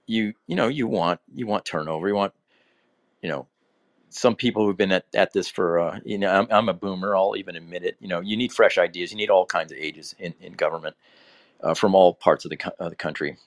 you 0.07 0.33
you 0.47 0.55
know 0.55 0.67
you 0.67 0.87
want 0.87 1.19
you 1.33 1.47
want 1.47 1.65
turnover 1.65 2.07
you 2.07 2.15
want 2.15 2.33
you 3.21 3.29
know 3.29 3.47
some 4.15 4.35
people 4.35 4.65
who've 4.65 4.77
been 4.77 4.93
at, 4.93 5.05
at 5.15 5.33
this 5.33 5.49
for 5.49 5.79
uh, 5.79 5.99
you 6.05 6.17
know 6.19 6.29
I'm, 6.31 6.47
I'm 6.51 6.69
a 6.69 6.73
boomer 6.75 7.15
i'll 7.15 7.35
even 7.37 7.55
admit 7.57 7.83
it 7.85 7.97
you 8.01 8.09
know 8.09 8.21
you 8.21 8.37
need 8.37 8.53
fresh 8.53 8.77
ideas 8.79 9.11
you 9.11 9.17
need 9.17 9.31
all 9.31 9.45
kinds 9.45 9.71
of 9.73 9.79
ages 9.79 10.15
in, 10.19 10.33
in 10.41 10.53
government 10.53 10.95
uh, 11.63 11.75
from 11.75 11.95
all 11.95 12.15
parts 12.15 12.45
of 12.45 12.51
the, 12.51 12.57
co- 12.57 12.73
of 12.79 12.91
the 12.91 12.97
country. 12.97 13.37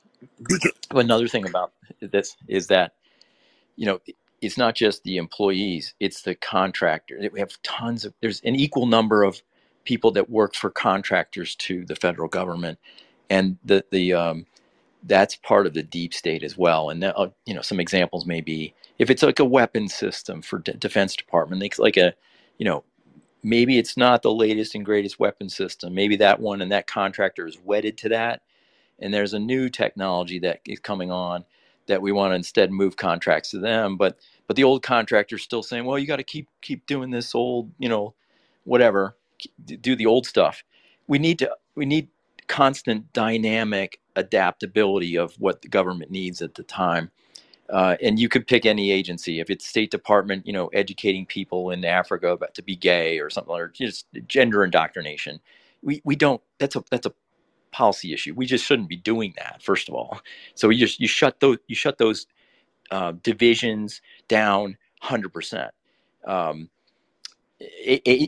Another 0.93 1.29
thing 1.29 1.49
about 1.49 1.73
this 2.01 2.37
is 2.49 2.69
that 2.69 2.95
you 3.77 3.87
know 3.87 4.01
it's 4.43 4.59
not 4.59 4.75
just 4.77 5.05
the 5.05 5.19
employees 5.19 5.95
it's 6.01 6.23
the 6.23 6.35
contractor. 6.37 7.19
We 7.33 7.41
have 7.41 7.61
tons 7.63 8.05
of 8.05 8.15
there's 8.23 8.41
an 8.43 8.57
equal 8.57 8.87
number 8.87 9.23
of 9.25 9.43
people 9.85 10.13
that 10.13 10.31
work 10.31 10.55
for 10.55 10.71
contractors 10.71 11.57
to 11.57 11.85
the 11.87 11.97
federal 11.97 12.29
government. 12.29 12.79
And 13.31 13.59
the 13.65 13.85
the 13.93 14.15
um, 14.15 14.47
that's 15.05 15.37
part 15.37 15.67
of 15.67 15.75
the 15.75 15.85
deep 15.85 16.15
state 16.15 16.45
as 16.45 16.59
well. 16.59 16.91
And 16.91 17.05
uh, 17.05 17.31
you 17.47 17.55
know, 17.55 17.63
some 17.63 17.81
examples 17.81 18.27
may 18.27 18.43
be 18.43 18.75
if 18.99 19.11
it's 19.11 19.23
like 19.23 19.41
a 19.41 19.45
weapon 19.45 19.89
system 19.89 20.43
for 20.43 20.61
de- 20.61 20.75
Defense 20.75 21.17
Department, 21.17 21.63
like 21.79 21.97
a, 21.97 22.15
you 22.59 22.65
know, 22.67 22.85
maybe 23.43 23.79
it's 23.79 23.97
not 23.97 24.23
the 24.23 24.33
latest 24.33 24.75
and 24.75 24.85
greatest 24.85 25.21
weapon 25.21 25.49
system. 25.49 25.95
Maybe 25.95 26.17
that 26.17 26.41
one 26.41 26.63
and 26.63 26.73
that 26.73 26.87
contractor 26.87 27.47
is 27.47 27.59
wedded 27.65 27.99
to 27.99 28.11
that, 28.11 28.43
and 28.99 29.13
there's 29.15 29.35
a 29.35 29.39
new 29.39 29.69
technology 29.69 30.39
that 30.41 30.61
is 30.67 30.81
coming 30.81 31.11
on 31.11 31.45
that 31.87 32.03
we 32.03 32.13
want 32.13 32.33
to 32.33 32.37
instead 32.37 32.71
move 32.73 32.97
contracts 32.97 33.51
to 33.51 33.59
them. 33.59 33.97
But 33.97 34.19
but 34.47 34.57
the 34.57 34.65
old 34.65 34.83
contractor's 34.83 35.43
still 35.43 35.63
saying, 35.63 35.85
well, 35.85 35.99
you 35.99 36.07
got 36.07 36.17
to 36.17 36.25
keep 36.25 36.49
keep 36.63 36.87
doing 36.87 37.11
this 37.11 37.35
old, 37.35 37.73
you 37.79 37.89
know, 37.89 38.15
whatever, 38.65 39.17
do 39.67 39.97
the 39.97 40.07
old 40.07 40.27
stuff. 40.27 40.65
We 41.07 41.19
need 41.19 41.39
to 41.41 41.51
we 41.75 41.87
need 41.87 42.09
constant 42.49 43.13
dynamic 43.13 44.01
adaptability 44.17 45.17
of 45.17 45.35
what 45.39 45.63
the 45.63 45.69
government 45.69 46.11
needs 46.11 46.43
at 46.43 46.55
the 46.55 46.63
time. 46.65 47.11
Uh, 47.71 47.97
and 48.03 48.19
you 48.19 48.29
could 48.29 48.47
pick 48.47 48.67
any 48.67 48.91
agency 48.93 49.41
if 49.41 49.51
it's 49.51 49.67
State 49.67 49.91
Department, 49.91 50.47
you 50.47 50.53
know, 50.53 50.69
educating 50.69 51.27
people 51.27 51.71
in 51.71 51.85
Africa 51.85 52.29
about 52.29 52.55
to 52.55 52.63
be 52.63 52.77
gay 52.77 53.19
or 53.21 53.31
something, 53.31 53.55
or 53.55 53.69
just 53.69 54.07
gender 54.29 54.65
indoctrination. 54.65 55.41
We 55.83 56.01
we 56.05 56.17
don't. 56.17 56.43
That's 56.59 56.77
a 56.77 56.85
that's 56.91 57.07
a 57.07 57.13
policy 57.73 58.13
issue. 58.15 58.35
We 58.37 58.47
just 58.47 58.65
shouldn't 58.65 58.89
be 58.89 58.97
doing 58.97 59.35
that. 59.39 59.63
First 59.63 59.89
of 59.89 59.95
all, 59.95 60.21
so 60.55 60.71
you 60.71 60.79
just 60.81 61.01
you 61.01 61.09
shut 61.09 61.41
those 61.41 61.59
you 61.69 61.77
shut 61.77 61.99
those 61.99 62.27
uh, 62.91 63.15
divisions 63.23 64.03
down 64.29 64.79
hundred 65.03 65.29
um, 65.29 65.33
percent. 65.33 65.73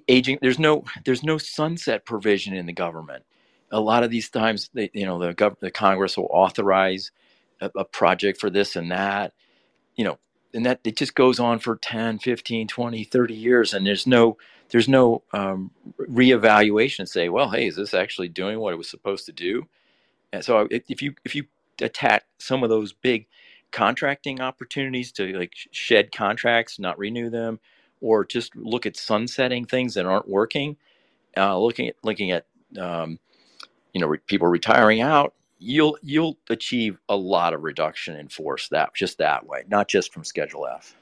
Aging 0.08 0.38
there's 0.42 0.58
no 0.58 0.84
there's 1.04 1.24
no 1.24 1.38
sunset 1.38 2.06
provision 2.06 2.54
in 2.54 2.66
the 2.66 2.72
government. 2.74 3.24
A 3.72 3.80
lot 3.80 4.04
of 4.04 4.10
these 4.10 4.30
times, 4.30 4.70
they, 4.74 4.90
you 4.94 5.06
know, 5.06 5.18
the 5.18 5.34
gov- 5.34 5.60
the 5.60 5.70
Congress 5.70 6.16
will 6.16 6.28
authorize 6.30 7.12
a, 7.60 7.70
a 7.76 7.84
project 7.84 8.40
for 8.40 8.50
this 8.50 8.76
and 8.76 8.90
that, 8.92 9.34
you 9.96 10.04
know, 10.04 10.18
and 10.54 10.66
that 10.66 10.80
it 10.84 10.96
just 10.96 11.14
goes 11.14 11.40
on 11.40 11.58
for 11.60 11.76
10 11.76 12.18
15 12.20 12.68
20 12.68 13.04
30 13.04 13.34
years 13.34 13.74
and 13.74 13.86
there's 13.86 14.06
no 14.06 14.38
there's 14.70 14.88
no 14.88 15.22
um, 15.32 15.70
reevaluation 16.00 17.08
say 17.08 17.28
well 17.28 17.50
hey 17.50 17.66
is 17.66 17.76
this 17.76 17.94
actually 17.94 18.28
doing 18.28 18.60
what 18.60 18.72
it 18.74 18.76
was 18.78 18.90
supposed 18.90 19.26
to 19.26 19.32
do? 19.32 19.66
And 20.32 20.44
so 20.44 20.68
if 20.70 21.02
you 21.02 21.14
if 21.24 21.34
you 21.34 21.44
attack 21.82 22.24
some 22.38 22.64
of 22.64 22.70
those 22.70 22.92
big 22.92 23.26
contracting 23.72 24.40
opportunities 24.40 25.12
to 25.12 25.38
like 25.38 25.54
shed 25.72 26.12
contracts 26.12 26.78
not 26.78 26.98
renew 26.98 27.30
them 27.30 27.60
or 28.00 28.24
just 28.24 28.56
look 28.56 28.86
at 28.86 28.96
sunsetting 28.96 29.64
things 29.66 29.94
that 29.94 30.06
aren't 30.06 30.28
working 30.28 30.76
uh, 31.36 31.58
looking 31.58 31.88
at 31.88 31.96
looking 32.04 32.30
at 32.30 32.46
um, 32.78 33.18
you 33.92 34.00
know 34.00 34.08
re- 34.08 34.18
people 34.26 34.48
retiring 34.48 35.00
out 35.00 35.34
you'll 35.60 35.98
you'll 36.02 36.38
achieve 36.50 36.98
a 37.10 37.16
lot 37.16 37.54
of 37.54 37.62
reduction 37.62 38.16
in 38.16 38.28
force 38.28 38.68
that 38.70 38.94
just 38.94 39.18
that 39.18 39.46
way 39.46 39.62
not 39.68 39.88
just 39.88 40.12
from 40.12 40.24
schedule 40.24 40.66
f 40.66 40.96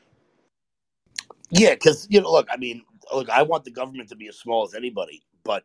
Yeah, 1.50 1.74
because 1.74 2.06
you 2.10 2.20
know, 2.20 2.30
look, 2.30 2.48
I 2.52 2.56
mean, 2.56 2.82
look, 3.14 3.30
I 3.30 3.42
want 3.42 3.64
the 3.64 3.70
government 3.70 4.08
to 4.10 4.16
be 4.16 4.28
as 4.28 4.38
small 4.38 4.66
as 4.66 4.74
anybody, 4.74 5.22
but 5.44 5.64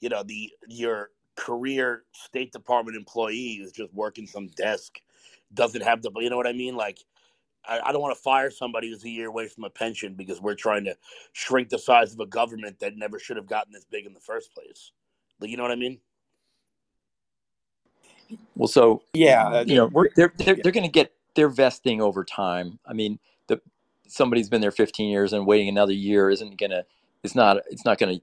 you 0.00 0.08
know, 0.08 0.22
the 0.22 0.52
your 0.68 1.10
career 1.36 2.04
State 2.12 2.52
Department 2.52 2.96
employee 2.96 3.56
who's 3.60 3.72
just 3.72 3.92
working 3.94 4.26
some 4.26 4.48
desk 4.48 5.00
doesn't 5.54 5.82
have 5.82 6.02
the, 6.02 6.10
you 6.16 6.30
know 6.30 6.36
what 6.36 6.46
I 6.46 6.52
mean? 6.52 6.76
Like, 6.76 6.98
I, 7.64 7.92
don't 7.92 8.02
want 8.02 8.16
to 8.16 8.22
fire 8.22 8.50
somebody 8.50 8.90
who's 8.90 9.04
a 9.04 9.08
year 9.08 9.28
away 9.28 9.48
from 9.48 9.64
a 9.64 9.70
pension 9.70 10.14
because 10.14 10.40
we're 10.40 10.54
trying 10.54 10.84
to 10.84 10.96
shrink 11.32 11.68
the 11.68 11.78
size 11.78 12.12
of 12.12 12.20
a 12.20 12.26
government 12.26 12.80
that 12.80 12.96
never 12.96 13.18
should 13.18 13.36
have 13.36 13.46
gotten 13.46 13.72
this 13.72 13.84
big 13.84 14.06
in 14.06 14.14
the 14.14 14.20
first 14.20 14.52
place. 14.54 14.92
You 15.40 15.56
know 15.56 15.62
what 15.62 15.72
I 15.72 15.76
mean? 15.76 16.00
Well 18.56 18.68
so 18.68 19.02
Yeah, 19.14 19.62
you 19.66 19.76
know 19.76 19.92
they're 20.16 20.32
they're, 20.38 20.56
they're 20.62 20.72
going 20.72 20.84
to 20.84 20.90
get 20.92 21.12
their 21.34 21.48
vesting 21.48 22.00
over 22.00 22.24
time. 22.24 22.78
I 22.86 22.92
mean 22.92 23.18
the 23.48 23.60
somebody's 24.08 24.48
been 24.48 24.60
there 24.60 24.70
15 24.70 25.10
years 25.10 25.32
and 25.32 25.46
waiting 25.46 25.68
another 25.68 25.92
year 25.92 26.30
isn't 26.30 26.58
going 26.58 26.70
to 26.70 26.84
it's 27.24 27.34
not 27.34 27.58
it's 27.70 27.84
not 27.84 27.98
going 27.98 28.16
to 28.18 28.22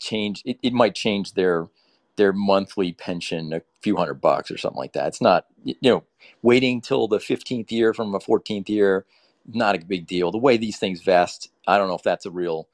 change 0.00 0.42
it, 0.46 0.58
it 0.62 0.72
might 0.72 0.94
change 0.94 1.34
their 1.34 1.68
their 2.16 2.32
monthly 2.32 2.92
pension 2.92 3.52
a 3.52 3.62
few 3.82 3.96
hundred 3.96 4.14
bucks 4.20 4.50
or 4.50 4.58
something 4.58 4.78
like 4.78 4.92
that. 4.94 5.08
It's 5.08 5.22
not 5.22 5.46
you 5.64 5.76
know 5.82 6.04
waiting 6.42 6.80
till 6.80 7.08
the 7.08 7.18
15th 7.18 7.70
year 7.70 7.94
from 7.94 8.14
a 8.14 8.20
14th 8.20 8.68
year 8.68 9.06
not 9.52 9.74
a 9.76 9.84
big 9.84 10.06
deal. 10.06 10.30
The 10.30 10.38
way 10.38 10.56
these 10.58 10.78
things 10.78 11.02
vest 11.02 11.50
i 11.66 11.78
don't 11.78 11.88
know 11.88 11.94
if 11.96 12.02
that's 12.02 12.26
a 12.26 12.30
real 12.30 12.68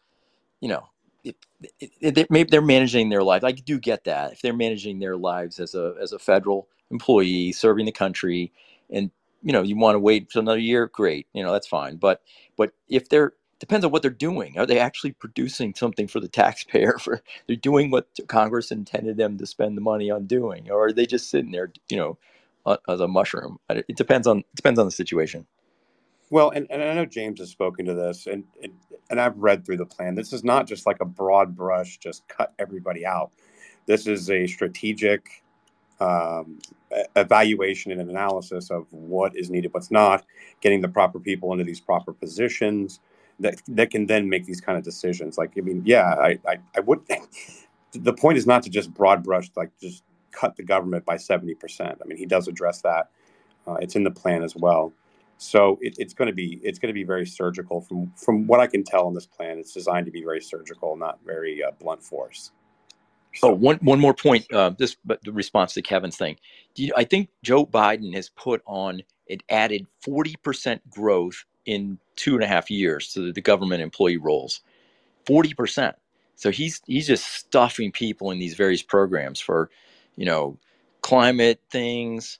you 0.60 0.68
know 0.68 0.88
it, 1.24 1.36
it, 1.80 2.18
it, 2.18 2.30
maybe 2.30 2.50
they're 2.50 2.62
managing 2.62 3.10
their 3.10 3.24
life 3.24 3.44
i 3.44 3.52
do 3.52 3.78
get 3.80 4.04
that. 4.04 4.32
If 4.34 4.42
they're 4.42 4.54
managing 4.54 5.00
their 5.00 5.16
lives 5.16 5.60
as 5.60 5.74
a 5.76 5.94
as 6.00 6.12
a 6.12 6.20
federal 6.20 6.68
employee 6.90 7.52
serving 7.52 7.86
the 7.86 7.92
country 7.92 8.52
and 8.90 9.10
you 9.42 9.52
know 9.52 9.62
you 9.62 9.76
want 9.76 9.96
to 9.96 10.00
wait 10.00 10.32
for 10.32 10.40
another 10.40 10.58
year 10.60 10.88
great 10.88 11.28
you 11.34 11.42
know 11.44 11.52
that's 11.52 11.68
fine. 11.68 11.96
But 11.98 12.22
but 12.58 12.72
if 12.88 13.08
they're 13.10 13.34
depends 13.60 13.84
on 13.86 13.92
what 13.92 14.02
they're 14.02 14.10
doing. 14.10 14.58
Are 14.58 14.66
they 14.66 14.78
actually 14.80 15.12
producing 15.12 15.74
something 15.74 16.08
for 16.08 16.20
the 16.20 16.28
taxpayer 16.28 16.98
for 17.00 17.22
they're 17.48 17.56
doing 17.56 17.90
what 17.90 18.08
congress 18.28 18.70
intended 18.72 19.16
them 19.18 19.38
to 19.38 19.46
spend 19.46 19.76
the 19.76 19.82
money 19.82 20.10
on 20.10 20.26
doing 20.26 20.70
or 20.70 20.86
are 20.88 20.92
they 20.92 21.06
just 21.06 21.30
sitting 21.30 21.52
there 21.52 21.72
you 21.90 21.96
know 21.98 22.18
as 22.88 23.00
a 23.00 23.08
mushroom? 23.08 23.58
It 23.70 23.86
it 23.88 23.96
depends 23.98 24.26
on 24.28 24.40
it 24.40 24.56
depends 24.56 24.78
on 24.80 24.86
the 24.86 24.92
situation. 24.92 25.46
Well, 26.30 26.50
and, 26.50 26.66
and 26.70 26.82
I 26.82 26.94
know 26.94 27.06
James 27.06 27.40
has 27.40 27.50
spoken 27.50 27.86
to 27.86 27.94
this, 27.94 28.26
and, 28.26 28.44
and 28.62 28.74
and 29.10 29.20
I've 29.20 29.36
read 29.38 29.64
through 29.64 29.78
the 29.78 29.86
plan. 29.86 30.14
This 30.14 30.32
is 30.32 30.44
not 30.44 30.66
just 30.66 30.86
like 30.86 31.00
a 31.00 31.04
broad 31.04 31.56
brush, 31.56 31.98
just 31.98 32.26
cut 32.28 32.52
everybody 32.58 33.04
out. 33.04 33.30
This 33.86 34.06
is 34.06 34.30
a 34.30 34.46
strategic 34.46 35.42
um, 36.00 36.58
evaluation 37.16 37.92
and 37.92 38.10
analysis 38.10 38.70
of 38.70 38.86
what 38.90 39.36
is 39.36 39.50
needed, 39.50 39.72
what's 39.72 39.90
not, 39.90 40.24
getting 40.60 40.80
the 40.80 40.88
proper 40.88 41.20
people 41.20 41.52
into 41.52 41.64
these 41.64 41.80
proper 41.80 42.12
positions 42.12 43.00
that 43.40 43.60
that 43.68 43.90
can 43.90 44.06
then 44.06 44.28
make 44.28 44.46
these 44.46 44.60
kind 44.60 44.78
of 44.78 44.84
decisions. 44.84 45.38
Like, 45.38 45.52
I 45.58 45.60
mean, 45.60 45.82
yeah, 45.84 46.14
I 46.14 46.38
I, 46.46 46.58
I 46.76 46.80
would. 46.80 47.00
the 47.92 48.12
point 48.12 48.38
is 48.38 48.46
not 48.46 48.62
to 48.64 48.70
just 48.70 48.92
broad 48.94 49.22
brush, 49.22 49.50
like 49.56 49.70
just 49.80 50.02
cut 50.32 50.56
the 50.56 50.62
government 50.62 51.04
by 51.04 51.16
seventy 51.16 51.54
percent. 51.54 51.98
I 52.02 52.06
mean, 52.06 52.18
he 52.18 52.26
does 52.26 52.48
address 52.48 52.82
that. 52.82 53.10
Uh, 53.66 53.74
it's 53.74 53.96
in 53.96 54.04
the 54.04 54.10
plan 54.10 54.42
as 54.42 54.54
well. 54.54 54.92
So 55.38 55.78
it, 55.80 55.94
it's 55.98 56.14
going 56.14 56.28
to 56.28 56.34
be 56.34 56.60
it's 56.62 56.78
going 56.78 56.88
to 56.88 56.94
be 56.94 57.04
very 57.04 57.26
surgical 57.26 57.80
from 57.80 58.12
from 58.16 58.46
what 58.46 58.60
I 58.60 58.66
can 58.66 58.84
tell 58.84 59.06
on 59.06 59.14
this 59.14 59.26
plan. 59.26 59.58
It's 59.58 59.72
designed 59.72 60.06
to 60.06 60.12
be 60.12 60.22
very 60.22 60.40
surgical, 60.40 60.96
not 60.96 61.18
very 61.24 61.62
uh, 61.62 61.72
blunt 61.80 62.02
force. 62.02 62.50
Oh, 63.42 63.48
So 63.48 63.52
one 63.52 63.76
one 63.78 64.00
more 64.00 64.14
point. 64.14 64.50
Uh, 64.52 64.70
this, 64.70 64.96
but 65.04 65.22
the 65.24 65.32
response 65.32 65.74
to 65.74 65.82
Kevin's 65.82 66.16
thing. 66.16 66.36
You, 66.76 66.92
I 66.96 67.04
think 67.04 67.28
Joe 67.42 67.66
Biden 67.66 68.14
has 68.14 68.28
put 68.30 68.62
on 68.66 69.02
it 69.26 69.42
added 69.48 69.86
forty 70.00 70.36
percent 70.42 70.88
growth 70.90 71.44
in 71.66 71.98
two 72.16 72.34
and 72.34 72.44
a 72.44 72.46
half 72.46 72.70
years 72.70 73.12
to 73.14 73.32
the 73.32 73.40
government 73.40 73.82
employee 73.82 74.18
roles. 74.18 74.60
Forty 75.26 75.52
percent. 75.52 75.96
So 76.36 76.50
he's 76.50 76.80
he's 76.86 77.06
just 77.06 77.24
stuffing 77.26 77.92
people 77.92 78.30
in 78.30 78.38
these 78.38 78.54
various 78.54 78.82
programs 78.82 79.40
for, 79.40 79.70
you 80.16 80.26
know, 80.26 80.58
climate 81.00 81.60
things, 81.70 82.38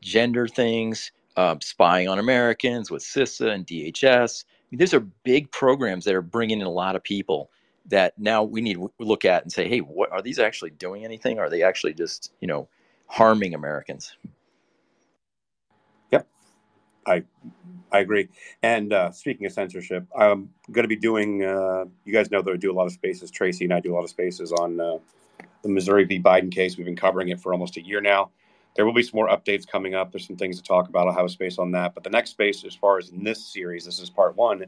gender 0.00 0.48
things, 0.48 1.12
uh, 1.36 1.56
spying 1.60 2.08
on 2.08 2.18
Americans 2.18 2.90
with 2.90 3.02
CISA 3.02 3.52
and 3.52 3.66
DHS. 3.66 4.44
I 4.44 4.46
mean, 4.70 4.78
these 4.78 4.94
are 4.94 5.00
big 5.00 5.50
programs 5.50 6.04
that 6.04 6.14
are 6.14 6.22
bringing 6.22 6.60
in 6.60 6.66
a 6.66 6.70
lot 6.70 6.96
of 6.96 7.02
people 7.02 7.50
that 7.86 8.18
now 8.18 8.42
we 8.42 8.60
need 8.60 8.74
to 8.74 8.92
look 9.00 9.24
at 9.24 9.42
and 9.42 9.52
say, 9.52 9.68
hey, 9.68 9.78
what 9.78 10.12
are 10.12 10.22
these 10.22 10.38
actually 10.38 10.70
doing 10.70 11.04
anything? 11.04 11.38
Are 11.38 11.50
they 11.50 11.62
actually 11.62 11.94
just, 11.94 12.32
you 12.40 12.46
know, 12.46 12.68
harming 13.06 13.54
Americans? 13.54 14.16
yep, 16.10 16.26
I 17.06 17.24
I 17.90 18.00
agree. 18.00 18.28
And 18.62 18.92
uh, 18.92 19.10
speaking 19.12 19.46
of 19.46 19.52
censorship, 19.52 20.06
I'm 20.16 20.50
going 20.70 20.84
to 20.84 20.88
be 20.88 20.96
doing. 20.96 21.44
Uh, 21.44 21.84
you 22.04 22.12
guys 22.12 22.30
know 22.30 22.40
that 22.42 22.50
I 22.50 22.56
do 22.56 22.72
a 22.72 22.74
lot 22.74 22.86
of 22.86 22.92
spaces. 22.92 23.30
Tracy 23.30 23.64
and 23.64 23.74
I 23.74 23.80
do 23.80 23.92
a 23.92 23.94
lot 23.94 24.04
of 24.04 24.10
spaces 24.10 24.52
on 24.52 24.80
uh, 24.80 24.98
the 25.62 25.68
Missouri 25.68 26.04
v. 26.04 26.20
Biden 26.20 26.50
case. 26.50 26.76
We've 26.76 26.86
been 26.86 26.96
covering 26.96 27.28
it 27.28 27.40
for 27.40 27.52
almost 27.52 27.76
a 27.76 27.82
year 27.82 28.00
now. 28.00 28.30
There 28.74 28.86
will 28.86 28.94
be 28.94 29.02
some 29.02 29.16
more 29.16 29.28
updates 29.28 29.66
coming 29.66 29.94
up. 29.94 30.12
There's 30.12 30.26
some 30.26 30.36
things 30.36 30.56
to 30.56 30.62
talk 30.62 30.88
about. 30.88 31.06
I'll 31.06 31.14
have 31.14 31.26
a 31.26 31.30
space 31.30 31.58
on 31.58 31.72
that. 31.72 31.94
But 31.94 32.04
the 32.04 32.10
next 32.10 32.30
space, 32.30 32.64
as 32.64 32.74
far 32.74 32.98
as 32.98 33.10
in 33.10 33.22
this 33.22 33.44
series, 33.44 33.84
this 33.84 34.00
is 34.00 34.10
part 34.10 34.36
one. 34.36 34.64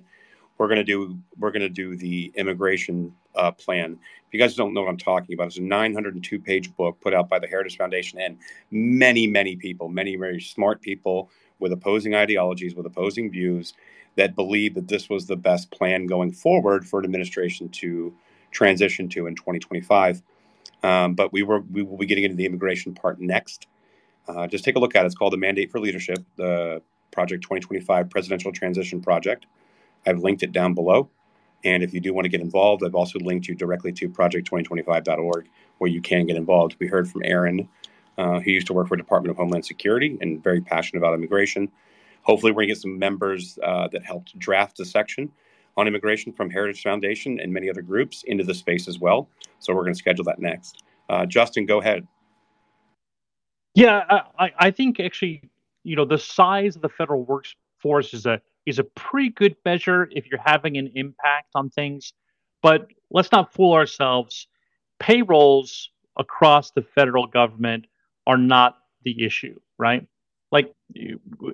We're 0.58 0.68
gonna 0.68 0.84
do 0.84 1.18
we're 1.38 1.50
gonna 1.50 1.68
do 1.68 1.96
the 1.96 2.32
immigration 2.36 3.12
uh, 3.34 3.50
plan. 3.50 3.98
If 4.26 4.32
you 4.32 4.38
guys 4.38 4.54
don't 4.54 4.72
know 4.72 4.82
what 4.82 4.90
I'm 4.90 4.96
talking 4.96 5.34
about, 5.34 5.48
it's 5.48 5.58
a 5.58 5.62
902 5.62 6.38
page 6.38 6.74
book 6.76 7.00
put 7.00 7.14
out 7.14 7.28
by 7.28 7.38
the 7.38 7.46
Heritage 7.46 7.76
Foundation 7.76 8.20
and 8.20 8.38
many 8.70 9.26
many 9.26 9.56
people, 9.56 9.88
many 9.88 10.16
very 10.16 10.40
smart 10.40 10.80
people 10.80 11.30
with 11.58 11.72
opposing 11.72 12.14
ideologies, 12.14 12.74
with 12.74 12.86
opposing 12.86 13.30
views, 13.30 13.74
that 14.16 14.36
believe 14.36 14.74
that 14.74 14.88
this 14.88 15.08
was 15.08 15.26
the 15.26 15.36
best 15.36 15.70
plan 15.70 16.06
going 16.06 16.30
forward 16.30 16.86
for 16.86 17.00
an 17.00 17.04
administration 17.04 17.68
to 17.70 18.14
transition 18.52 19.08
to 19.08 19.26
in 19.26 19.34
2025. 19.34 20.22
Um, 20.82 21.14
but 21.14 21.32
we 21.32 21.42
were 21.42 21.60
we 21.72 21.82
will 21.82 21.96
be 21.96 22.06
getting 22.06 22.24
into 22.24 22.36
the 22.36 22.46
immigration 22.46 22.94
part 22.94 23.20
next. 23.20 23.66
Uh, 24.26 24.46
just 24.46 24.64
take 24.64 24.76
a 24.76 24.78
look 24.78 24.94
at 24.94 25.04
it. 25.04 25.06
It's 25.06 25.14
called 25.14 25.32
the 25.32 25.38
Mandate 25.38 25.70
for 25.70 25.80
Leadership, 25.80 26.18
the 26.36 26.82
Project 27.10 27.42
2025 27.42 28.10
Presidential 28.10 28.52
Transition 28.52 29.00
Project. 29.00 29.46
I've 30.06 30.18
linked 30.18 30.42
it 30.42 30.52
down 30.52 30.74
below. 30.74 31.10
And 31.64 31.82
if 31.82 31.94
you 31.94 32.00
do 32.00 32.12
want 32.12 32.26
to 32.26 32.28
get 32.28 32.40
involved, 32.40 32.84
I've 32.84 32.94
also 32.94 33.18
linked 33.18 33.48
you 33.48 33.54
directly 33.54 33.92
to 33.92 34.08
project2025.org 34.08 35.48
where 35.78 35.90
you 35.90 36.02
can 36.02 36.26
get 36.26 36.36
involved. 36.36 36.76
We 36.78 36.86
heard 36.86 37.08
from 37.08 37.22
Aaron, 37.24 37.68
uh, 38.18 38.40
who 38.40 38.50
used 38.50 38.66
to 38.66 38.74
work 38.74 38.88
for 38.88 38.96
Department 38.96 39.30
of 39.30 39.36
Homeland 39.38 39.64
Security 39.64 40.18
and 40.20 40.42
very 40.42 40.60
passionate 40.60 41.00
about 41.00 41.14
immigration. 41.14 41.70
Hopefully, 42.22 42.52
we're 42.52 42.62
going 42.62 42.68
to 42.68 42.74
get 42.74 42.82
some 42.82 42.98
members 42.98 43.58
uh, 43.62 43.88
that 43.88 44.04
helped 44.04 44.38
draft 44.38 44.76
the 44.76 44.84
section 44.84 45.30
on 45.76 45.88
immigration 45.88 46.32
from 46.32 46.50
Heritage 46.50 46.82
Foundation 46.82 47.40
and 47.40 47.52
many 47.52 47.68
other 47.68 47.82
groups 47.82 48.22
into 48.24 48.44
the 48.44 48.54
space 48.54 48.86
as 48.86 48.98
well. 48.98 49.28
So 49.58 49.74
we're 49.74 49.82
going 49.82 49.94
to 49.94 49.98
schedule 49.98 50.24
that 50.24 50.38
next. 50.38 50.82
Uh, 51.08 51.26
Justin, 51.26 51.66
go 51.66 51.80
ahead. 51.80 52.06
Yeah, 53.74 54.22
I, 54.38 54.52
I 54.58 54.70
think 54.70 55.00
actually, 55.00 55.42
you 55.82 55.96
know, 55.96 56.04
the 56.04 56.18
size 56.18 56.76
of 56.76 56.82
the 56.82 56.88
federal 56.88 57.24
workforce 57.24 58.14
is 58.14 58.26
a 58.26 58.40
is 58.66 58.78
a 58.78 58.84
pretty 58.84 59.30
good 59.30 59.56
measure 59.64 60.08
if 60.12 60.26
you're 60.30 60.40
having 60.44 60.76
an 60.78 60.90
impact 60.94 61.48
on 61.54 61.70
things. 61.70 62.12
But 62.62 62.88
let's 63.10 63.30
not 63.32 63.52
fool 63.52 63.74
ourselves. 63.74 64.46
Payrolls 65.00 65.90
across 66.18 66.70
the 66.70 66.82
federal 66.82 67.26
government 67.26 67.86
are 68.26 68.38
not 68.38 68.78
the 69.04 69.22
issue, 69.24 69.58
right? 69.78 70.06
Like, 70.50 70.72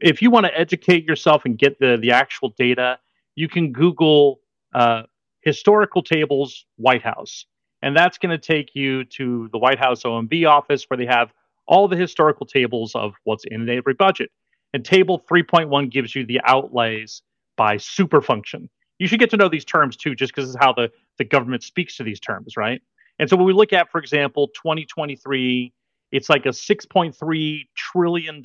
if 0.03 0.23
you 0.23 0.31
want 0.31 0.47
to 0.47 0.57
educate 0.59 1.05
yourself 1.05 1.45
and 1.47 1.59
get 1.59 1.79
the 1.81 1.97
the 2.01 2.13
actual 2.13 2.51
data, 2.51 2.99
you 3.35 3.49
can 3.49 3.73
Google 3.73 4.41
uh, 4.75 5.05
historical 5.41 6.03
tables 6.03 6.67
White 6.77 7.03
House, 7.03 7.47
and 7.83 7.97
that's 7.97 8.19
going 8.19 8.31
to 8.31 8.39
take 8.39 8.75
you 8.75 9.05
to 9.07 9.49
the 9.53 9.59
White 9.59 9.79
House 9.79 10.03
OMB 10.03 10.47
office 10.47 10.85
where 10.91 10.99
they 10.99 11.07
have 11.07 11.33
all 11.71 11.87
the 11.87 11.97
historical 11.97 12.45
tables 12.45 12.95
of 12.97 13.15
what's 13.25 13.45
in 13.47 13.67
every 13.71 13.95
budget. 13.95 14.31
And 14.75 14.85
table 14.85 15.23
3.1 15.31 15.91
gives 15.91 16.15
you 16.15 16.27
the 16.27 16.41
outlays 16.45 17.23
by 17.57 17.77
super 17.77 18.21
function. 18.21 18.69
You 18.99 19.07
should 19.07 19.21
get 19.21 19.31
to 19.31 19.37
know 19.37 19.49
these 19.49 19.65
terms 19.65 19.97
too, 19.97 20.15
just 20.15 20.35
because 20.35 20.51
it's 20.51 20.59
how 20.63 20.73
the, 20.73 20.91
the 21.17 21.25
government 21.25 21.63
speaks 21.63 21.97
to 21.97 22.03
these 22.03 22.21
terms, 22.21 22.57
right? 22.57 22.83
And 23.19 23.31
so 23.31 23.37
when 23.37 23.47
we 23.47 23.53
look 23.53 23.73
at, 23.73 23.91
for 23.91 23.99
example, 24.01 24.49
2023, 24.49 25.73
it's 26.13 26.29
like 26.29 26.45
a 26.45 26.51
$6.3 26.51 27.61
trillion 27.77 28.43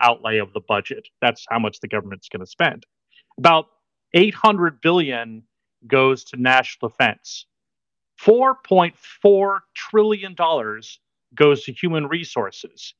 outlay 0.00 0.38
of 0.38 0.52
the 0.52 0.60
budget. 0.68 1.08
That's 1.22 1.46
how 1.48 1.58
much 1.58 1.80
the 1.80 1.88
government's 1.88 2.28
going 2.28 2.40
to 2.40 2.46
spend. 2.46 2.84
About 3.38 3.66
800 4.12 4.80
billion 4.82 5.44
goes 5.86 6.24
to 6.24 6.36
national 6.36 6.90
defense. 6.90 7.46
4.4 8.22 9.60
trillion 9.74 10.34
dollars 10.34 11.00
goes 11.34 11.64
to 11.64 11.72
human 11.72 12.06
resources, 12.06 12.94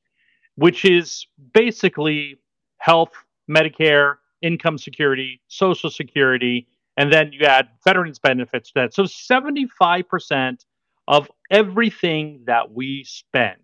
which 0.56 0.84
is 0.84 1.26
basically 1.52 2.38
health, 2.78 3.12
Medicare, 3.50 4.16
income 4.42 4.78
security, 4.78 5.40
social 5.48 5.90
security, 5.90 6.66
and 6.96 7.12
then 7.12 7.32
you 7.32 7.46
add 7.46 7.68
veterans 7.84 8.18
benefits 8.18 8.70
to 8.70 8.80
that. 8.80 8.94
So 8.94 9.04
75% 9.04 10.64
of 11.08 11.30
everything 11.50 12.42
that 12.46 12.72
we 12.72 13.04
spend 13.04 13.60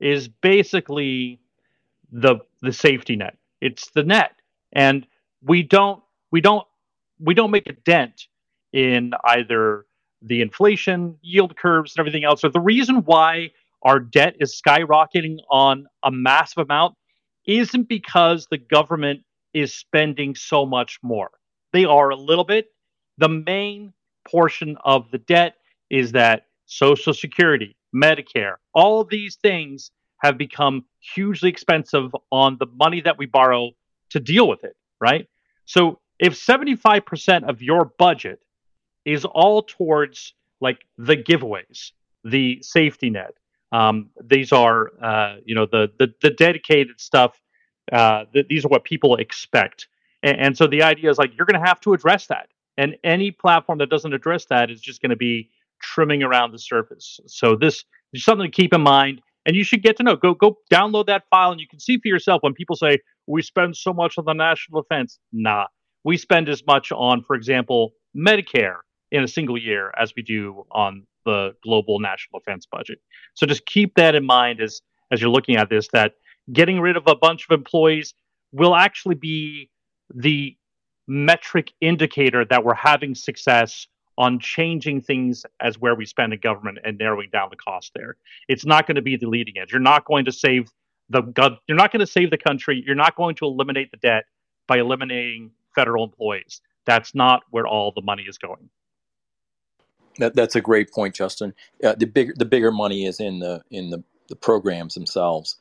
is 0.00 0.28
basically 0.28 1.40
the 2.10 2.36
the 2.62 2.72
safety 2.72 3.16
net. 3.16 3.36
It's 3.60 3.90
the 3.90 4.02
net. 4.02 4.32
And 4.72 5.06
we 5.42 5.62
don't 5.62 6.02
we 6.30 6.40
don't 6.40 6.66
we 7.18 7.34
don't 7.34 7.50
make 7.50 7.68
a 7.68 7.72
dent 7.72 8.26
in 8.72 9.12
either 9.24 9.86
the 10.22 10.40
inflation 10.40 11.16
yield 11.22 11.56
curves 11.56 11.94
and 11.94 12.00
everything 12.00 12.24
else. 12.24 12.40
So 12.40 12.48
the 12.48 12.60
reason 12.60 13.04
why 13.04 13.50
our 13.84 14.00
debt 14.00 14.36
is 14.40 14.60
skyrocketing 14.60 15.38
on 15.50 15.86
a 16.02 16.10
massive 16.10 16.58
amount 16.58 16.94
isn't 17.46 17.88
because 17.88 18.46
the 18.50 18.58
government 18.58 19.20
is 19.52 19.74
spending 19.74 20.34
so 20.34 20.64
much 20.64 20.98
more. 21.02 21.30
They 21.72 21.84
are 21.84 22.10
a 22.10 22.16
little 22.16 22.44
bit. 22.44 22.68
The 23.18 23.28
main 23.28 23.92
portion 24.28 24.76
of 24.84 25.10
the 25.10 25.18
debt 25.18 25.56
is 25.90 26.12
that 26.12 26.46
Social 26.66 27.12
Security, 27.12 27.76
Medicare, 27.94 28.54
all 28.74 29.00
of 29.00 29.08
these 29.08 29.36
things 29.36 29.90
have 30.18 30.38
become 30.38 30.84
hugely 31.14 31.50
expensive 31.50 32.14
on 32.32 32.56
the 32.58 32.66
money 32.66 33.02
that 33.02 33.18
we 33.18 33.26
borrow 33.26 33.72
to 34.10 34.20
deal 34.20 34.48
with 34.48 34.64
it, 34.64 34.74
right? 35.00 35.28
So 35.66 36.00
if 36.18 36.34
75% 36.34 37.48
of 37.48 37.60
your 37.60 37.92
budget 37.98 38.40
is 39.04 39.24
all 39.24 39.62
towards 39.62 40.32
like 40.60 40.78
the 40.96 41.16
giveaways, 41.16 41.90
the 42.24 42.58
safety 42.62 43.10
net, 43.10 43.34
um, 43.74 44.10
these 44.34 44.52
are, 44.52 44.78
uh, 45.02 45.36
you 45.44 45.54
know, 45.54 45.66
the, 45.66 45.90
the, 45.98 46.06
the 46.22 46.30
dedicated 46.30 47.00
stuff. 47.00 47.32
Uh, 47.92 48.24
th- 48.32 48.46
these 48.48 48.64
are 48.64 48.68
what 48.68 48.84
people 48.84 49.16
expect, 49.16 49.88
and, 50.22 50.36
and 50.44 50.56
so 50.58 50.66
the 50.66 50.82
idea 50.82 51.10
is 51.10 51.18
like 51.18 51.32
you're 51.36 51.46
going 51.50 51.60
to 51.60 51.66
have 51.66 51.80
to 51.80 51.92
address 51.92 52.26
that, 52.28 52.46
and 52.78 52.96
any 53.02 53.30
platform 53.30 53.78
that 53.78 53.90
doesn't 53.90 54.14
address 54.14 54.46
that 54.46 54.70
is 54.70 54.80
just 54.80 55.02
going 55.02 55.10
to 55.10 55.16
be 55.16 55.50
trimming 55.82 56.22
around 56.22 56.52
the 56.52 56.58
surface. 56.58 57.20
So 57.26 57.56
this 57.56 57.84
is 58.12 58.24
something 58.24 58.50
to 58.50 58.56
keep 58.62 58.72
in 58.72 58.80
mind, 58.80 59.20
and 59.44 59.54
you 59.54 59.64
should 59.64 59.82
get 59.82 59.96
to 59.98 60.02
know. 60.02 60.16
Go 60.16 60.34
go 60.34 60.58
download 60.72 61.06
that 61.06 61.24
file, 61.30 61.52
and 61.52 61.60
you 61.60 61.68
can 61.68 61.80
see 61.80 61.98
for 61.98 62.08
yourself 62.08 62.42
when 62.42 62.54
people 62.54 62.76
say 62.76 62.98
we 63.26 63.42
spend 63.42 63.76
so 63.76 63.92
much 63.92 64.16
on 64.18 64.24
the 64.24 64.32
national 64.32 64.82
defense. 64.82 65.18
Nah, 65.32 65.66
we 66.04 66.16
spend 66.16 66.48
as 66.48 66.62
much 66.66 66.92
on, 66.92 67.22
for 67.22 67.36
example, 67.36 67.92
Medicare 68.16 68.78
in 69.10 69.22
a 69.22 69.28
single 69.28 69.58
year 69.58 69.92
as 69.98 70.12
we 70.16 70.22
do 70.22 70.64
on 70.70 71.06
the 71.24 71.54
global 71.62 72.00
national 72.00 72.40
defense 72.40 72.66
budget. 72.70 72.98
So 73.34 73.46
just 73.46 73.66
keep 73.66 73.94
that 73.96 74.14
in 74.14 74.24
mind 74.24 74.60
as 74.60 74.82
as 75.10 75.20
you're 75.20 75.30
looking 75.30 75.56
at 75.56 75.68
this 75.68 75.88
that 75.92 76.14
getting 76.52 76.80
rid 76.80 76.96
of 76.96 77.04
a 77.06 77.14
bunch 77.14 77.46
of 77.48 77.54
employees 77.54 78.14
will 78.52 78.74
actually 78.74 79.14
be 79.14 79.70
the 80.14 80.56
metric 81.06 81.72
indicator 81.80 82.44
that 82.44 82.64
we're 82.64 82.74
having 82.74 83.14
success 83.14 83.86
on 84.16 84.38
changing 84.38 85.00
things 85.00 85.44
as 85.60 85.78
where 85.78 85.94
we 85.94 86.06
spend 86.06 86.32
in 86.32 86.40
government 86.40 86.78
and 86.84 86.98
narrowing 86.98 87.28
down 87.32 87.48
the 87.50 87.56
cost 87.56 87.92
there. 87.94 88.16
It's 88.48 88.64
not 88.64 88.86
going 88.86 88.94
to 88.94 89.02
be 89.02 89.16
the 89.16 89.28
leading 89.28 89.58
edge. 89.58 89.72
You're 89.72 89.80
not 89.80 90.04
going 90.04 90.24
to 90.26 90.32
save 90.32 90.70
the 91.10 91.22
you're 91.68 91.76
not 91.76 91.92
going 91.92 92.00
to 92.00 92.06
save 92.06 92.30
the 92.30 92.38
country. 92.38 92.82
You're 92.86 92.94
not 92.94 93.16
going 93.16 93.34
to 93.36 93.44
eliminate 93.44 93.90
the 93.90 93.96
debt 93.98 94.24
by 94.66 94.78
eliminating 94.78 95.50
federal 95.74 96.04
employees. 96.04 96.60
That's 96.86 97.14
not 97.14 97.42
where 97.50 97.66
all 97.66 97.92
the 97.94 98.02
money 98.02 98.24
is 98.24 98.38
going. 98.38 98.70
That, 100.18 100.34
that's 100.36 100.56
a 100.56 100.60
great 100.60 100.92
point, 100.92 101.14
Justin. 101.14 101.54
Uh, 101.82 101.94
the 101.96 102.06
bigger 102.06 102.34
the 102.36 102.44
bigger 102.44 102.72
money 102.72 103.06
is 103.06 103.20
in 103.20 103.40
the 103.40 103.62
in 103.70 103.90
the, 103.90 104.04
the 104.28 104.36
programs 104.36 104.94
themselves, 104.94 105.56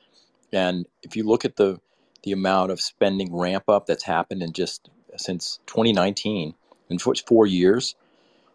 and 0.54 0.88
if 1.04 1.16
you 1.16 1.24
look 1.24 1.46
at 1.46 1.58
the 1.58 1.80
the 2.24 2.34
amount 2.34 2.72
of 2.72 2.82
spending 2.82 3.36
ramp 3.36 3.66
up 3.70 3.88
that's 3.88 4.04
happened 4.04 4.44
in 4.44 4.54
just 4.54 4.90
since 5.18 5.60
2019 5.68 6.56
in 6.90 7.00
four 7.28 7.48
years, 7.48 7.96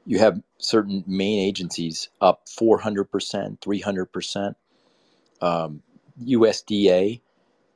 you 0.07 0.19
have 0.19 0.43
certain 0.59 1.05
main 1.07 1.41
agencies 1.41 2.09
up 2.21 2.43
400 2.49 3.11
percent, 3.11 3.61
300 3.63 4.07
percent. 4.13 4.57
Um, 5.43 5.83
USDA 6.25 7.21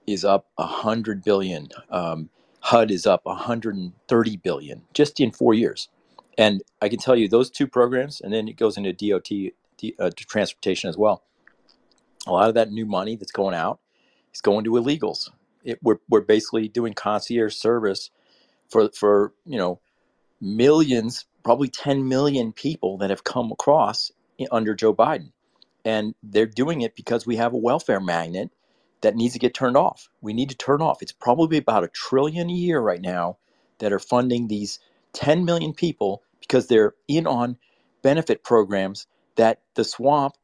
is 0.09 0.25
up 0.27 0.49
100 0.57 1.25
billion. 1.25 1.69
Um, 1.91 2.31
HUD 2.61 2.93
is 2.93 3.07
up 3.07 3.23
130 3.27 4.39
billion 4.39 4.83
just 4.95 5.21
in 5.21 5.33
four 5.33 5.55
years. 5.55 5.91
And 6.39 6.63
I 6.81 6.89
can 6.89 6.99
tell 6.99 7.17
you 7.17 7.29
those 7.29 7.51
two 7.51 7.67
programs, 7.67 8.21
and 8.21 8.33
then 8.33 8.49
it 8.49 8.57
goes 8.57 8.77
into 8.77 8.93
DOT 8.93 9.53
uh, 9.99 10.11
transportation 10.17 10.89
as 10.89 10.97
well. 10.97 11.23
A 12.27 12.33
lot 12.33 12.49
of 12.49 12.55
that 12.55 12.71
new 12.71 12.87
money 12.87 13.17
that's 13.17 13.33
going 13.33 13.55
out 13.55 13.81
is 14.33 14.41
going 14.41 14.65
to 14.65 14.71
illegals. 14.71 15.31
It, 15.65 15.79
we're, 15.83 15.99
we're 16.09 16.21
basically 16.21 16.69
doing 16.69 16.95
concierge 16.95 17.55
service 17.55 18.11
for 18.69 18.89
for 18.91 19.33
you 19.45 19.59
know 19.59 19.81
millions, 20.41 21.27
probably 21.45 21.69
10 21.69 22.09
million 22.09 22.53
people 22.53 22.99
that 22.99 23.11
have 23.11 23.25
come 23.25 23.53
across 23.53 24.11
under 24.51 24.75
Joe 24.75 24.95
Biden, 24.95 25.33
and 25.85 26.15
they're 26.23 26.47
doing 26.47 26.81
it 26.81 26.97
because 26.97 27.27
we 27.27 27.37
have 27.37 27.53
a 27.53 27.59
welfare 27.59 28.01
magnet 28.01 28.51
that 29.03 29.17
needs 29.17 29.35
to 29.35 29.39
get 29.39 29.55
turned 29.55 29.77
off. 29.77 30.09
We 30.21 30.33
need 30.33 30.49
to 30.49 30.57
turn 30.57 30.81
off. 30.81 31.03
It's 31.03 31.13
probably 31.13 31.59
about 31.59 31.85
a 31.85 31.89
trillion 31.89 32.49
a 32.49 32.53
year 32.53 32.81
right 32.81 33.01
now 33.01 33.37
that 33.79 33.93
are 33.93 33.99
funding 33.99 34.49
these 34.49 34.79
10 35.15 35.45
million 35.45 35.73
people 35.73 36.23
because 36.41 36.67
they're 36.67 36.95
in 37.09 37.27
on 37.27 37.57
benefit 38.03 38.43
programs 38.45 39.07
that 39.37 39.61
the 39.75 39.85
swamp 39.85 40.35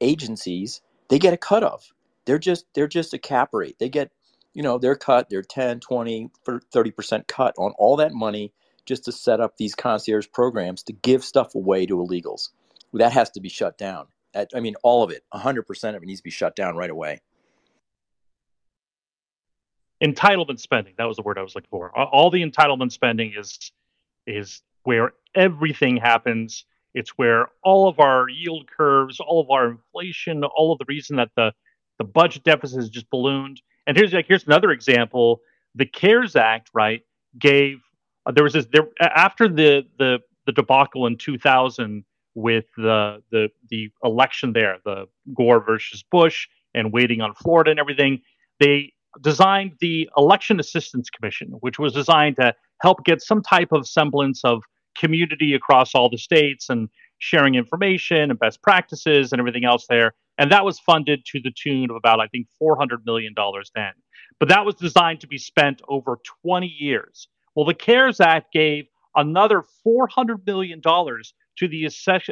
agencies 0.00 0.80
they 1.08 1.18
get 1.18 1.34
a 1.34 1.36
cut 1.38 1.62
of. 1.62 1.92
They're 2.24 2.38
just 2.38 2.66
they're 2.74 2.88
just 2.88 3.12
a 3.14 3.18
cap 3.18 3.50
rate. 3.52 3.78
They 3.78 3.88
get 3.88 4.10
you 4.54 4.62
know 4.62 4.78
their 4.78 4.94
cut 4.94 5.28
their 5.28 5.42
10 5.42 5.80
20 5.80 6.30
30% 6.46 7.26
cut 7.26 7.54
on 7.58 7.72
all 7.78 7.96
that 7.96 8.12
money 8.12 8.52
just 8.86 9.04
to 9.04 9.12
set 9.12 9.40
up 9.40 9.56
these 9.56 9.74
concierge 9.74 10.26
programs 10.32 10.82
to 10.84 10.92
give 10.92 11.24
stuff 11.24 11.54
away 11.54 11.86
to 11.86 11.96
illegals. 11.96 12.50
That 12.92 13.12
has 13.12 13.30
to 13.30 13.40
be 13.40 13.48
shut 13.48 13.78
down. 13.78 14.06
I 14.34 14.60
mean 14.60 14.74
all 14.82 15.02
of 15.02 15.10
it. 15.10 15.24
100% 15.34 15.96
of 15.96 16.02
it 16.02 16.06
needs 16.06 16.20
to 16.20 16.24
be 16.24 16.30
shut 16.30 16.56
down 16.56 16.76
right 16.76 16.90
away. 16.90 17.20
Entitlement 20.02 20.58
spending. 20.58 20.94
That 20.98 21.04
was 21.04 21.16
the 21.16 21.22
word 21.22 21.38
i 21.38 21.42
was 21.42 21.54
looking 21.54 21.68
for. 21.70 21.96
All 21.96 22.30
the 22.30 22.42
entitlement 22.42 22.90
spending 22.90 23.34
is 23.36 23.70
is 24.26 24.62
where 24.84 25.12
everything 25.34 25.96
happens. 25.96 26.64
It's 26.94 27.10
where 27.10 27.48
all 27.62 27.88
of 27.88 28.00
our 28.00 28.28
yield 28.28 28.68
curves, 28.70 29.20
all 29.20 29.40
of 29.40 29.50
our 29.50 29.70
inflation, 29.70 30.44
all 30.44 30.72
of 30.72 30.78
the 30.78 30.84
reason 30.88 31.16
that 31.16 31.30
the 31.36 31.52
the 31.98 32.04
budget 32.04 32.42
deficit 32.44 32.78
has 32.78 32.90
just 32.90 33.08
ballooned. 33.10 33.60
And 33.86 33.96
here's 33.96 34.12
like 34.12 34.26
here's 34.26 34.46
another 34.46 34.70
example. 34.70 35.40
The 35.74 35.86
CARES 35.86 36.36
Act, 36.36 36.70
right, 36.74 37.02
gave 37.38 37.78
uh, 38.26 38.32
there 38.32 38.44
was 38.44 38.52
this 38.52 38.66
there 38.72 38.88
after 39.00 39.48
the 39.48 39.84
the 39.98 40.18
the 40.46 40.52
debacle 40.52 41.06
in 41.06 41.16
2000 41.16 42.04
with 42.34 42.64
the 42.76 43.22
the 43.30 43.48
the 43.70 43.90
election 44.04 44.52
there, 44.52 44.78
the 44.84 45.06
Gore 45.34 45.64
versus 45.64 46.02
Bush, 46.10 46.48
and 46.74 46.92
waiting 46.92 47.20
on 47.20 47.34
Florida 47.34 47.70
and 47.70 47.80
everything. 47.80 48.20
They 48.60 48.92
designed 49.20 49.72
the 49.80 50.08
Election 50.16 50.60
Assistance 50.60 51.10
Commission, 51.10 51.48
which 51.60 51.78
was 51.78 51.92
designed 51.92 52.36
to 52.36 52.54
help 52.82 53.04
get 53.04 53.22
some 53.22 53.42
type 53.42 53.68
of 53.72 53.86
semblance 53.86 54.42
of 54.44 54.62
community 54.98 55.54
across 55.54 55.94
all 55.94 56.10
the 56.10 56.18
states 56.18 56.68
and 56.68 56.88
sharing 57.18 57.54
information 57.54 58.30
and 58.30 58.38
best 58.38 58.60
practices 58.62 59.32
and 59.32 59.40
everything 59.40 59.64
else 59.64 59.86
there 59.88 60.12
And 60.38 60.50
that 60.50 60.64
was 60.64 60.80
funded 60.80 61.24
to 61.26 61.40
the 61.40 61.52
tune 61.52 61.88
of 61.90 61.96
about, 61.96 62.20
I 62.20 62.26
think, 62.26 62.48
$400 62.60 63.06
million 63.06 63.32
then. 63.74 63.92
But 64.40 64.48
that 64.48 64.66
was 64.66 64.74
designed 64.74 65.20
to 65.20 65.28
be 65.28 65.38
spent 65.38 65.80
over 65.88 66.18
20 66.44 66.66
years. 66.66 67.28
Well, 67.54 67.64
the 67.64 67.74
CARES 67.74 68.20
Act 68.20 68.52
gave 68.52 68.86
another 69.14 69.62
$400 69.86 70.44
million 70.46 70.80
to 70.82 71.68
the 71.68 71.88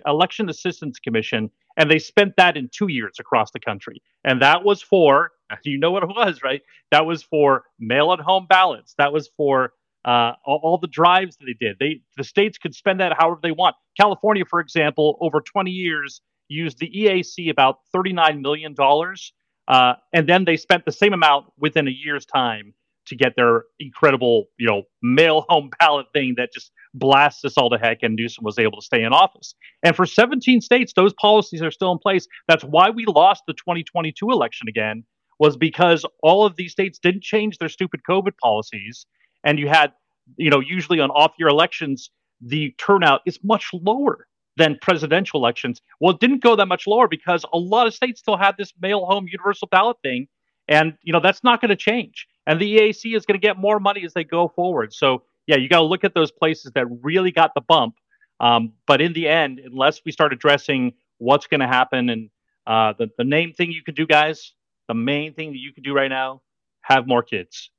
Election 0.07 0.49
Assistance 0.49 0.99
Commission, 0.99 1.51
and 1.77 1.91
they 1.91 1.99
spent 1.99 2.35
that 2.37 2.57
in 2.57 2.69
two 2.73 2.89
years 2.89 3.17
across 3.21 3.51
the 3.53 3.61
country. 3.61 4.03
And 4.25 4.43
that 4.43 4.65
was 4.65 4.83
for, 4.83 5.31
you 5.65 5.79
know 5.79 5.93
what 5.93 6.03
it 6.03 6.09
was, 6.09 6.43
right? 6.43 6.63
That 6.91 7.07
was 7.07 7.23
for 7.23 7.65
mail 7.79 8.13
at 8.13 8.21
home 8.21 8.47
ballots. 8.49 8.95
That 8.99 9.13
was 9.13 9.31
for 9.37 9.73
uh, 10.05 10.33
all, 10.45 10.61
all, 10.63 10.79
the 10.79 10.89
drives 10.89 11.37
that 11.37 11.45
they 11.47 11.67
did. 11.67 11.77
They 11.79 12.01
the 12.17 12.25
states 12.25 12.59
could 12.59 12.75
spend 12.75 13.01
that 13.01 13.13
however 13.19 13.41
they 13.43 13.53
want. 13.53 13.77
California, 13.99 14.45
for 14.49 14.61
example, 14.61 15.19
over 15.21 15.41
20 15.41 15.71
years 15.71 16.23
used 16.49 16.79
the 16.79 16.91
EAC 16.91 17.51
about 17.51 17.79
39 17.93 18.41
million 18.41 18.75
dollars, 18.75 19.33
uh, 19.69 19.95
and 20.13 20.29
then 20.29 20.45
they 20.45 20.57
spent 20.57 20.85
the 20.85 20.93
same 20.93 21.13
amount 21.13 21.47
within 21.59 21.87
a 21.87 21.91
year's 21.91 22.25
time 22.25 22.75
to 23.07 23.17
get 23.17 23.35
their 23.37 23.65
incredible, 23.79 24.47
you 24.59 24.67
know, 24.67 24.83
mail 25.03 25.45
home 25.49 25.71
ballot 25.81 26.07
thing 26.15 26.35
that 26.37 26.51
just 26.55 26.71
blasts 26.95 27.45
us 27.45 27.59
all 27.59 27.69
to 27.69 27.79
heck. 27.79 27.99
And 28.03 28.17
Newsom 28.17 28.45
was 28.45 28.59
able 28.59 28.81
to 28.81 28.85
stay 28.85 29.03
in 29.03 29.13
office. 29.13 29.55
And 29.83 29.95
for 29.95 30.07
17 30.07 30.61
states, 30.61 30.93
those 30.95 31.13
policies 31.15 31.61
are 31.61 31.71
still 31.71 31.93
in 31.93 31.99
place. 31.99 32.27
That's 32.49 32.65
why 32.65 32.91
we 32.91 33.05
lost 33.07 33.43
the 33.47 33.53
2022 33.53 34.31
election 34.31 34.69
again. 34.69 35.05
Was 35.39 35.57
because 35.57 36.05
all 36.23 36.45
of 36.45 36.57
these 36.57 36.73
states 36.73 36.99
didn't 36.99 37.23
change 37.23 37.57
their 37.57 37.71
stupid 37.71 38.01
COVID 38.09 38.37
policies 38.43 39.07
and 39.45 39.59
you 39.59 39.69
had, 39.69 39.93
you 40.37 40.51
know, 40.51 40.61
usually 40.61 41.01
on 41.01 41.11
off 41.11 41.33
year 41.39 41.49
elections, 41.49 42.11
the 42.41 42.75
turnout 42.79 43.21
is 43.27 43.39
much 43.43 43.71
lower 43.73 44.27
than 44.57 44.79
presidential 44.81 45.41
elections. 45.41 45.81
Well, 46.01 46.15
it 46.15 46.21
didn't 46.21 46.43
go 46.43 46.57
that 46.57 46.67
much 46.67 46.87
lower 46.87 47.09
because 47.09 47.45
a 47.53 47.59
lot 47.59 47.87
of 47.87 47.95
states 47.95 48.21
still 48.21 48.37
had 48.37 48.57
this 48.59 48.73
mail 48.81 49.07
home 49.07 49.27
universal 49.31 49.69
ballot 49.69 49.97
thing. 50.03 50.29
And, 50.69 50.95
you 51.03 51.13
know, 51.13 51.21
that's 51.21 51.43
not 51.43 51.61
going 51.61 51.71
to 51.71 51.77
change. 51.77 52.27
And 52.47 52.61
the 52.61 52.79
EAC 52.79 53.17
is 53.17 53.27
going 53.27 53.41
to 53.41 53.45
get 53.45 53.57
more 53.57 53.81
money 53.81 54.05
as 54.05 54.13
they 54.13 54.25
go 54.25 54.49
forward. 54.49 54.93
So, 54.93 55.23
yeah, 55.47 55.57
you 55.57 55.69
got 55.69 55.79
to 55.79 55.85
look 55.85 56.05
at 56.05 56.15
those 56.15 56.31
places 56.31 56.73
that 56.75 56.87
really 57.03 57.33
got 57.33 57.55
the 57.55 57.61
bump. 57.61 57.95
Um, 58.39 58.73
but 58.87 59.01
in 59.01 59.13
the 59.13 59.29
end, 59.29 59.61
unless 59.65 60.01
we 60.05 60.13
start 60.13 60.33
addressing 60.33 60.93
what's 61.19 61.47
going 61.47 61.61
to 61.61 61.67
happen 61.67 62.09
and 62.09 62.31
uh, 62.67 62.93
the, 62.99 63.09
the 63.19 63.25
main 63.25 63.53
thing 63.53 63.73
you 63.73 63.83
can 63.83 63.95
do, 63.95 64.07
guys, 64.07 64.53
the 64.89 64.95
main 64.95 65.35
thing 65.35 65.53
that 65.53 65.59
you 65.59 65.73
can 65.73 65.83
do 65.83 65.93
right 65.95 66.09
now, 66.09 66.43
have 66.83 67.07
more 67.07 67.23
kids 67.23 67.71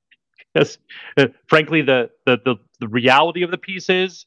because 0.54 0.78
uh, 1.18 1.28
frankly, 1.48 1.82
the, 1.82 2.10
the, 2.26 2.38
the 2.44 2.56
the 2.80 2.88
reality 2.88 3.44
of 3.44 3.52
the 3.52 3.58
piece 3.58 3.90
is 3.90 4.26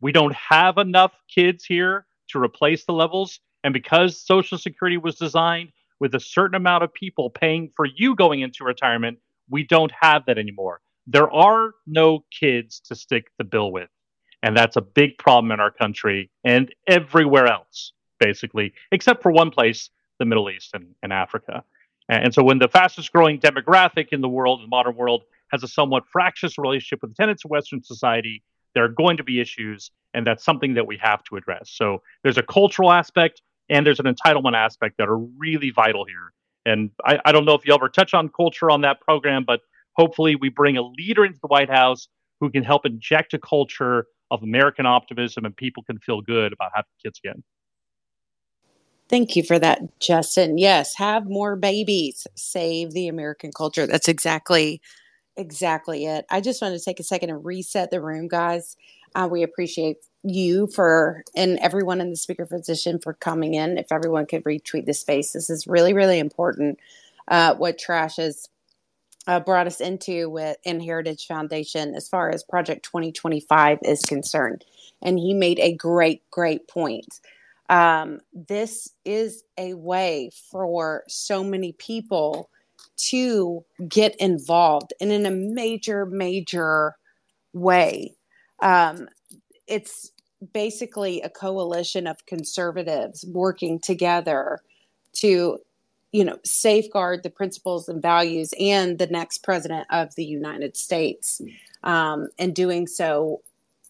we 0.00 0.12
don't 0.12 0.34
have 0.34 0.78
enough 0.78 1.12
kids 1.32 1.64
here 1.64 2.06
to 2.28 2.42
replace 2.42 2.84
the 2.84 2.92
levels, 2.92 3.40
and 3.64 3.72
because 3.72 4.20
Social 4.20 4.58
Security 4.58 4.96
was 4.96 5.16
designed 5.16 5.70
with 6.00 6.14
a 6.14 6.20
certain 6.20 6.54
amount 6.54 6.84
of 6.84 6.92
people 6.92 7.30
paying 7.30 7.70
for 7.74 7.86
you 7.86 8.14
going 8.14 8.40
into 8.40 8.64
retirement, 8.64 9.18
we 9.48 9.64
don't 9.64 9.92
have 9.98 10.24
that 10.26 10.38
anymore. 10.38 10.80
There 11.06 11.30
are 11.30 11.72
no 11.86 12.24
kids 12.30 12.80
to 12.86 12.94
stick 12.94 13.28
the 13.38 13.44
bill 13.44 13.70
with. 13.72 13.88
And 14.42 14.56
that's 14.56 14.76
a 14.76 14.80
big 14.80 15.18
problem 15.18 15.50
in 15.50 15.60
our 15.60 15.70
country 15.70 16.30
and 16.44 16.72
everywhere 16.86 17.46
else, 17.46 17.92
basically, 18.20 18.74
except 18.92 19.22
for 19.22 19.32
one 19.32 19.50
place, 19.50 19.90
the 20.18 20.24
Middle 20.24 20.50
East 20.50 20.70
and, 20.74 20.94
and 21.02 21.12
Africa. 21.12 21.64
And, 22.08 22.24
and 22.24 22.34
so 22.34 22.42
when 22.42 22.58
the 22.58 22.68
fastest 22.68 23.12
growing 23.12 23.40
demographic 23.40 24.08
in 24.12 24.20
the 24.20 24.28
world, 24.28 24.60
in 24.60 24.66
the 24.66 24.68
modern 24.68 24.96
world, 24.96 25.22
has 25.50 25.62
a 25.62 25.68
somewhat 25.68 26.04
fractious 26.10 26.58
relationship 26.58 27.00
with 27.02 27.16
the 27.16 27.22
tenets 27.22 27.44
of 27.44 27.50
Western 27.50 27.82
society, 27.82 28.42
there 28.74 28.84
are 28.84 28.88
going 28.88 29.16
to 29.16 29.24
be 29.24 29.40
issues, 29.40 29.90
and 30.14 30.26
that's 30.26 30.44
something 30.44 30.74
that 30.74 30.86
we 30.86 30.98
have 30.98 31.22
to 31.24 31.36
address. 31.36 31.70
So 31.72 32.02
there's 32.22 32.38
a 32.38 32.42
cultural 32.42 32.92
aspect 32.92 33.42
and 33.68 33.86
there's 33.86 34.00
an 34.00 34.06
entitlement 34.06 34.54
aspect 34.54 34.96
that 34.98 35.08
are 35.08 35.18
really 35.18 35.70
vital 35.70 36.04
here. 36.04 36.32
And 36.64 36.90
I, 37.04 37.18
I 37.24 37.32
don't 37.32 37.44
know 37.44 37.54
if 37.54 37.66
you 37.66 37.74
ever 37.74 37.88
touch 37.88 38.14
on 38.14 38.28
culture 38.28 38.70
on 38.70 38.82
that 38.82 39.00
program, 39.00 39.44
but 39.46 39.60
hopefully 39.94 40.36
we 40.36 40.48
bring 40.48 40.76
a 40.76 40.82
leader 40.82 41.24
into 41.24 41.38
the 41.40 41.48
White 41.48 41.70
House 41.70 42.08
who 42.40 42.50
can 42.50 42.62
help 42.62 42.84
inject 42.84 43.34
a 43.34 43.38
culture 43.38 44.06
of 44.30 44.42
American 44.42 44.86
optimism 44.86 45.44
and 45.44 45.56
people 45.56 45.82
can 45.82 45.98
feel 45.98 46.20
good 46.20 46.52
about 46.52 46.70
having 46.74 46.90
kids 47.02 47.20
again. 47.24 47.42
Thank 49.08 49.36
you 49.36 49.44
for 49.44 49.58
that, 49.60 50.00
Justin. 50.00 50.58
Yes, 50.58 50.96
have 50.96 51.26
more 51.26 51.54
babies. 51.54 52.26
Save 52.34 52.90
the 52.90 53.06
American 53.06 53.52
culture. 53.52 53.86
That's 53.86 54.08
exactly 54.08 54.80
exactly 55.36 56.06
it. 56.06 56.26
I 56.30 56.40
just 56.40 56.62
wanted 56.62 56.78
to 56.78 56.84
take 56.84 57.00
a 57.00 57.04
second 57.04 57.30
and 57.30 57.44
reset 57.44 57.90
the 57.90 58.00
room, 58.00 58.28
guys. 58.28 58.76
Uh, 59.14 59.28
we 59.30 59.42
appreciate 59.42 59.98
you 60.22 60.66
for 60.66 61.22
and 61.34 61.58
everyone 61.60 62.00
in 62.00 62.10
the 62.10 62.16
speaker 62.16 62.46
position 62.46 62.98
for 62.98 63.14
coming 63.14 63.54
in. 63.54 63.78
If 63.78 63.92
everyone 63.92 64.26
could 64.26 64.44
retweet 64.44 64.86
this 64.86 65.00
space, 65.00 65.32
this 65.32 65.48
is 65.48 65.66
really, 65.66 65.92
really 65.92 66.18
important. 66.18 66.78
Uh, 67.28 67.54
what 67.54 67.78
Trash 67.78 68.16
has 68.16 68.48
uh, 69.26 69.40
brought 69.40 69.66
us 69.66 69.80
into 69.80 70.28
with 70.28 70.56
in 70.64 70.80
Heritage 70.80 71.26
Foundation 71.26 71.94
as 71.94 72.08
far 72.08 72.30
as 72.30 72.44
Project 72.44 72.84
2025 72.84 73.78
is 73.82 74.02
concerned, 74.02 74.64
and 75.02 75.18
he 75.18 75.34
made 75.34 75.58
a 75.58 75.72
great, 75.74 76.28
great 76.30 76.68
point. 76.68 77.20
Um, 77.68 78.20
this 78.32 78.90
is 79.04 79.42
a 79.58 79.74
way 79.74 80.30
for 80.50 81.02
so 81.08 81.42
many 81.42 81.72
people 81.72 82.50
to 82.96 83.64
get 83.88 84.16
involved 84.16 84.92
and 85.00 85.12
in 85.12 85.26
a 85.26 85.30
major, 85.30 86.06
major 86.06 86.96
way. 87.52 88.14
Um, 88.62 89.08
it's 89.66 90.12
basically 90.52 91.20
a 91.22 91.30
coalition 91.30 92.06
of 92.06 92.26
conservatives 92.26 93.24
working 93.28 93.80
together 93.80 94.60
to 95.14 95.58
you 96.12 96.24
know 96.24 96.38
safeguard 96.44 97.22
the 97.22 97.30
principles 97.30 97.88
and 97.88 98.00
values 98.00 98.52
and 98.60 98.98
the 98.98 99.06
next 99.06 99.38
president 99.42 99.86
of 99.90 100.14
the 100.14 100.24
united 100.24 100.76
states 100.76 101.40
um, 101.84 102.28
and 102.38 102.54
doing 102.54 102.86
so 102.86 103.42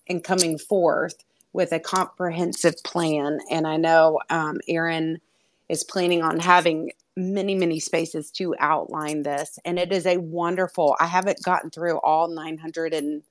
and 0.08 0.24
coming 0.24 0.56
forth 0.56 1.24
with 1.52 1.72
a 1.72 1.80
comprehensive 1.80 2.74
plan 2.84 3.38
and 3.50 3.66
i 3.66 3.76
know 3.76 4.20
um, 4.30 4.58
aaron 4.68 5.20
is 5.68 5.82
planning 5.84 6.22
on 6.22 6.38
having 6.38 6.90
many, 7.16 7.54
many 7.54 7.80
spaces 7.80 8.30
to 8.30 8.54
outline 8.58 9.22
this. 9.22 9.58
And 9.64 9.78
it 9.78 9.92
is 9.92 10.06
a 10.06 10.18
wonderful, 10.18 10.96
I 11.00 11.06
haven't 11.06 11.42
gotten 11.42 11.70
through 11.70 11.98
all 12.00 12.28
900 12.28 12.92
and 12.92 13.22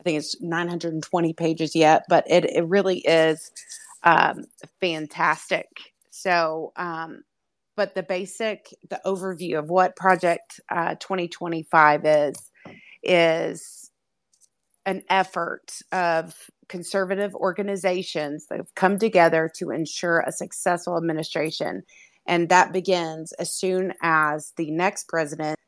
I 0.00 0.02
think 0.02 0.18
it's 0.18 0.40
920 0.40 1.32
pages 1.34 1.74
yet, 1.74 2.04
but 2.08 2.24
it, 2.28 2.44
it 2.44 2.66
really 2.66 2.98
is 2.98 3.50
um, 4.02 4.44
fantastic. 4.80 5.68
So, 6.10 6.72
um, 6.76 7.24
but 7.76 7.94
the 7.94 8.02
basic, 8.02 8.74
the 8.88 9.00
overview 9.04 9.58
of 9.58 9.68
what 9.68 9.96
Project 9.96 10.60
uh, 10.70 10.94
2025 10.94 12.06
is, 12.06 12.50
is 13.02 13.90
an 14.86 15.02
effort 15.10 15.72
of 15.92 16.34
conservative 16.68 17.34
organizations 17.34 18.46
that 18.46 18.58
have 18.58 18.74
come 18.74 18.98
together 18.98 19.50
to 19.56 19.70
ensure 19.70 20.20
a 20.20 20.32
successful 20.32 20.96
administration 20.96 21.82
and 22.26 22.48
that 22.48 22.72
begins 22.72 23.32
as 23.32 23.52
soon 23.52 23.94
as 24.02 24.52
the 24.56 24.70
next 24.70 25.08
president 25.08 25.58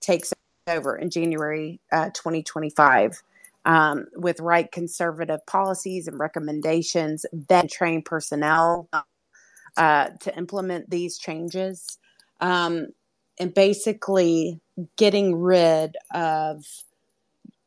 takes 0.00 0.32
over 0.66 0.96
in 0.96 1.10
January 1.10 1.80
uh, 1.92 2.10
2025 2.10 3.22
um, 3.64 4.06
with 4.14 4.40
right 4.40 4.70
conservative 4.70 5.44
policies 5.46 6.08
and 6.08 6.18
recommendations, 6.18 7.26
then 7.32 7.68
train 7.68 8.02
personnel 8.02 8.88
uh, 9.76 10.08
to 10.20 10.36
implement 10.36 10.88
these 10.90 11.18
changes. 11.18 11.98
Um, 12.40 12.88
and 13.40 13.54
basically 13.54 14.60
getting 14.96 15.36
rid 15.36 15.96
of 16.12 16.64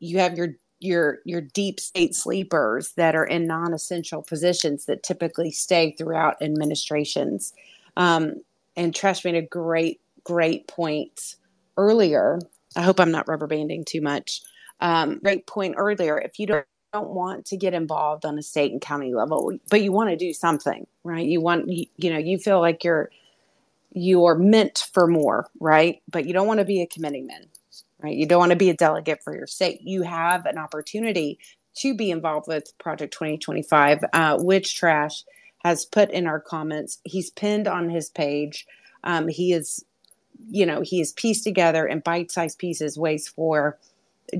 you 0.00 0.18
have 0.18 0.36
your 0.36 0.56
your 0.80 1.20
your 1.24 1.40
deep 1.40 1.78
state 1.78 2.14
sleepers 2.14 2.92
that 2.94 3.14
are 3.14 3.24
in 3.24 3.46
non-essential 3.46 4.22
positions 4.22 4.86
that 4.86 5.02
typically 5.02 5.50
stay 5.50 5.92
throughout 5.92 6.42
administrations 6.42 7.54
um, 7.96 8.34
and 8.76 8.94
Trash 8.94 9.24
made 9.24 9.34
a 9.34 9.42
great, 9.42 10.00
great 10.24 10.68
point 10.68 11.36
earlier. 11.76 12.38
I 12.76 12.82
hope 12.82 13.00
I'm 13.00 13.12
not 13.12 13.28
rubber 13.28 13.46
banding 13.46 13.84
too 13.84 14.00
much. 14.00 14.42
Um, 14.80 15.18
great 15.22 15.46
point 15.46 15.74
earlier. 15.78 16.18
If 16.18 16.38
you 16.38 16.46
don't, 16.46 16.66
don't 16.92 17.10
want 17.10 17.46
to 17.46 17.56
get 17.56 17.74
involved 17.74 18.24
on 18.26 18.38
a 18.38 18.42
state 18.42 18.72
and 18.72 18.80
county 18.80 19.14
level, 19.14 19.58
but 19.70 19.82
you 19.82 19.92
want 19.92 20.10
to 20.10 20.16
do 20.16 20.32
something, 20.32 20.86
right? 21.04 21.26
You 21.26 21.40
want, 21.40 21.68
you, 21.70 21.86
you 21.96 22.10
know, 22.12 22.18
you 22.18 22.38
feel 22.38 22.60
like 22.60 22.84
you're 22.84 23.10
you're 23.92 24.36
meant 24.36 24.88
for 24.92 25.06
more, 25.06 25.48
right? 25.60 26.02
But 26.10 26.26
you 26.26 26.32
don't 26.32 26.46
want 26.46 26.60
to 26.60 26.66
be 26.66 26.82
a 26.82 26.86
committeeman, 26.86 27.48
right? 28.02 28.16
You 28.16 28.26
don't 28.26 28.38
want 28.38 28.50
to 28.52 28.56
be 28.56 28.70
a 28.70 28.74
delegate 28.76 29.22
for 29.22 29.36
your 29.36 29.46
state. 29.46 29.80
You 29.82 30.02
have 30.02 30.46
an 30.46 30.58
opportunity 30.58 31.38
to 31.78 31.94
be 31.94 32.10
involved 32.10 32.48
with 32.48 32.76
Project 32.78 33.12
2025, 33.14 34.04
uh, 34.12 34.38
which 34.40 34.76
trash 34.76 35.24
has 35.64 35.84
put 35.84 36.10
in 36.10 36.26
our 36.26 36.40
comments. 36.40 36.98
He's 37.04 37.30
pinned 37.30 37.68
on 37.68 37.88
his 37.88 38.10
page. 38.10 38.66
Um, 39.04 39.28
he 39.28 39.52
is, 39.52 39.84
you 40.50 40.66
know, 40.66 40.80
he 40.80 41.00
is 41.00 41.12
pieced 41.12 41.44
together 41.44 41.86
in 41.86 42.00
bite-sized 42.00 42.58
pieces 42.58 42.98
ways 42.98 43.28
for 43.28 43.78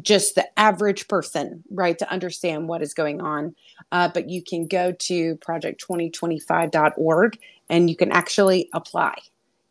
just 0.01 0.35
the 0.35 0.59
average 0.59 1.09
person, 1.09 1.62
right, 1.70 1.99
to 1.99 2.11
understand 2.11 2.69
what 2.69 2.82
is 2.82 2.94
going 2.94 3.20
on. 3.20 3.55
Uh, 3.90 4.09
but 4.12 4.31
you 4.31 4.43
can 4.43 4.66
go 4.66 4.93
to 4.93 5.36
project2025.org 5.36 7.39
and 7.69 7.90
you 7.90 7.97
can 7.97 8.11
actually 8.11 8.69
apply. 8.73 9.15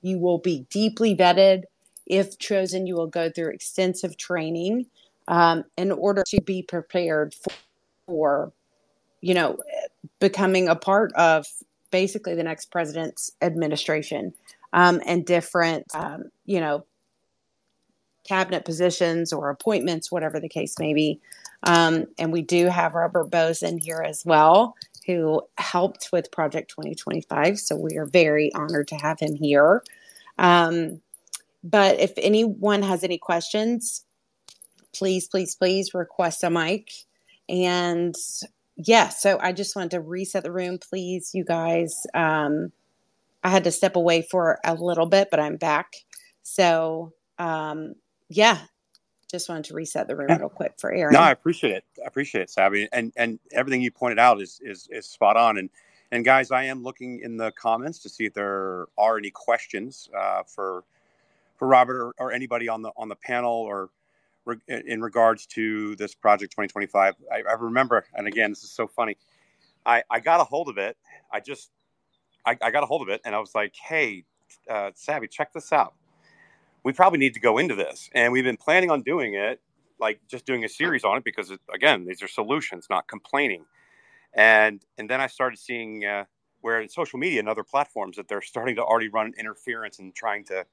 You 0.02 0.20
will 0.20 0.38
be 0.38 0.66
deeply 0.70 1.16
vetted. 1.16 1.64
If 2.06 2.38
chosen, 2.38 2.88
you 2.88 2.96
will 2.96 3.08
go 3.08 3.30
through 3.30 3.50
extensive 3.50 4.18
training 4.18 4.88
um, 5.28 5.64
in 5.78 5.92
order 5.92 6.24
to 6.28 6.42
be 6.42 6.62
prepared 6.62 7.34
for, 7.34 7.54
for, 8.06 8.54
you 9.22 9.34
know, 9.34 9.58
becoming 10.20 10.68
a 10.68 10.76
part 10.76 11.12
of 11.14 11.46
basically 11.92 12.36
the 12.36 12.44
next 12.44 12.72
president's 12.72 13.32
administration 13.42 14.34
um, 14.74 15.02
and 15.06 15.26
different, 15.26 15.86
um, 15.94 16.26
you 16.46 16.60
know, 16.60 16.86
cabinet 18.24 18.66
positions 18.66 19.34
or 19.34 19.50
appointments, 19.50 20.12
whatever 20.12 20.40
the 20.40 20.50
case 20.50 20.78
may 20.80 20.94
be. 20.94 21.20
Um, 21.64 22.06
and 22.18 22.32
we 22.32 22.42
do 22.42 22.68
have 22.68 22.94
Robert 22.94 23.26
Bowes 23.26 23.62
in 23.62 23.78
here 23.78 24.04
as 24.06 24.24
well, 24.26 24.76
who 25.06 25.42
helped 25.58 26.10
with 26.12 26.32
Project 26.32 26.70
2025. 26.70 27.60
So 27.60 27.76
we 27.76 27.98
are 27.98 28.06
very 28.06 28.52
honored 28.54 28.88
to 28.90 28.96
have 28.96 29.20
him 29.20 29.36
here. 29.36 29.84
Um, 30.38 31.02
but 31.64 32.00
if 32.00 32.14
anyone 32.18 32.82
has 32.82 33.04
any 33.04 33.18
questions, 33.18 34.04
please, 34.94 35.28
please, 35.28 35.56
please 35.56 35.94
request 35.94 36.44
a 36.44 36.50
mic. 36.50 36.92
And 37.50 38.16
yeah, 38.86 39.10
so 39.10 39.38
I 39.42 39.52
just 39.52 39.76
wanted 39.76 39.92
to 39.92 40.02
reset 40.02 40.44
the 40.44 40.52
room, 40.52 40.80
please, 40.80 41.32
you 41.34 41.44
guys. 41.44 42.06
Um, 42.14 42.72
I 43.44 43.50
had 43.50 43.64
to 43.64 43.72
step 43.72 43.96
away 43.96 44.22
for 44.22 44.60
a 44.64 44.76
little 44.76 45.06
bit, 45.06 45.30
but 45.32 45.40
I'm 45.40 45.58
back. 45.58 45.94
So 46.44 47.14
um, 47.38 47.96
yeah, 48.30 48.60
just 49.30 49.50
wanted 49.50 49.66
to 49.66 49.74
reset 49.74 50.08
the 50.08 50.16
room 50.16 50.38
real 50.38 50.50
quick 50.50 50.74
for 50.78 50.92
Aaron. 50.92 51.14
No, 51.14 51.20
I 51.20 51.32
appreciate 51.32 51.74
it. 51.74 51.84
I 52.04 52.08
appreciate 52.08 52.42
it, 52.42 52.50
Sabby, 52.50 52.88
and 52.92 53.12
and 53.16 53.40
everything 53.52 53.82
you 53.82 53.92
pointed 53.92 54.20
out 54.20 54.42
is 54.42 54.60
is 54.64 54.88
is 54.92 55.08
spot 55.08 55.38
on. 55.38 55.58
And 55.58 55.70
and 56.12 56.26
guys, 56.26 56.52
I 56.52 56.64
am 56.64 56.84
looking 56.84 57.20
in 57.20 57.38
the 57.38 57.52
comments 57.52 58.00
to 58.00 58.10
see 58.10 58.26
if 58.26 58.34
there 58.34 58.88
are 58.98 59.18
any 59.18 59.32
questions 59.32 60.10
uh, 60.18 60.44
for 60.44 60.84
for 61.58 61.68
Robert 61.68 62.02
or, 62.02 62.14
or, 62.18 62.32
anybody 62.32 62.68
on 62.68 62.82
the 62.82 62.92
on 62.98 63.08
the 63.08 63.16
panel 63.16 63.54
or 63.54 63.90
re- 64.46 64.58
in 64.68 65.02
regards 65.02 65.46
to 65.48 65.96
this 65.96 66.16
project 66.16 66.52
2025. 66.52 67.16
I, 67.32 67.36
I, 67.38 67.54
remember, 67.54 68.06
and 68.14 68.28
again, 68.28 68.52
this 68.52 68.64
is 68.64 68.72
so 68.72 68.88
funny. 68.88 69.18
I 69.86 70.04
I 70.10 70.20
got 70.20 70.42
a 70.42 70.44
hold 70.44 70.70
of 70.70 70.78
it. 70.78 70.98
I 71.32 71.40
just 71.40 71.72
I, 72.46 72.58
I 72.62 72.72
got 72.72 72.84
a 72.84 72.86
hold 72.86 73.02
of 73.02 73.10
it, 73.10 73.22
and 73.26 73.36
I 73.36 73.40
was 73.40 73.54
like, 73.56 73.76
hey, 73.76 74.26
uh, 74.70 74.92
Savvy, 74.96 75.28
check 75.28 75.54
this 75.54 75.72
out 75.72 75.94
we 76.84 76.94
probably 76.94 77.20
need 77.20 77.34
to 77.34 77.40
go 77.40 77.58
into 77.58 77.76
this. 77.76 78.10
And 78.14 78.34
we've 78.34 78.44
been 78.44 78.58
planning 78.58 78.90
on 78.90 79.02
doing 79.02 79.36
it, 79.36 79.62
like 80.00 80.20
just 80.28 80.46
doing 80.46 80.64
a 80.64 80.70
series 80.70 81.04
on 81.04 81.18
it, 81.18 81.24
because 81.24 81.52
it, 81.52 81.60
again, 81.74 82.06
these 82.06 82.22
are 82.24 82.28
solutions, 82.28 82.88
not 82.90 83.08
complaining. 83.08 83.66
And 84.34 84.84
and 84.98 85.10
then 85.10 85.22
I 85.22 85.28
started 85.28 85.60
seeing 85.60 86.06
uh, 86.06 86.26
where 86.62 86.82
in 86.82 86.90
social 86.90 87.20
media 87.20 87.40
and 87.40 87.50
other 87.50 87.64
platforms 87.64 88.18
that 88.18 88.28
they're 88.28 88.42
starting 88.42 88.76
to 88.78 88.84
already 88.84 89.10
run 89.10 89.34
interference 89.38 90.00
and 90.00 90.16
trying 90.16 90.46
to 90.46 90.66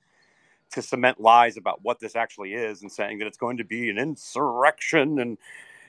to 0.72 0.82
cement 0.82 1.20
lies 1.20 1.56
about 1.56 1.82
what 1.84 2.00
this 2.00 2.16
actually 2.16 2.54
is 2.54 2.82
and 2.82 2.92
saying 2.92 3.18
that 3.18 3.26
it's 3.26 3.38
going 3.38 3.58
to 3.58 3.64
be 3.64 3.90
an 3.90 3.98
insurrection 3.98 5.18
and 5.20 5.38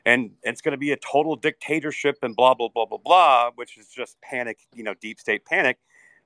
and 0.05 0.31
it's 0.43 0.61
going 0.61 0.73
to 0.73 0.77
be 0.77 0.91
a 0.93 0.97
total 0.97 1.35
dictatorship 1.35 2.17
and 2.23 2.35
blah 2.35 2.53
blah 2.53 2.69
blah 2.69 2.85
blah 2.85 2.99
blah 2.99 3.51
which 3.55 3.77
is 3.77 3.87
just 3.89 4.19
panic 4.21 4.59
you 4.75 4.83
know 4.83 4.95
deep 5.01 5.19
state 5.19 5.45
panic 5.45 5.79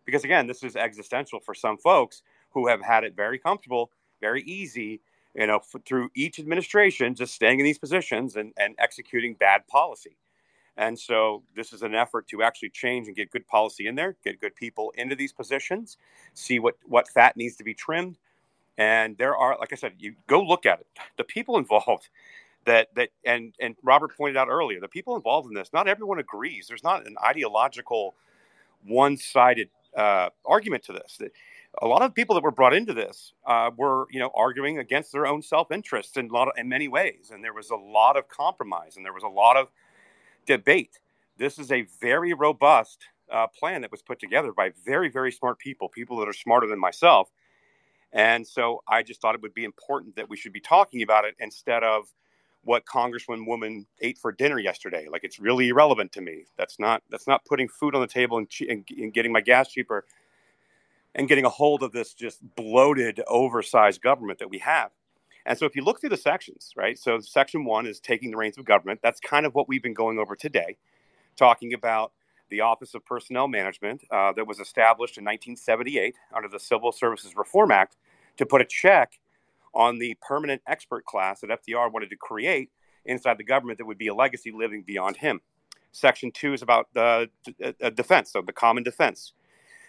because 0.05 0.23
again 0.23 0.47
this 0.47 0.63
is 0.63 0.75
existential 0.75 1.39
for 1.39 1.55
some 1.55 1.77
folks 1.77 2.13
who 2.51 2.67
have 2.67 2.81
had 2.81 3.05
it 3.05 3.15
very 3.15 3.39
comfortable, 3.39 3.91
very 4.21 4.43
easy, 4.43 5.01
you 5.35 5.47
know, 5.47 5.57
f- 5.57 5.81
through 5.85 6.09
each 6.15 6.39
administration, 6.39 7.15
just 7.15 7.33
staying 7.35 7.59
in 7.59 7.65
these 7.65 7.79
positions 7.79 8.35
and, 8.35 8.53
and 8.57 8.75
executing 8.79 9.35
bad 9.35 9.67
policy. 9.67 10.17
And 10.77 10.99
so 10.99 11.43
this 11.55 11.73
is 11.73 11.83
an 11.83 11.95
effort 11.95 12.27
to 12.29 12.43
actually 12.43 12.69
change 12.69 13.07
and 13.07 13.15
get 13.15 13.31
good 13.31 13.47
policy 13.47 13.87
in 13.87 13.95
there, 13.95 14.17
get 14.23 14.41
good 14.41 14.55
people 14.55 14.93
into 14.97 15.15
these 15.15 15.33
positions, 15.33 15.97
see 16.33 16.59
what, 16.59 16.75
what 16.85 17.09
fat 17.09 17.37
needs 17.37 17.55
to 17.57 17.63
be 17.63 17.73
trimmed. 17.73 18.17
And 18.77 19.17
there 19.17 19.35
are, 19.37 19.57
like 19.59 19.73
I 19.73 19.75
said, 19.75 19.93
you 19.99 20.15
go 20.27 20.41
look 20.41 20.65
at 20.65 20.79
it. 20.79 20.87
The 21.17 21.23
people 21.23 21.57
involved 21.63 22.09
that 22.65 22.89
that 22.95 23.09
and 23.25 23.55
and 23.59 23.75
Robert 23.83 24.15
pointed 24.17 24.37
out 24.37 24.49
earlier, 24.49 24.79
the 24.81 24.87
people 24.89 25.15
involved 25.15 25.47
in 25.49 25.55
this, 25.55 25.71
not 25.73 25.87
everyone 25.87 26.19
agrees. 26.19 26.67
There's 26.67 26.83
not 26.83 27.07
an 27.07 27.15
ideological, 27.23 28.15
one-sided 28.85 29.69
uh, 29.97 30.29
argument 30.45 30.83
to 30.85 30.93
this. 30.93 31.17
That 31.19 31.31
A 31.81 31.87
lot 31.87 32.01
of 32.03 32.15
people 32.15 32.35
that 32.35 32.43
were 32.43 32.51
brought 32.51 32.73
into 32.73 32.93
this 32.93 33.33
uh, 33.47 33.71
were, 33.77 34.07
you 34.11 34.19
know, 34.19 34.31
arguing 34.35 34.79
against 34.79 35.11
their 35.13 35.27
own 35.27 35.41
self-interest 35.41 36.17
in 36.17 36.29
a 36.29 36.33
lot 36.33 36.49
of, 36.49 36.55
in 36.57 36.69
many 36.69 36.87
ways, 36.87 37.31
and 37.33 37.43
there 37.43 37.53
was 37.53 37.69
a 37.71 37.75
lot 37.75 38.17
of 38.17 38.27
compromise 38.29 38.97
and 38.97 39.05
there 39.05 39.13
was 39.13 39.23
a 39.23 39.27
lot 39.29 39.57
of 39.57 39.69
debate. 40.47 40.99
This 41.37 41.59
is 41.59 41.71
a 41.71 41.83
very 42.01 42.33
robust 42.33 42.99
uh, 43.31 43.47
plan 43.47 43.81
that 43.81 43.91
was 43.91 44.03
put 44.03 44.19
together 44.19 44.53
by 44.53 44.71
very, 44.85 45.09
very 45.09 45.31
smart 45.31 45.59
people, 45.59 45.89
people 45.89 46.17
that 46.19 46.29
are 46.29 46.33
smarter 46.33 46.67
than 46.67 46.79
myself. 46.79 47.31
And 48.13 48.47
so 48.47 48.83
I 48.87 49.01
just 49.01 49.21
thought 49.21 49.35
it 49.35 49.41
would 49.41 49.55
be 49.55 49.65
important 49.65 50.15
that 50.15 50.29
we 50.29 50.37
should 50.37 50.53
be 50.53 50.59
talking 50.59 51.01
about 51.01 51.25
it 51.25 51.35
instead 51.39 51.83
of 51.83 52.05
what 52.63 52.85
Congressman 52.85 53.45
woman 53.45 53.85
ate 54.01 54.17
for 54.17 54.31
dinner 54.31 54.59
yesterday. 54.59 55.07
Like 55.11 55.23
it's 55.23 55.39
really 55.39 55.69
irrelevant 55.69 56.11
to 56.13 56.21
me. 56.21 56.45
That's 56.57 56.79
not 56.79 57.03
that's 57.09 57.27
not 57.27 57.43
putting 57.45 57.67
food 57.67 57.95
on 57.95 58.01
the 58.01 58.07
table 58.07 58.37
and, 58.37 58.47
and, 58.69 58.87
and 58.97 59.13
getting 59.13 59.31
my 59.31 59.41
gas 59.41 59.69
cheaper 59.69 60.05
and 61.15 61.27
getting 61.27 61.45
a 61.45 61.49
hold 61.49 61.83
of 61.83 61.91
this 61.91 62.13
just 62.13 62.39
bloated, 62.55 63.21
oversized 63.27 64.01
government 64.01 64.39
that 64.39 64.49
we 64.49 64.59
have. 64.59 64.91
And 65.45 65.57
so 65.57 65.65
if 65.65 65.75
you 65.75 65.83
look 65.83 65.99
through 65.99 66.09
the 66.09 66.17
sections, 66.17 66.71
right? 66.77 66.97
So 66.97 67.19
section 67.19 67.65
one 67.65 67.85
is 67.85 67.99
taking 67.99 68.31
the 68.31 68.37
reins 68.37 68.57
of 68.57 68.65
government. 68.65 69.01
That's 69.03 69.19
kind 69.19 69.45
of 69.45 69.53
what 69.53 69.67
we've 69.67 69.83
been 69.83 69.93
going 69.93 70.17
over 70.17 70.35
today, 70.35 70.77
talking 71.35 71.73
about 71.73 72.13
the 72.49 72.61
Office 72.61 72.93
of 72.93 73.05
Personnel 73.05 73.47
Management 73.47 74.03
uh, 74.11 74.33
that 74.33 74.47
was 74.47 74.59
established 74.59 75.17
in 75.17 75.23
1978 75.23 76.15
under 76.35 76.47
the 76.47 76.59
Civil 76.59 76.91
Services 76.91 77.35
Reform 77.35 77.71
Act 77.71 77.97
to 78.37 78.45
put 78.45 78.61
a 78.61 78.65
check 78.65 79.19
on 79.73 79.97
the 79.97 80.15
permanent 80.21 80.61
expert 80.67 81.05
class 81.05 81.41
that 81.41 81.49
FDR 81.49 81.91
wanted 81.91 82.09
to 82.09 82.15
create 82.15 82.69
inside 83.05 83.37
the 83.37 83.43
government 83.43 83.77
that 83.79 83.85
would 83.85 83.97
be 83.97 84.07
a 84.07 84.13
legacy 84.13 84.51
living 84.51 84.83
beyond 84.83 85.17
him. 85.17 85.41
Section 85.91 86.31
two 86.31 86.53
is 86.53 86.61
about 86.61 86.87
the 86.93 87.29
uh, 87.63 87.89
defense, 87.91 88.31
so 88.31 88.41
the 88.41 88.53
common 88.53 88.83
defense. 88.83 89.33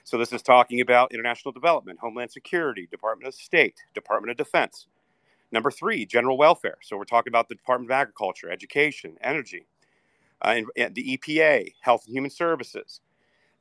So 0.04 0.18
this 0.18 0.32
is 0.32 0.42
talking 0.42 0.82
about 0.82 1.12
international 1.12 1.52
development, 1.52 1.98
homeland 1.98 2.30
security, 2.30 2.86
Department 2.90 3.26
of 3.26 3.34
State, 3.34 3.76
Department 3.94 4.30
of 4.30 4.36
Defense. 4.36 4.86
Number 5.50 5.70
three, 5.70 6.04
general 6.04 6.36
welfare. 6.36 6.76
So 6.82 6.98
we're 6.98 7.04
talking 7.04 7.30
about 7.30 7.48
the 7.48 7.54
Department 7.54 7.90
of 7.90 7.94
Agriculture, 7.94 8.50
Education, 8.50 9.16
Energy, 9.22 9.66
uh, 10.44 10.60
and, 10.76 10.94
the 10.94 11.18
EPA, 11.18 11.72
Health 11.80 12.04
and 12.06 12.14
Human 12.14 12.30
Services, 12.30 13.00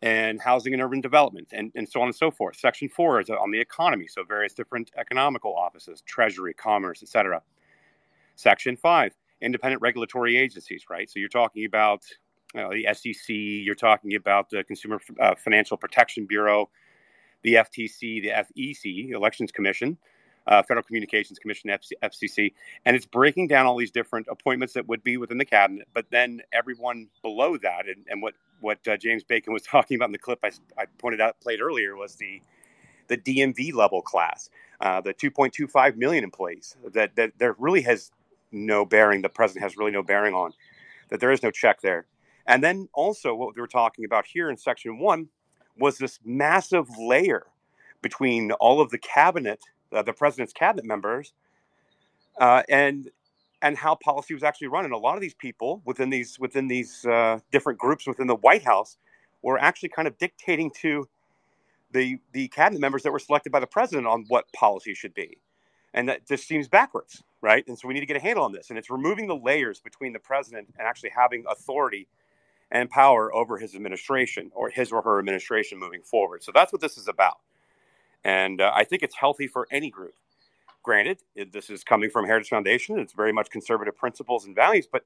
and 0.01 0.41
housing 0.41 0.73
and 0.73 0.81
urban 0.81 1.01
development, 1.01 1.47
and, 1.53 1.71
and 1.75 1.87
so 1.87 2.01
on 2.01 2.07
and 2.07 2.15
so 2.15 2.29
forth. 2.29 2.57
Section 2.57 2.89
four 2.89 3.21
is 3.21 3.29
on 3.29 3.51
the 3.51 3.59
economy, 3.59 4.07
so 4.07 4.23
various 4.23 4.53
different 4.53 4.91
economical 4.97 5.55
offices, 5.55 6.01
Treasury, 6.05 6.53
Commerce, 6.53 7.01
etc. 7.01 7.41
Section 8.35 8.75
five, 8.75 9.13
independent 9.41 9.81
regulatory 9.81 10.37
agencies, 10.37 10.85
right? 10.89 11.09
So 11.09 11.19
you're 11.19 11.29
talking 11.29 11.65
about 11.65 12.03
uh, 12.55 12.69
the 12.69 12.87
SEC, 12.93 13.29
you're 13.29 13.75
talking 13.75 14.15
about 14.15 14.49
the 14.49 14.63
Consumer 14.63 14.99
uh, 15.19 15.35
Financial 15.35 15.77
Protection 15.77 16.25
Bureau, 16.25 16.69
the 17.43 17.55
FTC, 17.55 18.21
the 18.21 18.29
FEC, 18.29 19.11
Elections 19.11 19.51
Commission, 19.51 19.97
uh, 20.47 20.61
Federal 20.63 20.83
Communications 20.83 21.39
Commission, 21.39 21.69
FC, 21.69 21.91
FCC, 22.03 22.53
and 22.85 22.95
it's 22.95 23.05
breaking 23.05 23.47
down 23.47 23.65
all 23.65 23.77
these 23.77 23.91
different 23.91 24.27
appointments 24.29 24.73
that 24.73 24.87
would 24.87 25.03
be 25.03 25.17
within 25.17 25.37
the 25.37 25.45
cabinet. 25.45 25.87
But 25.93 26.05
then 26.11 26.41
everyone 26.51 27.07
below 27.21 27.57
that, 27.57 27.87
and, 27.87 28.05
and 28.09 28.21
what 28.21 28.33
what 28.59 28.85
uh, 28.87 28.97
James 28.97 29.23
Bacon 29.23 29.53
was 29.53 29.63
talking 29.63 29.95
about 29.95 30.05
in 30.05 30.11
the 30.11 30.17
clip 30.17 30.39
I, 30.43 30.51
I, 30.77 30.85
pointed 30.97 31.21
out 31.21 31.39
played 31.41 31.61
earlier 31.61 31.95
was 31.95 32.15
the 32.15 32.41
the 33.07 33.17
DMV 33.17 33.73
level 33.73 34.01
class, 34.01 34.49
uh, 34.79 35.01
the 35.01 35.13
2.25 35.13 35.97
million 35.97 36.23
employees 36.23 36.75
that 36.93 37.15
that 37.15 37.33
there 37.37 37.55
really 37.57 37.81
has 37.81 38.11
no 38.51 38.85
bearing. 38.85 39.21
The 39.21 39.29
president 39.29 39.63
has 39.63 39.77
really 39.77 39.91
no 39.91 40.03
bearing 40.03 40.33
on 40.33 40.51
that. 41.09 41.19
There 41.19 41.31
is 41.31 41.43
no 41.43 41.51
check 41.51 41.81
there. 41.81 42.05
And 42.45 42.61
then 42.61 42.89
also 42.93 43.33
what 43.33 43.55
we 43.55 43.61
were 43.61 43.67
talking 43.67 44.03
about 44.03 44.25
here 44.25 44.49
in 44.49 44.57
section 44.57 44.99
one 44.99 45.29
was 45.77 45.97
this 45.97 46.19
massive 46.25 46.87
layer 46.97 47.47
between 48.01 48.51
all 48.53 48.81
of 48.81 48.89
the 48.89 48.97
cabinet 48.97 49.63
uh, 49.93 50.01
the 50.01 50.13
president's 50.13 50.53
cabinet 50.53 50.85
members, 50.85 51.33
uh, 52.39 52.63
and 52.69 53.09
and 53.61 53.77
how 53.77 53.95
policy 53.95 54.33
was 54.33 54.43
actually 54.43 54.67
run. 54.67 54.85
And 54.85 54.93
a 54.93 54.97
lot 54.97 55.15
of 55.15 55.21
these 55.21 55.33
people 55.33 55.81
within 55.85 56.09
these 56.09 56.39
within 56.39 56.67
these 56.67 57.05
uh, 57.05 57.39
different 57.51 57.79
groups 57.79 58.07
within 58.07 58.27
the 58.27 58.35
White 58.35 58.63
House 58.63 58.97
were 59.41 59.57
actually 59.59 59.89
kind 59.89 60.07
of 60.07 60.17
dictating 60.17 60.71
to 60.81 61.07
the 61.91 62.17
the 62.33 62.47
cabinet 62.49 62.79
members 62.81 63.03
that 63.03 63.11
were 63.11 63.19
selected 63.19 63.51
by 63.51 63.59
the 63.59 63.67
president 63.67 64.07
on 64.07 64.25
what 64.27 64.51
policy 64.53 64.93
should 64.93 65.13
be. 65.13 65.37
And 65.93 66.09
that 66.09 66.27
just 66.27 66.47
seems 66.47 66.67
backwards, 66.67 67.23
right? 67.41 67.63
And 67.67 67.77
so 67.77 67.87
we 67.87 67.93
need 67.93 67.99
to 67.99 68.07
get 68.07 68.17
a 68.17 68.21
handle 68.21 68.43
on 68.43 68.51
this. 68.51 68.69
And 68.69 68.79
it's 68.79 68.89
removing 68.89 69.27
the 69.27 69.35
layers 69.35 69.79
between 69.79 70.11
the 70.11 70.19
president 70.19 70.67
and 70.77 70.87
actually 70.87 71.11
having 71.15 71.43
authority 71.47 72.07
and 72.71 72.89
power 72.89 73.33
over 73.33 73.59
his 73.59 73.75
administration 73.75 74.51
or 74.55 74.69
his 74.69 74.91
or 74.91 75.03
her 75.03 75.19
administration 75.19 75.79
moving 75.79 76.01
forward. 76.01 76.43
So 76.43 76.51
that's 76.53 76.73
what 76.73 76.81
this 76.81 76.97
is 76.97 77.07
about. 77.07 77.37
And 78.23 78.61
uh, 78.61 78.71
I 78.73 78.83
think 78.83 79.03
it's 79.03 79.15
healthy 79.15 79.47
for 79.47 79.67
any 79.71 79.89
group 79.89 80.15
granted, 80.83 81.19
this 81.53 81.69
is 81.69 81.81
coming 81.81 82.09
from 82.09 82.25
Heritage 82.25 82.49
Foundation. 82.49 82.99
It's 82.99 83.13
very 83.13 83.31
much 83.31 83.49
conservative 83.49 83.95
principles 83.95 84.45
and 84.45 84.53
values, 84.53 84.85
but 84.85 85.05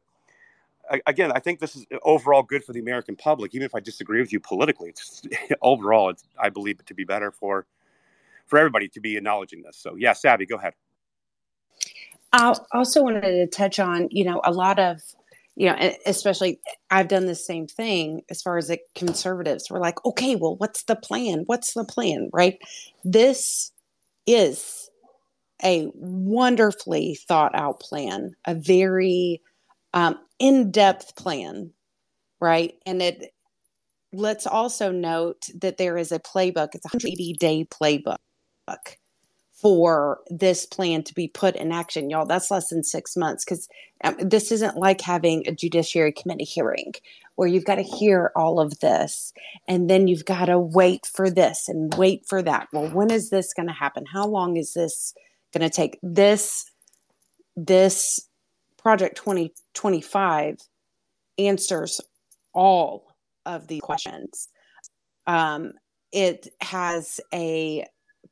again, 1.05 1.31
I 1.33 1.39
think 1.39 1.59
this 1.59 1.75
is 1.75 1.85
overall 2.03 2.43
good 2.43 2.63
for 2.63 2.73
the 2.73 2.79
American 2.79 3.15
public. 3.15 3.53
Even 3.53 3.65
if 3.65 3.75
I 3.75 3.79
disagree 3.79 4.19
with 4.19 4.31
you 4.31 4.39
politically, 4.39 4.89
it's 4.89 5.21
overall, 5.61 6.09
it's, 6.09 6.23
I 6.39 6.49
believe 6.49 6.79
it 6.79 6.87
to 6.87 6.93
be 6.93 7.03
better 7.03 7.31
for 7.31 7.65
for 8.45 8.57
everybody 8.57 8.87
to 8.87 9.01
be 9.01 9.17
acknowledging 9.17 9.61
this. 9.61 9.75
So, 9.75 9.95
yeah, 9.95 10.13
Savvy, 10.13 10.45
go 10.45 10.55
ahead. 10.55 10.73
I 12.31 12.55
also 12.71 13.03
wanted 13.03 13.21
to 13.21 13.47
touch 13.47 13.77
on, 13.77 14.07
you 14.09 14.23
know, 14.23 14.39
a 14.45 14.53
lot 14.53 14.79
of, 14.79 15.01
you 15.57 15.65
know, 15.65 15.93
especially 16.05 16.59
I've 16.91 17.07
done 17.07 17.25
the 17.25 17.33
same 17.33 17.65
thing 17.65 18.21
as 18.29 18.43
far 18.43 18.59
as 18.59 18.67
the 18.67 18.77
conservatives. 18.93 19.69
We're 19.71 19.79
like, 19.79 20.05
okay, 20.05 20.35
well, 20.35 20.55
what's 20.55 20.83
the 20.83 20.95
plan? 20.95 21.43
What's 21.47 21.73
the 21.73 21.83
plan? 21.83 22.29
Right? 22.31 22.59
This 23.03 23.71
is 24.27 24.91
a 25.63 25.89
wonderfully 25.95 27.17
thought 27.27 27.55
out 27.55 27.79
plan, 27.79 28.35
a 28.45 28.53
very 28.53 29.41
um, 29.95 30.19
in 30.37 30.69
depth 30.69 31.15
plan, 31.15 31.71
right? 32.39 32.75
And 32.85 33.01
it 33.01 33.31
let's 34.13 34.45
also 34.45 34.91
note 34.91 35.47
that 35.59 35.77
there 35.77 35.97
is 35.97 36.11
a 36.11 36.19
playbook. 36.19 36.75
It's 36.75 36.85
a 36.85 36.93
180 36.93 37.33
day 37.33 37.65
playbook 37.65 38.17
for 39.59 40.19
this 40.29 40.65
plan 40.65 41.03
to 41.03 41.13
be 41.15 41.27
put 41.27 41.55
in 41.55 41.71
action, 41.71 42.09
y'all. 42.09 42.25
That's 42.25 42.51
less 42.51 42.69
than 42.69 42.83
six 42.83 43.17
months 43.17 43.43
because 43.43 43.67
um, 44.03 44.15
this 44.19 44.51
isn't 44.51 44.77
like 44.77 45.01
having 45.01 45.47
a 45.47 45.51
judiciary 45.51 46.11
committee 46.11 46.43
hearing 46.43 46.93
where 47.35 47.47
you've 47.47 47.65
got 47.65 47.75
to 47.75 47.83
hear 47.83 48.31
all 48.35 48.59
of 48.59 48.79
this 48.79 49.33
and 49.67 49.89
then 49.89 50.07
you've 50.07 50.25
got 50.25 50.45
to 50.45 50.59
wait 50.59 51.07
for 51.07 51.29
this 51.29 51.67
and 51.67 51.93
wait 51.95 52.23
for 52.27 52.43
that. 52.43 52.67
Well, 52.71 52.89
when 52.89 53.09
is 53.09 53.29
this 53.29 53.53
going 53.53 53.67
to 53.67 53.73
happen? 53.73 54.05
How 54.11 54.27
long 54.27 54.57
is 54.57 54.73
this 54.73 55.13
going 55.53 55.67
to 55.67 55.75
take? 55.75 55.97
This 56.03 56.65
this 57.55 58.19
project 58.77 59.17
2025 59.17 60.57
answers 61.39 61.99
all 62.53 63.07
of 63.45 63.67
the 63.67 63.79
questions. 63.79 64.49
Um, 65.25 65.73
it 66.11 66.47
has 66.61 67.19
a 67.33 67.85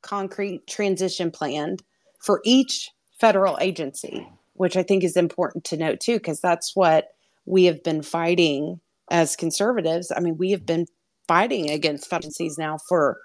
concrete 0.05 0.67
transition 0.67 1.31
plan 1.31 1.77
for 2.19 2.41
each 2.45 2.91
federal 3.19 3.57
agency, 3.59 4.27
which 4.53 4.77
I 4.77 4.83
think 4.83 5.03
is 5.03 5.17
important 5.17 5.63
to 5.65 5.77
note 5.77 5.99
too, 5.99 6.17
because 6.17 6.39
that's 6.39 6.75
what 6.75 7.09
we 7.45 7.65
have 7.65 7.83
been 7.83 8.03
fighting 8.03 8.79
as 9.09 9.35
conservatives. 9.35 10.11
I 10.15 10.19
mean, 10.19 10.37
we 10.37 10.51
have 10.51 10.65
been 10.65 10.85
fighting 11.27 11.69
against 11.69 12.11
agencies 12.13 12.57
now 12.57 12.77
for 12.87 13.17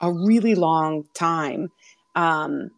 a 0.00 0.12
really 0.12 0.54
long 0.54 1.04
time. 1.14 1.70
Um, 2.14 2.70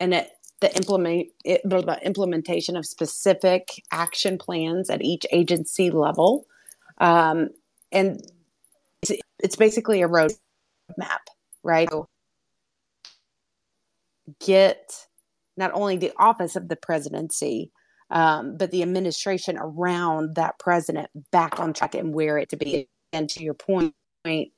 and 0.00 0.14
it, 0.14 0.30
the 0.60 0.74
implement 0.76 1.28
it, 1.44 1.60
implementation 2.02 2.76
of 2.76 2.86
specific 2.86 3.82
action 3.90 4.38
plans 4.38 4.88
at 4.90 5.02
each 5.02 5.26
agency 5.32 5.90
level, 5.90 6.46
um, 6.98 7.50
and 7.92 8.20
it's, 9.02 9.12
it's 9.40 9.56
basically 9.56 10.02
a 10.02 10.08
roadmap, 10.08 11.24
right? 11.62 11.88
Get 14.40 15.06
not 15.56 15.72
only 15.74 15.96
the 15.96 16.12
office 16.16 16.56
of 16.56 16.68
the 16.68 16.76
presidency, 16.76 17.70
um, 18.10 18.56
but 18.56 18.70
the 18.70 18.82
administration 18.82 19.56
around 19.58 20.34
that 20.36 20.58
president 20.58 21.08
back 21.30 21.58
on 21.58 21.72
track 21.72 21.94
and 21.94 22.14
where 22.14 22.38
it 22.38 22.48
to 22.50 22.56
be. 22.56 22.88
And 23.12 23.28
to 23.30 23.42
your 23.42 23.54
point, 23.54 23.94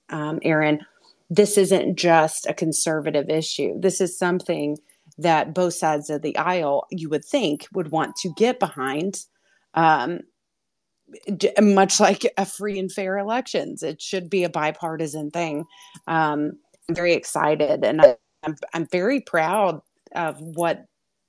um, 0.09 0.39
Aaron, 0.43 0.81
this 1.29 1.59
isn't 1.59 1.97
just 1.97 2.47
a 2.47 2.55
conservative 2.55 3.29
issue. 3.29 3.79
This 3.81 4.01
is 4.01 4.19
something 4.19 4.79
that 5.19 5.55
both 5.55 5.75
sides 5.75 6.11
of 6.11 6.23
the 6.23 6.37
aisle, 6.37 6.87
you 6.91 7.09
would 7.09 7.25
think, 7.25 7.67
would 7.73 7.91
want 7.91 8.17
to 8.17 8.33
get 8.37 8.59
behind. 8.59 9.21
Um, 9.75 10.21
much 11.61 12.01
like 12.01 12.23
a 12.37 12.45
free 12.45 12.79
and 12.79 12.91
fair 12.91 13.19
elections, 13.19 13.83
it 13.83 14.03
should 14.03 14.29
be 14.29 14.45
a 14.45 14.49
bipartisan 14.49 15.31
thing. 15.31 15.65
Um, 16.07 16.59
I'm 16.89 16.95
very 16.95 17.13
excited, 17.13 17.85
and 17.85 18.03
I, 18.03 18.17
I'm 18.47 18.57
I'm 18.73 18.87
very 18.87 19.21
proud 19.21 19.81
of 20.15 20.41
what 20.41 20.87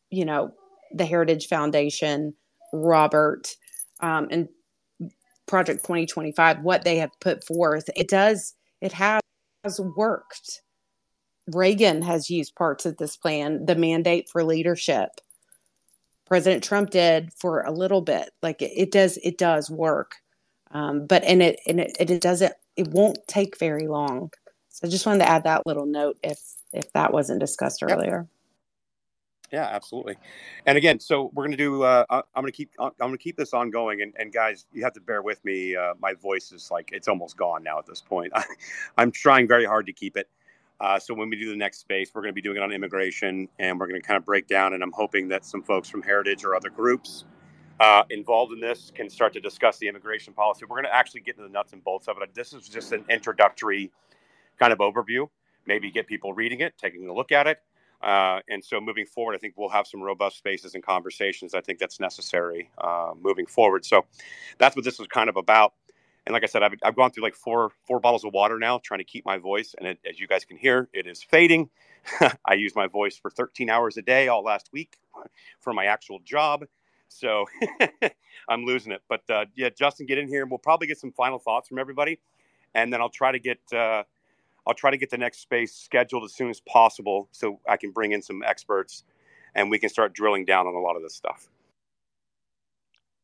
you 0.09 0.25
know 0.25 0.51
the 0.93 1.05
Heritage 1.05 1.47
Foundation, 1.47 2.33
Robert, 2.71 3.55
um, 3.99 4.27
and 4.31 4.47
Project 5.47 5.83
2025, 5.83 6.61
what 6.61 6.83
they 6.83 6.97
have 6.97 7.11
put 7.19 7.43
forth. 7.43 7.89
It 7.95 8.09
does. 8.09 8.53
It 8.81 8.93
has 8.93 9.21
worked. 9.97 10.61
Reagan 11.53 12.01
has 12.01 12.29
used 12.29 12.55
parts 12.55 12.85
of 12.85 12.97
this 12.97 13.15
plan, 13.15 13.65
the 13.65 13.75
mandate 13.75 14.29
for 14.29 14.43
leadership. 14.43 15.09
President 16.25 16.63
Trump 16.63 16.89
did 16.89 17.31
for 17.33 17.61
a 17.61 17.71
little 17.71 18.01
bit. 18.01 18.31
Like 18.43 18.61
it, 18.61 18.71
it 18.75 18.91
does, 18.91 19.17
it 19.23 19.37
does 19.37 19.69
work. 19.69 20.15
Um, 20.71 21.05
but 21.05 21.23
and 21.23 21.41
it 21.41 21.61
and 21.65 21.79
it, 21.79 21.95
it 21.97 22.21
doesn't, 22.21 22.53
it 22.75 22.89
won't 22.89 23.19
take 23.27 23.57
very 23.57 23.87
long. 23.87 24.31
So 24.67 24.85
I 24.85 24.91
just 24.91 25.05
wanted 25.05 25.19
to 25.19 25.29
add 25.29 25.45
that 25.45 25.65
little 25.65 25.85
note 25.85 26.17
if 26.21 26.37
if 26.73 26.91
that 26.93 27.13
wasn't 27.13 27.39
discussed 27.39 27.83
earlier. 27.83 28.27
Yeah, 29.51 29.63
absolutely. 29.63 30.17
And 30.65 30.77
again, 30.77 30.99
so 30.99 31.31
we're 31.33 31.45
going 31.45 31.55
to 31.55 31.57
do. 31.57 31.83
Uh, 31.83 32.03
I'm 32.09 32.23
going 32.35 32.47
to 32.47 32.51
keep. 32.51 32.71
I'm 32.79 32.91
going 32.99 33.13
to 33.13 33.17
keep 33.17 33.37
this 33.37 33.53
ongoing. 33.53 34.01
And, 34.01 34.13
and 34.19 34.33
guys, 34.33 34.65
you 34.73 34.83
have 34.83 34.93
to 34.93 35.01
bear 35.01 35.21
with 35.21 35.43
me. 35.45 35.75
Uh, 35.75 35.93
my 36.01 36.13
voice 36.13 36.51
is 36.51 36.69
like 36.69 36.89
it's 36.91 37.07
almost 37.07 37.37
gone 37.37 37.63
now 37.63 37.79
at 37.79 37.85
this 37.85 38.01
point. 38.01 38.33
I'm 38.97 39.11
trying 39.11 39.47
very 39.47 39.65
hard 39.65 39.85
to 39.85 39.93
keep 39.93 40.17
it. 40.17 40.27
Uh, 40.79 40.99
so 40.99 41.13
when 41.13 41.29
we 41.29 41.37
do 41.37 41.49
the 41.49 41.55
next 41.55 41.79
space, 41.79 42.11
we're 42.13 42.21
going 42.21 42.33
to 42.33 42.35
be 42.35 42.41
doing 42.41 42.57
it 42.57 42.61
on 42.61 42.71
immigration, 42.71 43.47
and 43.57 43.79
we're 43.79 43.87
going 43.87 43.99
to 43.99 44.05
kind 44.05 44.17
of 44.17 44.25
break 44.25 44.47
down. 44.47 44.73
And 44.73 44.83
I'm 44.83 44.91
hoping 44.91 45.29
that 45.29 45.45
some 45.45 45.63
folks 45.63 45.89
from 45.89 46.03
Heritage 46.03 46.43
or 46.43 46.53
other 46.53 46.69
groups 46.69 47.23
uh, 47.79 48.03
involved 48.09 48.51
in 48.51 48.59
this 48.59 48.91
can 48.93 49.09
start 49.09 49.31
to 49.33 49.39
discuss 49.39 49.77
the 49.77 49.87
immigration 49.87 50.33
policy. 50.33 50.65
We're 50.65 50.75
going 50.75 50.85
to 50.85 50.93
actually 50.93 51.21
get 51.21 51.35
into 51.37 51.47
the 51.47 51.53
nuts 51.53 51.71
and 51.71 51.83
bolts 51.83 52.07
of 52.09 52.17
it. 52.21 52.35
This 52.35 52.51
is 52.51 52.67
just 52.67 52.91
an 52.91 53.05
introductory 53.09 53.91
kind 54.59 54.73
of 54.73 54.79
overview 54.79 55.29
maybe 55.67 55.91
get 55.91 56.07
people 56.07 56.33
reading 56.33 56.61
it, 56.61 56.77
taking 56.77 57.07
a 57.07 57.13
look 57.13 57.31
at 57.31 57.47
it. 57.47 57.59
Uh, 58.01 58.39
and 58.49 58.63
so 58.63 58.79
moving 58.79 59.05
forward, 59.05 59.35
I 59.35 59.39
think 59.39 59.55
we'll 59.57 59.69
have 59.69 59.87
some 59.87 60.01
robust 60.01 60.37
spaces 60.37 60.75
and 60.75 60.83
conversations. 60.83 61.53
I 61.53 61.61
think 61.61 61.79
that's 61.79 61.99
necessary 61.99 62.69
uh, 62.77 63.13
moving 63.19 63.45
forward. 63.47 63.85
So 63.85 64.05
that's 64.59 64.75
what 64.75 64.85
this 64.85 64.99
was 64.99 65.07
kind 65.07 65.29
of 65.29 65.37
about. 65.37 65.73
And 66.25 66.33
like 66.33 66.43
I 66.43 66.47
said, 66.47 66.61
I've, 66.61 66.73
I've 66.83 66.95
gone 66.95 67.11
through 67.11 67.23
like 67.23 67.35
four 67.35 67.71
four 67.85 67.99
bottles 67.99 68.25
of 68.25 68.33
water 68.33 68.59
now, 68.59 68.79
trying 68.83 68.99
to 68.99 69.05
keep 69.05 69.25
my 69.25 69.37
voice. 69.37 69.73
And 69.77 69.87
it, 69.87 69.99
as 70.07 70.19
you 70.19 70.27
guys 70.27 70.45
can 70.45 70.57
hear, 70.57 70.89
it 70.93 71.07
is 71.07 71.23
fading. 71.23 71.69
I 72.45 72.55
use 72.55 72.75
my 72.75 72.87
voice 72.87 73.17
for 73.17 73.31
13 73.31 73.69
hours 73.69 73.97
a 73.97 74.01
day 74.01 74.27
all 74.27 74.43
last 74.43 74.69
week 74.73 74.97
for 75.59 75.73
my 75.73 75.85
actual 75.85 76.19
job. 76.19 76.65
So 77.07 77.45
I'm 78.49 78.65
losing 78.65 78.91
it. 78.91 79.01
But 79.07 79.21
uh, 79.29 79.45
yeah, 79.55 79.69
Justin, 79.69 80.05
get 80.05 80.17
in 80.17 80.27
here 80.27 80.41
and 80.41 80.51
we'll 80.51 80.57
probably 80.59 80.87
get 80.87 80.99
some 80.99 81.13
final 81.13 81.39
thoughts 81.39 81.69
from 81.69 81.79
everybody. 81.79 82.19
And 82.75 82.91
then 82.91 83.01
I'll 83.01 83.09
try 83.09 83.31
to 83.31 83.39
get 83.39 83.59
uh, 83.73 84.03
I'll 84.67 84.73
try 84.73 84.91
to 84.91 84.97
get 84.97 85.09
the 85.09 85.17
next 85.17 85.39
space 85.39 85.73
scheduled 85.73 86.25
as 86.25 86.33
soon 86.33 86.49
as 86.49 86.59
possible 86.59 87.29
so 87.31 87.59
I 87.67 87.77
can 87.77 87.91
bring 87.91 88.11
in 88.11 88.21
some 88.21 88.43
experts 88.43 89.03
and 89.55 89.71
we 89.71 89.79
can 89.79 89.89
start 89.89 90.13
drilling 90.13 90.43
down 90.45 90.67
on 90.67 90.75
a 90.75 90.79
lot 90.79 90.97
of 90.97 91.01
this 91.01 91.15
stuff. 91.15 91.49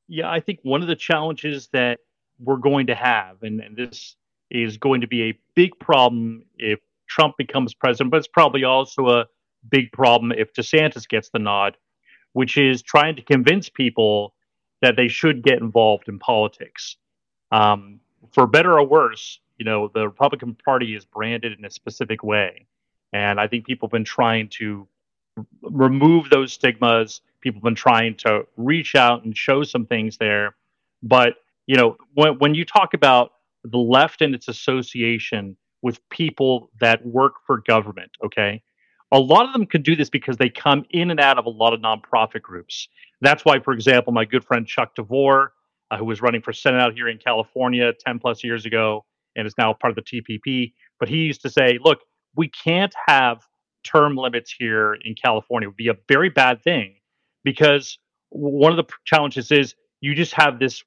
Yeah, 0.07 0.31
I 0.31 0.39
think 0.39 0.59
one 0.63 0.81
of 0.81 0.87
the 0.87 0.95
challenges 0.95 1.69
that 1.73 1.99
we're 2.39 2.57
going 2.57 2.87
to 2.87 2.95
have, 2.95 3.43
and, 3.43 3.59
and 3.59 3.75
this 3.75 4.15
is 4.49 4.77
going 4.77 5.01
to 5.01 5.07
be 5.07 5.23
a 5.23 5.39
big 5.53 5.77
problem 5.79 6.45
if 6.57 6.79
Trump 7.07 7.35
becomes 7.37 7.73
president, 7.73 8.11
but 8.11 8.17
it's 8.17 8.27
probably 8.27 8.63
also 8.63 9.09
a 9.09 9.25
big 9.69 9.91
problem 9.91 10.31
if 10.31 10.53
DeSantis 10.53 11.07
gets 11.07 11.29
the 11.29 11.39
nod, 11.39 11.77
which 12.31 12.57
is 12.57 12.81
trying 12.81 13.15
to 13.17 13.21
convince 13.21 13.69
people 13.69 14.33
that 14.81 14.95
they 14.95 15.07
should 15.07 15.43
get 15.43 15.59
involved 15.59 16.07
in 16.07 16.19
politics. 16.19 16.97
Um, 17.51 17.99
for 18.31 18.47
better 18.47 18.79
or 18.79 18.85
worse, 18.85 19.39
you 19.63 19.69
know, 19.69 19.89
the 19.93 20.05
Republican 20.05 20.55
Party 20.55 20.93
is 20.93 21.05
branded 21.05 21.57
in 21.57 21.63
a 21.63 21.69
specific 21.69 22.21
way. 22.21 22.67
And 23.13 23.39
I 23.39 23.47
think 23.47 23.65
people 23.65 23.87
have 23.87 23.93
been 23.93 24.03
trying 24.03 24.49
to 24.59 24.85
remove 25.61 26.29
those 26.29 26.51
stigmas. 26.51 27.21
People 27.39 27.59
have 27.59 27.63
been 27.63 27.73
trying 27.73 28.15
to 28.17 28.45
reach 28.57 28.93
out 28.95 29.23
and 29.23 29.37
show 29.37 29.63
some 29.63 29.85
things 29.85 30.17
there. 30.17 30.57
But, 31.01 31.35
you 31.65 31.77
know, 31.77 31.95
when, 32.13 32.39
when 32.39 32.55
you 32.55 32.65
talk 32.65 32.93
about 32.93 33.35
the 33.63 33.77
left 33.77 34.21
and 34.21 34.35
its 34.35 34.49
association 34.49 35.55
with 35.81 35.97
people 36.09 36.69
that 36.81 37.05
work 37.05 37.35
for 37.47 37.59
government, 37.59 38.11
okay, 38.21 38.61
a 39.13 39.19
lot 39.19 39.45
of 39.45 39.53
them 39.53 39.65
can 39.65 39.81
do 39.81 39.95
this 39.95 40.09
because 40.09 40.35
they 40.35 40.49
come 40.49 40.83
in 40.89 41.09
and 41.09 41.21
out 41.21 41.37
of 41.37 41.45
a 41.45 41.49
lot 41.49 41.71
of 41.71 41.79
nonprofit 41.79 42.41
groups. 42.41 42.89
That's 43.21 43.45
why, 43.45 43.61
for 43.61 43.71
example, 43.71 44.11
my 44.11 44.25
good 44.25 44.43
friend 44.43 44.67
Chuck 44.67 44.93
DeVore, 44.95 45.53
uh, 45.89 45.97
who 45.97 46.03
was 46.03 46.21
running 46.21 46.41
for 46.41 46.51
Senate 46.51 46.81
out 46.81 46.93
here 46.95 47.07
in 47.07 47.17
California 47.17 47.93
10 47.93 48.19
plus 48.19 48.43
years 48.43 48.65
ago, 48.65 49.05
and 49.35 49.47
is 49.47 49.55
now 49.57 49.73
part 49.73 49.97
of 49.97 50.03
the 50.03 50.21
TPP. 50.21 50.73
But 50.99 51.09
he 51.09 51.17
used 51.17 51.41
to 51.41 51.49
say, 51.49 51.79
look, 51.83 51.99
we 52.35 52.47
can't 52.47 52.93
have 53.07 53.41
term 53.83 54.15
limits 54.15 54.53
here 54.57 54.93
in 54.93 55.15
California. 55.15 55.67
It 55.67 55.69
would 55.69 55.77
be 55.77 55.89
a 55.89 55.97
very 56.07 56.29
bad 56.29 56.63
thing 56.63 56.95
because 57.43 57.97
one 58.29 58.71
of 58.71 58.77
the 58.77 58.91
challenges 59.05 59.51
is 59.51 59.75
you 60.01 60.15
just 60.15 60.33
have 60.33 60.59
this 60.59 60.83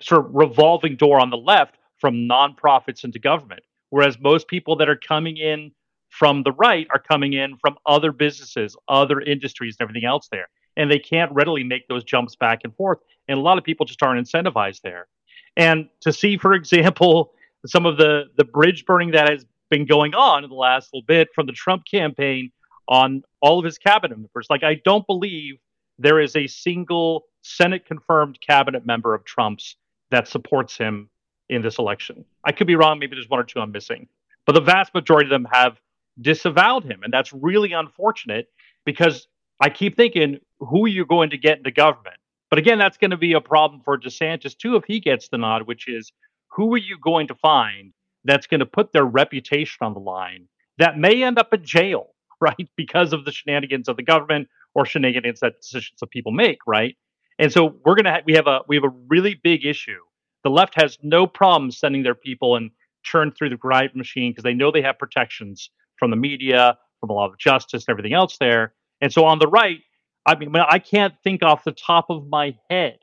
sort 0.00 0.26
of 0.26 0.34
revolving 0.34 0.96
door 0.96 1.20
on 1.20 1.30
the 1.30 1.36
left 1.36 1.76
from 1.98 2.28
nonprofits 2.28 3.04
into 3.04 3.18
government. 3.18 3.62
Whereas 3.90 4.18
most 4.20 4.48
people 4.48 4.76
that 4.76 4.88
are 4.88 4.96
coming 4.96 5.36
in 5.36 5.72
from 6.08 6.42
the 6.42 6.52
right 6.52 6.86
are 6.90 6.98
coming 7.00 7.32
in 7.32 7.56
from 7.56 7.76
other 7.86 8.12
businesses, 8.12 8.76
other 8.88 9.20
industries, 9.20 9.76
and 9.78 9.84
everything 9.84 10.08
else 10.08 10.28
there. 10.30 10.48
And 10.76 10.90
they 10.90 10.98
can't 10.98 11.32
readily 11.32 11.64
make 11.64 11.88
those 11.88 12.04
jumps 12.04 12.36
back 12.36 12.60
and 12.64 12.74
forth. 12.74 12.98
And 13.28 13.38
a 13.38 13.42
lot 13.42 13.58
of 13.58 13.64
people 13.64 13.86
just 13.86 14.02
aren't 14.02 14.26
incentivized 14.26 14.80
there. 14.82 15.08
And 15.56 15.88
to 16.00 16.12
see, 16.12 16.36
for 16.36 16.52
example, 16.54 17.32
some 17.66 17.86
of 17.86 17.96
the, 17.96 18.24
the 18.36 18.44
bridge 18.44 18.84
burning 18.84 19.12
that 19.12 19.28
has 19.28 19.44
been 19.70 19.86
going 19.86 20.14
on 20.14 20.44
in 20.44 20.50
the 20.50 20.56
last 20.56 20.92
little 20.92 21.04
bit 21.06 21.28
from 21.34 21.46
the 21.46 21.52
Trump 21.52 21.84
campaign 21.90 22.50
on 22.88 23.22
all 23.40 23.58
of 23.58 23.64
his 23.64 23.78
cabinet 23.78 24.16
members. 24.16 24.46
Like, 24.50 24.64
I 24.64 24.80
don't 24.84 25.06
believe 25.06 25.58
there 25.98 26.20
is 26.20 26.34
a 26.34 26.46
single 26.46 27.24
Senate 27.42 27.86
confirmed 27.86 28.38
cabinet 28.40 28.84
member 28.84 29.14
of 29.14 29.24
Trump's 29.24 29.76
that 30.10 30.26
supports 30.26 30.76
him 30.76 31.08
in 31.48 31.62
this 31.62 31.78
election. 31.78 32.24
I 32.44 32.52
could 32.52 32.66
be 32.66 32.76
wrong. 32.76 32.98
Maybe 32.98 33.14
there's 33.14 33.28
one 33.28 33.40
or 33.40 33.44
two 33.44 33.60
I'm 33.60 33.70
missing. 33.70 34.08
But 34.44 34.54
the 34.54 34.60
vast 34.60 34.92
majority 34.94 35.26
of 35.26 35.30
them 35.30 35.46
have 35.52 35.78
disavowed 36.20 36.84
him. 36.84 37.02
And 37.02 37.12
that's 37.12 37.32
really 37.32 37.72
unfortunate 37.72 38.48
because 38.84 39.28
I 39.60 39.70
keep 39.70 39.96
thinking, 39.96 40.38
who 40.58 40.86
are 40.86 40.88
you 40.88 41.04
going 41.06 41.30
to 41.30 41.38
get 41.38 41.58
into 41.58 41.70
government? 41.70 42.16
But 42.48 42.58
again, 42.58 42.78
that's 42.78 42.96
going 42.96 43.12
to 43.12 43.16
be 43.16 43.34
a 43.34 43.40
problem 43.40 43.82
for 43.84 43.98
DeSantis 43.98 44.56
too 44.56 44.76
if 44.76 44.84
he 44.84 45.00
gets 45.00 45.28
the 45.28 45.38
nod, 45.38 45.62
which 45.62 45.86
is 45.86 46.12
who 46.52 46.72
are 46.74 46.78
you 46.78 46.98
going 47.02 47.28
to 47.28 47.34
find 47.36 47.92
that's 48.24 48.46
going 48.46 48.60
to 48.60 48.66
put 48.66 48.92
their 48.92 49.04
reputation 49.04 49.78
on 49.80 49.94
the 49.94 50.00
line 50.00 50.48
that 50.78 50.98
may 50.98 51.22
end 51.22 51.38
up 51.38 51.52
in 51.52 51.64
jail, 51.64 52.08
right? 52.40 52.68
Because 52.76 53.12
of 53.12 53.24
the 53.24 53.32
shenanigans 53.32 53.88
of 53.88 53.96
the 53.96 54.02
government 54.02 54.48
or 54.74 54.86
shenanigans 54.86 55.40
that 55.40 55.60
decisions 55.60 55.98
that 56.00 56.10
people 56.10 56.32
make, 56.32 56.58
right? 56.66 56.96
And 57.38 57.52
so 57.52 57.76
we're 57.84 57.94
gonna 57.94 58.12
ha- 58.12 58.22
we 58.26 58.34
have 58.34 58.46
a 58.46 58.60
we 58.68 58.76
have 58.76 58.84
a 58.84 58.94
really 59.08 59.40
big 59.42 59.64
issue. 59.64 60.00
The 60.44 60.50
left 60.50 60.80
has 60.80 60.98
no 61.02 61.26
problem 61.26 61.70
sending 61.70 62.02
their 62.02 62.14
people 62.14 62.56
and 62.56 62.70
churn 63.02 63.32
through 63.32 63.50
the 63.50 63.56
grind 63.56 63.92
machine 63.94 64.32
because 64.32 64.44
they 64.44 64.54
know 64.54 64.70
they 64.70 64.82
have 64.82 64.98
protections 64.98 65.70
from 65.98 66.10
the 66.10 66.16
media, 66.16 66.78
from 67.00 67.08
the 67.08 67.14
law 67.14 67.26
of 67.26 67.38
justice, 67.38 67.84
and 67.86 67.92
everything 67.92 68.12
else 68.12 68.36
there. 68.38 68.74
And 69.00 69.12
so 69.12 69.24
on 69.24 69.38
the 69.38 69.48
right, 69.48 69.80
I 70.26 70.34
mean, 70.36 70.54
I 70.54 70.78
can't 70.78 71.14
think 71.24 71.42
off 71.42 71.64
the 71.64 71.72
top 71.72 72.06
of 72.10 72.28
my 72.28 72.56
head 72.68 72.98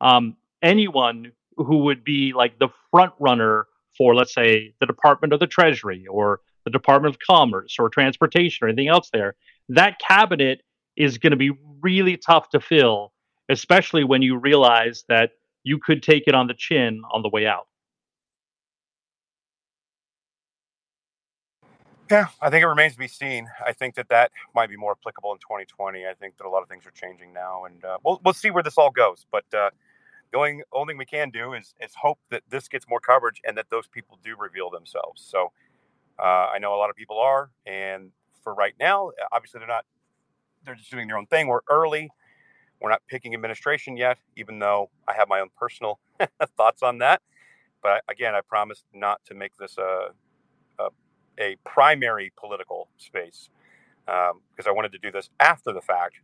um, 0.00 0.36
anyone 0.62 1.32
who 1.56 1.78
would 1.78 2.04
be 2.04 2.32
like 2.32 2.58
the 2.58 2.68
front 2.90 3.12
runner 3.18 3.66
for, 3.96 4.14
let's 4.14 4.34
say, 4.34 4.74
the 4.80 4.86
Department 4.86 5.32
of 5.32 5.40
the 5.40 5.46
Treasury 5.46 6.06
or 6.06 6.40
the 6.64 6.70
Department 6.70 7.14
of 7.14 7.20
Commerce 7.20 7.76
or 7.78 7.88
Transportation 7.88 8.64
or 8.64 8.68
anything 8.68 8.88
else 8.88 9.10
there. 9.12 9.34
That 9.68 9.98
cabinet 9.98 10.62
is 10.96 11.18
going 11.18 11.32
to 11.32 11.36
be 11.36 11.52
really 11.80 12.16
tough 12.16 12.50
to 12.50 12.60
fill, 12.60 13.12
especially 13.48 14.04
when 14.04 14.22
you 14.22 14.36
realize 14.36 15.04
that 15.08 15.32
you 15.64 15.78
could 15.78 16.02
take 16.02 16.24
it 16.26 16.34
on 16.34 16.46
the 16.46 16.54
chin 16.54 17.02
on 17.12 17.22
the 17.22 17.28
way 17.28 17.46
out. 17.46 17.66
Yeah, 22.10 22.26
I 22.40 22.50
think 22.50 22.64
it 22.64 22.66
remains 22.66 22.94
to 22.94 22.98
be 22.98 23.06
seen. 23.06 23.46
I 23.64 23.72
think 23.72 23.94
that 23.94 24.08
that 24.08 24.32
might 24.52 24.68
be 24.68 24.76
more 24.76 24.96
applicable 25.00 25.30
in 25.32 25.38
2020. 25.38 26.06
I 26.06 26.14
think 26.14 26.36
that 26.38 26.46
a 26.46 26.50
lot 26.50 26.60
of 26.60 26.68
things 26.68 26.84
are 26.84 26.90
changing 26.90 27.32
now, 27.32 27.66
and 27.66 27.84
uh, 27.84 27.98
we'll 28.04 28.20
we'll 28.24 28.34
see 28.34 28.50
where 28.50 28.64
this 28.64 28.76
all 28.76 28.90
goes. 28.90 29.26
But 29.30 29.44
uh, 29.54 29.70
the 30.32 30.38
only 30.38 30.62
only 30.72 30.92
thing 30.92 30.98
we 30.98 31.06
can 31.06 31.30
do 31.30 31.54
is 31.54 31.74
is 31.80 31.92
hope 31.96 32.18
that 32.30 32.42
this 32.50 32.68
gets 32.68 32.88
more 32.88 33.00
coverage 33.00 33.40
and 33.44 33.56
that 33.56 33.66
those 33.70 33.88
people 33.88 34.18
do 34.24 34.36
reveal 34.38 34.70
themselves. 34.70 35.22
So 35.28 35.52
uh, 36.18 36.48
I 36.54 36.58
know 36.58 36.74
a 36.74 36.78
lot 36.78 36.90
of 36.90 36.96
people 36.96 37.18
are, 37.18 37.50
and 37.66 38.10
for 38.42 38.54
right 38.54 38.74
now, 38.80 39.10
obviously 39.32 39.58
they're 39.58 39.68
not. 39.68 39.84
They're 40.64 40.74
just 40.74 40.90
doing 40.90 41.08
their 41.08 41.18
own 41.18 41.26
thing. 41.26 41.48
We're 41.48 41.60
early. 41.70 42.10
We're 42.80 42.90
not 42.90 43.02
picking 43.08 43.34
administration 43.34 43.96
yet, 43.96 44.18
even 44.36 44.58
though 44.58 44.90
I 45.08 45.14
have 45.14 45.28
my 45.28 45.40
own 45.40 45.48
personal 45.56 46.00
thoughts 46.56 46.82
on 46.82 46.98
that. 46.98 47.22
But 47.82 48.04
again, 48.08 48.34
I 48.34 48.40
promise 48.42 48.84
not 48.94 49.24
to 49.26 49.34
make 49.34 49.56
this 49.58 49.78
a 49.78 50.10
a, 50.78 50.88
a 51.38 51.56
primary 51.64 52.32
political 52.38 52.88
space 52.98 53.50
because 54.06 54.66
um, 54.66 54.68
I 54.68 54.72
wanted 54.72 54.92
to 54.92 54.98
do 54.98 55.10
this 55.10 55.30
after 55.40 55.72
the 55.72 55.80
fact. 55.82 56.16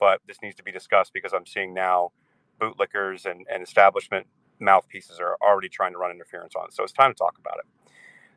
But 0.00 0.20
this 0.26 0.38
needs 0.42 0.56
to 0.56 0.62
be 0.62 0.72
discussed 0.72 1.12
because 1.12 1.32
I'm 1.32 1.46
seeing 1.46 1.74
now 1.74 2.12
bootlickers 2.60 3.26
and, 3.26 3.46
and 3.52 3.62
establishment 3.62 4.26
mouthpieces 4.60 5.20
are 5.20 5.36
already 5.42 5.68
trying 5.68 5.92
to 5.92 5.98
run 5.98 6.10
interference 6.10 6.54
on. 6.56 6.70
So 6.72 6.84
it's 6.84 6.92
time 6.92 7.10
to 7.12 7.16
talk 7.18 7.38
about 7.38 7.58
it. 7.58 7.66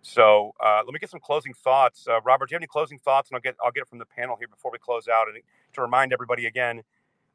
So 0.02 0.54
uh, 0.64 0.82
let 0.86 0.94
me 0.94 1.00
get 1.00 1.12
some 1.12 1.22
closing 1.22 1.54
thoughts. 1.54 2.08
Uh, 2.10 2.22
Robert, 2.22 2.50
do 2.50 2.54
you 2.54 2.56
have 2.58 2.62
any 2.62 2.68
closing 2.68 3.00
thoughts? 3.00 3.30
And 3.30 3.36
I'll 3.36 3.42
get 3.42 3.56
I'll 3.64 3.72
get 3.72 3.84
it 3.84 3.90
from 3.90 4.00
the 4.00 4.06
panel 4.06 4.38
here 4.38 4.48
before 4.50 4.72
we 4.72 4.80
close 4.80 5.08
out. 5.10 5.28
And 5.30 5.38
to 5.74 5.82
remind 5.82 6.14
everybody 6.14 6.48
again, 6.48 6.84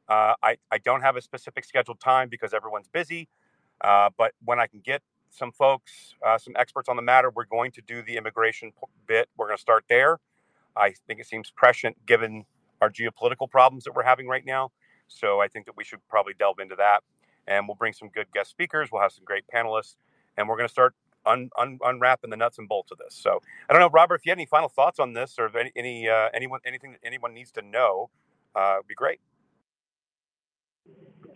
uh, 0.09 0.35
I 0.43 0.59
I 0.73 0.79
don't 0.79 1.03
have 1.03 1.17
a 1.17 1.23
specific 1.23 1.65
scheduled 1.65 2.01
time 2.01 2.29
because 2.31 2.55
everyone's 2.55 2.89
busy. 2.89 3.29
Uh, 3.83 4.11
but 4.19 4.33
when 4.45 4.61
I 4.61 4.67
can 4.69 4.81
get 4.81 5.03
some 5.31 5.53
folks, 5.53 6.15
uh, 6.27 6.39
some 6.39 6.55
experts 6.57 6.89
on 6.89 6.97
the 6.97 7.03
matter, 7.03 7.31
we're 7.31 7.47
going 7.47 7.73
to 7.73 7.83
do 7.83 8.03
the 8.03 8.17
immigration 8.17 8.73
bit. 9.07 9.29
We're 9.37 9.47
going 9.47 9.59
to 9.59 9.63
start 9.63 9.85
there. 9.89 10.19
I 10.77 10.95
think 11.07 11.21
it 11.21 11.27
seems 11.27 11.51
prescient 11.51 12.07
given 12.07 12.45
our 12.83 12.91
geopolitical 12.91 13.51
problems 13.51 13.85
that 13.85 13.95
we're 13.95 14.05
having 14.05 14.29
right 14.29 14.45
now. 14.47 14.73
So 15.09 15.41
I 15.41 15.49
think 15.49 15.66
that 15.66 15.77
we 15.77 15.85
should 15.85 16.01
probably 16.09 16.35
delve 16.39 16.59
into 16.59 16.77
that. 16.77 17.03
And 17.47 17.69
we'll 17.69 17.77
bring 17.77 17.93
some 17.93 18.09
good 18.09 18.27
guest 18.33 18.51
speakers. 18.51 18.91
We'll 18.91 19.03
have 19.03 19.12
some 19.12 19.24
great 19.24 19.45
panelists. 19.53 19.97
And 20.37 20.49
we're 20.49 20.57
going 20.57 20.69
to 20.69 20.73
start 20.73 20.95
un, 21.24 21.51
un, 21.57 21.78
unwrapping 21.85 22.31
the 22.31 22.37
nuts 22.37 22.59
and 22.59 22.69
bolts 22.69 22.91
of 22.91 22.99
this. 22.99 23.15
So 23.15 23.41
I 23.69 23.73
don't 23.73 23.81
know, 23.81 23.91
Robert, 23.91 24.16
if 24.16 24.27
you 24.27 24.31
had 24.31 24.39
any 24.39 24.47
final 24.47 24.69
thoughts 24.69 24.99
on 24.99 25.12
this 25.12 25.37
or 25.39 25.47
if 25.47 25.55
any, 25.55 25.73
any 25.77 26.09
uh, 26.09 26.28
anyone, 26.35 26.61
anything 26.65 26.93
that 26.93 27.01
anyone 27.05 27.35
needs 27.35 27.53
to 27.53 27.62
know, 27.62 28.11
uh, 28.55 28.74
would 28.78 28.87
be 28.87 28.95
great. 28.95 29.20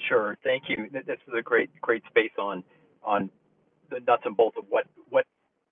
Sure. 0.09 0.36
Thank 0.42 0.64
you. 0.68 0.88
This 0.92 1.18
is 1.28 1.34
a 1.36 1.42
great, 1.42 1.70
great 1.80 2.02
space 2.09 2.32
on, 2.38 2.64
on 3.02 3.30
the 3.90 4.01
nuts 4.01 4.22
and 4.24 4.36
bolts 4.36 4.56
of 4.59 4.64
what, 4.68 4.86
what 5.09 5.26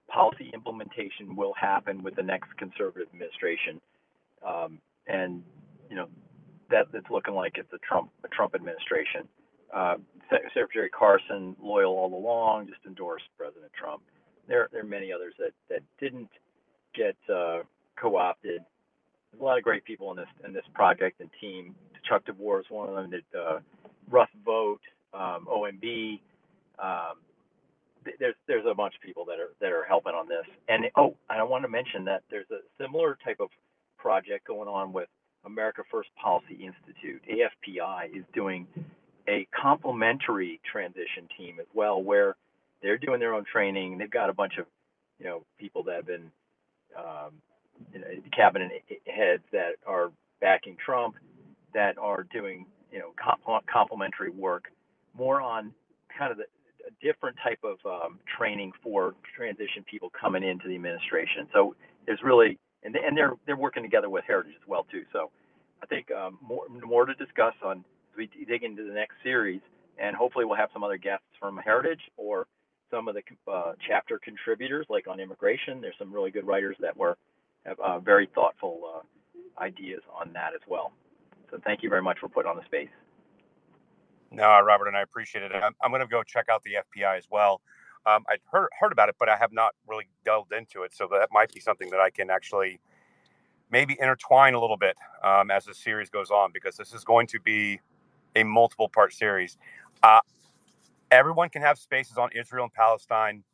policy 0.08 0.50
implementation 0.52 1.36
will 1.36 1.54
happen 1.54 2.02
with 2.02 2.14
the 2.16 2.22
next 2.22 2.48
conservative 2.58 3.08
administration. 3.12 3.80
Um, 4.46 4.80
and, 5.06 5.42
you 5.88 5.96
know, 5.96 6.08
that 6.70 6.86
it's 6.94 7.10
looking 7.10 7.34
like 7.34 7.52
it's 7.56 7.72
a 7.72 7.78
Trump 7.78 8.10
Trump 8.32 8.54
administration. 8.54 9.28
Uh, 9.74 9.96
Secretary 10.54 10.88
Carson, 10.90 11.56
loyal 11.62 11.92
all 11.92 12.14
along, 12.14 12.66
just 12.66 12.80
endorsed 12.86 13.24
President 13.36 13.70
Trump. 13.78 14.02
There, 14.46 14.68
there 14.72 14.80
are 14.80 14.86
many 14.86 15.12
others 15.12 15.34
that, 15.38 15.52
that 15.68 15.80
didn't 16.00 16.30
get 16.94 17.16
uh, 17.32 17.60
co-opted. 18.00 18.62
There's 19.32 19.40
a 19.40 19.44
lot 19.44 19.58
of 19.58 19.64
great 19.64 19.84
people 19.84 20.10
in 20.10 20.16
this 20.16 20.28
in 20.46 20.52
this 20.52 20.64
project 20.74 21.20
and 21.20 21.30
team. 21.40 21.74
Chuck 22.08 22.24
DeVore 22.24 22.60
is 22.60 22.66
one 22.70 22.88
of 22.88 22.94
them. 22.94 23.10
That 23.10 23.38
uh, 23.38 23.60
Russ 24.10 24.30
Vought, 24.44 24.80
um, 25.12 25.46
OMB. 25.50 26.20
Um, 26.78 27.16
there's 28.18 28.34
there's 28.46 28.64
a 28.70 28.74
bunch 28.74 28.94
of 28.94 29.02
people 29.02 29.24
that 29.26 29.38
are 29.38 29.50
that 29.60 29.72
are 29.72 29.84
helping 29.84 30.14
on 30.14 30.28
this. 30.28 30.46
And 30.68 30.84
oh, 30.96 31.14
and 31.28 31.40
I 31.40 31.42
want 31.42 31.64
to 31.64 31.68
mention 31.68 32.04
that 32.06 32.22
there's 32.30 32.50
a 32.50 32.60
similar 32.82 33.18
type 33.24 33.38
of 33.40 33.48
project 33.98 34.46
going 34.46 34.68
on 34.68 34.92
with 34.92 35.08
America 35.44 35.82
First 35.90 36.10
Policy 36.22 36.54
Institute, 36.54 37.22
AFPI, 37.30 38.16
is 38.16 38.24
doing 38.34 38.66
a 39.28 39.46
complementary 39.58 40.60
transition 40.70 41.28
team 41.36 41.58
as 41.60 41.66
well, 41.74 42.02
where 42.02 42.36
they're 42.82 42.98
doing 42.98 43.20
their 43.20 43.34
own 43.34 43.44
training. 43.50 43.98
They've 43.98 44.10
got 44.10 44.30
a 44.30 44.32
bunch 44.32 44.54
of, 44.58 44.66
you 45.18 45.26
know, 45.26 45.42
people 45.58 45.82
that 45.84 45.96
have 45.96 46.06
been 46.06 46.30
um, 46.96 47.32
you 47.92 48.00
know, 48.00 48.06
cabinet 48.34 48.70
heads 49.06 49.42
that 49.52 49.72
are 49.86 50.10
backing 50.40 50.76
Trump, 50.84 51.16
that 51.74 51.98
are 51.98 52.24
doing, 52.32 52.66
you 52.92 52.98
know, 52.98 53.12
comp- 53.22 53.66
complementary 53.66 54.30
work, 54.30 54.64
more 55.16 55.40
on 55.40 55.72
kind 56.16 56.32
of 56.32 56.38
the 56.38 56.44
a 56.86 57.04
different 57.04 57.36
type 57.42 57.58
of 57.64 57.78
um, 57.84 58.18
training 58.38 58.72
for 58.82 59.14
transition 59.36 59.84
people 59.90 60.10
coming 60.18 60.42
into 60.42 60.68
the 60.68 60.74
administration. 60.74 61.46
So 61.52 61.74
there's 62.06 62.20
really 62.22 62.58
and 62.82 62.94
they, 62.94 63.00
and 63.06 63.16
they're 63.16 63.32
they're 63.46 63.56
working 63.56 63.82
together 63.82 64.10
with 64.10 64.24
Heritage 64.26 64.54
as 64.60 64.68
well 64.68 64.86
too. 64.90 65.04
So 65.12 65.30
I 65.82 65.86
think 65.86 66.10
um, 66.10 66.38
more 66.40 66.64
more 66.68 67.06
to 67.06 67.14
discuss 67.14 67.54
on 67.64 67.78
as 67.78 68.16
we 68.16 68.30
dig 68.46 68.62
into 68.64 68.84
the 68.84 68.92
next 68.92 69.14
series, 69.22 69.60
and 69.98 70.16
hopefully 70.16 70.44
we'll 70.44 70.56
have 70.56 70.70
some 70.72 70.84
other 70.84 70.98
guests 70.98 71.26
from 71.38 71.56
Heritage 71.58 72.00
or 72.16 72.46
some 72.90 73.08
of 73.08 73.14
the 73.14 73.22
uh, 73.50 73.72
chapter 73.86 74.18
contributors, 74.18 74.86
like 74.88 75.06
on 75.08 75.20
immigration. 75.20 75.80
There's 75.80 75.94
some 75.98 76.12
really 76.12 76.30
good 76.30 76.46
writers 76.46 76.76
that 76.80 76.96
were 76.96 77.16
have 77.64 77.78
uh, 77.80 77.98
very 77.98 78.28
thoughtful 78.34 78.80
uh, 78.96 79.62
ideas 79.62 80.00
on 80.14 80.32
that 80.32 80.54
as 80.54 80.60
well. 80.68 80.92
So 81.50 81.58
thank 81.64 81.82
you 81.82 81.88
very 81.88 82.02
much 82.02 82.18
for 82.18 82.28
putting 82.28 82.50
on 82.50 82.56
the 82.56 82.64
space. 82.64 82.88
No, 84.30 84.60
Robert, 84.60 84.88
and 84.88 84.96
I 84.96 85.02
appreciate 85.02 85.42
it. 85.42 85.52
I'm, 85.54 85.74
I'm 85.82 85.90
going 85.90 86.02
to 86.02 86.06
go 86.06 86.22
check 86.22 86.46
out 86.50 86.62
the 86.62 86.72
FPI 86.74 87.16
as 87.16 87.24
well. 87.30 87.60
Um, 88.06 88.24
I'd 88.28 88.40
heard 88.52 88.68
heard 88.80 88.92
about 88.92 89.08
it, 89.08 89.16
but 89.18 89.28
I 89.28 89.36
have 89.36 89.52
not 89.52 89.74
really 89.88 90.06
delved 90.24 90.52
into 90.52 90.82
it. 90.84 90.94
So 90.94 91.08
that 91.12 91.28
might 91.32 91.52
be 91.52 91.60
something 91.60 91.90
that 91.90 92.00
I 92.00 92.10
can 92.10 92.30
actually 92.30 92.80
maybe 93.70 93.96
intertwine 94.00 94.54
a 94.54 94.60
little 94.60 94.76
bit 94.78 94.96
um, 95.24 95.50
as 95.50 95.66
the 95.66 95.74
series 95.74 96.10
goes 96.10 96.30
on, 96.30 96.50
because 96.52 96.76
this 96.76 96.94
is 96.94 97.04
going 97.04 97.26
to 97.28 97.40
be 97.40 97.80
a 98.36 98.44
multiple 98.44 98.88
part 98.88 99.12
series. 99.14 99.58
Uh, 100.02 100.20
everyone 101.10 101.50
can 101.50 101.62
have 101.62 101.78
spaces 101.78 102.18
on 102.18 102.30
Israel 102.36 102.64
and 102.64 102.74
Palestine. 102.74 103.44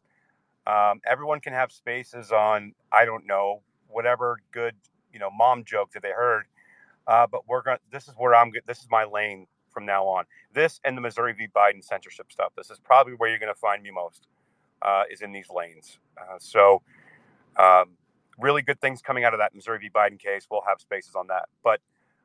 Um, 0.66 1.00
everyone 1.06 1.40
can 1.40 1.52
have 1.54 1.72
spaces 1.72 2.32
on 2.32 2.74
I 2.92 3.04
don't 3.06 3.26
know 3.26 3.62
whatever 3.88 4.38
good 4.52 4.74
you 5.12 5.20
know 5.20 5.30
mom 5.30 5.64
joke 5.64 5.92
that 5.92 6.02
they 6.02 6.12
heard. 6.12 6.46
Uh, 7.06 7.26
but 7.30 7.42
we're 7.48 7.62
going. 7.62 7.78
This 7.92 8.08
is 8.08 8.14
where 8.18 8.34
I'm. 8.34 8.52
This 8.66 8.80
is 8.80 8.88
my 8.90 9.04
lane 9.04 9.46
from 9.74 9.86
now 9.86 10.06
on. 10.06 10.24
This 10.54 10.80
and 10.84 10.96
the 10.96 11.02
Missouri 11.02 11.34
v. 11.34 11.48
Biden 11.54 11.84
censorship 11.84 12.32
stuff. 12.32 12.54
This 12.56 12.70
is 12.70 12.78
probably 12.78 13.14
where 13.14 13.30
you're 13.30 13.40
going 13.40 13.54
to 13.54 13.60
find 13.60 13.82
me 13.82 13.90
most 13.90 14.28
uh, 14.82 15.04
is 15.10 15.22
in 15.22 15.32
these 15.32 15.48
lanes. 15.50 15.98
Uh, 16.18 16.38
so 16.38 16.82
um, 17.58 17.90
really 18.38 18.62
good 18.62 18.80
things 18.80 19.02
coming 19.02 19.24
out 19.24 19.34
of 19.34 19.40
that 19.40 19.54
Missouri 19.54 19.78
v. 19.78 19.90
Biden 19.90 20.18
case. 20.18 20.46
We'll 20.50 20.64
have 20.68 20.80
spaces 20.80 21.14
on 21.16 21.28
that. 21.28 21.48
But 21.64 21.80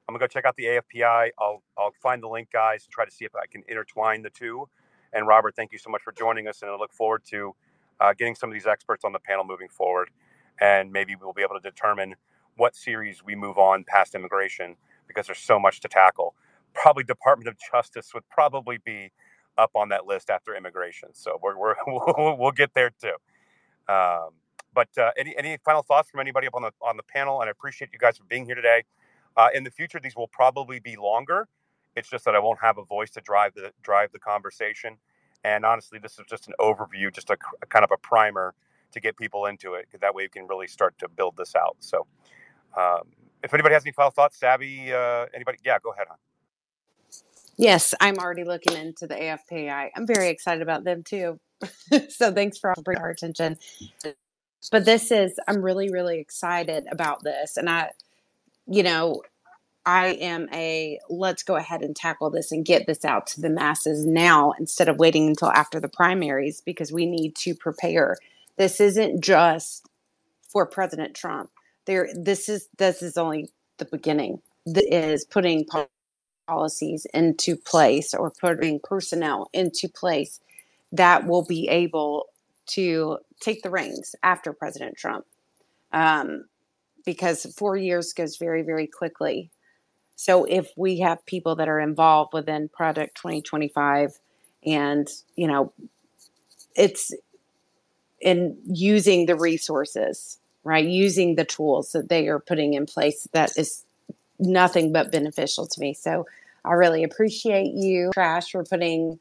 I'm 0.09 0.13
gonna 0.13 0.23
go 0.23 0.27
check 0.27 0.45
out 0.45 0.55
the 0.55 0.65
AFPI. 0.65 1.31
I'll 1.39 1.63
I'll 1.77 1.93
find 2.01 2.23
the 2.23 2.27
link, 2.29 2.49
guys, 2.51 2.85
and 2.85 2.91
try 2.91 3.05
to 3.05 3.11
see 3.11 3.25
if 3.25 3.35
I 3.35 3.45
can 3.45 3.63
intertwine 3.67 4.23
the 4.23 4.31
two. 4.31 4.67
And 5.13 5.27
Robert, 5.27 5.55
thank 5.55 5.71
you 5.71 5.79
so 5.79 5.91
much 5.91 6.01
for 6.01 6.11
joining 6.11 6.47
us, 6.47 6.63
and 6.63 6.71
I 6.71 6.75
look 6.77 6.93
forward 6.93 7.23
to 7.29 7.55
uh, 7.99 8.13
getting 8.17 8.35
some 8.35 8.49
of 8.49 8.55
these 8.55 8.67
experts 8.67 9.05
on 9.05 9.13
the 9.13 9.19
panel 9.19 9.45
moving 9.45 9.69
forward, 9.69 10.09
and 10.59 10.91
maybe 10.91 11.15
we'll 11.15 11.33
be 11.33 11.43
able 11.43 11.59
to 11.59 11.61
determine 11.61 12.15
what 12.57 12.75
series 12.75 13.23
we 13.23 13.35
move 13.35 13.59
on 13.59 13.83
past 13.83 14.15
immigration 14.15 14.77
because 15.07 15.27
there's 15.27 15.39
so 15.39 15.59
much 15.59 15.79
to 15.81 15.87
tackle. 15.87 16.35
Probably 16.73 17.03
Department 17.03 17.47
of 17.47 17.55
Justice 17.71 18.11
would 18.13 18.27
probably 18.29 18.77
be 18.83 19.11
up 19.57 19.71
on 19.75 19.89
that 19.89 20.05
list 20.07 20.29
after 20.29 20.55
immigration. 20.55 21.09
So 21.13 21.39
we're, 21.41 21.57
we're 21.57 21.75
we'll 22.35 22.51
get 22.51 22.73
there 22.73 22.91
too. 23.01 23.15
Um, 23.91 24.29
but 24.73 24.89
uh, 24.97 25.11
any 25.17 25.35
any 25.37 25.57
final 25.65 25.81
thoughts 25.81 26.09
from 26.09 26.19
anybody 26.19 26.47
up 26.47 26.55
on 26.55 26.61
the 26.61 26.71
on 26.81 26.97
the 26.97 27.03
panel? 27.03 27.41
And 27.41 27.49
I 27.49 27.51
appreciate 27.51 27.91
you 27.91 27.99
guys 27.99 28.17
for 28.17 28.23
being 28.25 28.45
here 28.45 28.55
today. 28.55 28.83
Uh, 29.35 29.49
in 29.53 29.63
the 29.63 29.71
future, 29.71 29.99
these 30.01 30.15
will 30.15 30.27
probably 30.27 30.79
be 30.79 30.95
longer. 30.95 31.47
It's 31.95 32.09
just 32.09 32.25
that 32.25 32.35
I 32.35 32.39
won't 32.39 32.59
have 32.61 32.77
a 32.77 32.83
voice 32.83 33.09
to 33.11 33.21
drive 33.21 33.53
the 33.55 33.71
drive 33.83 34.11
the 34.11 34.19
conversation. 34.19 34.97
And 35.43 35.65
honestly, 35.65 35.99
this 35.99 36.13
is 36.13 36.25
just 36.29 36.47
an 36.47 36.53
overview, 36.59 37.13
just 37.13 37.29
a, 37.29 37.37
a 37.61 37.65
kind 37.65 37.83
of 37.83 37.91
a 37.91 37.97
primer 37.97 38.53
to 38.91 38.99
get 38.99 39.17
people 39.17 39.45
into 39.45 39.73
it. 39.75 39.87
That 40.01 40.13
way, 40.13 40.23
we 40.23 40.29
can 40.29 40.47
really 40.47 40.67
start 40.67 40.97
to 40.99 41.07
build 41.07 41.37
this 41.37 41.55
out. 41.55 41.77
So, 41.79 42.05
um, 42.77 43.03
if 43.43 43.53
anybody 43.53 43.73
has 43.73 43.83
any 43.85 43.93
final 43.93 44.11
thoughts, 44.11 44.37
Savvy, 44.37 44.93
uh, 44.93 45.25
anybody, 45.33 45.59
yeah, 45.63 45.77
go 45.81 45.91
ahead. 45.91 46.07
Yes, 47.59 47.95
I'm 48.01 48.19
already 48.19 48.45
looking 48.45 48.77
into 48.77 49.07
the 49.07 49.15
AFPI. 49.15 49.91
I'm 49.97 50.07
very 50.07 50.29
excited 50.29 50.63
about 50.63 50.85
them 50.85 51.03
too. 51.03 51.39
so 52.09 52.33
thanks 52.33 52.59
for 52.59 52.73
bringing 52.85 53.03
our 53.03 53.11
attention. 53.11 53.59
But 54.71 54.85
this 54.85 55.11
is, 55.11 55.39
I'm 55.47 55.61
really, 55.63 55.91
really 55.91 56.19
excited 56.19 56.85
about 56.91 57.23
this. 57.23 57.57
And 57.57 57.69
I, 57.69 57.91
you 58.67 58.83
know, 58.83 59.23
I 59.85 60.09
am 60.21 60.49
a 60.53 60.99
let's 61.09 61.43
go 61.43 61.57
ahead 61.57 61.83
and 61.83 61.95
tackle 61.95 62.31
this 62.31 62.53
and 62.53 62.65
get 62.65 62.87
this 62.87 63.05
out 63.05 63.27
to 63.29 63.41
the 63.41 63.49
masses 63.51 64.05
now 64.07 64.53
instead 64.59 64.89
of 64.89 64.99
waiting 64.99 65.27
until 65.27 65.49
after 65.51 65.81
the 65.81 65.89
primaries 65.89 66.61
because 66.61 66.93
we 66.93 67.07
need 67.07 67.35
to 67.37 67.55
prepare. 67.55 68.17
This 68.57 68.81
isn't 68.81 69.23
just 69.23 69.87
for 70.49 70.65
President 70.67 71.15
Trump. 71.15 71.51
There 71.85 72.09
this 72.15 72.49
is 72.49 72.69
this 72.79 73.01
is 73.03 73.17
only 73.17 73.49
the 73.79 73.85
beginning. 73.85 74.41
This 74.65 74.85
is 74.91 75.25
putting 75.25 75.65
policies 76.49 77.05
into 77.13 77.55
place 77.55 78.13
or 78.13 78.31
putting 78.31 78.79
personnel 78.79 79.49
into 79.53 79.87
place 79.87 80.39
that 80.91 81.27
will 81.27 81.45
be 81.45 81.67
able 81.67 82.25
to 82.65 83.19
take 83.39 83.61
the 83.61 83.69
reins 83.69 84.15
after 84.23 84.51
President 84.51 84.97
Trump. 84.97 85.25
Um, 85.93 86.45
because 87.05 87.45
four 87.57 87.77
years 87.77 88.13
goes 88.13 88.37
very, 88.37 88.61
very 88.63 88.87
quickly. 88.87 89.51
So 90.15 90.43
if 90.45 90.71
we 90.75 90.99
have 90.99 91.25
people 91.25 91.55
that 91.55 91.69
are 91.69 91.79
involved 91.79 92.33
within 92.33 92.67
Project 92.67 93.15
2025 93.15 94.19
and, 94.65 95.07
you 95.35 95.47
know, 95.47 95.71
it's 96.75 97.13
in 98.19 98.57
using 98.65 99.25
the 99.27 99.35
resources, 99.35 100.39
right? 100.63 100.85
Using 100.85 101.35
the 101.35 101.45
tools 101.45 101.93
that 101.93 102.09
they 102.09 102.27
are 102.27 102.39
putting 102.39 102.73
in 102.73 102.85
place 102.85 103.27
that 103.33 103.57
is 103.57 103.85
nothing 104.39 104.91
but 104.91 105.11
beneficial 105.11 105.67
to 105.67 105.79
me. 105.81 105.93
So 105.93 106.25
I 106.65 106.73
really 106.73 107.03
appreciate 107.03 107.73
you, 107.73 108.11
Trash, 108.13 108.51
for 108.51 108.63
putting 108.63 109.19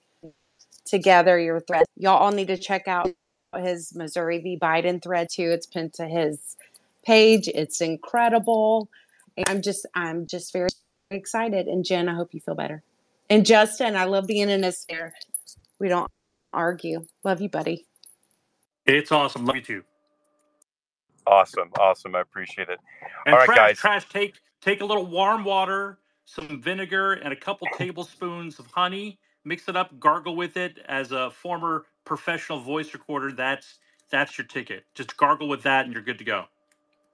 together 0.84 1.38
your 1.38 1.60
thread. 1.60 1.84
Y'all 1.96 2.16
all 2.16 2.32
need 2.32 2.48
to 2.48 2.56
check 2.56 2.88
out 2.88 3.10
his 3.56 3.94
Missouri 3.94 4.38
v. 4.38 4.58
Biden 4.58 5.02
thread 5.02 5.28
too. 5.30 5.50
It's 5.50 5.66
pinned 5.66 5.94
to 5.94 6.06
his 6.06 6.56
page. 7.04 7.48
It's 7.48 7.80
incredible. 7.80 8.88
I'm 9.46 9.62
just 9.62 9.86
I'm 9.94 10.26
just 10.26 10.52
very 10.52 10.68
excited. 11.10 11.66
And 11.66 11.84
Jen, 11.84 12.08
I 12.08 12.14
hope 12.14 12.34
you 12.34 12.40
feel 12.40 12.54
better. 12.54 12.82
And 13.30 13.44
Justin, 13.44 13.96
I 13.96 14.04
love 14.04 14.26
being 14.26 14.50
in 14.50 14.60
this 14.60 14.80
sphere. 14.80 15.14
We 15.78 15.88
don't 15.88 16.10
argue. 16.52 17.06
Love 17.24 17.40
you, 17.40 17.48
buddy. 17.48 17.86
It's 18.86 19.12
awesome. 19.12 19.44
Love 19.44 19.56
you 19.56 19.62
too. 19.62 19.84
Awesome, 21.26 21.70
awesome. 21.78 22.14
I 22.16 22.22
appreciate 22.22 22.70
it. 22.70 22.80
And 23.26 23.34
All 23.34 23.40
right, 23.40 23.44
trash, 23.44 23.56
guys. 23.56 23.78
trash. 23.78 24.08
Take 24.08 24.34
take 24.60 24.80
a 24.80 24.84
little 24.84 25.06
warm 25.06 25.44
water, 25.44 25.98
some 26.24 26.60
vinegar, 26.62 27.14
and 27.14 27.32
a 27.32 27.36
couple 27.36 27.66
tablespoons 27.76 28.58
of 28.58 28.66
honey. 28.66 29.18
Mix 29.44 29.68
it 29.68 29.76
up, 29.76 29.98
gargle 29.98 30.36
with 30.36 30.56
it. 30.56 30.78
As 30.86 31.12
a 31.12 31.30
former 31.30 31.86
professional 32.04 32.60
voice 32.60 32.92
recorder, 32.92 33.32
that's 33.32 33.78
that's 34.10 34.36
your 34.38 34.46
ticket. 34.46 34.84
Just 34.94 35.16
gargle 35.16 35.48
with 35.48 35.62
that, 35.62 35.84
and 35.84 35.92
you're 35.92 36.02
good 36.02 36.18
to 36.18 36.24
go. 36.24 36.44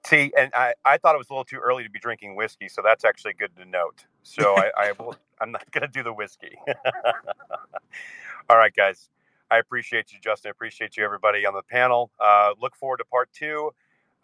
See, 0.05 0.31
and 0.37 0.51
I, 0.53 0.73
I 0.85 0.97
thought 0.97 1.15
it 1.15 1.17
was 1.17 1.29
a 1.29 1.33
little 1.33 1.45
too 1.45 1.57
early 1.57 1.83
to 1.83 1.89
be 1.89 1.99
drinking 1.99 2.35
whiskey, 2.35 2.69
so 2.69 2.81
that's 2.83 3.03
actually 3.03 3.33
good 3.33 3.55
to 3.57 3.65
note. 3.65 4.05
So 4.21 4.55
I, 4.55 4.71
I 4.77 4.91
will, 4.99 5.15
I'm 5.41 5.51
not 5.51 5.69
going 5.71 5.81
to 5.81 5.87
do 5.87 6.03
the 6.03 6.13
whiskey. 6.13 6.55
All 8.49 8.57
right, 8.57 8.73
guys. 8.73 9.09
I 9.49 9.57
appreciate 9.57 10.11
you, 10.11 10.19
Justin. 10.19 10.49
I 10.49 10.51
appreciate 10.51 10.97
you, 10.97 11.03
everybody 11.03 11.45
on 11.45 11.53
the 11.53 11.63
panel. 11.63 12.11
Uh, 12.19 12.51
look 12.61 12.75
forward 12.75 12.97
to 12.97 13.05
part 13.05 13.29
two. 13.33 13.71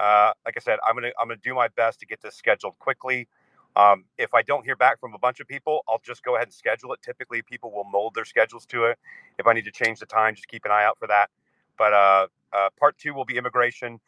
Uh, 0.01 0.33
like 0.45 0.55
I 0.57 0.59
said, 0.59 0.79
I'm 0.87 0.95
gonna 0.95 1.11
I'm 1.19 1.27
gonna 1.27 1.39
do 1.43 1.53
my 1.53 1.67
best 1.67 1.99
to 1.99 2.07
get 2.07 2.21
this 2.21 2.35
scheduled 2.35 2.79
quickly. 2.79 3.27
Um, 3.75 4.05
if 4.17 4.33
I 4.33 4.41
don't 4.41 4.65
hear 4.65 4.75
back 4.75 4.99
from 4.99 5.13
a 5.13 5.19
bunch 5.19 5.39
of 5.39 5.47
people, 5.47 5.83
I'll 5.87 6.01
just 6.03 6.23
go 6.23 6.35
ahead 6.35 6.47
and 6.47 6.53
schedule 6.53 6.91
it. 6.93 7.01
Typically, 7.03 7.41
people 7.43 7.71
will 7.71 7.85
mold 7.85 8.15
their 8.15 8.25
schedules 8.25 8.65
to 8.67 8.85
it. 8.85 8.97
If 9.37 9.47
I 9.47 9.53
need 9.53 9.65
to 9.65 9.71
change 9.71 9.99
the 9.99 10.07
time, 10.07 10.35
just 10.35 10.47
keep 10.47 10.65
an 10.65 10.71
eye 10.71 10.83
out 10.83 10.97
for 10.99 11.07
that. 11.07 11.29
But 11.77 11.93
uh, 11.93 12.27
uh, 12.51 12.69
part 12.79 12.97
two 12.97 13.13
will 13.13 13.25
be 13.25 13.37
immigration. 13.37 13.99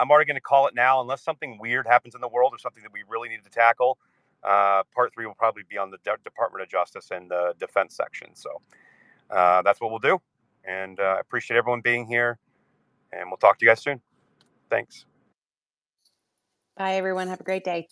I'm 0.00 0.10
already 0.10 0.26
going 0.26 0.36
to 0.36 0.40
call 0.40 0.66
it 0.66 0.74
now, 0.74 1.00
unless 1.00 1.22
something 1.22 1.58
weird 1.60 1.86
happens 1.86 2.14
in 2.14 2.20
the 2.20 2.28
world 2.28 2.52
or 2.54 2.58
something 2.58 2.82
that 2.82 2.92
we 2.92 3.04
really 3.08 3.28
need 3.28 3.44
to 3.44 3.50
tackle. 3.50 3.98
Uh, 4.42 4.82
part 4.94 5.14
three 5.14 5.26
will 5.26 5.34
probably 5.34 5.62
be 5.68 5.78
on 5.78 5.90
the 5.90 5.98
De- 6.02 6.16
Department 6.24 6.62
of 6.62 6.68
Justice 6.68 7.12
and 7.12 7.30
the 7.30 7.54
defense 7.60 7.94
section. 7.94 8.30
So 8.34 8.50
uh, 9.30 9.62
that's 9.62 9.80
what 9.80 9.90
we'll 9.90 10.00
do. 10.00 10.20
And 10.64 10.98
uh, 10.98 11.14
I 11.16 11.20
appreciate 11.20 11.56
everyone 11.56 11.80
being 11.82 12.06
here. 12.06 12.38
And 13.12 13.30
we'll 13.30 13.36
talk 13.36 13.58
to 13.58 13.64
you 13.64 13.70
guys 13.70 13.82
soon. 13.82 14.00
Thanks. 14.70 15.06
Bye, 16.76 16.96
everyone. 16.96 17.28
Have 17.28 17.40
a 17.40 17.44
great 17.44 17.64
day. 17.64 17.88